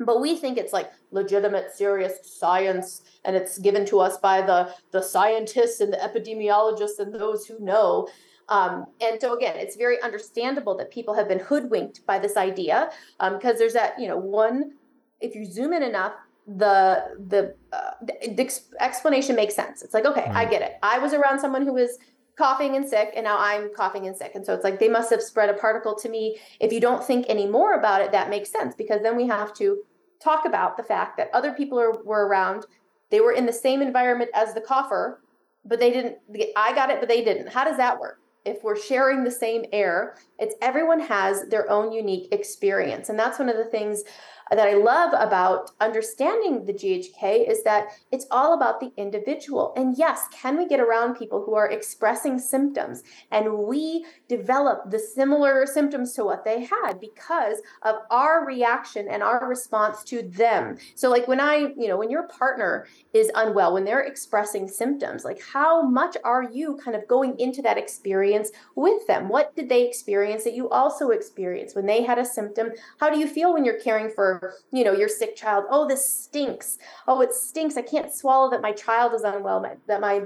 But 0.00 0.20
we 0.20 0.36
think 0.36 0.56
it's 0.56 0.72
like 0.72 0.90
legitimate, 1.10 1.72
serious 1.72 2.14
science, 2.22 3.02
and 3.24 3.36
it's 3.36 3.58
given 3.58 3.84
to 3.86 3.98
us 3.98 4.16
by 4.16 4.40
the, 4.40 4.72
the 4.92 5.02
scientists 5.02 5.80
and 5.80 5.92
the 5.92 5.96
epidemiologists 5.96 7.00
and 7.00 7.12
those 7.12 7.46
who 7.46 7.58
know. 7.58 8.08
Um, 8.48 8.86
and 9.00 9.20
so 9.20 9.36
again, 9.36 9.56
it's 9.56 9.76
very 9.76 10.00
understandable 10.00 10.76
that 10.78 10.90
people 10.90 11.14
have 11.14 11.28
been 11.28 11.40
hoodwinked 11.40 12.06
by 12.06 12.18
this 12.18 12.36
idea 12.36 12.90
because 13.18 13.52
um, 13.52 13.58
there's 13.58 13.74
that 13.74 13.98
you 13.98 14.08
know 14.08 14.16
one 14.16 14.72
if 15.20 15.34
you 15.34 15.44
zoom 15.44 15.72
in 15.72 15.82
enough, 15.82 16.12
the 16.46 17.16
the, 17.28 17.54
uh, 17.72 17.90
the 18.00 18.50
explanation 18.80 19.36
makes 19.36 19.54
sense. 19.54 19.82
It's 19.82 19.92
like, 19.92 20.06
okay, 20.06 20.24
I 20.24 20.44
get 20.46 20.62
it. 20.62 20.78
I 20.82 20.98
was 20.98 21.12
around 21.12 21.40
someone 21.40 21.62
who 21.62 21.74
was 21.74 21.98
coughing 22.36 22.76
and 22.76 22.88
sick, 22.88 23.12
and 23.14 23.24
now 23.24 23.36
I'm 23.38 23.72
coughing 23.74 24.06
and 24.06 24.16
sick, 24.16 24.32
and 24.34 24.46
so 24.46 24.54
it's 24.54 24.64
like 24.64 24.78
they 24.78 24.88
must 24.88 25.10
have 25.10 25.22
spread 25.22 25.50
a 25.50 25.54
particle 25.54 25.94
to 25.96 26.08
me. 26.08 26.38
If 26.60 26.72
you 26.72 26.80
don't 26.80 27.04
think 27.04 27.26
any 27.28 27.46
more 27.46 27.74
about 27.74 28.00
it, 28.00 28.12
that 28.12 28.30
makes 28.30 28.50
sense 28.50 28.74
because 28.74 29.02
then 29.02 29.16
we 29.16 29.26
have 29.26 29.52
to 29.54 29.82
talk 30.22 30.46
about 30.46 30.76
the 30.76 30.82
fact 30.82 31.16
that 31.18 31.30
other 31.34 31.52
people 31.52 31.78
are, 31.78 32.02
were 32.02 32.26
around. 32.26 32.64
They 33.10 33.20
were 33.20 33.32
in 33.32 33.46
the 33.46 33.52
same 33.52 33.82
environment 33.82 34.30
as 34.34 34.54
the 34.54 34.60
cougher, 34.60 35.20
but 35.64 35.78
they 35.78 35.92
didn't. 35.92 36.16
I 36.56 36.74
got 36.74 36.90
it, 36.90 37.00
but 37.00 37.08
they 37.08 37.22
didn't. 37.22 37.50
How 37.50 37.64
does 37.64 37.76
that 37.76 38.00
work? 38.00 38.20
if 38.48 38.62
we're 38.64 38.80
sharing 38.80 39.24
the 39.24 39.30
same 39.30 39.64
air, 39.72 40.16
it's 40.38 40.54
everyone 40.62 41.00
has 41.00 41.46
their 41.48 41.70
own 41.70 41.92
unique 41.92 42.32
experience. 42.32 43.08
And 43.08 43.18
that's 43.18 43.38
one 43.38 43.48
of 43.48 43.56
the 43.56 43.64
things 43.64 44.04
that 44.50 44.66
I 44.66 44.74
love 44.74 45.12
about 45.14 45.72
understanding 45.80 46.64
the 46.64 46.72
GHK 46.72 47.48
is 47.48 47.62
that 47.64 47.88
it's 48.10 48.26
all 48.30 48.54
about 48.54 48.80
the 48.80 48.92
individual. 48.96 49.72
And 49.76 49.96
yes, 49.96 50.26
can 50.32 50.56
we 50.56 50.66
get 50.66 50.80
around 50.80 51.16
people 51.16 51.42
who 51.44 51.54
are 51.54 51.70
expressing 51.70 52.38
symptoms 52.38 53.02
and 53.30 53.58
we 53.58 54.06
develop 54.28 54.90
the 54.90 54.98
similar 54.98 55.66
symptoms 55.66 56.14
to 56.14 56.24
what 56.24 56.44
they 56.44 56.64
had 56.64 57.00
because 57.00 57.58
of 57.82 57.96
our 58.10 58.46
reaction 58.46 59.06
and 59.08 59.22
our 59.22 59.46
response 59.46 60.02
to 60.04 60.22
them? 60.22 60.78
So, 60.94 61.10
like 61.10 61.28
when 61.28 61.40
I, 61.40 61.72
you 61.76 61.88
know, 61.88 61.96
when 61.96 62.10
your 62.10 62.28
partner 62.28 62.86
is 63.12 63.30
unwell, 63.34 63.74
when 63.74 63.84
they're 63.84 64.00
expressing 64.00 64.68
symptoms, 64.68 65.24
like 65.24 65.40
how 65.42 65.82
much 65.82 66.16
are 66.24 66.44
you 66.44 66.78
kind 66.82 66.96
of 66.96 67.06
going 67.06 67.38
into 67.38 67.62
that 67.62 67.78
experience 67.78 68.50
with 68.74 69.06
them? 69.06 69.28
What 69.28 69.54
did 69.54 69.68
they 69.68 69.86
experience 69.86 70.44
that 70.44 70.54
you 70.54 70.68
also 70.70 71.10
experienced 71.10 71.76
when 71.76 71.86
they 71.86 72.02
had 72.02 72.18
a 72.18 72.24
symptom? 72.24 72.70
How 72.98 73.10
do 73.10 73.18
you 73.18 73.26
feel 73.26 73.52
when 73.52 73.64
you're 73.64 73.80
caring 73.80 74.10
for 74.10 74.37
you 74.72 74.84
know 74.84 74.92
your 74.92 75.08
sick 75.08 75.36
child 75.36 75.64
oh 75.70 75.86
this 75.86 76.08
stinks. 76.08 76.78
Oh 77.06 77.20
it 77.20 77.32
stinks. 77.32 77.76
I 77.76 77.82
can't 77.82 78.12
swallow 78.12 78.50
that 78.50 78.62
my 78.62 78.72
child 78.72 79.14
is 79.14 79.22
unwell 79.22 79.64
that 79.86 80.00
my 80.00 80.22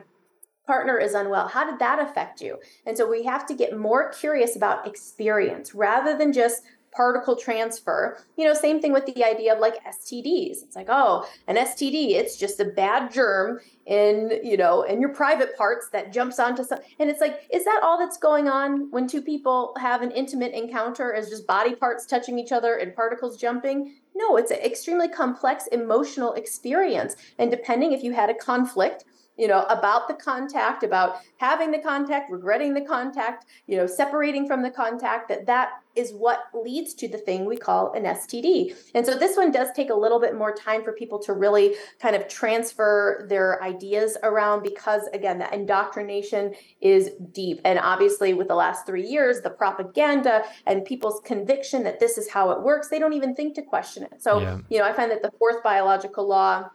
partner 0.67 0.99
is 0.99 1.15
unwell. 1.15 1.49
How 1.49 1.69
did 1.69 1.79
that 1.81 1.99
affect 1.99 2.41
you? 2.41 2.59
And 2.87 2.97
so 2.97 3.09
we 3.09 3.25
have 3.25 3.47
to 3.47 3.55
get 3.55 3.77
more 3.77 4.11
curious 4.11 4.57
about 4.57 4.87
experience 4.87 5.75
rather 5.75 6.17
than 6.17 6.33
just 6.33 6.63
particle 6.93 7.37
transfer. 7.37 8.19
You 8.37 8.47
know, 8.47 8.55
same 8.55 8.81
thing 8.81 8.93
with 8.93 9.07
the 9.07 9.25
idea 9.25 9.55
of 9.55 9.61
like 9.61 9.83
STDs. 9.85 10.63
It's 10.63 10.77
like, 10.77 10.89
oh, 10.89 11.27
an 11.49 11.57
STD, 11.57 12.11
it's 12.11 12.37
just 12.37 12.61
a 12.61 12.65
bad 12.65 13.13
germ 13.13 13.61
in, 13.87 14.41
you 14.45 14.57
know, 14.57 14.83
in 14.83 15.01
your 15.01 15.11
private 15.11 15.57
parts 15.57 15.89
that 15.91 16.13
jumps 16.13 16.39
onto 16.39 16.65
some 16.65 16.79
and 16.99 17.11
it's 17.11 17.21
like, 17.21 17.41
is 17.53 17.65
that 17.65 17.81
all 17.83 17.99
that's 17.99 18.19
going 18.19 18.49
on 18.49 18.91
when 18.91 19.07
two 19.07 19.23
people 19.23 19.75
have 19.81 20.03
an 20.03 20.11
intimate 20.11 20.53
encounter 20.53 21.13
as 21.13 21.29
just 21.29 21.47
body 21.47 21.75
parts 21.75 22.07
touching 22.07 22.39
each 22.39 22.53
other 22.53 22.77
and 22.77 22.95
particles 22.95 23.37
jumping? 23.37 23.95
No, 24.15 24.37
it's 24.37 24.51
an 24.51 24.59
extremely 24.59 25.09
complex 25.09 25.67
emotional 25.69 26.35
experience. 26.35 27.17
And 27.39 27.51
depending 27.51 27.93
if 27.93 28.03
you 28.03 28.13
had 28.13 28.31
a 28.31 28.35
conflict 28.35 29.05
you 29.37 29.49
know 29.49 29.63
about 29.65 30.09
the 30.09 30.15
contact 30.15 30.83
about 30.83 31.17
having 31.39 31.71
the 31.71 31.79
contact 31.79 32.31
regretting 32.31 32.75
the 32.75 32.81
contact 32.81 33.47
you 33.67 33.77
know 33.77 33.87
separating 33.87 34.47
from 34.47 34.63
the 34.63 34.71
contact 34.71 35.29
that 35.29 35.47
that 35.47 35.71
is 35.95 36.13
what 36.13 36.45
leads 36.55 36.95
to 36.95 37.09
the 37.09 37.19
thing 37.19 37.45
we 37.45 37.57
call 37.57 37.93
an 37.93 38.05
STD. 38.05 38.75
And 38.95 39.05
so 39.05 39.17
this 39.17 39.37
one 39.37 39.51
does 39.51 39.69
take 39.75 39.91
a 39.91 39.95
little 39.95 40.19
bit 40.19 40.35
more 40.35 40.55
time 40.55 40.83
for 40.83 40.93
people 40.93 41.19
to 41.21 41.35
really 41.35 41.75
kind 42.01 42.17
of 42.17 42.29
transfer 42.29 43.27
their 43.29 43.63
ideas 43.63 44.17
around 44.23 44.63
because 44.63 45.03
again 45.13 45.39
the 45.39 45.53
indoctrination 45.55 46.55
is 46.81 47.11
deep 47.33 47.61
and 47.65 47.79
obviously 47.79 48.33
with 48.33 48.49
the 48.49 48.55
last 48.55 48.87
3 48.87 49.07
years 49.07 49.41
the 49.43 49.51
propaganda 49.51 50.45
and 50.67 50.85
people's 50.85 51.21
conviction 51.25 51.83
that 51.85 52.01
this 52.01 52.17
is 52.17 52.31
how 52.31 52.51
it 52.51 52.63
works 52.63 52.89
they 52.89 52.99
don't 52.99 53.13
even 53.13 53.35
think 53.35 53.55
to 53.55 53.63
question 53.63 54.03
it. 54.05 54.23
So 54.23 54.41
yeah. 54.41 54.59
you 54.71 54.79
know 54.79 54.85
I 54.85 54.93
find 54.93 55.11
that 55.11 55.23
the 55.23 55.33
fourth 55.39 55.63
biological 55.63 56.27
law 56.27 56.71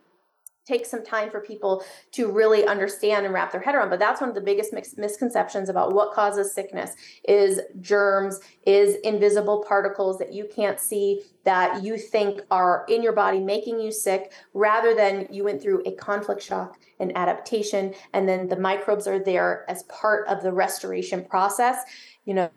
takes 0.68 0.92
some 0.92 1.04
time 1.04 1.30
for 1.30 1.40
people 1.40 1.84
to 2.12 2.30
really 2.30 2.66
understand 2.66 3.26
and 3.26 3.34
wrap 3.34 3.52
their 3.52 3.62
head 3.62 3.74
around. 3.74 3.90
But 3.90 4.00
that's 4.00 4.20
one 4.20 4.30
of 4.30 4.36
the 4.36 4.42
biggest 4.42 4.74
misconceptions 4.98 5.70
about 5.70 5.94
what 5.94 6.14
causes 6.14 6.54
sickness 6.54 6.96
is 7.28 7.62
germs 7.80 8.40
is 8.66 8.96
invisible 9.04 9.64
particles 9.68 10.18
that 10.20 10.34
you 10.34 10.48
can't 10.54 10.80
see 10.80 11.22
that 11.46 11.82
you 11.84 11.98
think 11.98 12.42
are 12.52 12.86
in 12.90 13.02
your 13.02 13.14
body 13.14 13.40
making 13.40 13.80
you 13.80 13.92
sick 13.92 14.34
rather 14.54 14.94
than 14.94 15.28
you 15.32 15.46
went 15.46 15.62
through 15.62 15.82
a 15.86 15.92
conflict 15.94 16.42
shock 16.42 16.78
and 17.00 17.16
adaptation 17.16 17.94
and 18.14 18.28
then 18.28 18.50
the 18.50 18.58
microbes 18.58 19.08
are 19.08 19.20
there 19.20 19.64
as 19.70 19.84
part 19.84 20.28
of 20.28 20.44
the 20.44 20.52
restoration 20.52 21.24
process. 21.24 21.78
You 22.26 22.34
know 22.34 22.50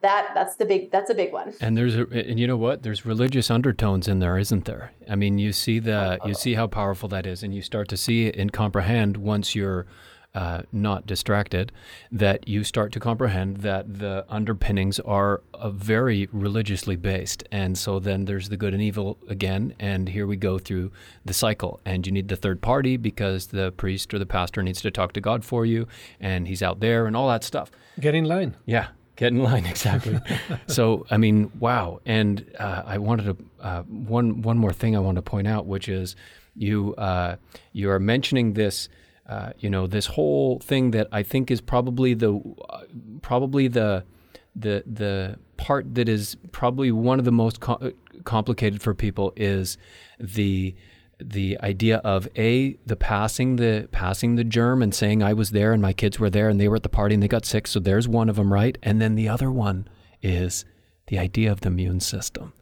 that 0.00 0.30
that's 0.34 0.56
the 0.56 0.64
big 0.64 0.90
that's 0.90 1.10
a 1.10 1.14
big 1.14 1.32
one 1.32 1.52
and 1.60 1.76
there's 1.76 1.96
a, 1.96 2.06
and 2.10 2.38
you 2.38 2.46
know 2.46 2.56
what 2.56 2.82
there's 2.82 3.04
religious 3.04 3.50
undertones 3.50 4.08
in 4.08 4.18
there 4.18 4.38
isn't 4.38 4.64
there 4.64 4.92
i 5.10 5.14
mean 5.14 5.38
you 5.38 5.52
see 5.52 5.78
the 5.78 6.18
you 6.24 6.34
see 6.34 6.54
how 6.54 6.66
powerful 6.66 7.08
that 7.08 7.26
is 7.26 7.42
and 7.42 7.54
you 7.54 7.62
start 7.62 7.88
to 7.88 7.96
see 7.96 8.30
and 8.30 8.52
comprehend 8.52 9.16
once 9.16 9.54
you're 9.54 9.86
uh, 10.34 10.62
not 10.72 11.06
distracted, 11.06 11.72
that 12.10 12.48
you 12.48 12.64
start 12.64 12.92
to 12.92 13.00
comprehend 13.00 13.58
that 13.58 13.98
the 13.98 14.24
underpinnings 14.28 14.98
are 15.00 15.42
uh, 15.52 15.68
very 15.70 16.28
religiously 16.32 16.96
based. 16.96 17.44
And 17.52 17.76
so 17.76 17.98
then 17.98 18.24
there's 18.24 18.48
the 18.48 18.56
good 18.56 18.72
and 18.72 18.82
evil 18.82 19.18
again. 19.28 19.74
And 19.78 20.08
here 20.08 20.26
we 20.26 20.36
go 20.36 20.58
through 20.58 20.90
the 21.24 21.34
cycle. 21.34 21.80
And 21.84 22.06
you 22.06 22.12
need 22.12 22.28
the 22.28 22.36
third 22.36 22.62
party 22.62 22.96
because 22.96 23.48
the 23.48 23.72
priest 23.72 24.14
or 24.14 24.18
the 24.18 24.26
pastor 24.26 24.62
needs 24.62 24.80
to 24.82 24.90
talk 24.90 25.12
to 25.12 25.20
God 25.20 25.44
for 25.44 25.66
you. 25.66 25.86
And 26.18 26.48
he's 26.48 26.62
out 26.62 26.80
there 26.80 27.06
and 27.06 27.14
all 27.14 27.28
that 27.28 27.44
stuff. 27.44 27.70
Get 28.00 28.14
in 28.14 28.24
line. 28.24 28.56
Yeah. 28.64 28.88
Get 29.22 29.32
in 29.32 29.44
line, 29.44 29.66
exactly. 29.74 30.18
so, 30.66 31.06
I 31.08 31.16
mean, 31.16 31.52
wow. 31.60 32.00
And 32.04 32.44
uh, 32.58 32.82
I 32.84 32.98
wanted 32.98 33.24
to, 33.26 33.36
uh, 33.60 33.82
one, 33.84 34.42
one 34.42 34.58
more 34.58 34.72
thing 34.72 34.96
I 34.96 34.98
want 34.98 35.14
to 35.14 35.22
point 35.22 35.46
out, 35.46 35.64
which 35.64 35.88
is 35.88 36.16
you, 36.56 36.96
uh, 36.96 37.36
you 37.72 37.88
are 37.88 38.00
mentioning 38.00 38.54
this 38.54 38.88
uh, 39.26 39.52
you 39.60 39.70
know, 39.70 39.86
this 39.86 40.06
whole 40.06 40.58
thing 40.58 40.90
that 40.90 41.06
I 41.12 41.22
think 41.22 41.52
is 41.52 41.60
probably 41.60 42.12
the 42.14 42.40
uh, 42.68 42.80
probably 43.22 43.68
the 43.68 44.04
the 44.56 44.82
the 44.84 45.38
part 45.56 45.94
that 45.94 46.08
is 46.08 46.36
probably 46.50 46.90
one 46.90 47.20
of 47.20 47.24
the 47.24 47.30
most 47.30 47.60
co- 47.60 47.92
complicated 48.24 48.82
for 48.82 48.92
people 48.92 49.32
is 49.36 49.78
the 50.18 50.74
the 51.24 51.58
idea 51.60 51.98
of 51.98 52.28
a 52.36 52.78
the 52.86 52.96
passing 52.96 53.56
the 53.56 53.88
passing 53.92 54.36
the 54.36 54.44
germ 54.44 54.82
and 54.82 54.94
saying 54.94 55.22
I 55.22 55.32
was 55.32 55.50
there 55.50 55.72
and 55.72 55.80
my 55.80 55.92
kids 55.92 56.18
were 56.18 56.30
there 56.30 56.48
and 56.48 56.60
they 56.60 56.68
were 56.68 56.76
at 56.76 56.82
the 56.82 56.88
party 56.88 57.14
and 57.14 57.22
they 57.22 57.28
got 57.28 57.44
sick 57.44 57.66
so 57.66 57.80
there's 57.80 58.08
one 58.08 58.28
of 58.28 58.36
them 58.36 58.52
right? 58.52 58.76
And 58.82 59.00
then 59.00 59.14
the 59.14 59.28
other 59.28 59.50
one 59.50 59.88
is 60.22 60.64
the 61.06 61.18
idea 61.18 61.50
of 61.50 61.60
the 61.60 61.68
immune 61.68 62.00
system. 62.00 62.52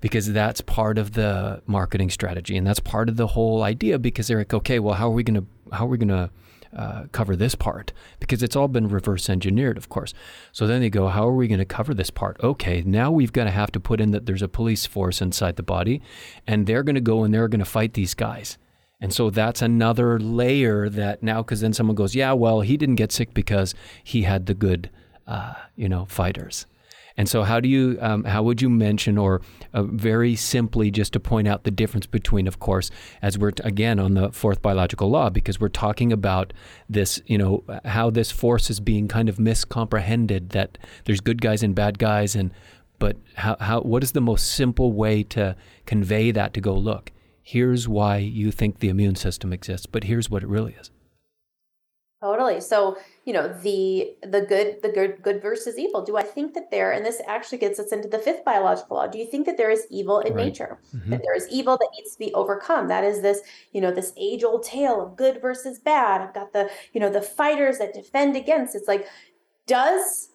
Because 0.00 0.32
that's 0.32 0.60
part 0.60 0.96
of 0.96 1.12
the 1.12 1.62
marketing 1.66 2.08
strategy 2.10 2.56
and 2.56 2.66
that's 2.66 2.80
part 2.80 3.08
of 3.08 3.16
the 3.16 3.26
whole 3.26 3.62
idea 3.62 3.98
because 3.98 4.26
they're 4.26 4.38
like 4.38 4.54
okay 4.54 4.78
well 4.78 4.94
how 4.94 5.08
are 5.08 5.14
we 5.14 5.22
going 5.22 5.40
to 5.40 5.46
how 5.76 5.84
are 5.84 5.88
we 5.88 5.98
going 5.98 6.08
to 6.08 6.30
uh, 6.76 7.06
cover 7.10 7.34
this 7.34 7.54
part 7.54 7.92
because 8.20 8.42
it's 8.42 8.54
all 8.54 8.68
been 8.68 8.86
reverse 8.88 9.30
engineered, 9.30 9.78
of 9.78 9.88
course. 9.88 10.12
So 10.52 10.66
then 10.66 10.80
they 10.82 10.90
go, 10.90 11.08
how 11.08 11.26
are 11.26 11.34
we 11.34 11.48
going 11.48 11.58
to 11.58 11.64
cover 11.64 11.94
this 11.94 12.10
part? 12.10 12.36
Okay, 12.42 12.82
now 12.82 13.10
we've 13.10 13.32
got 13.32 13.44
to 13.44 13.50
have 13.50 13.72
to 13.72 13.80
put 13.80 14.00
in 14.00 14.10
that 14.10 14.26
there's 14.26 14.42
a 14.42 14.48
police 14.48 14.86
force 14.86 15.22
inside 15.22 15.56
the 15.56 15.62
body, 15.62 16.02
and 16.46 16.66
they're 16.66 16.82
going 16.82 16.94
to 16.94 17.00
go 17.00 17.24
and 17.24 17.32
they're 17.32 17.48
going 17.48 17.60
to 17.60 17.64
fight 17.64 17.94
these 17.94 18.14
guys. 18.14 18.58
And 19.00 19.12
so 19.12 19.30
that's 19.30 19.62
another 19.62 20.18
layer 20.18 20.88
that 20.88 21.22
now, 21.22 21.42
because 21.42 21.60
then 21.60 21.72
someone 21.72 21.96
goes, 21.96 22.14
yeah, 22.14 22.32
well, 22.32 22.60
he 22.60 22.76
didn't 22.76 22.94
get 22.96 23.12
sick 23.12 23.34
because 23.34 23.74
he 24.02 24.22
had 24.22 24.46
the 24.46 24.54
good, 24.54 24.90
uh, 25.26 25.54
you 25.74 25.88
know, 25.88 26.06
fighters. 26.06 26.66
And 27.16 27.28
so, 27.28 27.44
how 27.44 27.60
do 27.60 27.68
you, 27.68 27.96
um, 28.00 28.24
how 28.24 28.42
would 28.42 28.60
you 28.60 28.68
mention, 28.68 29.16
or 29.16 29.40
uh, 29.72 29.84
very 29.84 30.36
simply, 30.36 30.90
just 30.90 31.12
to 31.14 31.20
point 31.20 31.48
out 31.48 31.64
the 31.64 31.70
difference 31.70 32.06
between, 32.06 32.46
of 32.46 32.58
course, 32.58 32.90
as 33.22 33.38
we're 33.38 33.52
t- 33.52 33.62
again 33.64 33.98
on 33.98 34.14
the 34.14 34.30
fourth 34.32 34.60
biological 34.60 35.08
law, 35.08 35.30
because 35.30 35.58
we're 35.58 35.68
talking 35.68 36.12
about 36.12 36.52
this, 36.90 37.20
you 37.26 37.38
know, 37.38 37.64
how 37.84 38.10
this 38.10 38.30
force 38.30 38.68
is 38.68 38.80
being 38.80 39.08
kind 39.08 39.28
of 39.28 39.36
miscomprehended. 39.36 40.50
That 40.50 40.76
there's 41.04 41.20
good 41.20 41.40
guys 41.40 41.62
and 41.62 41.74
bad 41.74 41.98
guys, 41.98 42.36
and 42.36 42.52
but 42.98 43.16
how, 43.34 43.56
how, 43.60 43.80
what 43.80 44.02
is 44.02 44.12
the 44.12 44.20
most 44.20 44.52
simple 44.52 44.92
way 44.92 45.22
to 45.24 45.56
convey 45.86 46.30
that? 46.32 46.52
To 46.54 46.60
go 46.60 46.74
look, 46.74 47.12
here's 47.42 47.88
why 47.88 48.18
you 48.18 48.50
think 48.50 48.80
the 48.80 48.88
immune 48.88 49.16
system 49.16 49.52
exists, 49.52 49.86
but 49.86 50.04
here's 50.04 50.28
what 50.28 50.42
it 50.42 50.48
really 50.48 50.74
is. 50.78 50.90
Totally. 52.26 52.60
So 52.60 52.96
you 53.26 53.32
know 53.32 53.48
the 53.62 54.16
the 54.22 54.40
good 54.40 54.80
the 54.82 54.88
good 54.88 55.20
good 55.20 55.42
versus 55.42 55.76
evil 55.76 56.02
do 56.02 56.16
i 56.16 56.22
think 56.22 56.54
that 56.54 56.70
there 56.70 56.92
and 56.92 57.04
this 57.04 57.20
actually 57.26 57.58
gets 57.58 57.78
us 57.78 57.92
into 57.92 58.08
the 58.08 58.20
fifth 58.20 58.44
biological 58.44 58.96
law 58.96 59.06
do 59.06 59.18
you 59.18 59.26
think 59.26 59.44
that 59.44 59.56
there 59.56 59.68
is 59.68 59.84
evil 59.90 60.20
in 60.20 60.32
right. 60.32 60.46
nature 60.46 60.78
mm-hmm. 60.94 61.10
that 61.10 61.20
there 61.22 61.34
is 61.34 61.46
evil 61.50 61.76
that 61.76 61.88
needs 61.98 62.12
to 62.12 62.18
be 62.20 62.32
overcome 62.34 62.86
that 62.86 63.04
is 63.04 63.20
this 63.20 63.40
you 63.72 63.80
know 63.80 63.90
this 63.90 64.12
age 64.16 64.44
old 64.44 64.62
tale 64.62 65.02
of 65.02 65.16
good 65.16 65.42
versus 65.42 65.80
bad 65.80 66.20
i've 66.20 66.32
got 66.32 66.52
the 66.52 66.70
you 66.92 67.00
know 67.00 67.10
the 67.10 67.20
fighters 67.20 67.78
that 67.78 67.92
defend 67.92 68.36
against 68.36 68.76
it's 68.76 68.88
like 68.88 69.08
does 69.66 70.30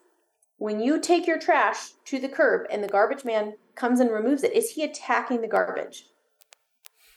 when 0.57 0.81
you 0.81 0.99
take 0.99 1.25
your 1.25 1.39
trash 1.39 1.91
to 2.03 2.19
the 2.19 2.29
curb 2.29 2.67
and 2.69 2.83
the 2.83 2.89
garbage 2.89 3.23
man 3.23 3.53
comes 3.75 4.01
and 4.01 4.11
removes 4.11 4.43
it 4.43 4.51
is 4.51 4.71
he 4.71 4.83
attacking 4.83 5.39
the 5.39 5.47
garbage 5.47 6.07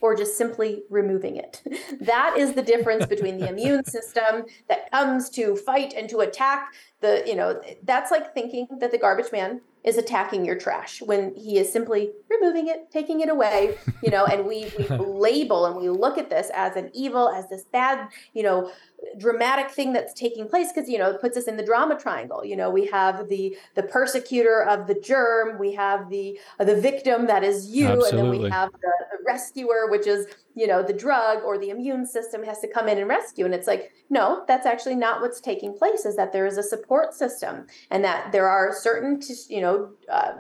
or 0.05 0.15
just 0.15 0.37
simply 0.37 0.83
removing 0.91 1.37
it. 1.37 1.63
that 2.03 2.37
is 2.37 2.53
the 2.53 2.61
difference 2.61 3.07
between 3.07 3.39
the 3.39 3.49
immune 3.49 3.83
system 3.97 4.45
that 4.69 4.91
comes 4.91 5.31
to 5.31 5.57
fight 5.57 5.95
and 5.97 6.11
to 6.11 6.19
attack 6.19 6.75
the, 7.01 7.23
you 7.27 7.35
know, 7.35 7.59
that's 7.85 8.11
like 8.11 8.35
thinking 8.35 8.69
that 8.81 8.91
the 8.91 8.99
garbage 8.99 9.33
man 9.33 9.63
is 9.85 9.99
attacking 9.99 10.45
your 10.45 10.57
trash 10.57 11.03
when 11.03 11.35
he 11.35 11.59
is 11.59 11.71
simply 11.71 12.11
removing 12.31 12.69
it, 12.69 12.91
taking 12.91 13.21
it 13.21 13.29
away, 13.29 13.77
you 14.03 14.11
know, 14.11 14.25
and 14.25 14.47
we, 14.47 14.73
we 14.79 14.89
label 14.97 15.67
and 15.67 15.77
we 15.77 15.89
look 15.91 16.17
at 16.17 16.31
this 16.31 16.51
as 16.55 16.75
an 16.77 16.91
evil, 16.95 17.29
as 17.29 17.49
this 17.51 17.65
bad, 17.65 18.09
you 18.33 18.43
know, 18.43 18.71
dramatic 19.19 19.71
thing 19.71 19.93
that's 19.93 20.15
taking 20.15 20.49
place 20.49 20.73
because 20.73 20.89
you 20.89 20.99
know 20.99 21.11
it 21.11 21.21
puts 21.21 21.37
us 21.37 21.45
in 21.45 21.57
the 21.57 21.63
drama 21.63 21.99
triangle 21.99 22.45
you 22.45 22.57
know 22.57 22.71
we 22.71 22.87
have 22.87 23.29
the 23.29 23.57
the 23.75 23.83
persecutor 23.83 24.63
of 24.63 24.87
the 24.87 24.95
germ 24.95 25.59
we 25.59 25.73
have 25.73 26.09
the 26.11 26.39
uh, 26.59 26.65
the 26.65 26.75
victim 26.81 27.27
that 27.27 27.45
is 27.45 27.69
you 27.69 27.87
Absolutely. 27.87 28.11
and 28.11 28.19
then 28.19 28.31
we 28.31 28.51
have 28.51 28.73
the, 28.73 28.93
the 29.11 29.25
rescuer 29.27 29.91
which 29.91 30.07
is 30.07 30.27
you 30.55 30.67
know 30.67 30.83
the 30.83 30.93
drug 30.93 31.43
or 31.45 31.59
the 31.59 31.71
immune 31.71 32.07
system 32.07 32.45
has 32.45 32.61
to 32.61 32.69
come 32.69 32.89
in 32.89 32.99
and 32.99 33.09
rescue. 33.09 33.45
And 33.45 33.55
it's 33.55 33.67
like 33.67 33.93
no 34.11 34.45
that's 34.47 34.67
actually 34.67 34.97
not 34.97 35.21
what's 35.21 35.41
taking 35.41 35.77
place 35.77 36.05
is 36.05 36.17
that 36.17 36.33
there 36.33 36.47
is 36.47 36.59
a 36.59 36.63
support 36.63 37.15
system 37.15 37.67
and 37.91 38.05
that 38.05 38.33
there 38.33 38.49
are 38.49 38.75
certain 38.75 39.21
you 39.49 39.61
know 39.61 39.91
uh, 40.11 40.33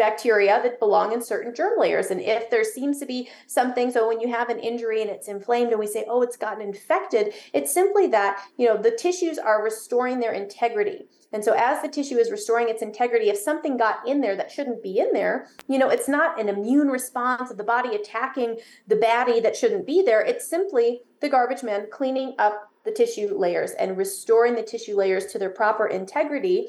bacteria 0.00 0.60
that 0.62 0.80
belong 0.80 1.12
in 1.12 1.22
certain 1.22 1.54
germ 1.54 1.78
layers. 1.78 2.10
And 2.10 2.22
if 2.22 2.50
there 2.50 2.64
seems 2.64 2.98
to 2.98 3.06
be 3.06 3.28
something, 3.46 3.92
so 3.92 4.08
when 4.08 4.18
you 4.18 4.28
have 4.28 4.48
an 4.48 4.58
injury 4.58 5.02
and 5.02 5.10
it's 5.10 5.28
inflamed 5.28 5.70
and 5.70 5.78
we 5.78 5.86
say, 5.86 6.06
oh, 6.08 6.22
it's 6.22 6.38
gotten 6.38 6.62
infected, 6.66 7.34
it's 7.52 7.72
simply 7.72 8.06
that, 8.08 8.42
you 8.56 8.66
know, 8.66 8.76
the 8.76 8.90
tissues 8.90 9.38
are 9.38 9.62
restoring 9.62 10.18
their 10.18 10.32
integrity. 10.32 11.06
And 11.32 11.44
so 11.44 11.52
as 11.52 11.82
the 11.82 11.88
tissue 11.88 12.16
is 12.16 12.30
restoring 12.30 12.70
its 12.70 12.82
integrity, 12.82 13.28
if 13.28 13.36
something 13.36 13.76
got 13.76 14.08
in 14.08 14.22
there 14.22 14.36
that 14.36 14.50
shouldn't 14.50 14.82
be 14.82 14.98
in 14.98 15.12
there, 15.12 15.48
you 15.68 15.78
know, 15.78 15.90
it's 15.90 16.08
not 16.08 16.40
an 16.40 16.48
immune 16.48 16.88
response 16.88 17.50
of 17.50 17.58
the 17.58 17.62
body 17.62 17.94
attacking 17.94 18.58
the 18.88 18.96
baddie 18.96 19.42
that 19.42 19.54
shouldn't 19.54 19.86
be 19.86 20.02
there. 20.02 20.22
It's 20.22 20.48
simply 20.48 21.02
the 21.20 21.28
garbage 21.28 21.62
man 21.62 21.86
cleaning 21.92 22.34
up 22.38 22.72
the 22.84 22.90
tissue 22.90 23.36
layers 23.36 23.72
and 23.72 23.98
restoring 23.98 24.54
the 24.54 24.62
tissue 24.62 24.96
layers 24.96 25.26
to 25.26 25.38
their 25.38 25.50
proper 25.50 25.86
integrity 25.86 26.68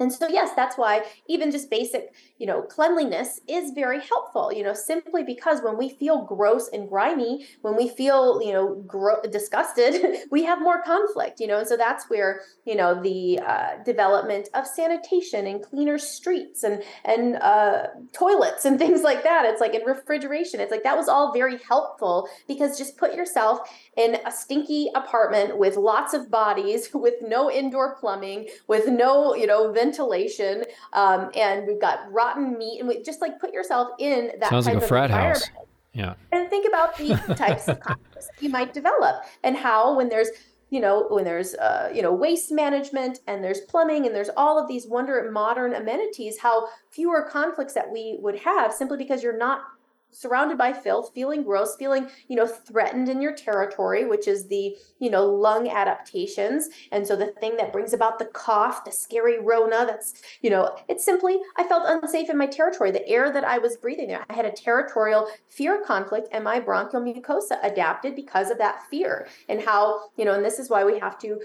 and 0.00 0.12
so, 0.12 0.28
yes, 0.28 0.50
that's 0.54 0.78
why 0.78 1.02
even 1.26 1.50
just 1.50 1.70
basic, 1.70 2.12
you 2.38 2.46
know, 2.46 2.62
cleanliness 2.62 3.40
is 3.48 3.72
very 3.72 4.00
helpful, 4.00 4.52
you 4.52 4.62
know, 4.62 4.72
simply 4.72 5.24
because 5.24 5.60
when 5.60 5.76
we 5.76 5.88
feel 5.88 6.22
gross 6.22 6.68
and 6.72 6.88
grimy, 6.88 7.46
when 7.62 7.76
we 7.76 7.88
feel, 7.88 8.40
you 8.40 8.52
know, 8.52 8.76
gro- 8.86 9.20
disgusted, 9.28 10.18
we 10.30 10.44
have 10.44 10.60
more 10.60 10.82
conflict, 10.82 11.40
you 11.40 11.48
know, 11.48 11.58
and 11.58 11.66
so 11.66 11.76
that's 11.76 12.08
where, 12.08 12.42
you 12.64 12.76
know, 12.76 13.02
the 13.02 13.40
uh, 13.40 13.82
development 13.84 14.48
of 14.54 14.66
sanitation 14.68 15.46
and 15.48 15.64
cleaner 15.64 15.98
streets 15.98 16.62
and, 16.62 16.82
and 17.04 17.36
uh, 17.36 17.88
toilets 18.12 18.64
and 18.64 18.78
things 18.88 19.02
like 19.02 19.24
that. 19.24 19.46
It's 19.46 19.60
like 19.60 19.74
in 19.74 19.82
refrigeration, 19.82 20.60
it's 20.60 20.70
like 20.70 20.84
that 20.84 20.96
was 20.96 21.08
all 21.08 21.32
very 21.32 21.58
helpful 21.58 22.28
because 22.46 22.78
just 22.78 22.96
put 22.98 23.14
yourself 23.14 23.68
in 23.96 24.16
a 24.24 24.30
stinky 24.30 24.90
apartment 24.94 25.58
with 25.58 25.76
lots 25.76 26.14
of 26.14 26.30
bodies, 26.30 26.90
with 26.94 27.14
no 27.20 27.50
indoor 27.50 27.96
plumbing, 27.96 28.48
with 28.68 28.86
no, 28.86 29.34
you 29.34 29.46
know, 29.46 29.72
ventilation, 29.88 30.64
um, 30.92 31.30
and 31.34 31.66
we've 31.66 31.80
got 31.80 32.10
rotten 32.12 32.58
meat, 32.58 32.80
and 32.80 32.88
we 32.88 33.02
just 33.02 33.20
like 33.20 33.38
put 33.40 33.52
yourself 33.52 33.88
in 33.98 34.32
that 34.40 34.50
sounds 34.50 34.66
like 34.66 34.76
a 34.76 34.80
frat 34.80 35.10
house. 35.10 35.48
Yeah. 35.92 36.14
And 36.32 36.48
think 36.48 36.68
about 36.68 36.96
the 36.96 37.34
types 37.36 37.68
of 37.68 37.80
conflicts 37.80 38.28
you 38.40 38.50
might 38.50 38.72
develop 38.72 39.24
and 39.42 39.56
how 39.56 39.96
when 39.96 40.08
there's 40.08 40.28
you 40.70 40.80
know 40.80 41.06
when 41.08 41.24
there's 41.24 41.54
uh, 41.54 41.90
you 41.92 42.02
know 42.02 42.12
waste 42.12 42.52
management 42.52 43.20
and 43.26 43.42
there's 43.42 43.62
plumbing 43.62 44.06
and 44.06 44.14
there's 44.14 44.30
all 44.36 44.62
of 44.62 44.68
these 44.68 44.86
wonder 44.86 45.30
modern 45.32 45.74
amenities 45.74 46.38
how 46.38 46.68
fewer 46.90 47.22
conflicts 47.22 47.74
that 47.74 47.90
we 47.90 48.18
would 48.20 48.38
have 48.38 48.72
simply 48.72 48.96
because 48.96 49.22
you're 49.22 49.36
not 49.36 49.62
surrounded 50.10 50.58
by 50.58 50.72
filth, 50.72 51.12
feeling 51.14 51.42
gross, 51.42 51.76
feeling, 51.76 52.08
you 52.28 52.36
know, 52.36 52.46
threatened 52.46 53.08
in 53.08 53.22
your 53.22 53.34
territory, 53.34 54.04
which 54.04 54.26
is 54.26 54.48
the, 54.48 54.76
you 54.98 55.10
know, 55.10 55.26
lung 55.26 55.68
adaptations. 55.68 56.68
And 56.90 57.06
so 57.06 57.14
the 57.16 57.28
thing 57.40 57.56
that 57.56 57.72
brings 57.72 57.92
about 57.92 58.18
the 58.18 58.24
cough, 58.26 58.84
the 58.84 58.92
scary 58.92 59.38
Rona, 59.38 59.84
that's, 59.86 60.14
you 60.40 60.50
know, 60.50 60.76
it's 60.88 61.04
simply, 61.04 61.38
I 61.56 61.64
felt 61.64 61.84
unsafe 61.86 62.30
in 62.30 62.38
my 62.38 62.46
territory. 62.46 62.90
The 62.90 63.06
air 63.08 63.32
that 63.32 63.44
I 63.44 63.58
was 63.58 63.76
breathing 63.76 64.08
there, 64.08 64.24
I 64.28 64.34
had 64.34 64.46
a 64.46 64.52
territorial 64.52 65.28
fear 65.48 65.82
conflict 65.84 66.28
and 66.32 66.44
my 66.44 66.60
bronchial 66.60 67.02
mucosa 67.02 67.58
adapted 67.62 68.16
because 68.16 68.50
of 68.50 68.58
that 68.58 68.82
fear. 68.90 69.28
And 69.48 69.60
how, 69.60 70.10
you 70.16 70.24
know, 70.24 70.34
and 70.34 70.44
this 70.44 70.58
is 70.58 70.70
why 70.70 70.84
we 70.84 70.98
have 70.98 71.18
to 71.20 71.40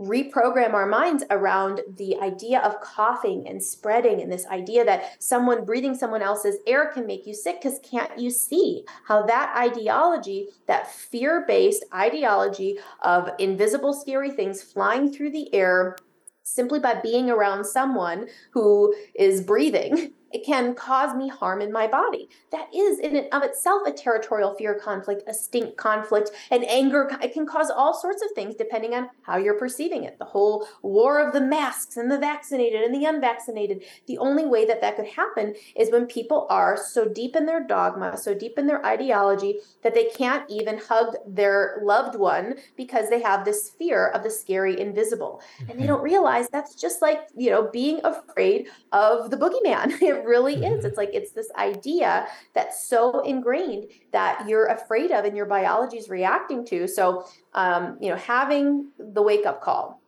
reprogram 0.00 0.72
our 0.72 0.86
minds 0.86 1.24
around 1.30 1.80
the 1.96 2.16
idea 2.20 2.60
of 2.60 2.80
coughing 2.80 3.46
and 3.48 3.62
spreading 3.62 4.20
and 4.20 4.32
this 4.32 4.46
idea 4.46 4.84
that 4.84 5.22
someone 5.22 5.64
breathing 5.64 5.94
someone 5.94 6.22
else's 6.22 6.56
air 6.66 6.86
can 6.86 7.06
make 7.06 7.26
you 7.26 7.34
sick 7.34 7.60
because 7.60 7.78
can't 7.82 8.03
can't 8.06 8.18
you 8.18 8.30
see 8.30 8.84
how 9.06 9.22
that 9.26 9.54
ideology, 9.56 10.48
that 10.66 10.90
fear 10.90 11.44
based 11.46 11.84
ideology 11.94 12.78
of 13.02 13.30
invisible, 13.38 13.92
scary 13.92 14.30
things 14.30 14.62
flying 14.62 15.12
through 15.12 15.30
the 15.30 15.52
air 15.54 15.96
simply 16.42 16.78
by 16.78 17.00
being 17.00 17.30
around 17.30 17.64
someone 17.64 18.26
who 18.52 18.94
is 19.14 19.42
breathing 19.42 20.12
it 20.34 20.44
can 20.44 20.74
cause 20.74 21.14
me 21.14 21.28
harm 21.28 21.62
in 21.62 21.70
my 21.70 21.86
body. 21.86 22.28
That 22.50 22.68
is 22.74 22.98
in 22.98 23.14
and 23.14 23.32
of 23.32 23.44
itself 23.44 23.82
a 23.86 23.92
territorial 23.92 24.54
fear 24.56 24.74
conflict, 24.74 25.22
a 25.28 25.32
stink 25.32 25.76
conflict, 25.76 26.32
an 26.50 26.64
anger. 26.64 27.08
It 27.22 27.32
can 27.32 27.46
cause 27.46 27.70
all 27.70 27.94
sorts 27.94 28.20
of 28.20 28.32
things 28.32 28.56
depending 28.56 28.94
on 28.94 29.08
how 29.22 29.36
you're 29.36 29.58
perceiving 29.58 30.02
it. 30.02 30.18
The 30.18 30.24
whole 30.24 30.66
war 30.82 31.24
of 31.24 31.32
the 31.32 31.40
masks 31.40 31.96
and 31.96 32.10
the 32.10 32.18
vaccinated 32.18 32.82
and 32.82 32.92
the 32.92 33.04
unvaccinated. 33.04 33.84
The 34.08 34.18
only 34.18 34.44
way 34.44 34.64
that 34.64 34.80
that 34.80 34.96
could 34.96 35.06
happen 35.06 35.54
is 35.76 35.92
when 35.92 36.06
people 36.06 36.48
are 36.50 36.76
so 36.76 37.08
deep 37.08 37.36
in 37.36 37.46
their 37.46 37.64
dogma, 37.64 38.16
so 38.16 38.34
deep 38.34 38.58
in 38.58 38.66
their 38.66 38.84
ideology 38.84 39.60
that 39.84 39.94
they 39.94 40.06
can't 40.06 40.50
even 40.50 40.78
hug 40.78 41.14
their 41.28 41.78
loved 41.80 42.16
one 42.16 42.56
because 42.76 43.08
they 43.08 43.22
have 43.22 43.44
this 43.44 43.70
fear 43.70 44.08
of 44.08 44.24
the 44.24 44.30
scary 44.30 44.80
invisible. 44.80 45.40
And 45.60 45.68
they 45.68 45.74
mm-hmm. 45.74 45.86
don't 45.86 46.02
realize 46.02 46.48
that's 46.48 46.74
just 46.74 47.00
like, 47.02 47.20
you 47.36 47.50
know, 47.50 47.70
being 47.72 48.00
afraid 48.02 48.66
of 48.90 49.30
the 49.30 49.36
boogeyman. 49.36 49.92
It 50.24 50.28
really 50.28 50.54
is. 50.54 50.60
Mm-hmm. 50.62 50.86
It's 50.86 50.96
like 50.96 51.10
it's 51.12 51.32
this 51.32 51.50
idea 51.56 52.26
that's 52.54 52.88
so 52.88 53.20
ingrained 53.20 53.90
that 54.12 54.48
you're 54.48 54.66
afraid 54.66 55.10
of 55.10 55.26
and 55.26 55.36
your 55.36 55.44
biology 55.44 55.98
is 55.98 56.08
reacting 56.08 56.64
to. 56.66 56.88
So, 56.88 57.26
um, 57.52 57.98
you 58.00 58.08
know, 58.08 58.16
having 58.16 58.90
the 58.98 59.20
wake 59.20 59.44
up 59.44 59.60
call, 59.60 60.00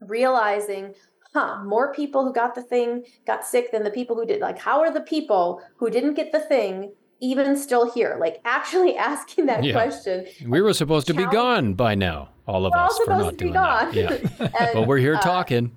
realizing, 0.00 0.94
huh, 1.32 1.64
more 1.64 1.92
people 1.92 2.24
who 2.24 2.32
got 2.32 2.54
the 2.54 2.62
thing 2.62 3.04
got 3.26 3.44
sick 3.44 3.72
than 3.72 3.82
the 3.82 3.90
people 3.90 4.14
who 4.14 4.26
did. 4.26 4.40
Like, 4.40 4.58
how 4.58 4.80
are 4.80 4.92
the 4.92 5.00
people 5.00 5.60
who 5.76 5.90
didn't 5.90 6.14
get 6.14 6.30
the 6.30 6.40
thing 6.40 6.92
even 7.20 7.56
still 7.56 7.92
here? 7.92 8.16
Like, 8.20 8.40
actually 8.44 8.96
asking 8.96 9.46
that 9.46 9.64
yeah. 9.64 9.72
question. 9.72 10.26
We 10.46 10.60
were 10.60 10.72
supposed 10.72 11.08
to 11.08 11.14
be 11.14 11.26
gone 11.26 11.74
by 11.74 11.96
now, 11.96 12.28
all 12.46 12.64
of 12.64 12.72
us, 12.74 12.92
all 12.92 13.04
for 13.04 13.10
not 13.10 13.36
doing 13.36 13.54
that. 13.54 13.92
Yeah. 13.92 14.12
and, 14.38 14.70
but 14.72 14.86
we're 14.86 14.98
here 14.98 15.16
uh, 15.16 15.20
talking. 15.20 15.72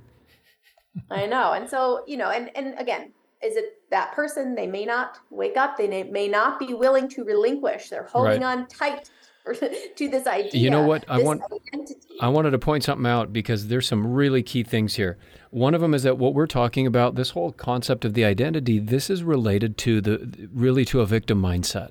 I 1.09 1.25
know. 1.25 1.53
And 1.53 1.67
so, 1.67 2.03
you 2.05 2.17
know, 2.17 2.29
and, 2.29 2.55
and 2.55 2.77
again, 2.77 3.13
is 3.43 3.55
it 3.55 3.89
that 3.89 4.13
person? 4.13 4.55
They 4.55 4.67
may 4.67 4.85
not 4.85 5.19
wake 5.29 5.57
up. 5.57 5.77
They 5.77 6.03
may, 6.03 6.27
not 6.27 6.59
be 6.59 6.73
willing 6.73 7.09
to 7.09 7.23
relinquish. 7.23 7.89
They're 7.89 8.03
holding 8.03 8.41
right. 8.41 8.59
on 8.59 8.67
tight 8.67 9.09
to 9.95 10.07
this 10.07 10.27
idea. 10.27 10.61
You 10.61 10.69
know 10.69 10.83
what? 10.83 11.03
I 11.07 11.21
want 11.21 11.41
identity. 11.51 11.99
I 12.19 12.29
wanted 12.29 12.51
to 12.51 12.59
point 12.59 12.83
something 12.83 13.07
out 13.07 13.33
because 13.33 13.67
there's 13.67 13.87
some 13.87 14.05
really 14.05 14.43
key 14.43 14.63
things 14.63 14.95
here. 14.95 15.17
One 15.49 15.73
of 15.73 15.81
them 15.81 15.93
is 15.93 16.03
that 16.03 16.17
what 16.17 16.33
we're 16.33 16.47
talking 16.47 16.85
about, 16.85 17.15
this 17.15 17.31
whole 17.31 17.51
concept 17.51 18.05
of 18.05 18.13
the 18.13 18.23
identity, 18.23 18.77
this 18.79 19.09
is 19.09 19.23
related 19.23 19.77
to 19.79 19.99
the 19.99 20.49
really 20.53 20.85
to 20.85 21.01
a 21.01 21.05
victim 21.05 21.41
mindset. 21.41 21.89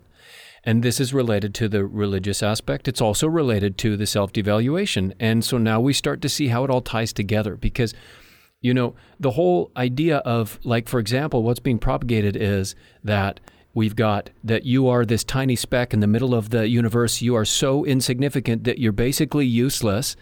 And 0.62 0.82
this 0.82 1.00
is 1.00 1.14
related 1.14 1.54
to 1.54 1.68
the 1.68 1.84
religious 1.84 2.42
aspect. 2.42 2.86
It's 2.86 3.00
also 3.00 3.26
related 3.26 3.78
to 3.78 3.96
the 3.96 4.06
self 4.06 4.32
devaluation. 4.32 5.14
And 5.18 5.44
so 5.44 5.58
now 5.58 5.80
we 5.80 5.92
start 5.92 6.20
to 6.22 6.28
see 6.28 6.48
how 6.48 6.64
it 6.64 6.70
all 6.70 6.82
ties 6.82 7.12
together 7.12 7.56
because 7.56 7.94
you 8.60 8.74
know, 8.74 8.94
the 9.18 9.32
whole 9.32 9.70
idea 9.76 10.18
of, 10.18 10.58
like, 10.64 10.88
for 10.88 11.00
example, 11.00 11.42
what's 11.42 11.60
being 11.60 11.78
propagated 11.78 12.36
is 12.36 12.74
that 13.02 13.40
we've 13.72 13.94
got 13.94 14.30
that 14.42 14.64
you 14.64 14.88
are 14.88 15.04
this 15.04 15.22
tiny 15.22 15.54
speck 15.54 15.94
in 15.94 16.00
the 16.00 16.06
middle 16.06 16.34
of 16.34 16.50
the 16.50 16.68
universe. 16.68 17.22
You 17.22 17.36
are 17.36 17.44
so 17.44 17.84
insignificant 17.84 18.64
that 18.64 18.78
you're 18.78 18.92
basically 18.92 19.46
useless. 19.46 20.16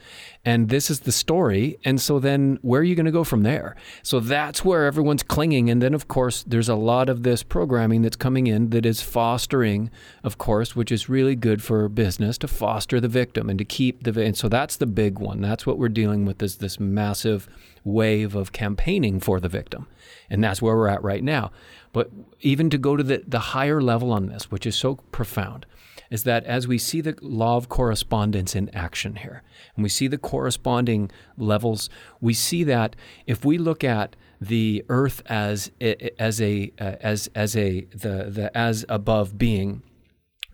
And 0.45 0.69
this 0.69 0.91
is 0.91 1.01
the 1.01 1.13
story. 1.13 1.79
And 1.85 2.01
so 2.01 2.19
then 2.19 2.59
where 2.63 2.81
are 2.81 2.85
you 2.85 2.95
going 2.95 3.07
to 3.07 3.13
go 3.13 3.25
from 3.25 3.43
there? 3.43 3.77
So 4.03 4.21
that's 4.21 4.65
where 4.65 4.85
everyone's 4.85 5.23
clinging. 5.23 5.71
And 5.71 5.83
then, 5.83 5.95
of 5.95 6.09
course, 6.09 6.45
there's 6.47 6.69
a 6.69 6.75
lot 6.75 7.09
of 7.09 7.23
this 7.23 7.43
programming 7.43 8.03
that's 8.03 8.17
coming 8.17 8.47
in 8.47 8.71
that 8.71 8.87
is 8.87 9.01
fostering, 9.01 9.91
of 10.23 10.39
course, 10.39 10.77
which 10.77 10.93
is 10.93 11.09
really 11.09 11.35
good 11.35 11.63
for 11.63 11.89
business 11.89 12.39
to 12.39 12.49
foster 12.49 13.01
the 13.01 13.09
victim 13.09 13.49
and 13.49 13.59
to 13.59 13.65
keep 13.65 14.05
the. 14.05 14.21
And 14.23 14.37
so 14.37 14.49
that's 14.49 14.77
the 14.77 14.87
big 14.87 15.19
one. 15.19 15.41
That's 15.41 15.67
what 15.67 15.79
we're 15.79 15.89
dealing 15.89 16.25
with 16.25 16.43
is 16.43 16.57
this 16.57 16.79
massive 16.79 17.49
wave 17.85 18.35
of 18.35 18.53
campaigning 18.53 19.21
for 19.21 19.41
the 19.41 19.49
victim. 19.49 19.87
And 20.31 20.45
that's 20.45 20.61
where 20.61 20.77
we're 20.77 20.89
at 20.89 21.03
right 21.03 21.25
now. 21.25 21.51
But 21.93 22.11
even 22.41 22.71
to 22.71 22.79
go 22.79 22.97
to 22.97 23.03
the, 23.03 23.23
the 23.27 23.39
higher 23.39 23.81
level 23.81 24.13
on 24.13 24.27
this, 24.27 24.51
which 24.51 24.67
is 24.67 24.77
so 24.77 24.97
profound, 25.13 25.67
is 26.11 26.25
that 26.25 26.45
as 26.45 26.67
we 26.67 26.79
see 26.79 27.01
the 27.01 27.17
law 27.21 27.57
of 27.57 27.69
correspondence 27.69 28.55
in 28.55 28.75
action 28.75 29.17
here, 29.17 29.43
and 29.75 29.83
we 29.83 29.89
see 29.89 30.07
the 30.07 30.19
corresponding 30.19 31.11
levels, 31.37 31.91
we 32.21 32.33
see 32.33 32.65
that 32.65 32.97
if 33.27 33.45
we 33.45 33.59
look 33.59 33.85
at 33.85 34.17
the 34.41 34.85
earth 34.89 35.23
as 35.27 35.71
as 35.81 36.41
a 36.41 36.73
uh, 36.79 36.95
as 37.01 37.29
as 37.35 37.57
a 37.57 37.81
the 37.87 38.29
the 38.31 38.51
as 38.57 38.85
above 38.89 39.37
being 39.37 39.83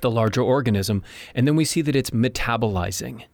the 0.01 0.11
larger 0.11 0.43
organism 0.43 1.03
and 1.35 1.47
then 1.47 1.55
we 1.57 1.64
see 1.64 1.82
that 1.82 1.95
it's 1.95 2.11
metabolizing 2.11 3.24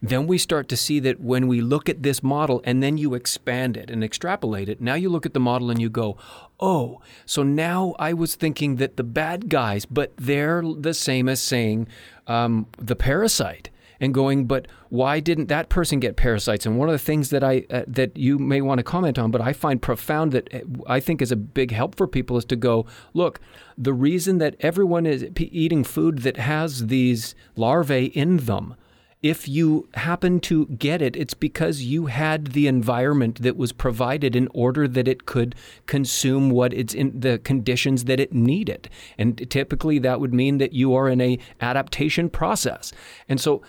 then 0.00 0.26
we 0.26 0.38
start 0.38 0.68
to 0.68 0.76
see 0.76 1.00
that 1.00 1.20
when 1.20 1.46
we 1.46 1.60
look 1.60 1.88
at 1.88 2.02
this 2.02 2.22
model 2.22 2.60
and 2.64 2.82
then 2.82 2.98
you 2.98 3.14
expand 3.14 3.76
it 3.76 3.90
and 3.90 4.02
extrapolate 4.02 4.68
it, 4.68 4.80
now 4.80 4.94
you 4.94 5.08
look 5.08 5.26
at 5.26 5.34
the 5.34 5.40
model 5.40 5.70
and 5.70 5.80
you 5.80 5.90
go, 5.90 6.16
oh, 6.60 7.00
so 7.26 7.42
now 7.42 7.94
I 7.98 8.12
was 8.12 8.34
thinking 8.34 8.76
that 8.76 8.96
the 8.96 9.04
bad 9.04 9.48
guys, 9.48 9.84
but 9.84 10.12
they're 10.16 10.62
the 10.62 10.94
same 10.94 11.28
as 11.28 11.40
saying 11.40 11.88
um, 12.26 12.66
the 12.78 12.96
parasite 12.96 13.70
and 14.02 14.12
going, 14.12 14.46
but 14.46 14.66
why 14.88 15.20
didn't 15.20 15.46
that 15.46 15.68
person 15.68 16.00
get 16.00 16.16
parasites? 16.16 16.66
And 16.66 16.76
one 16.76 16.88
of 16.88 16.92
the 16.92 16.98
things 16.98 17.30
that 17.30 17.44
I 17.44 17.64
uh, 17.70 17.84
that 17.86 18.16
you 18.16 18.36
may 18.36 18.60
want 18.60 18.78
to 18.78 18.82
comment 18.82 19.16
on, 19.16 19.30
but 19.30 19.40
I 19.40 19.52
find 19.52 19.80
profound 19.80 20.32
that 20.32 20.52
uh, 20.52 20.58
I 20.88 20.98
think 20.98 21.22
is 21.22 21.30
a 21.30 21.36
big 21.36 21.70
help 21.70 21.94
for 21.94 22.08
people 22.08 22.36
is 22.36 22.44
to 22.46 22.56
go, 22.56 22.84
look, 23.14 23.40
the 23.78 23.94
reason 23.94 24.38
that 24.38 24.56
everyone 24.58 25.06
is 25.06 25.24
eating 25.38 25.84
food 25.84 26.18
that 26.18 26.36
has 26.36 26.88
these 26.88 27.36
larvae 27.54 28.06
in 28.06 28.38
them 28.38 28.74
if 29.22 29.48
you 29.48 29.88
happen 29.94 30.40
to 30.40 30.66
get 30.66 31.00
it, 31.00 31.14
it's 31.16 31.34
because 31.34 31.82
you 31.82 32.06
had 32.06 32.48
the 32.48 32.66
environment 32.66 33.42
that 33.42 33.56
was 33.56 33.70
provided 33.72 34.34
in 34.34 34.48
order 34.52 34.88
that 34.88 35.06
it 35.06 35.26
could 35.26 35.54
consume 35.86 36.50
what 36.50 36.74
it's 36.74 36.92
in 36.92 37.20
the 37.20 37.38
conditions 37.38 38.04
that 38.04 38.18
it 38.18 38.32
needed. 38.32 38.90
And 39.16 39.48
typically 39.48 40.00
that 40.00 40.20
would 40.20 40.34
mean 40.34 40.58
that 40.58 40.72
you 40.72 40.94
are 40.94 41.08
in 41.08 41.20
a 41.20 41.38
adaptation 41.60 42.30
process. 42.30 42.92
And 43.28 43.40
so 43.40 43.62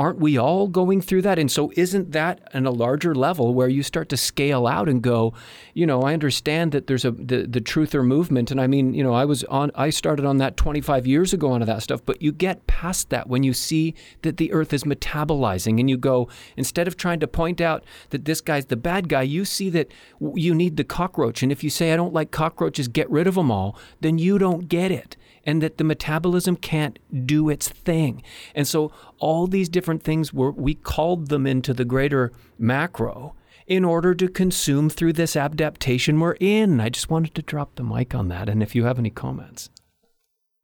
aren't 0.00 0.18
we 0.18 0.38
all 0.38 0.66
going 0.66 1.02
through 1.02 1.20
that? 1.20 1.38
And 1.38 1.52
so, 1.52 1.70
isn't 1.76 2.12
that 2.12 2.40
on 2.54 2.64
a 2.64 2.70
larger 2.70 3.14
level 3.14 3.52
where 3.52 3.68
you 3.68 3.82
start 3.82 4.08
to 4.08 4.16
scale 4.16 4.66
out 4.66 4.88
and 4.88 5.02
go, 5.02 5.34
you 5.74 5.84
know, 5.84 6.00
I 6.00 6.14
understand 6.14 6.72
that 6.72 6.86
there's 6.86 7.04
a 7.04 7.10
the, 7.10 7.46
the 7.46 7.60
truther 7.60 8.02
movement, 8.02 8.50
and 8.50 8.58
I 8.58 8.66
mean, 8.66 8.94
you 8.94 9.04
know, 9.04 9.12
I 9.12 9.26
was 9.26 9.44
on, 9.44 9.70
I 9.74 9.90
started 9.90 10.24
on 10.24 10.38
that 10.38 10.56
25 10.56 11.06
years 11.06 11.34
ago 11.34 11.52
onto 11.52 11.66
that 11.66 11.82
stuff, 11.82 12.00
but 12.06 12.22
you 12.22 12.32
get 12.32 12.66
past 12.66 13.10
that 13.10 13.28
when 13.28 13.42
you 13.42 13.52
see 13.52 13.94
that 14.22 14.38
the 14.38 14.50
Earth 14.52 14.72
is 14.72 14.84
metabolizing, 14.84 15.78
and 15.78 15.90
you 15.90 15.98
go 15.98 16.30
instead 16.56 16.88
of 16.88 16.96
trying 16.96 17.20
to 17.20 17.28
point 17.28 17.60
out 17.60 17.84
that 18.08 18.24
this 18.24 18.40
guy's 18.40 18.66
the 18.66 18.76
bad 18.76 19.06
guy, 19.06 19.20
you 19.20 19.44
see 19.44 19.68
that 19.68 19.92
you 20.34 20.54
need 20.54 20.78
the 20.78 20.84
cockroach, 20.84 21.42
and 21.42 21.52
if 21.52 21.62
you 21.62 21.68
say 21.68 21.92
I 21.92 21.96
don't 21.96 22.14
like 22.14 22.30
cockroaches, 22.30 22.88
get 22.88 23.10
rid 23.10 23.26
of 23.26 23.34
them 23.34 23.50
all, 23.50 23.76
then 24.00 24.16
you 24.16 24.38
don't 24.38 24.66
get 24.66 24.90
it 24.90 25.18
and 25.44 25.62
that 25.62 25.78
the 25.78 25.84
metabolism 25.84 26.56
can't 26.56 26.98
do 27.26 27.48
its 27.48 27.68
thing. 27.68 28.22
And 28.54 28.66
so 28.66 28.92
all 29.18 29.46
these 29.46 29.68
different 29.68 30.02
things 30.02 30.32
were 30.32 30.50
we 30.50 30.74
called 30.74 31.28
them 31.28 31.46
into 31.46 31.72
the 31.72 31.84
greater 31.84 32.32
macro 32.58 33.34
in 33.66 33.84
order 33.84 34.14
to 34.14 34.28
consume 34.28 34.90
through 34.90 35.12
this 35.12 35.36
adaptation 35.36 36.18
we're 36.18 36.36
in. 36.40 36.80
I 36.80 36.88
just 36.88 37.10
wanted 37.10 37.34
to 37.36 37.42
drop 37.42 37.76
the 37.76 37.84
mic 37.84 38.14
on 38.14 38.28
that 38.28 38.48
and 38.48 38.62
if 38.62 38.74
you 38.74 38.84
have 38.84 38.98
any 38.98 39.10
comments. 39.10 39.70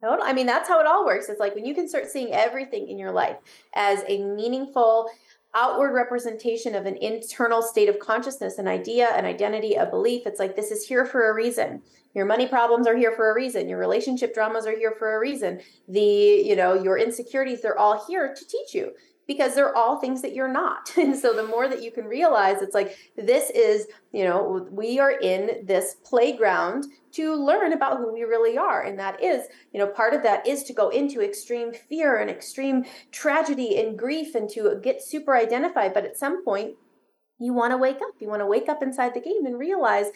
No, 0.01 0.19
I 0.21 0.33
mean 0.33 0.45
that's 0.45 0.69
how 0.69 0.79
it 0.79 0.85
all 0.85 1.05
works. 1.05 1.27
It's 1.29 1.39
like 1.39 1.55
when 1.55 1.65
you 1.65 1.73
can 1.73 1.87
start 1.87 2.07
seeing 2.07 2.31
everything 2.33 2.87
in 2.87 2.99
your 2.99 3.11
life 3.11 3.37
as 3.73 4.03
a 4.07 4.21
meaningful 4.23 5.09
outward 5.55 5.91
representation 5.93 6.75
of 6.75 6.85
an 6.85 6.97
internal 6.97 7.61
state 7.61 7.89
of 7.89 7.97
consciousness, 7.97 8.59
an 8.59 8.67
idea, 8.67 9.07
an 9.07 9.25
identity, 9.25 9.73
a 9.73 9.85
belief. 9.85 10.27
It's 10.27 10.39
like 10.39 10.55
this 10.55 10.69
is 10.69 10.87
here 10.87 11.05
for 11.05 11.29
a 11.29 11.33
reason. 11.33 11.81
Your 12.17 12.25
money 12.25 12.47
problems 12.47 12.87
are 12.87 12.97
here 12.97 13.11
for 13.11 13.29
a 13.29 13.35
reason. 13.35 13.69
Your 13.69 13.77
relationship 13.77 14.33
dramas 14.33 14.65
are 14.65 14.75
here 14.75 14.95
for 14.97 15.15
a 15.15 15.19
reason. 15.19 15.61
The, 15.87 16.01
you 16.01 16.55
know, 16.55 16.73
your 16.73 16.97
insecurities, 16.97 17.61
they're 17.61 17.77
all 17.77 18.07
here 18.07 18.33
to 18.33 18.47
teach 18.47 18.73
you 18.73 18.93
because 19.27 19.53
they're 19.53 19.75
all 19.75 19.99
things 19.99 20.23
that 20.23 20.33
you're 20.33 20.51
not. 20.51 20.91
And 20.97 21.15
so 21.15 21.31
the 21.31 21.45
more 21.45 21.67
that 21.67 21.83
you 21.83 21.91
can 21.91 22.05
realize, 22.05 22.63
it's 22.63 22.73
like 22.73 22.97
this 23.15 23.51
is, 23.51 23.85
you 24.13 24.23
know, 24.23 24.67
we 24.71 24.97
are 24.97 25.11
in 25.11 25.63
this 25.67 25.97
playground 26.03 26.85
to 27.11 27.35
learn 27.35 27.73
about 27.73 27.97
who 27.97 28.11
we 28.11 28.23
really 28.23 28.57
are. 28.57 28.81
And 28.81 28.97
that 28.97 29.23
is, 29.23 29.45
you 29.71 29.79
know, 29.79 29.85
part 29.85 30.15
of 30.15 30.23
that 30.23 30.47
is 30.47 30.63
to 30.63 30.73
go 30.73 30.89
into 30.89 31.21
extreme 31.21 31.71
fear 31.71 32.17
and 32.17 32.31
extreme 32.31 32.85
tragedy 33.11 33.79
and 33.79 33.95
grief 33.95 34.33
and 34.33 34.49
to 34.49 34.79
get 34.81 35.03
super 35.03 35.35
identified. 35.35 35.93
But 35.93 36.05
at 36.05 36.17
some 36.17 36.43
point, 36.43 36.77
you 37.39 37.53
want 37.53 37.71
to 37.71 37.77
wake 37.77 37.97
up. 37.97 38.15
You 38.19 38.29
want 38.29 38.41
to 38.41 38.47
wake 38.47 38.67
up 38.67 38.81
inside 38.81 39.13
the 39.13 39.21
game 39.21 39.45
and 39.45 39.59
realize, 39.59 40.07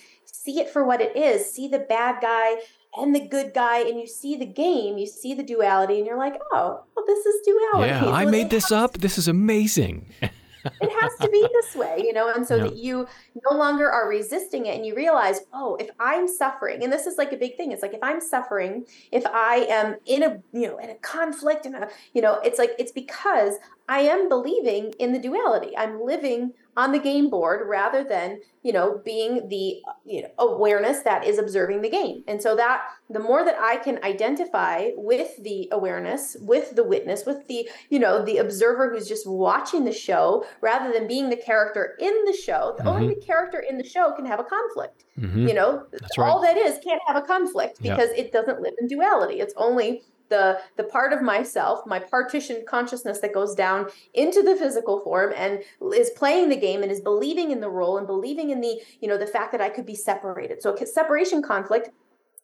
see 0.43 0.59
it 0.59 0.69
for 0.69 0.83
what 0.83 1.01
it 1.01 1.15
is. 1.15 1.51
See 1.51 1.67
the 1.67 1.79
bad 1.79 2.21
guy 2.21 2.57
and 2.97 3.15
the 3.15 3.21
good 3.21 3.53
guy, 3.53 3.79
and 3.79 3.99
you 3.99 4.07
see 4.07 4.35
the 4.35 4.45
game, 4.45 4.97
you 4.97 5.07
see 5.07 5.33
the 5.33 5.43
duality, 5.43 5.97
and 5.97 6.05
you're 6.05 6.17
like, 6.17 6.35
oh, 6.51 6.83
well, 6.95 7.05
this 7.05 7.25
is 7.25 7.41
duality. 7.45 7.89
Yeah, 7.89 8.11
I 8.11 8.25
made 8.25 8.49
this 8.49 8.71
up. 8.71 8.97
This 8.97 9.17
is 9.17 9.27
amazing. 9.29 10.07
it 10.21 11.01
has 11.01 11.11
to 11.21 11.29
be 11.29 11.47
this 11.53 11.75
way, 11.75 12.03
you 12.03 12.11
know, 12.11 12.31
and 12.31 12.45
so 12.45 12.59
that 12.59 12.75
you 12.75 13.07
no 13.49 13.57
longer 13.57 13.89
are 13.89 14.09
resisting 14.09 14.65
it 14.65 14.75
and 14.75 14.85
you 14.85 14.93
realize, 14.93 15.41
oh, 15.53 15.75
if 15.77 15.89
I'm 15.99 16.27
suffering, 16.27 16.83
and 16.83 16.91
this 16.91 17.07
is 17.07 17.17
like 17.17 17.31
a 17.31 17.37
big 17.37 17.55
thing, 17.55 17.71
it's 17.71 17.81
like 17.81 17.93
if 17.93 18.03
I'm 18.03 18.19
suffering, 18.19 18.85
if 19.11 19.25
I 19.25 19.67
am 19.69 19.95
in 20.05 20.23
a, 20.23 20.41
you 20.51 20.67
know, 20.67 20.77
in 20.77 20.89
a 20.89 20.95
conflict 20.95 21.65
and 21.65 21.75
a, 21.75 21.89
you 22.13 22.21
know, 22.21 22.39
it's 22.43 22.59
like 22.59 22.71
it's 22.77 22.91
because 22.91 23.55
I 23.87 24.01
am 24.01 24.27
believing 24.27 24.93
in 24.99 25.13
the 25.13 25.19
duality. 25.19 25.75
I'm 25.77 26.03
living 26.03 26.53
on 26.77 26.91
the 26.91 26.99
game 26.99 27.29
board 27.29 27.67
rather 27.67 28.03
than 28.03 28.39
you 28.63 28.71
know 28.71 29.01
being 29.03 29.47
the 29.49 29.81
you 30.05 30.21
know, 30.21 30.29
awareness 30.37 31.01
that 31.03 31.25
is 31.25 31.37
observing 31.37 31.81
the 31.81 31.89
game 31.89 32.23
and 32.27 32.41
so 32.41 32.55
that 32.55 32.83
the 33.09 33.19
more 33.19 33.43
that 33.43 33.57
i 33.59 33.75
can 33.77 34.01
identify 34.03 34.89
with 34.95 35.31
the 35.43 35.67
awareness 35.71 36.37
with 36.41 36.75
the 36.75 36.83
witness 36.83 37.25
with 37.25 37.45
the 37.47 37.67
you 37.89 37.99
know 37.99 38.23
the 38.23 38.37
observer 38.37 38.89
who's 38.89 39.07
just 39.07 39.27
watching 39.27 39.83
the 39.83 39.91
show 39.91 40.45
rather 40.61 40.93
than 40.93 41.07
being 41.07 41.29
the 41.29 41.35
character 41.35 41.97
in 41.99 42.13
the 42.25 42.33
show 42.33 42.75
mm-hmm. 42.77 42.87
only 42.87 43.13
the 43.13 43.21
character 43.21 43.59
in 43.59 43.77
the 43.77 43.83
show 43.83 44.13
can 44.13 44.25
have 44.25 44.39
a 44.39 44.43
conflict 44.43 45.03
mm-hmm. 45.19 45.47
you 45.47 45.53
know 45.53 45.85
That's 45.91 46.17
all 46.17 46.41
right. 46.41 46.55
that 46.55 46.57
is 46.57 46.79
can't 46.83 47.01
have 47.07 47.17
a 47.17 47.21
conflict 47.21 47.81
because 47.81 48.09
yep. 48.15 48.25
it 48.27 48.31
doesn't 48.31 48.61
live 48.61 48.73
in 48.79 48.87
duality 48.87 49.39
it's 49.39 49.53
only 49.57 50.03
the 50.31 50.59
the 50.77 50.83
part 50.83 51.13
of 51.13 51.21
myself 51.21 51.85
my 51.85 51.99
partitioned 51.99 52.65
consciousness 52.65 53.19
that 53.19 53.33
goes 53.33 53.53
down 53.53 53.87
into 54.15 54.41
the 54.41 54.55
physical 54.55 54.99
form 55.01 55.31
and 55.35 55.59
is 55.93 56.09
playing 56.11 56.49
the 56.49 56.55
game 56.55 56.81
and 56.81 56.91
is 56.91 57.01
believing 57.01 57.51
in 57.51 57.61
the 57.61 57.69
role 57.69 57.99
and 57.99 58.07
believing 58.07 58.49
in 58.49 58.61
the 58.61 58.81
you 58.99 59.07
know 59.07 59.17
the 59.17 59.27
fact 59.27 59.51
that 59.51 59.61
i 59.61 59.69
could 59.69 59.85
be 59.85 59.95
separated. 59.95 60.61
So 60.61 60.75
separation 60.75 61.43
conflict 61.43 61.89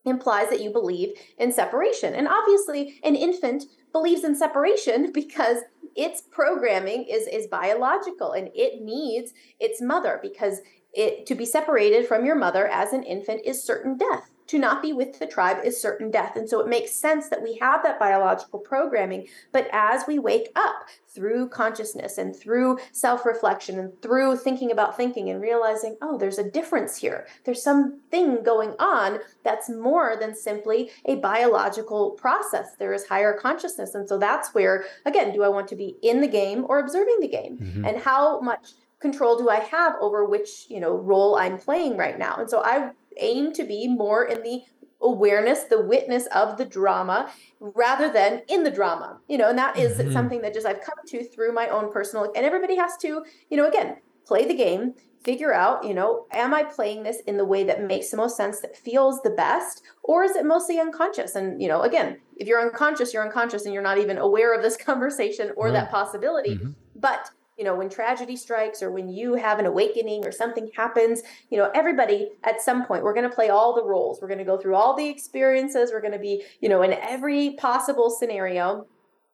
implies 0.06 0.50
that 0.50 0.62
you 0.62 0.70
believe 0.70 1.14
in 1.38 1.52
separation. 1.52 2.14
And 2.14 2.28
obviously 2.28 3.00
an 3.04 3.16
infant 3.16 3.66
believes 3.92 4.24
in 4.24 4.36
separation 4.36 5.12
because 5.14 5.58
its 5.96 6.22
programming 6.22 7.06
is 7.06 7.28
is 7.28 7.48
biological 7.48 8.34
and 8.34 8.50
it 8.54 8.82
needs 8.82 9.34
its 9.60 9.82
mother 9.82 10.20
because 10.22 10.62
it 10.94 11.26
to 11.26 11.36
be 11.36 11.46
separated 11.46 12.08
from 12.08 12.26
your 12.26 12.36
mother 12.36 12.68
as 12.68 12.94
an 12.94 13.04
infant 13.04 13.42
is 13.46 13.64
certain 13.64 13.98
death 13.98 14.30
to 14.48 14.58
not 14.58 14.82
be 14.82 14.94
with 14.94 15.20
the 15.20 15.28
tribe 15.28 15.58
is 15.64 15.80
certain 15.80 16.10
death. 16.10 16.36
And 16.36 16.50
so 16.50 16.60
it 16.60 16.68
makes 16.68 16.92
sense 16.92 17.30
that 17.30 17.44
we 17.44 17.58
have 17.58 17.84
that 17.84 18.00
biological 18.00 18.60
programming. 18.60 19.28
But 19.52 19.68
as 19.72 20.08
we 20.08 20.20
wake 20.20 20.50
up 20.56 20.88
through 21.08 21.50
consciousness 21.50 22.18
and 22.18 22.36
through 22.36 22.80
self 22.92 23.26
reflection 23.26 23.80
and 23.80 24.02
through 24.02 24.38
thinking 24.38 24.72
about 24.72 24.96
thinking 24.96 25.30
and 25.30 25.42
realizing, 25.42 25.98
oh, 26.02 26.18
there's 26.18 26.38
a 26.38 26.50
difference 26.50 26.98
here, 26.98 27.28
there's 27.44 27.62
something 27.62 28.44
going 28.44 28.74
on 28.80 29.20
that's 29.44 29.70
more 29.70 30.16
than 30.20 30.36
simply 30.36 30.92
a 31.06 31.16
biological 31.16 32.12
process. 32.12 32.76
There 32.78 32.94
is 32.94 33.08
higher 33.08 33.34
consciousness. 33.34 33.96
And 33.96 34.08
so 34.08 34.18
that's 34.18 34.54
where, 34.54 34.86
again, 35.06 35.34
do 35.34 35.44
I 35.44 35.50
want 35.50 35.68
to 35.70 35.76
be 35.76 35.98
in 36.02 36.22
the 36.22 36.28
game 36.28 36.66
or 36.70 36.80
observing 36.80 37.18
the 37.20 37.28
game? 37.28 37.58
Mm-hmm. 37.58 37.86
And 37.86 37.98
how 37.98 38.40
much 38.40 38.74
control 39.00 39.38
do 39.38 39.50
I 39.50 39.60
have 39.60 39.96
over 40.02 40.26
which, 40.26 40.66
you 40.70 40.80
know, 40.80 40.96
role 40.96 41.36
I'm 41.36 41.58
playing 41.58 41.98
right 41.98 42.18
now? 42.18 42.36
And 42.38 42.50
so 42.50 42.62
I 42.64 42.92
aim 43.24 43.54
to 43.54 43.64
be 43.64 43.88
more 43.88 44.26
in 44.26 44.44
the 44.44 44.64
awareness, 45.02 45.64
the 45.64 45.82
witness 45.82 46.28
of 46.28 46.58
the 46.58 46.66
drama 46.66 47.32
rather 47.60 48.12
than 48.12 48.42
in 48.48 48.64
the 48.64 48.72
drama. 48.72 49.20
You 49.28 49.38
know, 49.38 49.50
and 49.50 49.58
that 49.58 49.78
is 49.78 49.98
mm-hmm. 49.98 50.12
something 50.12 50.42
that 50.42 50.54
just 50.54 50.66
I've 50.66 50.82
come 50.82 50.98
to 51.08 51.24
through 51.24 51.54
my 51.54 51.68
own 51.68 51.92
personal 51.92 52.32
and 52.36 52.46
everybody 52.46 52.76
has 52.76 52.98
to, 53.02 53.24
you 53.50 53.58
know, 53.58 53.68
again, 53.68 53.98
play 54.26 54.46
the 54.46 54.56
game, 54.56 54.94
figure 55.24 55.54
out, 55.54 55.84
you 55.84 55.94
know, 55.94 56.26
am 56.32 56.54
I 56.54 56.64
playing 56.64 57.04
this 57.04 57.22
in 57.28 57.38
the 57.38 57.46
way 57.46 57.64
that 57.64 57.84
makes 57.84 58.12
the 58.12 58.18
most 58.18 58.38
sense, 58.38 58.60
that 58.62 58.76
feels 58.76 59.22
the 59.22 59.30
best, 59.30 59.84
or 60.04 60.24
is 60.24 60.36
it 60.36 60.46
mostly 60.46 60.80
unconscious? 60.80 61.36
And, 61.36 61.62
you 61.62 61.68
know, 61.68 61.82
again, 61.82 62.18
if 62.38 62.48
you're 62.48 62.62
unconscious, 62.62 63.14
you're 63.14 63.26
unconscious 63.26 63.66
and 63.66 63.74
you're 63.74 63.84
not 63.84 63.98
even 63.98 64.18
aware 64.18 64.56
of 64.56 64.62
this 64.62 64.78
conversation 64.86 65.52
or 65.56 65.66
right. 65.66 65.74
that 65.74 65.92
possibility. 65.92 66.56
Mm-hmm. 66.56 66.72
But 66.96 67.30
you 67.58 67.64
know 67.64 67.76
when 67.76 67.90
tragedy 67.90 68.36
strikes 68.36 68.82
or 68.82 68.92
when 68.92 69.10
you 69.10 69.36
have 69.36 69.60
an 69.60 69.66
awakening 69.66 70.26
or 70.26 70.32
something 70.32 70.70
happens 70.76 71.22
you 71.50 71.58
know 71.58 71.70
everybody 71.74 72.30
at 72.44 72.62
some 72.62 72.86
point 72.86 73.04
we're 73.04 73.14
going 73.14 73.30
to 73.30 73.36
play 73.36 73.50
all 73.50 73.76
the 73.76 73.84
roles 73.84 74.20
we're 74.22 74.28
going 74.28 74.38
to 74.38 74.46
go 74.46 74.58
through 74.58 74.76
all 74.76 74.96
the 74.96 75.08
experiences 75.08 75.92
we're 75.92 76.02
going 76.02 76.14
to 76.14 76.20
be 76.20 76.44
you 76.62 76.70
know 76.70 76.82
in 76.82 76.94
every 76.94 77.52
possible 77.52 78.10
scenario 78.10 78.86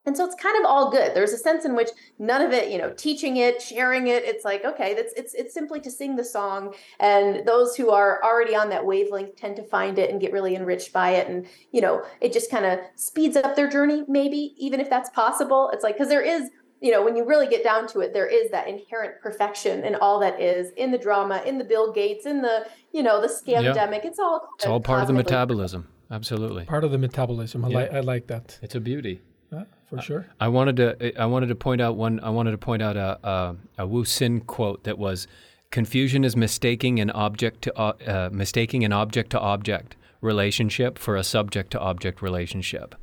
and 0.05 0.17
so 0.17 0.25
it's 0.25 0.35
kind 0.35 0.57
of 0.59 0.69
all 0.69 0.91
good. 0.91 1.15
There's 1.15 1.31
a 1.31 1.37
sense 1.37 1.63
in 1.63 1.75
which 1.75 1.89
none 2.19 2.41
of 2.41 2.51
it, 2.51 2.69
you 2.69 2.77
know, 2.77 2.91
teaching 2.91 3.37
it, 3.37 3.61
sharing 3.61 4.07
it, 4.07 4.23
it's 4.25 4.43
like, 4.43 4.65
okay, 4.65 4.93
that's 4.93 5.13
it's 5.15 5.33
it's 5.33 5.53
simply 5.53 5.79
to 5.79 5.89
sing 5.89 6.17
the 6.17 6.25
song. 6.25 6.73
And 6.99 7.47
those 7.47 7.75
who 7.75 7.89
are 7.89 8.21
already 8.21 8.53
on 8.53 8.69
that 8.69 8.85
wavelength 8.85 9.37
tend 9.37 9.55
to 9.57 9.63
find 9.63 9.97
it 9.97 10.09
and 10.09 10.19
get 10.19 10.33
really 10.33 10.55
enriched 10.55 10.91
by 10.91 11.11
it. 11.11 11.29
And, 11.29 11.47
you 11.71 11.79
know, 11.79 12.03
it 12.19 12.33
just 12.33 12.51
kind 12.51 12.65
of 12.65 12.79
speeds 12.95 13.37
up 13.37 13.55
their 13.55 13.69
journey, 13.69 14.03
maybe, 14.09 14.55
even 14.57 14.81
if 14.81 14.89
that's 14.89 15.09
possible. 15.11 15.69
It's 15.71 15.83
like, 15.83 15.95
because 15.95 16.09
there 16.09 16.21
is 16.21 16.49
you 16.83 16.91
know, 16.91 17.01
when 17.01 17.15
you 17.15 17.23
really 17.23 17.47
get 17.47 17.63
down 17.63 17.87
to 17.87 18.01
it, 18.01 18.11
there 18.11 18.27
is 18.27 18.51
that 18.51 18.67
inherent 18.67 19.21
perfection 19.21 19.85
in 19.85 19.95
all 19.95 20.19
that 20.19 20.39
is 20.39 20.71
in 20.75 20.91
the 20.91 20.97
drama, 20.97 21.41
in 21.45 21.57
the 21.57 21.63
Bill 21.63 21.93
Gates, 21.93 22.25
in 22.25 22.41
the, 22.41 22.67
you 22.91 23.01
know, 23.01 23.21
the 23.21 23.27
scamdemic. 23.27 24.03
Yep. 24.03 24.05
It's 24.05 24.19
all 24.19 24.49
it's 24.55 24.65
all 24.65 24.81
part 24.81 25.01
of 25.01 25.07
the 25.07 25.13
metabolism. 25.13 25.87
Absolutely. 26.11 26.65
Part 26.65 26.83
of 26.83 26.91
the 26.91 26.97
metabolism. 26.97 27.63
I 27.63 27.69
yeah. 27.69 27.77
like 27.77 27.93
I 27.93 27.99
like 28.01 28.27
that. 28.27 28.59
It's 28.61 28.75
a 28.75 28.81
beauty. 28.81 29.21
Yeah, 29.49 29.63
for 29.89 30.01
sure. 30.01 30.27
I 30.41 30.49
wanted 30.49 30.75
to 30.75 31.21
I 31.21 31.25
wanted 31.25 31.47
to 31.47 31.55
point 31.55 31.79
out 31.79 31.95
one 31.95 32.19
I 32.19 32.29
wanted 32.29 32.51
to 32.51 32.57
point 32.57 32.81
out 32.81 32.97
a 32.97 33.17
a, 33.25 33.55
a 33.77 33.87
Wu 33.87 34.03
Hsin 34.03 34.45
quote 34.45 34.83
that 34.83 34.97
was 34.97 35.25
confusion 35.71 36.25
is 36.25 36.35
mistaking 36.35 36.99
an 36.99 37.11
object 37.11 37.61
to 37.61 37.79
uh, 37.79 37.93
uh 38.05 38.29
mistaking 38.33 38.83
an 38.83 38.91
object 38.91 39.29
to 39.29 39.39
object 39.39 39.95
relationship 40.19 40.99
for 40.99 41.15
a 41.15 41.23
subject 41.23 41.71
to 41.71 41.79
object 41.79 42.21
relationship 42.21 42.95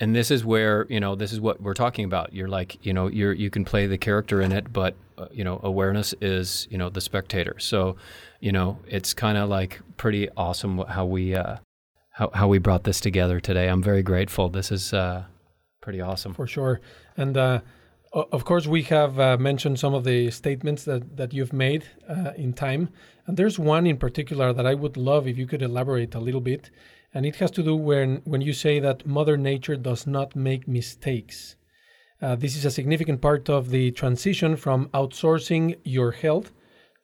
and 0.00 0.14
this 0.14 0.30
is 0.30 0.44
where 0.44 0.86
you 0.88 1.00
know 1.00 1.14
this 1.14 1.32
is 1.32 1.40
what 1.40 1.60
we're 1.60 1.74
talking 1.74 2.04
about. 2.04 2.32
You're 2.32 2.48
like 2.48 2.84
you 2.84 2.92
know 2.92 3.08
you're 3.08 3.32
you 3.32 3.50
can 3.50 3.64
play 3.64 3.86
the 3.86 3.98
character 3.98 4.40
in 4.40 4.52
it 4.52 4.72
but 4.72 4.94
uh, 5.16 5.26
you 5.32 5.44
know 5.44 5.60
awareness 5.62 6.14
is 6.20 6.68
you 6.70 6.78
know 6.78 6.88
the 6.88 7.00
spectator. 7.00 7.56
So 7.58 7.96
you 8.40 8.52
know 8.52 8.78
it's 8.86 9.14
kind 9.14 9.38
of 9.38 9.48
like 9.48 9.80
pretty 9.96 10.28
awesome 10.36 10.78
how 10.78 11.06
we 11.06 11.34
uh 11.34 11.56
how, 12.10 12.30
how 12.34 12.48
we 12.48 12.58
brought 12.58 12.84
this 12.84 13.00
together 13.00 13.40
today. 13.40 13.68
I'm 13.68 13.82
very 13.82 14.02
grateful. 14.02 14.48
This 14.48 14.70
is 14.70 14.92
uh 14.92 15.24
pretty 15.80 16.00
awesome. 16.00 16.34
For 16.34 16.46
sure. 16.46 16.80
And 17.16 17.36
uh 17.36 17.60
of 18.12 18.44
course, 18.46 18.66
we 18.66 18.84
have 18.84 19.20
uh, 19.20 19.36
mentioned 19.36 19.78
some 19.78 19.92
of 19.92 20.04
the 20.04 20.30
statements 20.30 20.84
that, 20.84 21.18
that 21.18 21.34
you've 21.34 21.52
made 21.52 21.84
uh, 22.08 22.32
in 22.36 22.54
time. 22.54 22.88
And 23.26 23.36
there's 23.36 23.58
one 23.58 23.86
in 23.86 23.98
particular 23.98 24.54
that 24.54 24.66
I 24.66 24.72
would 24.72 24.96
love 24.96 25.28
if 25.28 25.36
you 25.36 25.46
could 25.46 25.60
elaborate 25.60 26.14
a 26.14 26.18
little 26.18 26.40
bit 26.40 26.70
and 27.14 27.24
it 27.24 27.36
has 27.36 27.50
to 27.52 27.62
do 27.62 27.74
when 27.74 28.22
when 28.24 28.40
you 28.40 28.52
say 28.52 28.80
that 28.80 29.06
Mother 29.06 29.36
Nature 29.36 29.76
does 29.76 30.06
not 30.06 30.36
make 30.36 30.68
mistakes. 30.68 31.56
Uh, 32.20 32.34
this 32.36 32.56
is 32.56 32.64
a 32.64 32.70
significant 32.70 33.20
part 33.20 33.48
of 33.48 33.70
the 33.70 33.90
transition 33.92 34.56
from 34.56 34.88
outsourcing 34.88 35.78
your 35.84 36.10
health 36.10 36.52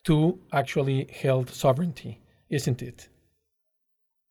to 0.04 0.38
actually 0.52 1.08
health 1.22 1.54
sovereignty, 1.54 2.20
isn't 2.50 2.82
it? 2.82 3.08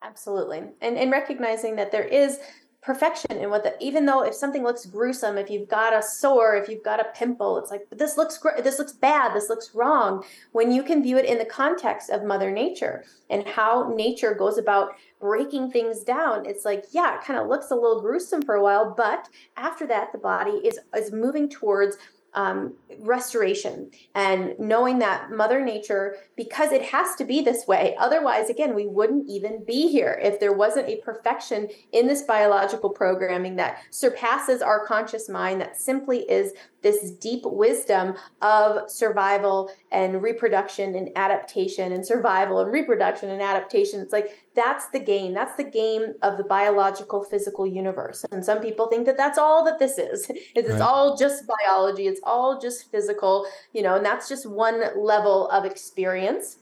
Absolutely, 0.03 0.63
and 0.81 0.97
and 0.97 1.11
recognizing 1.11 1.75
that 1.77 1.91
there 1.91 2.03
is 2.03 2.39
perfection 2.83 3.31
in 3.37 3.49
what 3.49 3.63
the 3.63 3.73
even 3.81 4.05
though 4.05 4.23
if 4.23 4.35
something 4.35 4.61
looks 4.61 4.85
gruesome 4.85 5.37
if 5.37 5.49
you've 5.49 5.69
got 5.69 5.93
a 5.93 6.03
sore 6.03 6.55
if 6.55 6.67
you've 6.67 6.83
got 6.83 6.99
a 6.99 7.05
pimple 7.15 7.57
it's 7.57 7.71
like 7.71 7.87
this 7.91 8.17
looks 8.17 8.37
gr- 8.37 8.61
this 8.61 8.77
looks 8.77 8.91
bad 8.91 9.33
this 9.33 9.47
looks 9.47 9.73
wrong 9.73 10.23
when 10.51 10.69
you 10.69 10.83
can 10.83 11.01
view 11.01 11.17
it 11.17 11.25
in 11.25 11.37
the 11.37 11.45
context 11.45 12.09
of 12.09 12.23
mother 12.23 12.51
nature 12.51 13.05
and 13.29 13.47
how 13.47 13.93
nature 13.95 14.33
goes 14.33 14.57
about 14.57 14.95
breaking 15.23 15.71
things 15.71 16.03
down 16.03 16.45
it's 16.45 16.65
like 16.65 16.83
yeah 16.91 17.15
it 17.15 17.23
kind 17.23 17.39
of 17.39 17.47
looks 17.47 17.71
a 17.71 17.75
little 17.75 18.01
gruesome 18.01 18.41
for 18.41 18.55
a 18.55 18.61
while 18.61 18.93
but 18.95 19.29
after 19.55 19.87
that 19.87 20.11
the 20.11 20.17
body 20.17 20.59
is 20.67 20.77
is 20.93 21.13
moving 21.13 21.47
towards 21.47 21.95
um, 22.35 22.73
restoration 22.99 23.91
and 24.15 24.55
knowing 24.57 24.99
that 24.99 25.31
Mother 25.31 25.63
Nature, 25.63 26.17
because 26.35 26.71
it 26.71 26.81
has 26.81 27.15
to 27.15 27.25
be 27.25 27.41
this 27.41 27.67
way, 27.67 27.95
otherwise, 27.99 28.49
again, 28.49 28.73
we 28.73 28.87
wouldn't 28.87 29.29
even 29.29 29.63
be 29.65 29.87
here 29.87 30.19
if 30.21 30.39
there 30.39 30.53
wasn't 30.53 30.89
a 30.89 30.97
perfection 30.97 31.67
in 31.91 32.07
this 32.07 32.23
biological 32.23 32.89
programming 32.89 33.55
that 33.57 33.79
surpasses 33.91 34.61
our 34.61 34.85
conscious 34.85 35.29
mind, 35.29 35.61
that 35.61 35.77
simply 35.77 36.19
is 36.29 36.53
this 36.81 37.11
deep 37.11 37.41
wisdom 37.45 38.15
of 38.41 38.89
survival 38.89 39.71
and 39.91 40.21
reproduction 40.21 40.95
and 40.95 41.09
adaptation 41.15 41.93
and 41.93 42.05
survival 42.05 42.59
and 42.59 42.71
reproduction 42.71 43.29
and 43.29 43.41
adaptation. 43.41 44.01
It's 44.01 44.11
like 44.11 44.42
that's 44.55 44.87
the 44.87 44.99
game. 44.99 45.33
That's 45.33 45.55
the 45.55 45.63
game 45.63 46.13
of 46.21 46.37
the 46.37 46.43
biological 46.43 47.23
physical 47.23 47.65
universe. 47.65 48.25
And 48.31 48.43
some 48.43 48.59
people 48.59 48.87
think 48.87 49.05
that 49.05 49.17
that's 49.17 49.37
all 49.37 49.63
that 49.65 49.79
this 49.79 49.97
is. 49.97 50.29
It's, 50.55 50.69
right. 50.69 50.81
all 50.81 51.17
just 51.17 51.45
biology. 51.47 52.07
It's 52.07 52.21
all 52.23 52.59
just 52.59 52.91
physical, 52.91 53.45
you 53.71 53.81
know, 53.81 53.95
and 53.95 54.05
that's 54.05 54.29
just 54.29 54.45
one 54.45 54.83
level 54.95 55.49
of 55.49 55.65
experience 55.65 56.57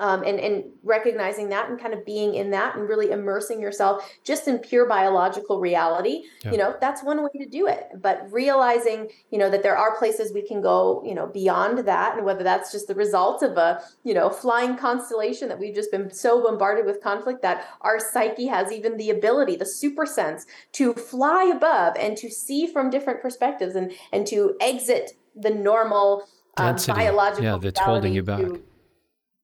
um, 0.00 0.24
and 0.24 0.40
and 0.40 0.64
recognizing 0.82 1.50
that 1.50 1.68
and 1.68 1.78
kind 1.78 1.92
of 1.92 2.04
being 2.04 2.34
in 2.34 2.50
that 2.50 2.74
and 2.74 2.88
really 2.88 3.10
immersing 3.10 3.60
yourself 3.60 4.10
just 4.24 4.48
in 4.48 4.58
pure 4.58 4.88
biological 4.88 5.60
reality 5.60 6.22
yeah. 6.42 6.52
you 6.52 6.58
know 6.58 6.74
that's 6.80 7.04
one 7.04 7.22
way 7.22 7.30
to 7.38 7.46
do 7.46 7.66
it. 7.68 7.88
But 8.00 8.26
realizing 8.32 9.10
you 9.30 9.38
know 9.38 9.50
that 9.50 9.62
there 9.62 9.76
are 9.76 9.96
places 9.96 10.32
we 10.32 10.42
can 10.42 10.62
go 10.62 11.02
you 11.04 11.14
know 11.14 11.26
beyond 11.26 11.78
that 11.86 12.16
and 12.16 12.24
whether 12.24 12.42
that's 12.42 12.72
just 12.72 12.88
the 12.88 12.94
result 12.94 13.42
of 13.42 13.56
a 13.58 13.82
you 14.02 14.14
know 14.14 14.30
flying 14.30 14.76
constellation 14.76 15.48
that 15.48 15.60
we've 15.60 15.74
just 15.74 15.90
been 15.90 16.10
so 16.10 16.42
bombarded 16.42 16.86
with 16.86 17.02
conflict 17.02 17.42
that 17.42 17.66
our 17.82 18.00
psyche 18.00 18.46
has 18.46 18.72
even 18.72 18.96
the 18.96 19.10
ability 19.10 19.54
the 19.54 19.66
super 19.66 20.06
sense 20.06 20.46
to 20.72 20.94
fly 20.94 21.44
above 21.44 21.94
and 21.98 22.16
to 22.16 22.30
see 22.30 22.66
from 22.66 22.88
different 22.88 23.20
perspectives 23.20 23.76
and 23.76 23.92
and 24.12 24.26
to 24.26 24.56
exit 24.60 25.12
the 25.36 25.50
normal 25.50 26.26
um, 26.56 26.76
biological 26.88 27.44
yeah 27.44 27.58
that's 27.58 27.80
holding 27.80 28.14
you 28.14 28.22
back. 28.22 28.40
to, 28.40 28.62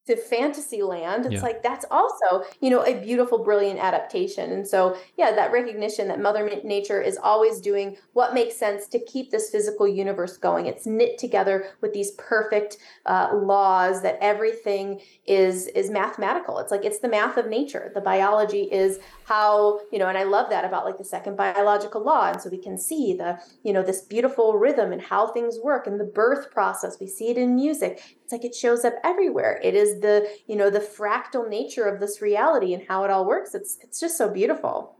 to 0.07 0.17
fantasy 0.17 0.83
land 0.83 1.27
it's 1.27 1.35
yeah. 1.35 1.41
like 1.43 1.63
that's 1.63 1.85
also 1.91 2.45
you 2.61 2.71
know 2.71 2.85
a 2.85 2.95
beautiful 3.01 3.39
brilliant 3.39 3.81
adaptation. 3.81 4.53
And 4.53 4.67
so 4.67 4.97
yeah 5.17 5.33
that 5.33 5.53
recognition 5.53 6.09
that 6.09 6.21
mother 6.21 6.49
nature 6.65 7.01
is 7.01 7.19
always 7.23 7.61
doing 7.61 7.97
what 8.13 8.35
makes 8.35 8.57
sense 8.57 8.87
to 8.89 8.99
keep 8.99 9.31
this 9.31 9.51
physical 9.51 9.87
universe 9.87 10.37
going. 10.37 10.67
It's 10.67 10.87
knit 10.87 11.19
together 11.19 11.67
with 11.81 11.93
these 11.93 12.13
perfect 12.13 12.79
uh, 13.07 13.31
laws 13.35 14.03
that 14.03 14.19
everything 14.21 15.01
is 15.27 15.67
is 15.69 15.91
mathematical. 15.91 16.59
It's 16.59 16.71
like 16.71 16.85
it's 16.85 17.01
the 17.01 17.09
math 17.09 17.37
of 17.37 17.49
nature. 17.49 17.91
The 17.95 18.01
biology 18.01 18.63
is 18.63 18.99
how 19.27 19.81
you 19.91 19.99
know 19.99 20.07
and 20.09 20.17
i 20.17 20.23
love 20.23 20.49
that 20.51 20.65
about 20.65 20.85
like 20.85 20.99
the 20.99 21.05
second 21.05 21.37
biological 21.37 22.03
law. 22.03 22.31
And 22.31 22.41
so 22.41 22.49
we 22.49 22.59
can 22.59 22.79
see 22.79 23.15
the 23.15 23.39
you 23.63 23.73
know 23.73 23.83
this 23.83 24.03
beautiful 24.03 24.57
rhythm 24.59 24.93
and 24.93 25.03
how 25.03 25.27
things 25.33 25.59
work 25.63 25.87
and 25.87 25.99
the 25.99 26.05
birth 26.05 26.51
process. 26.51 26.99
We 27.01 27.09
see 27.09 27.29
it 27.31 27.37
in 27.37 27.55
music. 27.55 28.03
It's 28.23 28.33
like 28.33 28.45
it 28.45 28.55
shows 28.55 28.85
up 28.85 28.95
everywhere. 29.05 29.61
It 29.63 29.75
is 29.75 30.01
the 30.01 30.29
you 30.47 30.57
know 30.57 30.71
the 30.71 30.81
fractal 30.81 31.49
nature 31.49 31.85
of 31.85 32.01
this 32.01 32.23
reality 32.23 32.73
and 32.73 32.83
how 32.89 33.05
it 33.05 33.11
all 33.11 33.27
works. 33.27 33.55
It's 33.55 33.79
it's 33.83 34.01
just 34.01 34.17
so 34.17 34.29
beautiful. 34.29 34.97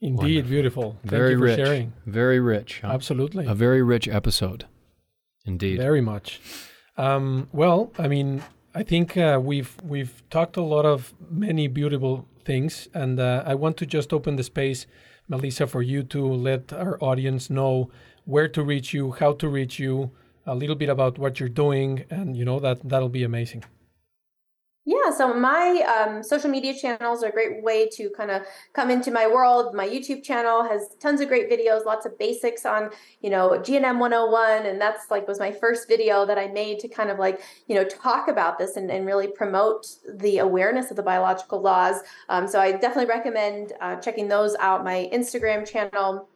Indeed 0.00 0.18
Wonderful. 0.18 0.50
beautiful. 0.50 0.96
Thank 1.02 1.10
very 1.10 1.36
rich. 1.36 1.56
sharing. 1.56 1.92
very 2.06 2.40
rich 2.40 2.80
huh? 2.82 2.88
absolutely. 2.88 3.46
A 3.46 3.54
very 3.54 3.82
rich 3.82 4.06
episode. 4.08 4.66
Indeed. 5.46 5.78
Very 5.78 6.00
much. 6.00 6.40
Um, 6.96 7.48
well 7.52 7.90
i 7.98 8.06
mean 8.06 8.44
I 8.76 8.82
think 8.82 9.16
uh, 9.16 9.40
we've 9.40 9.76
we've 9.84 10.22
talked 10.30 10.56
a 10.56 10.62
lot 10.62 10.84
of 10.84 11.14
many 11.30 11.68
beautiful 11.68 12.26
things, 12.44 12.88
and 12.92 13.20
uh, 13.20 13.44
I 13.46 13.54
want 13.54 13.76
to 13.76 13.86
just 13.86 14.12
open 14.12 14.34
the 14.34 14.42
space, 14.42 14.86
Melissa, 15.28 15.68
for 15.68 15.80
you 15.80 16.02
to 16.02 16.26
let 16.26 16.72
our 16.72 16.98
audience 17.00 17.48
know 17.48 17.90
where 18.24 18.48
to 18.48 18.62
reach 18.64 18.92
you, 18.92 19.12
how 19.12 19.32
to 19.34 19.48
reach 19.48 19.78
you, 19.78 20.10
a 20.44 20.56
little 20.56 20.74
bit 20.74 20.88
about 20.88 21.18
what 21.18 21.38
you're 21.38 21.48
doing, 21.48 22.04
and 22.10 22.36
you 22.36 22.44
know 22.44 22.58
that 22.58 22.88
that'll 22.88 23.08
be 23.08 23.22
amazing. 23.22 23.62
Yeah, 24.86 25.10
so 25.16 25.32
my 25.32 25.80
um, 25.80 26.22
social 26.22 26.50
media 26.50 26.74
channels 26.74 27.22
are 27.24 27.28
a 27.28 27.32
great 27.32 27.62
way 27.62 27.88
to 27.94 28.10
kind 28.10 28.30
of 28.30 28.42
come 28.74 28.90
into 28.90 29.10
my 29.10 29.26
world. 29.26 29.74
My 29.74 29.88
YouTube 29.88 30.22
channel 30.22 30.62
has 30.62 30.94
tons 31.00 31.22
of 31.22 31.28
great 31.28 31.50
videos, 31.50 31.86
lots 31.86 32.04
of 32.04 32.18
basics 32.18 32.66
on, 32.66 32.90
you 33.22 33.30
know, 33.30 33.58
GNM 33.62 33.98
101. 33.98 34.66
And 34.66 34.78
that's 34.78 35.10
like 35.10 35.26
was 35.26 35.38
my 35.38 35.52
first 35.52 35.88
video 35.88 36.26
that 36.26 36.36
I 36.36 36.48
made 36.48 36.80
to 36.80 36.88
kind 36.88 37.08
of 37.08 37.18
like, 37.18 37.40
you 37.66 37.74
know, 37.74 37.84
talk 37.84 38.28
about 38.28 38.58
this 38.58 38.76
and, 38.76 38.90
and 38.90 39.06
really 39.06 39.28
promote 39.28 39.86
the 40.18 40.36
awareness 40.38 40.90
of 40.90 40.96
the 40.96 41.02
biological 41.02 41.62
laws. 41.62 42.02
Um, 42.28 42.46
so 42.46 42.60
I 42.60 42.72
definitely 42.72 43.06
recommend 43.06 43.72
uh, 43.80 43.96
checking 43.96 44.28
those 44.28 44.54
out. 44.60 44.84
My 44.84 45.08
Instagram 45.14 45.66
channel 45.66 46.28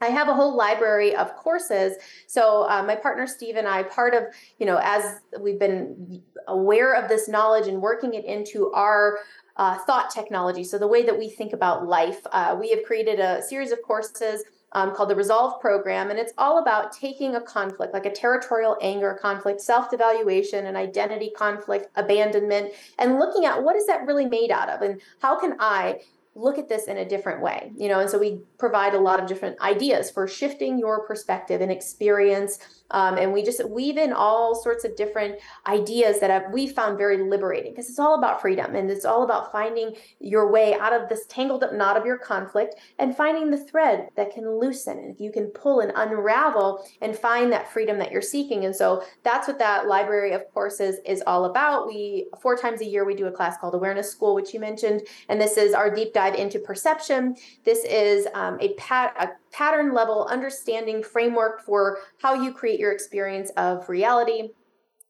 I 0.00 0.06
have 0.06 0.28
a 0.28 0.34
whole 0.34 0.56
library 0.56 1.14
of 1.14 1.34
courses. 1.36 1.96
So 2.26 2.68
uh, 2.68 2.82
my 2.82 2.96
partner 2.96 3.26
Steve 3.26 3.56
and 3.56 3.66
I, 3.66 3.82
part 3.82 4.14
of 4.14 4.24
you 4.58 4.66
know, 4.66 4.78
as 4.82 5.20
we've 5.40 5.58
been 5.58 6.22
aware 6.48 6.94
of 6.94 7.08
this 7.08 7.28
knowledge 7.28 7.66
and 7.66 7.80
working 7.80 8.14
it 8.14 8.24
into 8.24 8.70
our 8.72 9.18
uh, 9.56 9.78
thought 9.78 10.10
technology. 10.10 10.64
So 10.64 10.78
the 10.78 10.86
way 10.86 11.02
that 11.04 11.18
we 11.18 11.30
think 11.30 11.54
about 11.54 11.86
life, 11.86 12.20
uh, 12.32 12.56
we 12.60 12.70
have 12.70 12.84
created 12.84 13.20
a 13.20 13.42
series 13.42 13.72
of 13.72 13.82
courses. 13.82 14.44
Um, 14.72 14.94
called 14.94 15.08
the 15.08 15.16
Resolve 15.16 15.58
Program, 15.60 16.10
and 16.10 16.18
it's 16.18 16.32
all 16.36 16.58
about 16.58 16.92
taking 16.92 17.36
a 17.36 17.40
conflict, 17.40 17.94
like 17.94 18.04
a 18.04 18.10
territorial 18.10 18.76
anger 18.82 19.16
conflict, 19.22 19.60
self 19.60 19.90
devaluation, 19.90 20.66
an 20.66 20.76
identity 20.76 21.30
conflict, 21.34 21.86
abandonment, 21.94 22.72
and 22.98 23.18
looking 23.18 23.46
at 23.46 23.62
what 23.62 23.76
is 23.76 23.86
that 23.86 24.04
really 24.06 24.26
made 24.26 24.50
out 24.50 24.68
of, 24.68 24.82
and 24.82 25.00
how 25.20 25.38
can 25.38 25.56
I 25.60 26.00
look 26.36 26.58
at 26.58 26.68
this 26.68 26.86
in 26.86 26.98
a 26.98 27.08
different 27.08 27.42
way 27.42 27.72
you 27.76 27.88
know 27.88 27.98
and 28.00 28.10
so 28.10 28.18
we 28.18 28.40
provide 28.58 28.94
a 28.94 29.00
lot 29.00 29.18
of 29.18 29.26
different 29.26 29.58
ideas 29.60 30.10
for 30.10 30.28
shifting 30.28 30.78
your 30.78 31.06
perspective 31.06 31.60
and 31.60 31.72
experience 31.72 32.58
um, 32.90 33.18
and 33.18 33.32
we 33.32 33.42
just 33.42 33.68
weave 33.68 33.96
in 33.96 34.12
all 34.12 34.54
sorts 34.54 34.84
of 34.84 34.96
different 34.96 35.36
ideas 35.66 36.20
that 36.20 36.30
have, 36.30 36.52
we 36.52 36.66
found 36.66 36.98
very 36.98 37.28
liberating 37.28 37.72
because 37.72 37.88
it's 37.88 37.98
all 37.98 38.18
about 38.18 38.40
freedom 38.40 38.74
and 38.74 38.90
it's 38.90 39.04
all 39.04 39.22
about 39.22 39.52
finding 39.52 39.94
your 40.20 40.50
way 40.50 40.74
out 40.74 40.92
of 40.92 41.08
this 41.08 41.26
tangled 41.26 41.62
up 41.62 41.72
knot 41.72 41.96
of 41.96 42.06
your 42.06 42.18
conflict 42.18 42.76
and 42.98 43.16
finding 43.16 43.50
the 43.50 43.56
thread 43.56 44.08
that 44.16 44.32
can 44.32 44.58
loosen 44.58 44.98
and 44.98 45.18
you 45.18 45.32
can 45.32 45.46
pull 45.48 45.80
and 45.80 45.92
unravel 45.96 46.84
and 47.00 47.16
find 47.16 47.52
that 47.52 47.72
freedom 47.72 47.98
that 47.98 48.12
you're 48.12 48.22
seeking. 48.22 48.64
And 48.64 48.74
so 48.74 49.02
that's 49.22 49.48
what 49.48 49.58
that 49.58 49.86
library 49.86 50.32
of 50.32 50.42
courses 50.52 50.96
is 51.04 51.22
all 51.26 51.46
about. 51.46 51.86
We 51.86 52.28
four 52.40 52.56
times 52.56 52.80
a 52.80 52.84
year 52.84 53.04
we 53.04 53.14
do 53.14 53.26
a 53.26 53.32
class 53.32 53.56
called 53.58 53.74
Awareness 53.74 54.10
School, 54.10 54.34
which 54.34 54.54
you 54.54 54.60
mentioned, 54.60 55.02
and 55.28 55.40
this 55.40 55.56
is 55.56 55.74
our 55.74 55.94
deep 55.94 56.12
dive 56.12 56.34
into 56.34 56.58
perception. 56.58 57.36
This 57.64 57.84
is 57.84 58.26
um, 58.34 58.58
a, 58.60 58.74
pat, 58.74 59.14
a 59.18 59.28
pattern 59.52 59.94
level 59.94 60.26
understanding 60.30 61.02
framework 61.02 61.62
for 61.64 61.98
how 62.18 62.34
you 62.34 62.52
create 62.52 62.75
your 62.78 62.92
experience 62.92 63.50
of 63.56 63.88
reality. 63.88 64.50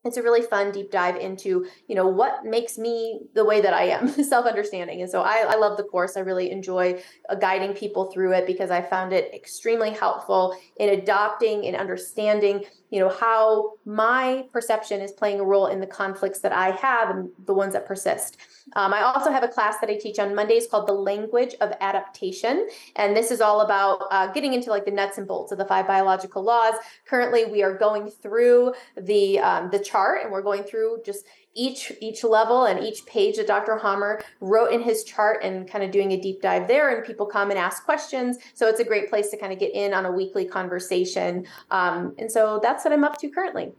It's 0.05 0.17
a 0.17 0.23
really 0.23 0.43
fun 0.43 0.71
deep 0.71 0.93
dive 0.93 1.17
into 1.17 1.67
you 1.89 1.97
know 1.97 2.07
what 2.07 2.45
makes 2.45 2.79
me 2.79 3.23
the 3.35 3.45
way 3.45 3.61
that 3.61 3.75
i 3.75 3.85
am 3.85 4.09
self-understanding. 4.23 5.03
And 5.03 5.11
so 5.11 5.23
I, 5.23 5.45
I 5.49 5.57
love 5.57 5.77
the 5.77 5.83
course. 5.83 6.17
I 6.17 6.21
really 6.21 6.51
enjoy 6.53 7.03
uh, 7.29 7.35
guiding 7.35 7.75
people 7.75 8.13
through 8.13 8.33
it 8.33 8.47
because 8.47 8.71
i 8.71 8.81
found 8.81 9.13
it 9.13 9.35
extremely 9.35 9.91
helpful 9.91 10.57
in 10.77 10.91
adopting 10.91 11.67
and 11.67 11.75
understanding 11.75 12.65
you 12.91 13.01
know 13.01 13.09
how 13.09 13.75
my 13.85 14.45
perception 14.53 15.01
is 15.01 15.13
playing 15.13 15.41
a 15.41 15.45
role 15.45 15.67
in 15.67 15.81
the 15.81 15.87
conflicts 15.87 16.41
that 16.41 16.53
i 16.53 16.71
have 16.71 17.11
and 17.11 17.31
the 17.45 17.55
ones 17.55 17.73
that 17.73 17.87
persist. 17.87 18.37
Um, 18.75 18.93
i 18.95 19.03
also 19.03 19.31
have 19.31 19.43
a 19.43 19.49
class 19.49 19.79
that 19.81 19.91
i 19.91 19.97
teach 19.97 20.19
on 20.19 20.35
mondays 20.35 20.67
called 20.67 20.87
the 20.87 20.93
language 20.93 21.55
of 21.61 21.73
adaptation. 21.81 22.69
And 22.97 23.17
this 23.17 23.31
is 23.31 23.41
all 23.41 23.61
about 23.61 24.03
uh, 24.11 24.29
getting 24.33 24.53
into 24.53 24.71
like 24.71 24.85
the 24.85 24.91
nuts 24.91 25.19
and 25.19 25.27
bolts 25.27 25.53
of 25.53 25.59
the 25.59 25.65
five 25.65 25.87
biological 25.87 26.43
laws. 26.43 26.75
Currently 27.07 27.47
we 27.47 27.63
are 27.63 27.77
going 27.77 28.11
through 28.11 28.75
the 28.97 29.39
um, 29.41 29.71
the 29.71 29.79
chart 29.79 30.23
and 30.23 30.33
we're 30.33 30.43
going 30.43 30.65
through 30.65 31.03
just 31.05 31.27
each 31.57 31.91
each 32.01 32.23
level 32.23 32.67
and 32.67 32.85
each 32.85 33.05
page 33.07 33.37
that 33.37 33.47
Dr. 33.47 33.79
Hamer 33.79 34.23
wrote 34.41 34.71
in 34.71 34.83
his 34.83 35.03
chart 35.03 35.43
and 35.43 35.69
kind 35.69 35.83
of 35.83 35.91
doing 35.91 36.13
a 36.13 36.21
deep 36.21 36.43
dive 36.43 36.69
there. 36.69 36.95
And 36.95 37.05
people 37.05 37.27
come 37.27 37.51
and 37.51 37.59
ask 37.59 37.85
questions, 37.85 38.39
so 38.55 38.69
it's 38.69 38.81
a 38.81 38.85
great 38.85 39.11
place 39.11 39.31
to 39.31 39.37
kind 39.37 39.53
of 39.53 39.59
get 39.59 39.75
in 39.75 39.93
on 39.93 40.07
a 40.07 40.13
weekly 40.13 40.45
conversation. 40.45 41.47
Um, 41.71 42.15
and 42.19 42.31
so 42.31 42.61
that's 42.63 42.85
what 42.85 42.93
I'm 42.93 43.03
up 43.03 43.19
to 43.19 43.29
currently. 43.29 43.73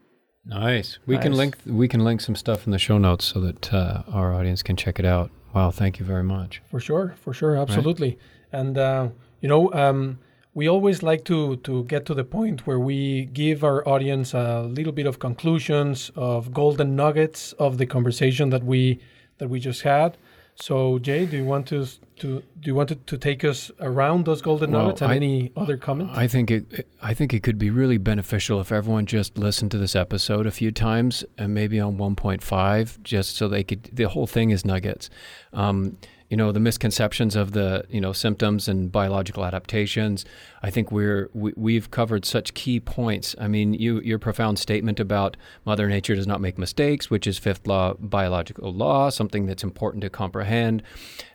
Nice. 0.46 1.00
We 1.06 1.16
nice. 1.16 1.24
can 1.24 1.34
link 1.34 1.58
we 1.66 1.88
can 1.88 2.04
link 2.04 2.22
some 2.22 2.36
stuff 2.36 2.66
in 2.66 2.72
the 2.72 2.80
show 2.80 2.98
notes 2.98 3.26
so 3.26 3.40
that 3.42 3.74
uh, 3.74 4.04
our 4.12 4.34
audience 4.34 4.64
can 4.64 4.76
check 4.76 5.00
it 5.00 5.06
out. 5.06 5.30
Wow, 5.54 5.72
thank 5.72 6.00
you 6.00 6.06
very 6.06 6.24
much. 6.24 6.62
For 6.70 6.80
sure, 6.80 7.16
for 7.22 7.34
sure, 7.34 7.58
absolutely. 7.58 8.10
Right? 8.10 8.60
And 8.60 8.78
uh, 8.78 9.10
you 9.42 9.50
know, 9.50 9.72
um, 9.74 10.20
we 10.58 10.68
always 10.68 11.04
like 11.04 11.24
to 11.24 11.58
to 11.58 11.84
get 11.84 12.04
to 12.08 12.16
the 12.16 12.24
point 12.24 12.66
where 12.66 12.80
we 12.80 13.26
give 13.26 13.64
our 13.64 13.88
audience 13.88 14.34
a 14.34 14.64
little 14.64 14.92
bit 14.92 15.06
of 15.06 15.20
conclusions 15.20 16.12
of 16.16 16.52
golden 16.52 16.96
nuggets 16.96 17.54
of 17.60 17.78
the 17.78 17.86
conversation 17.86 18.50
that 18.50 18.64
we 18.64 19.00
that 19.38 19.50
we 19.50 19.60
just 19.60 19.84
had. 19.84 20.18
So 20.56 20.98
Jay, 20.98 21.28
do 21.28 21.38
you 21.38 21.46
want 21.46 21.68
to 21.68 21.86
to 22.22 22.42
do 22.60 22.66
you 22.72 22.74
want 22.74 22.90
to, 22.90 22.96
to 22.96 23.18
take 23.20 23.44
us 23.44 23.70
around 23.80 24.26
those 24.26 24.42
golden 24.42 24.72
well, 24.72 24.86
nuggets 24.86 25.04
and 25.04 25.12
I, 25.12 25.16
any 25.16 25.52
other 25.56 25.78
comments? 25.78 26.18
I 26.18 26.26
think 26.26 26.50
it 26.50 26.88
I 27.04 27.14
think 27.14 27.36
it 27.36 27.44
could 27.44 27.60
be 27.60 27.70
really 27.70 28.00
beneficial 28.00 28.60
if 28.60 28.72
everyone 28.72 29.06
just 29.06 29.38
listened 29.38 29.70
to 29.72 29.78
this 29.78 29.96
episode 29.96 30.48
a 30.48 30.52
few 30.52 30.72
times 30.72 31.24
and 31.38 31.54
maybe 31.54 31.80
on 31.80 32.00
1.5 32.00 33.04
just 33.04 33.36
so 33.36 33.48
they 33.48 33.64
could 33.64 33.84
the 33.94 34.10
whole 34.10 34.26
thing 34.26 34.50
is 34.50 34.66
nuggets. 34.66 35.12
Um, 35.54 35.98
you 36.30 36.36
know 36.36 36.52
the 36.52 36.60
misconceptions 36.60 37.36
of 37.36 37.54
the 37.54 37.86
you 37.90 38.02
know 38.02 38.12
symptoms 38.12 38.68
and 38.68 38.92
biological 38.92 39.46
adaptations. 39.46 40.26
I 40.62 40.70
think 40.70 40.92
we're 40.92 41.30
we, 41.34 41.54
we've 41.56 41.90
covered 41.90 42.26
such 42.26 42.54
key 42.54 42.80
points. 42.80 43.36
I 43.40 43.48
mean 43.48 43.74
you 43.74 44.02
your 44.02 44.20
profound 44.20 44.60
statement 44.60 45.00
about 45.00 45.38
mother 45.66 45.88
nature 45.88 46.16
does 46.16 46.28
not 46.28 46.42
make 46.42 46.58
mistakes 46.58 47.10
which 47.10 47.28
is 47.28 47.38
fifth 47.38 47.66
law 47.66 47.94
biological 47.94 48.74
law 48.74 49.10
something 49.10 49.46
that's 49.46 49.64
important 49.64 50.02
to 50.02 50.10
comprehend. 50.10 50.84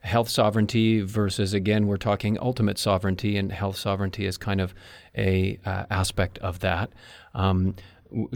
Health 0.02 0.28
sovereignty 0.28 1.00
versus 1.00 1.54
again 1.54 1.86
we're 1.86 1.96
talking 1.96 2.38
ultimate 2.40 2.78
sovereignty 2.78 3.36
and 3.38 3.50
health 3.50 3.76
sovereignty 3.76 4.26
is 4.26 4.36
kind 4.36 4.60
of 4.60 4.74
a 5.16 5.58
uh, 5.64 5.84
aspect 5.90 6.38
of 6.38 6.60
that. 6.60 6.90
Um, 7.34 7.74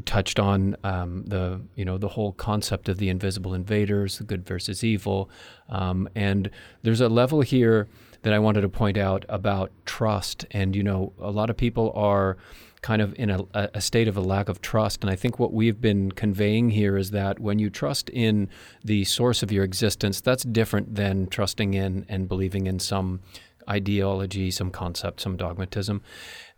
touched 0.04 0.38
on 0.38 0.76
um, 0.84 1.24
the 1.26 1.60
you 1.74 1.84
know 1.84 1.98
the 1.98 2.08
whole 2.08 2.32
concept 2.32 2.88
of 2.88 2.98
the 2.98 3.08
invisible 3.08 3.54
invaders, 3.54 4.18
the 4.18 4.24
good 4.24 4.46
versus 4.46 4.82
evil, 4.84 5.30
um, 5.68 6.08
and 6.14 6.50
there's 6.82 7.00
a 7.00 7.08
level 7.08 7.40
here 7.40 7.88
that 8.22 8.32
I 8.32 8.38
wanted 8.38 8.62
to 8.62 8.68
point 8.68 8.96
out 8.96 9.24
about 9.28 9.70
trust. 9.84 10.44
And 10.50 10.74
you 10.74 10.82
know, 10.82 11.12
a 11.20 11.30
lot 11.30 11.50
of 11.50 11.56
people 11.56 11.92
are 11.94 12.36
kind 12.82 13.02
of 13.02 13.14
in 13.18 13.30
a, 13.30 13.40
a 13.52 13.80
state 13.80 14.06
of 14.06 14.16
a 14.16 14.20
lack 14.20 14.48
of 14.48 14.60
trust. 14.60 15.02
And 15.02 15.10
I 15.10 15.16
think 15.16 15.38
what 15.38 15.52
we've 15.52 15.80
been 15.80 16.12
conveying 16.12 16.70
here 16.70 16.96
is 16.96 17.10
that 17.10 17.40
when 17.40 17.58
you 17.58 17.70
trust 17.70 18.10
in 18.10 18.48
the 18.84 19.04
source 19.04 19.42
of 19.42 19.50
your 19.50 19.64
existence, 19.64 20.20
that's 20.20 20.44
different 20.44 20.94
than 20.94 21.26
trusting 21.26 21.74
in 21.74 22.06
and 22.08 22.28
believing 22.28 22.66
in 22.66 22.78
some 22.78 23.20
ideology, 23.68 24.50
some 24.50 24.70
concept, 24.70 25.20
some 25.20 25.36
dogmatism. 25.36 26.00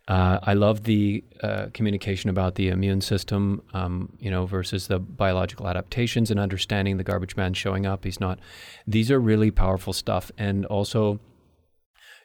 Uh, 0.08 0.38
I 0.42 0.54
love 0.54 0.84
the 0.84 1.22
uh, 1.42 1.66
communication 1.74 2.30
about 2.30 2.54
the 2.54 2.68
immune 2.68 3.02
system, 3.02 3.62
um, 3.74 4.10
you 4.18 4.30
know, 4.30 4.46
versus 4.46 4.86
the 4.86 4.98
biological 4.98 5.68
adaptations 5.68 6.30
and 6.30 6.40
understanding 6.40 6.96
the 6.96 7.04
garbage 7.04 7.36
man 7.36 7.52
showing 7.52 7.84
up. 7.84 8.04
He's 8.04 8.18
not. 8.18 8.38
These 8.86 9.10
are 9.10 9.20
really 9.20 9.50
powerful 9.50 9.92
stuff, 9.92 10.32
and 10.38 10.64
also, 10.64 11.20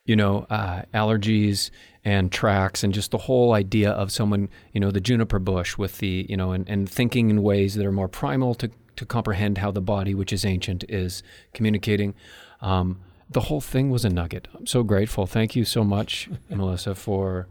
you 0.05 0.15
know, 0.15 0.47
uh, 0.49 0.83
allergies 0.93 1.71
and 2.05 2.31
tracks 2.31 2.85
and 2.85 2.93
just 2.93 3.11
the 3.11 3.17
whole 3.17 3.51
idea 3.51 3.91
of 3.91 4.13
someone, 4.13 4.47
you 4.71 4.79
know, 4.79 4.89
the 4.91 5.01
juniper 5.01 5.39
bush 5.39 5.77
with 5.77 5.97
the, 5.97 6.25
you 6.29 6.37
know, 6.37 6.53
and, 6.53 6.67
and 6.69 6.89
thinking 6.89 7.29
in 7.29 7.43
ways 7.43 7.75
that 7.75 7.85
are 7.85 7.91
more 7.91 8.09
primal 8.09 8.55
to 8.55 8.71
to 8.95 9.05
comprehend 9.05 9.57
how 9.57 9.71
the 9.71 9.81
body, 9.81 10.13
which 10.15 10.31
is 10.31 10.45
ancient, 10.45 10.85
is 10.87 11.21
communicating. 11.53 12.13
Um, 12.61 13.01
the 13.29 13.41
whole 13.41 13.61
thing 13.61 13.89
was 13.89 14.05
a 14.05 14.09
nugget. 14.09 14.47
I'm 14.53 14.67
so 14.67 14.83
grateful. 14.83 15.25
Thank 15.25 15.55
you 15.55 15.65
so 15.65 15.83
much, 15.83 16.29
Melissa, 16.49 16.95
for 16.95 17.47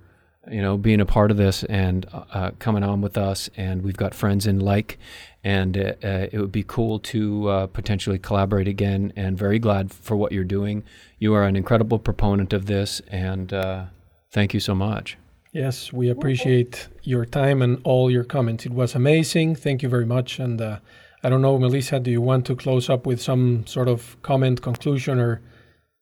you 0.50 0.60
know 0.60 0.76
being 0.76 1.00
a 1.00 1.06
part 1.06 1.30
of 1.30 1.36
this 1.36 1.64
and 1.64 2.06
uh, 2.12 2.50
coming 2.58 2.82
on 2.82 3.00
with 3.00 3.16
us. 3.16 3.48
And 3.56 3.82
we've 3.82 3.96
got 3.96 4.14
friends 4.14 4.46
in 4.46 4.60
like, 4.60 4.98
and 5.44 5.76
uh, 5.76 5.94
it 6.02 6.38
would 6.38 6.52
be 6.52 6.64
cool 6.64 6.98
to 6.98 7.48
uh, 7.48 7.66
potentially 7.68 8.18
collaborate 8.18 8.68
again. 8.68 9.12
And 9.16 9.38
very 9.38 9.58
glad 9.58 9.92
for 9.92 10.16
what 10.16 10.32
you're 10.32 10.44
doing. 10.44 10.84
You 11.18 11.34
are 11.34 11.44
an 11.44 11.56
incredible 11.56 11.98
proponent 11.98 12.52
of 12.52 12.66
this, 12.66 13.00
and 13.08 13.52
uh, 13.52 13.84
thank 14.30 14.54
you 14.54 14.60
so 14.60 14.74
much. 14.74 15.16
Yes, 15.52 15.92
we 15.92 16.08
appreciate 16.08 16.88
your 17.02 17.26
time 17.26 17.60
and 17.60 17.78
all 17.84 18.10
your 18.10 18.24
comments. 18.24 18.64
It 18.64 18.72
was 18.72 18.94
amazing. 18.94 19.54
Thank 19.56 19.82
you 19.82 19.88
very 19.90 20.06
much. 20.06 20.38
And 20.38 20.58
uh, 20.58 20.78
I 21.22 21.28
don't 21.28 21.42
know, 21.42 21.58
Melissa, 21.58 22.00
do 22.00 22.10
you 22.10 22.22
want 22.22 22.46
to 22.46 22.56
close 22.56 22.88
up 22.88 23.04
with 23.04 23.20
some 23.20 23.66
sort 23.66 23.86
of 23.86 24.16
comment, 24.22 24.62
conclusion, 24.62 25.20
or 25.20 25.42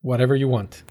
whatever 0.02 0.36
you 0.36 0.46
want? 0.46 0.84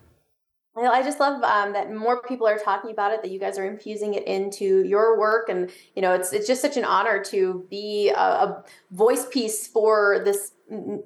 I 0.87 1.03
just 1.03 1.19
love 1.19 1.41
um, 1.43 1.73
that 1.73 1.93
more 1.93 2.21
people 2.21 2.47
are 2.47 2.57
talking 2.57 2.91
about 2.91 3.11
it. 3.11 3.21
That 3.21 3.31
you 3.31 3.39
guys 3.39 3.57
are 3.57 3.65
infusing 3.65 4.13
it 4.13 4.25
into 4.27 4.83
your 4.85 5.19
work, 5.19 5.49
and 5.49 5.71
you 5.95 6.01
know, 6.01 6.13
it's 6.13 6.31
it's 6.33 6.47
just 6.47 6.61
such 6.61 6.77
an 6.77 6.85
honor 6.85 7.23
to 7.25 7.65
be 7.69 8.09
a, 8.09 8.19
a 8.19 8.63
voice 8.91 9.25
piece 9.25 9.67
for 9.67 10.21
this 10.23 10.51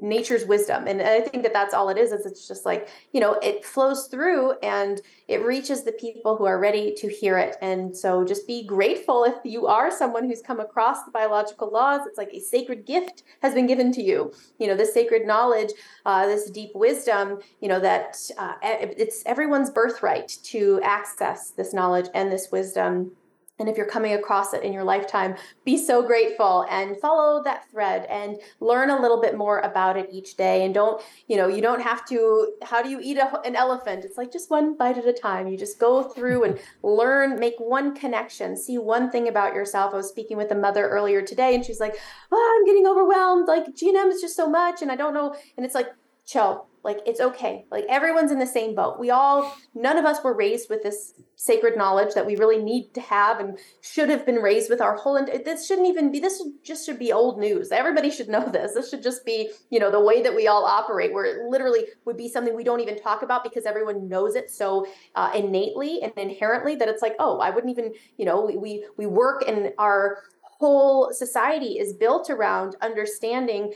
nature's 0.02 0.46
wisdom. 0.46 0.88
And 0.88 1.02
i 1.02 1.22
think 1.22 1.44
that 1.44 1.54
that's 1.54 1.74
all 1.74 1.90
it 1.90 1.98
is 1.98 2.12
is 2.12 2.26
it's 2.26 2.48
just 2.48 2.66
like 2.66 2.90
you 3.12 3.20
know 3.20 3.34
it 3.42 3.66
flows 3.66 4.08
through 4.08 4.54
and 4.62 5.02
it 5.28 5.42
reaches 5.44 5.84
the 5.84 5.92
people 5.94 6.36
who 6.36 6.46
are 6.46 6.60
ready 6.60 6.94
to 6.96 7.08
hear 7.08 7.38
it. 7.38 7.56
And 7.62 7.96
so 7.96 8.24
just 8.26 8.46
be 8.48 8.66
grateful 8.66 9.24
if 9.24 9.36
you 9.44 9.68
are 9.68 9.90
someone 9.92 10.26
who's 10.26 10.42
come 10.42 10.60
across 10.60 11.04
the 11.04 11.12
biological 11.12 11.72
laws. 11.72 12.02
It's 12.06 12.18
like 12.18 12.34
a 12.34 12.40
sacred 12.40 12.86
gift 12.86 13.24
has 13.42 13.54
been 13.54 13.68
given 13.68 13.92
to 13.94 14.02
you. 14.02 14.34
You 14.60 14.68
know 14.68 14.76
this 14.76 14.94
sacred 14.94 15.26
knowledge 15.26 15.72
uh, 16.06 16.26
this 16.28 16.50
deep 16.50 16.72
wisdom 16.76 17.40
you 17.62 17.68
know 17.68 17.80
that 17.80 18.18
uh, 18.38 18.54
it's 18.62 19.24
everyone's 19.26 19.70
birthright 19.70 20.38
to 20.44 20.80
access 20.84 21.52
this 21.52 21.74
knowledge 21.74 22.10
and 22.14 22.32
this 22.32 22.50
wisdom 22.52 23.12
and 23.60 23.70
if 23.70 23.78
you're 23.78 23.86
coming 23.86 24.14
across 24.14 24.54
it 24.54 24.64
in 24.64 24.74
your 24.74 24.84
lifetime, 24.84 25.36
be 25.64 25.78
so 25.78 26.02
grateful 26.02 26.66
and 26.72 27.00
follow 27.00 27.44
that 27.44 27.70
thread 27.70 28.06
and 28.10 28.38
learn 28.60 28.90
a 28.90 29.00
little 29.00 29.22
bit 29.22 29.38
more 29.38 29.60
about 29.60 29.96
it 29.96 30.10
each 30.12 30.36
day. 30.36 30.66
And 30.66 30.74
don't, 30.74 31.02
you 31.28 31.38
know, 31.38 31.48
you 31.48 31.62
don't 31.62 31.82
have 31.82 32.04
to, 32.08 32.54
how 32.64 32.82
do 32.82 32.90
you 32.90 33.00
eat 33.02 33.18
a, 33.18 33.40
an 33.42 33.56
elephant? 33.56 34.06
It's 34.06 34.18
like 34.18 34.32
just 34.32 34.50
one 34.50 34.76
bite 34.76 34.98
at 34.98 35.06
a 35.06 35.14
time. 35.14 35.48
You 35.48 35.58
just 35.58 35.80
go 35.80 36.02
through 36.02 36.46
and 36.46 36.60
learn, 36.84 37.40
make 37.40 37.56
one 37.60 37.96
connection, 37.96 38.58
see 38.58 38.80
one 38.80 39.12
thing 39.12 39.28
about 39.28 39.54
yourself. 39.54 39.94
I 39.94 39.98
was 39.98 40.10
speaking 40.10 40.36
with 40.36 40.52
a 40.52 40.56
mother 40.56 40.90
earlier 40.90 41.22
today 41.22 41.54
and 41.54 41.64
she's 41.64 41.80
like, 41.80 41.96
oh, 42.32 42.58
I'm 42.58 42.66
getting 42.66 42.88
overwhelmed. 42.88 43.48
Like 43.48 43.66
GNM 43.68 44.12
is 44.12 44.20
just 44.20 44.36
so 44.36 44.50
much. 44.50 44.82
And 44.82 44.92
I 44.92 44.96
don't 44.96 45.14
know. 45.14 45.36
And 45.58 45.66
it's 45.66 45.76
like, 45.76 45.90
chill. 46.26 46.68
Like 46.84 47.00
it's 47.06 47.22
okay. 47.22 47.66
Like 47.72 47.86
everyone's 47.88 48.32
in 48.32 48.40
the 48.40 48.46
same 48.46 48.76
boat. 48.76 49.00
We 49.00 49.10
all 49.10 49.56
none 49.74 49.98
of 49.98 50.04
us 50.04 50.22
were 50.22 50.36
raised 50.36 50.70
with 50.70 50.84
this 50.84 51.14
sacred 51.38 51.78
knowledge 51.78 52.14
that 52.14 52.26
we 52.26 52.36
really 52.36 52.62
need 52.62 52.94
to 52.94 53.02
have 53.02 53.40
and 53.40 53.58
should 53.82 54.10
have 54.10 54.26
been 54.26 54.36
raised 54.36 54.70
with 54.70 54.82
our 54.82 54.98
whole 54.98 55.16
and 55.16 55.28
this 55.46 55.66
shouldn't 55.66 55.88
even 55.88 56.12
be 56.12 56.20
this 56.20 56.44
just 56.62 56.86
should 56.86 57.00
be 57.00 57.14
old 57.14 57.40
news. 57.40 57.72
Everybody 57.72 58.12
should 58.12 58.28
know 58.28 58.46
this. 58.52 58.74
This 58.74 58.90
should 58.90 59.02
just 59.02 59.26
be 59.26 59.50
you 59.70 59.80
know 59.80 59.92
the 59.92 60.02
way 60.02 60.22
that 60.22 60.36
we 60.36 60.48
all 60.48 60.66
operate 60.66 61.14
where 61.14 61.24
it 61.24 61.50
literally 61.50 61.86
would 62.04 62.18
be 62.18 62.28
something 62.28 62.54
we 62.54 62.66
don't 62.66 62.82
even 62.82 63.02
talk 63.02 63.22
about 63.22 63.46
because 63.46 63.66
everyone 63.66 64.10
knows 64.10 64.36
it 64.36 64.52
so 64.52 64.86
uh, 65.16 65.32
innately 65.34 66.02
and 66.02 66.12
inherently 66.18 66.76
that 66.76 66.90
it's 66.90 67.02
like 67.02 67.16
oh 67.20 67.40
i 67.40 67.50
wouldn't 67.50 67.72
even 67.72 67.94
you 68.18 68.26
know 68.26 68.46
we 68.46 68.58
we, 68.58 68.86
we 68.98 69.06
work 69.06 69.44
and 69.48 69.72
our 69.78 70.20
whole 70.60 71.12
society 71.12 71.78
is 71.78 71.94
built 71.94 72.30
around 72.30 72.76
understanding 72.82 73.74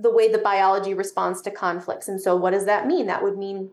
the 0.00 0.10
way 0.10 0.30
the 0.30 0.38
biology 0.38 0.94
responds 0.94 1.42
to 1.42 1.50
conflicts. 1.50 2.08
And 2.08 2.20
so, 2.20 2.36
what 2.36 2.50
does 2.50 2.66
that 2.66 2.86
mean? 2.86 3.06
That 3.06 3.22
would 3.22 3.38
mean 3.38 3.70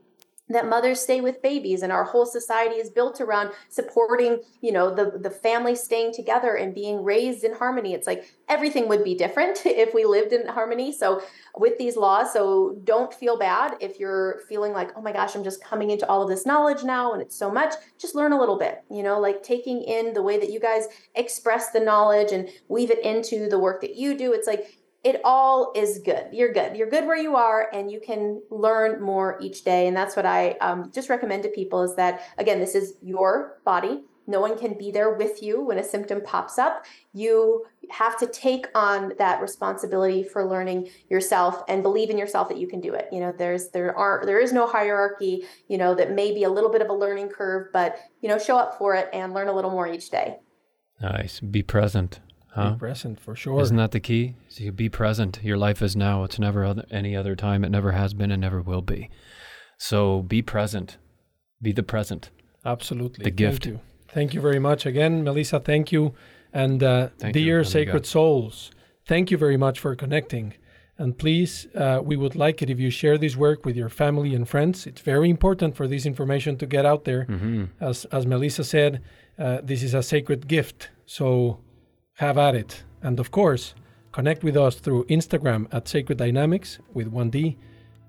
that 0.49 0.67
mothers 0.67 0.99
stay 0.99 1.21
with 1.21 1.41
babies 1.41 1.83
and 1.83 1.91
our 1.91 2.03
whole 2.03 2.25
society 2.25 2.75
is 2.75 2.89
built 2.89 3.21
around 3.21 3.51
supporting 3.69 4.39
you 4.61 4.71
know 4.71 4.93
the 4.93 5.17
the 5.19 5.29
family 5.29 5.73
staying 5.75 6.13
together 6.13 6.55
and 6.55 6.73
being 6.73 7.01
raised 7.01 7.43
in 7.45 7.53
harmony 7.53 7.93
it's 7.93 8.07
like 8.07 8.25
everything 8.49 8.89
would 8.89 9.03
be 9.03 9.15
different 9.15 9.61
if 9.65 9.93
we 9.93 10.03
lived 10.03 10.33
in 10.33 10.45
harmony 10.47 10.91
so 10.91 11.21
with 11.57 11.77
these 11.77 11.95
laws 11.95 12.33
so 12.33 12.75
don't 12.83 13.13
feel 13.13 13.37
bad 13.37 13.75
if 13.79 13.99
you're 13.99 14.41
feeling 14.49 14.73
like 14.73 14.91
oh 14.97 15.01
my 15.01 15.13
gosh 15.13 15.33
i'm 15.35 15.43
just 15.43 15.63
coming 15.63 15.91
into 15.91 16.07
all 16.07 16.21
of 16.21 16.29
this 16.29 16.45
knowledge 16.45 16.83
now 16.83 17.13
and 17.13 17.21
it's 17.21 17.35
so 17.35 17.49
much 17.49 17.73
just 17.97 18.15
learn 18.15 18.33
a 18.33 18.39
little 18.39 18.57
bit 18.57 18.83
you 18.91 19.01
know 19.01 19.19
like 19.19 19.43
taking 19.43 19.81
in 19.81 20.13
the 20.13 20.21
way 20.21 20.37
that 20.37 20.51
you 20.51 20.59
guys 20.59 20.87
express 21.15 21.71
the 21.71 21.79
knowledge 21.79 22.33
and 22.33 22.49
weave 22.67 22.91
it 22.91 23.03
into 23.03 23.47
the 23.47 23.57
work 23.57 23.79
that 23.79 23.95
you 23.95 24.17
do 24.17 24.33
it's 24.33 24.47
like 24.47 24.82
it 25.03 25.19
all 25.25 25.73
is 25.75 25.99
good. 25.99 26.27
You're 26.31 26.53
good. 26.53 26.77
You're 26.77 26.89
good 26.89 27.05
where 27.05 27.17
you 27.17 27.35
are, 27.35 27.69
and 27.73 27.91
you 27.91 27.99
can 27.99 28.41
learn 28.49 29.01
more 29.01 29.37
each 29.41 29.63
day. 29.63 29.87
And 29.87 29.95
that's 29.95 30.15
what 30.15 30.25
I 30.25 30.51
um, 30.61 30.91
just 30.93 31.09
recommend 31.09 31.43
to 31.43 31.49
people 31.49 31.81
is 31.81 31.95
that, 31.95 32.21
again, 32.37 32.59
this 32.59 32.73
is 32.73 32.93
your 33.01 33.57
body. 33.65 34.03
No 34.25 34.39
one 34.39 34.57
can 34.57 34.77
be 34.77 34.89
there 34.89 35.13
with 35.13 35.43
you 35.43 35.61
when 35.61 35.77
a 35.77 35.83
symptom 35.83 36.21
pops 36.21 36.57
up. 36.57 36.85
You 37.13 37.65
have 37.89 38.17
to 38.19 38.27
take 38.27 38.67
on 38.73 39.11
that 39.17 39.41
responsibility 39.41 40.23
for 40.23 40.45
learning 40.45 40.87
yourself 41.09 41.61
and 41.67 41.83
believe 41.83 42.09
in 42.09 42.17
yourself 42.17 42.47
that 42.47 42.57
you 42.57 42.67
can 42.67 42.79
do 42.79 42.93
it. 42.93 43.09
You 43.11 43.19
know, 43.19 43.33
there's 43.37 43.69
there 43.71 43.93
are 43.97 44.23
there 44.25 44.39
is 44.39 44.53
no 44.53 44.65
hierarchy. 44.65 45.43
You 45.67 45.77
know 45.77 45.93
that 45.95 46.13
may 46.13 46.33
be 46.33 46.45
a 46.45 46.49
little 46.49 46.71
bit 46.71 46.81
of 46.81 46.87
a 46.89 46.93
learning 46.93 47.29
curve, 47.29 47.67
but 47.73 47.97
you 48.21 48.29
know, 48.29 48.39
show 48.39 48.57
up 48.57 48.77
for 48.77 48.95
it 48.95 49.09
and 49.11 49.33
learn 49.33 49.49
a 49.49 49.53
little 49.53 49.71
more 49.71 49.87
each 49.87 50.09
day. 50.09 50.37
Nice. 51.01 51.41
Be 51.41 51.61
present. 51.61 52.21
Huh? 52.53 52.71
Be 52.71 52.79
present 52.79 53.19
for 53.19 53.35
sure. 53.35 53.61
Isn't 53.61 53.77
that 53.77 53.91
the 53.91 53.99
key? 53.99 54.35
So 54.49 54.63
you 54.63 54.71
be 54.71 54.89
present. 54.89 55.39
Your 55.41 55.57
life 55.57 55.81
is 55.81 55.95
now. 55.95 56.23
It's 56.23 56.37
never 56.37 56.63
other, 56.63 56.85
any 56.91 57.15
other 57.15 57.35
time. 57.35 57.63
It 57.63 57.69
never 57.69 57.93
has 57.93 58.13
been 58.13 58.31
and 58.31 58.41
never 58.41 58.61
will 58.61 58.83
be. 58.83 59.09
So 59.77 60.21
be 60.21 60.41
present. 60.41 60.97
Be 61.61 61.71
the 61.71 61.83
present. 61.83 62.29
Absolutely. 62.63 63.23
The 63.23 63.31
gift. 63.31 63.63
Thank 63.63 63.73
you. 63.73 63.79
Thank 64.09 64.33
you 64.35 64.41
very 64.41 64.59
much 64.59 64.85
again, 64.85 65.23
Melissa. 65.23 65.59
Thank 65.59 65.91
you. 65.91 66.13
And 66.53 66.83
uh, 66.83 67.09
thank 67.17 67.33
dear 67.33 67.59
you, 67.59 67.63
sacred 67.63 68.05
souls, 68.05 68.69
thank 69.07 69.31
you 69.31 69.37
very 69.37 69.57
much 69.57 69.79
for 69.79 69.95
connecting. 69.95 70.53
And 70.99 71.17
please, 71.17 71.65
uh, 71.73 72.01
we 72.03 72.15
would 72.15 72.35
like 72.35 72.61
it 72.61 72.69
if 72.69 72.79
you 72.79 72.91
share 72.91 73.17
this 73.17 73.35
work 73.35 73.65
with 73.65 73.75
your 73.75 73.89
family 73.89 74.35
and 74.35 74.47
friends. 74.47 74.85
It's 74.85 75.01
very 75.01 75.31
important 75.31 75.75
for 75.75 75.87
this 75.87 76.05
information 76.05 76.57
to 76.57 76.67
get 76.67 76.85
out 76.85 77.05
there. 77.05 77.25
Mm-hmm. 77.25 77.63
As, 77.79 78.05
as 78.05 78.27
Melissa 78.27 78.63
said, 78.63 79.01
uh, 79.39 79.61
this 79.63 79.81
is 79.81 79.95
a 79.95 80.03
sacred 80.03 80.47
gift. 80.47 80.89
So 81.07 81.57
have 82.15 82.37
at 82.37 82.55
it. 82.55 82.83
And 83.01 83.19
of 83.19 83.31
course, 83.31 83.73
connect 84.11 84.43
with 84.43 84.57
us 84.57 84.75
through 84.75 85.05
Instagram 85.05 85.67
at 85.71 85.87
Sacred 85.87 86.17
Dynamics 86.17 86.79
with 86.93 87.11
1D. 87.11 87.55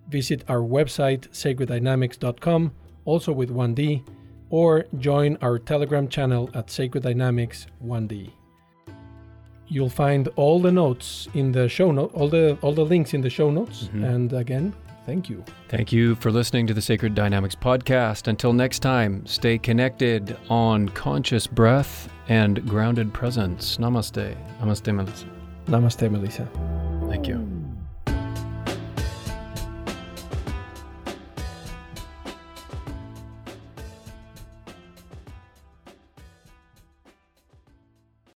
Visit 0.09 0.45
our 0.49 0.61
website, 0.61 1.29
sacreddynamics.com, 1.31 2.73
also 3.05 3.33
with 3.33 3.51
1D, 3.51 4.07
or 4.51 4.85
join 4.99 5.39
our 5.41 5.59
Telegram 5.59 6.09
channel 6.09 6.51
at 6.55 6.71
Sacred 6.71 7.03
Dynamics 7.03 7.67
1D. 7.85 8.31
You'll 9.67 9.89
find 9.89 10.29
all 10.37 10.61
the 10.61 10.71
notes 10.71 11.29
in 11.33 11.53
the 11.53 11.69
show 11.69 11.91
note, 11.91 12.13
all 12.13 12.29
the 12.29 12.59
all 12.61 12.75
the 12.75 12.85
links 12.85 13.15
in 13.15 13.23
the 13.23 13.31
show 13.31 13.51
notes. 13.51 13.85
Mm-hmm. 13.85 14.05
And 14.05 14.33
again, 14.35 14.75
Thank 15.07 15.29
you. 15.29 15.45
Thank 15.69 15.93
you 15.93 16.15
for 16.17 16.31
listening 16.31 16.67
to 16.67 16.75
the 16.75 16.81
Sacred 16.81 17.15
Dynamics 17.15 17.55
podcast. 17.55 18.27
Until 18.27 18.53
next 18.53 18.79
time, 18.79 19.27
stay 19.27 19.59
connected 19.59 20.37
on 20.49 20.89
conscious 20.91 21.47
breath 21.47 22.09
and 22.29 22.67
grounded 22.67 23.13
presence. 23.13 23.77
Namaste. 23.77 24.37
Namaste, 24.61 24.95
Melissa. 24.95 25.27
Namaste, 25.67 26.11
Melissa. 26.11 26.49
Thank 27.09 27.29
you. 27.29 27.54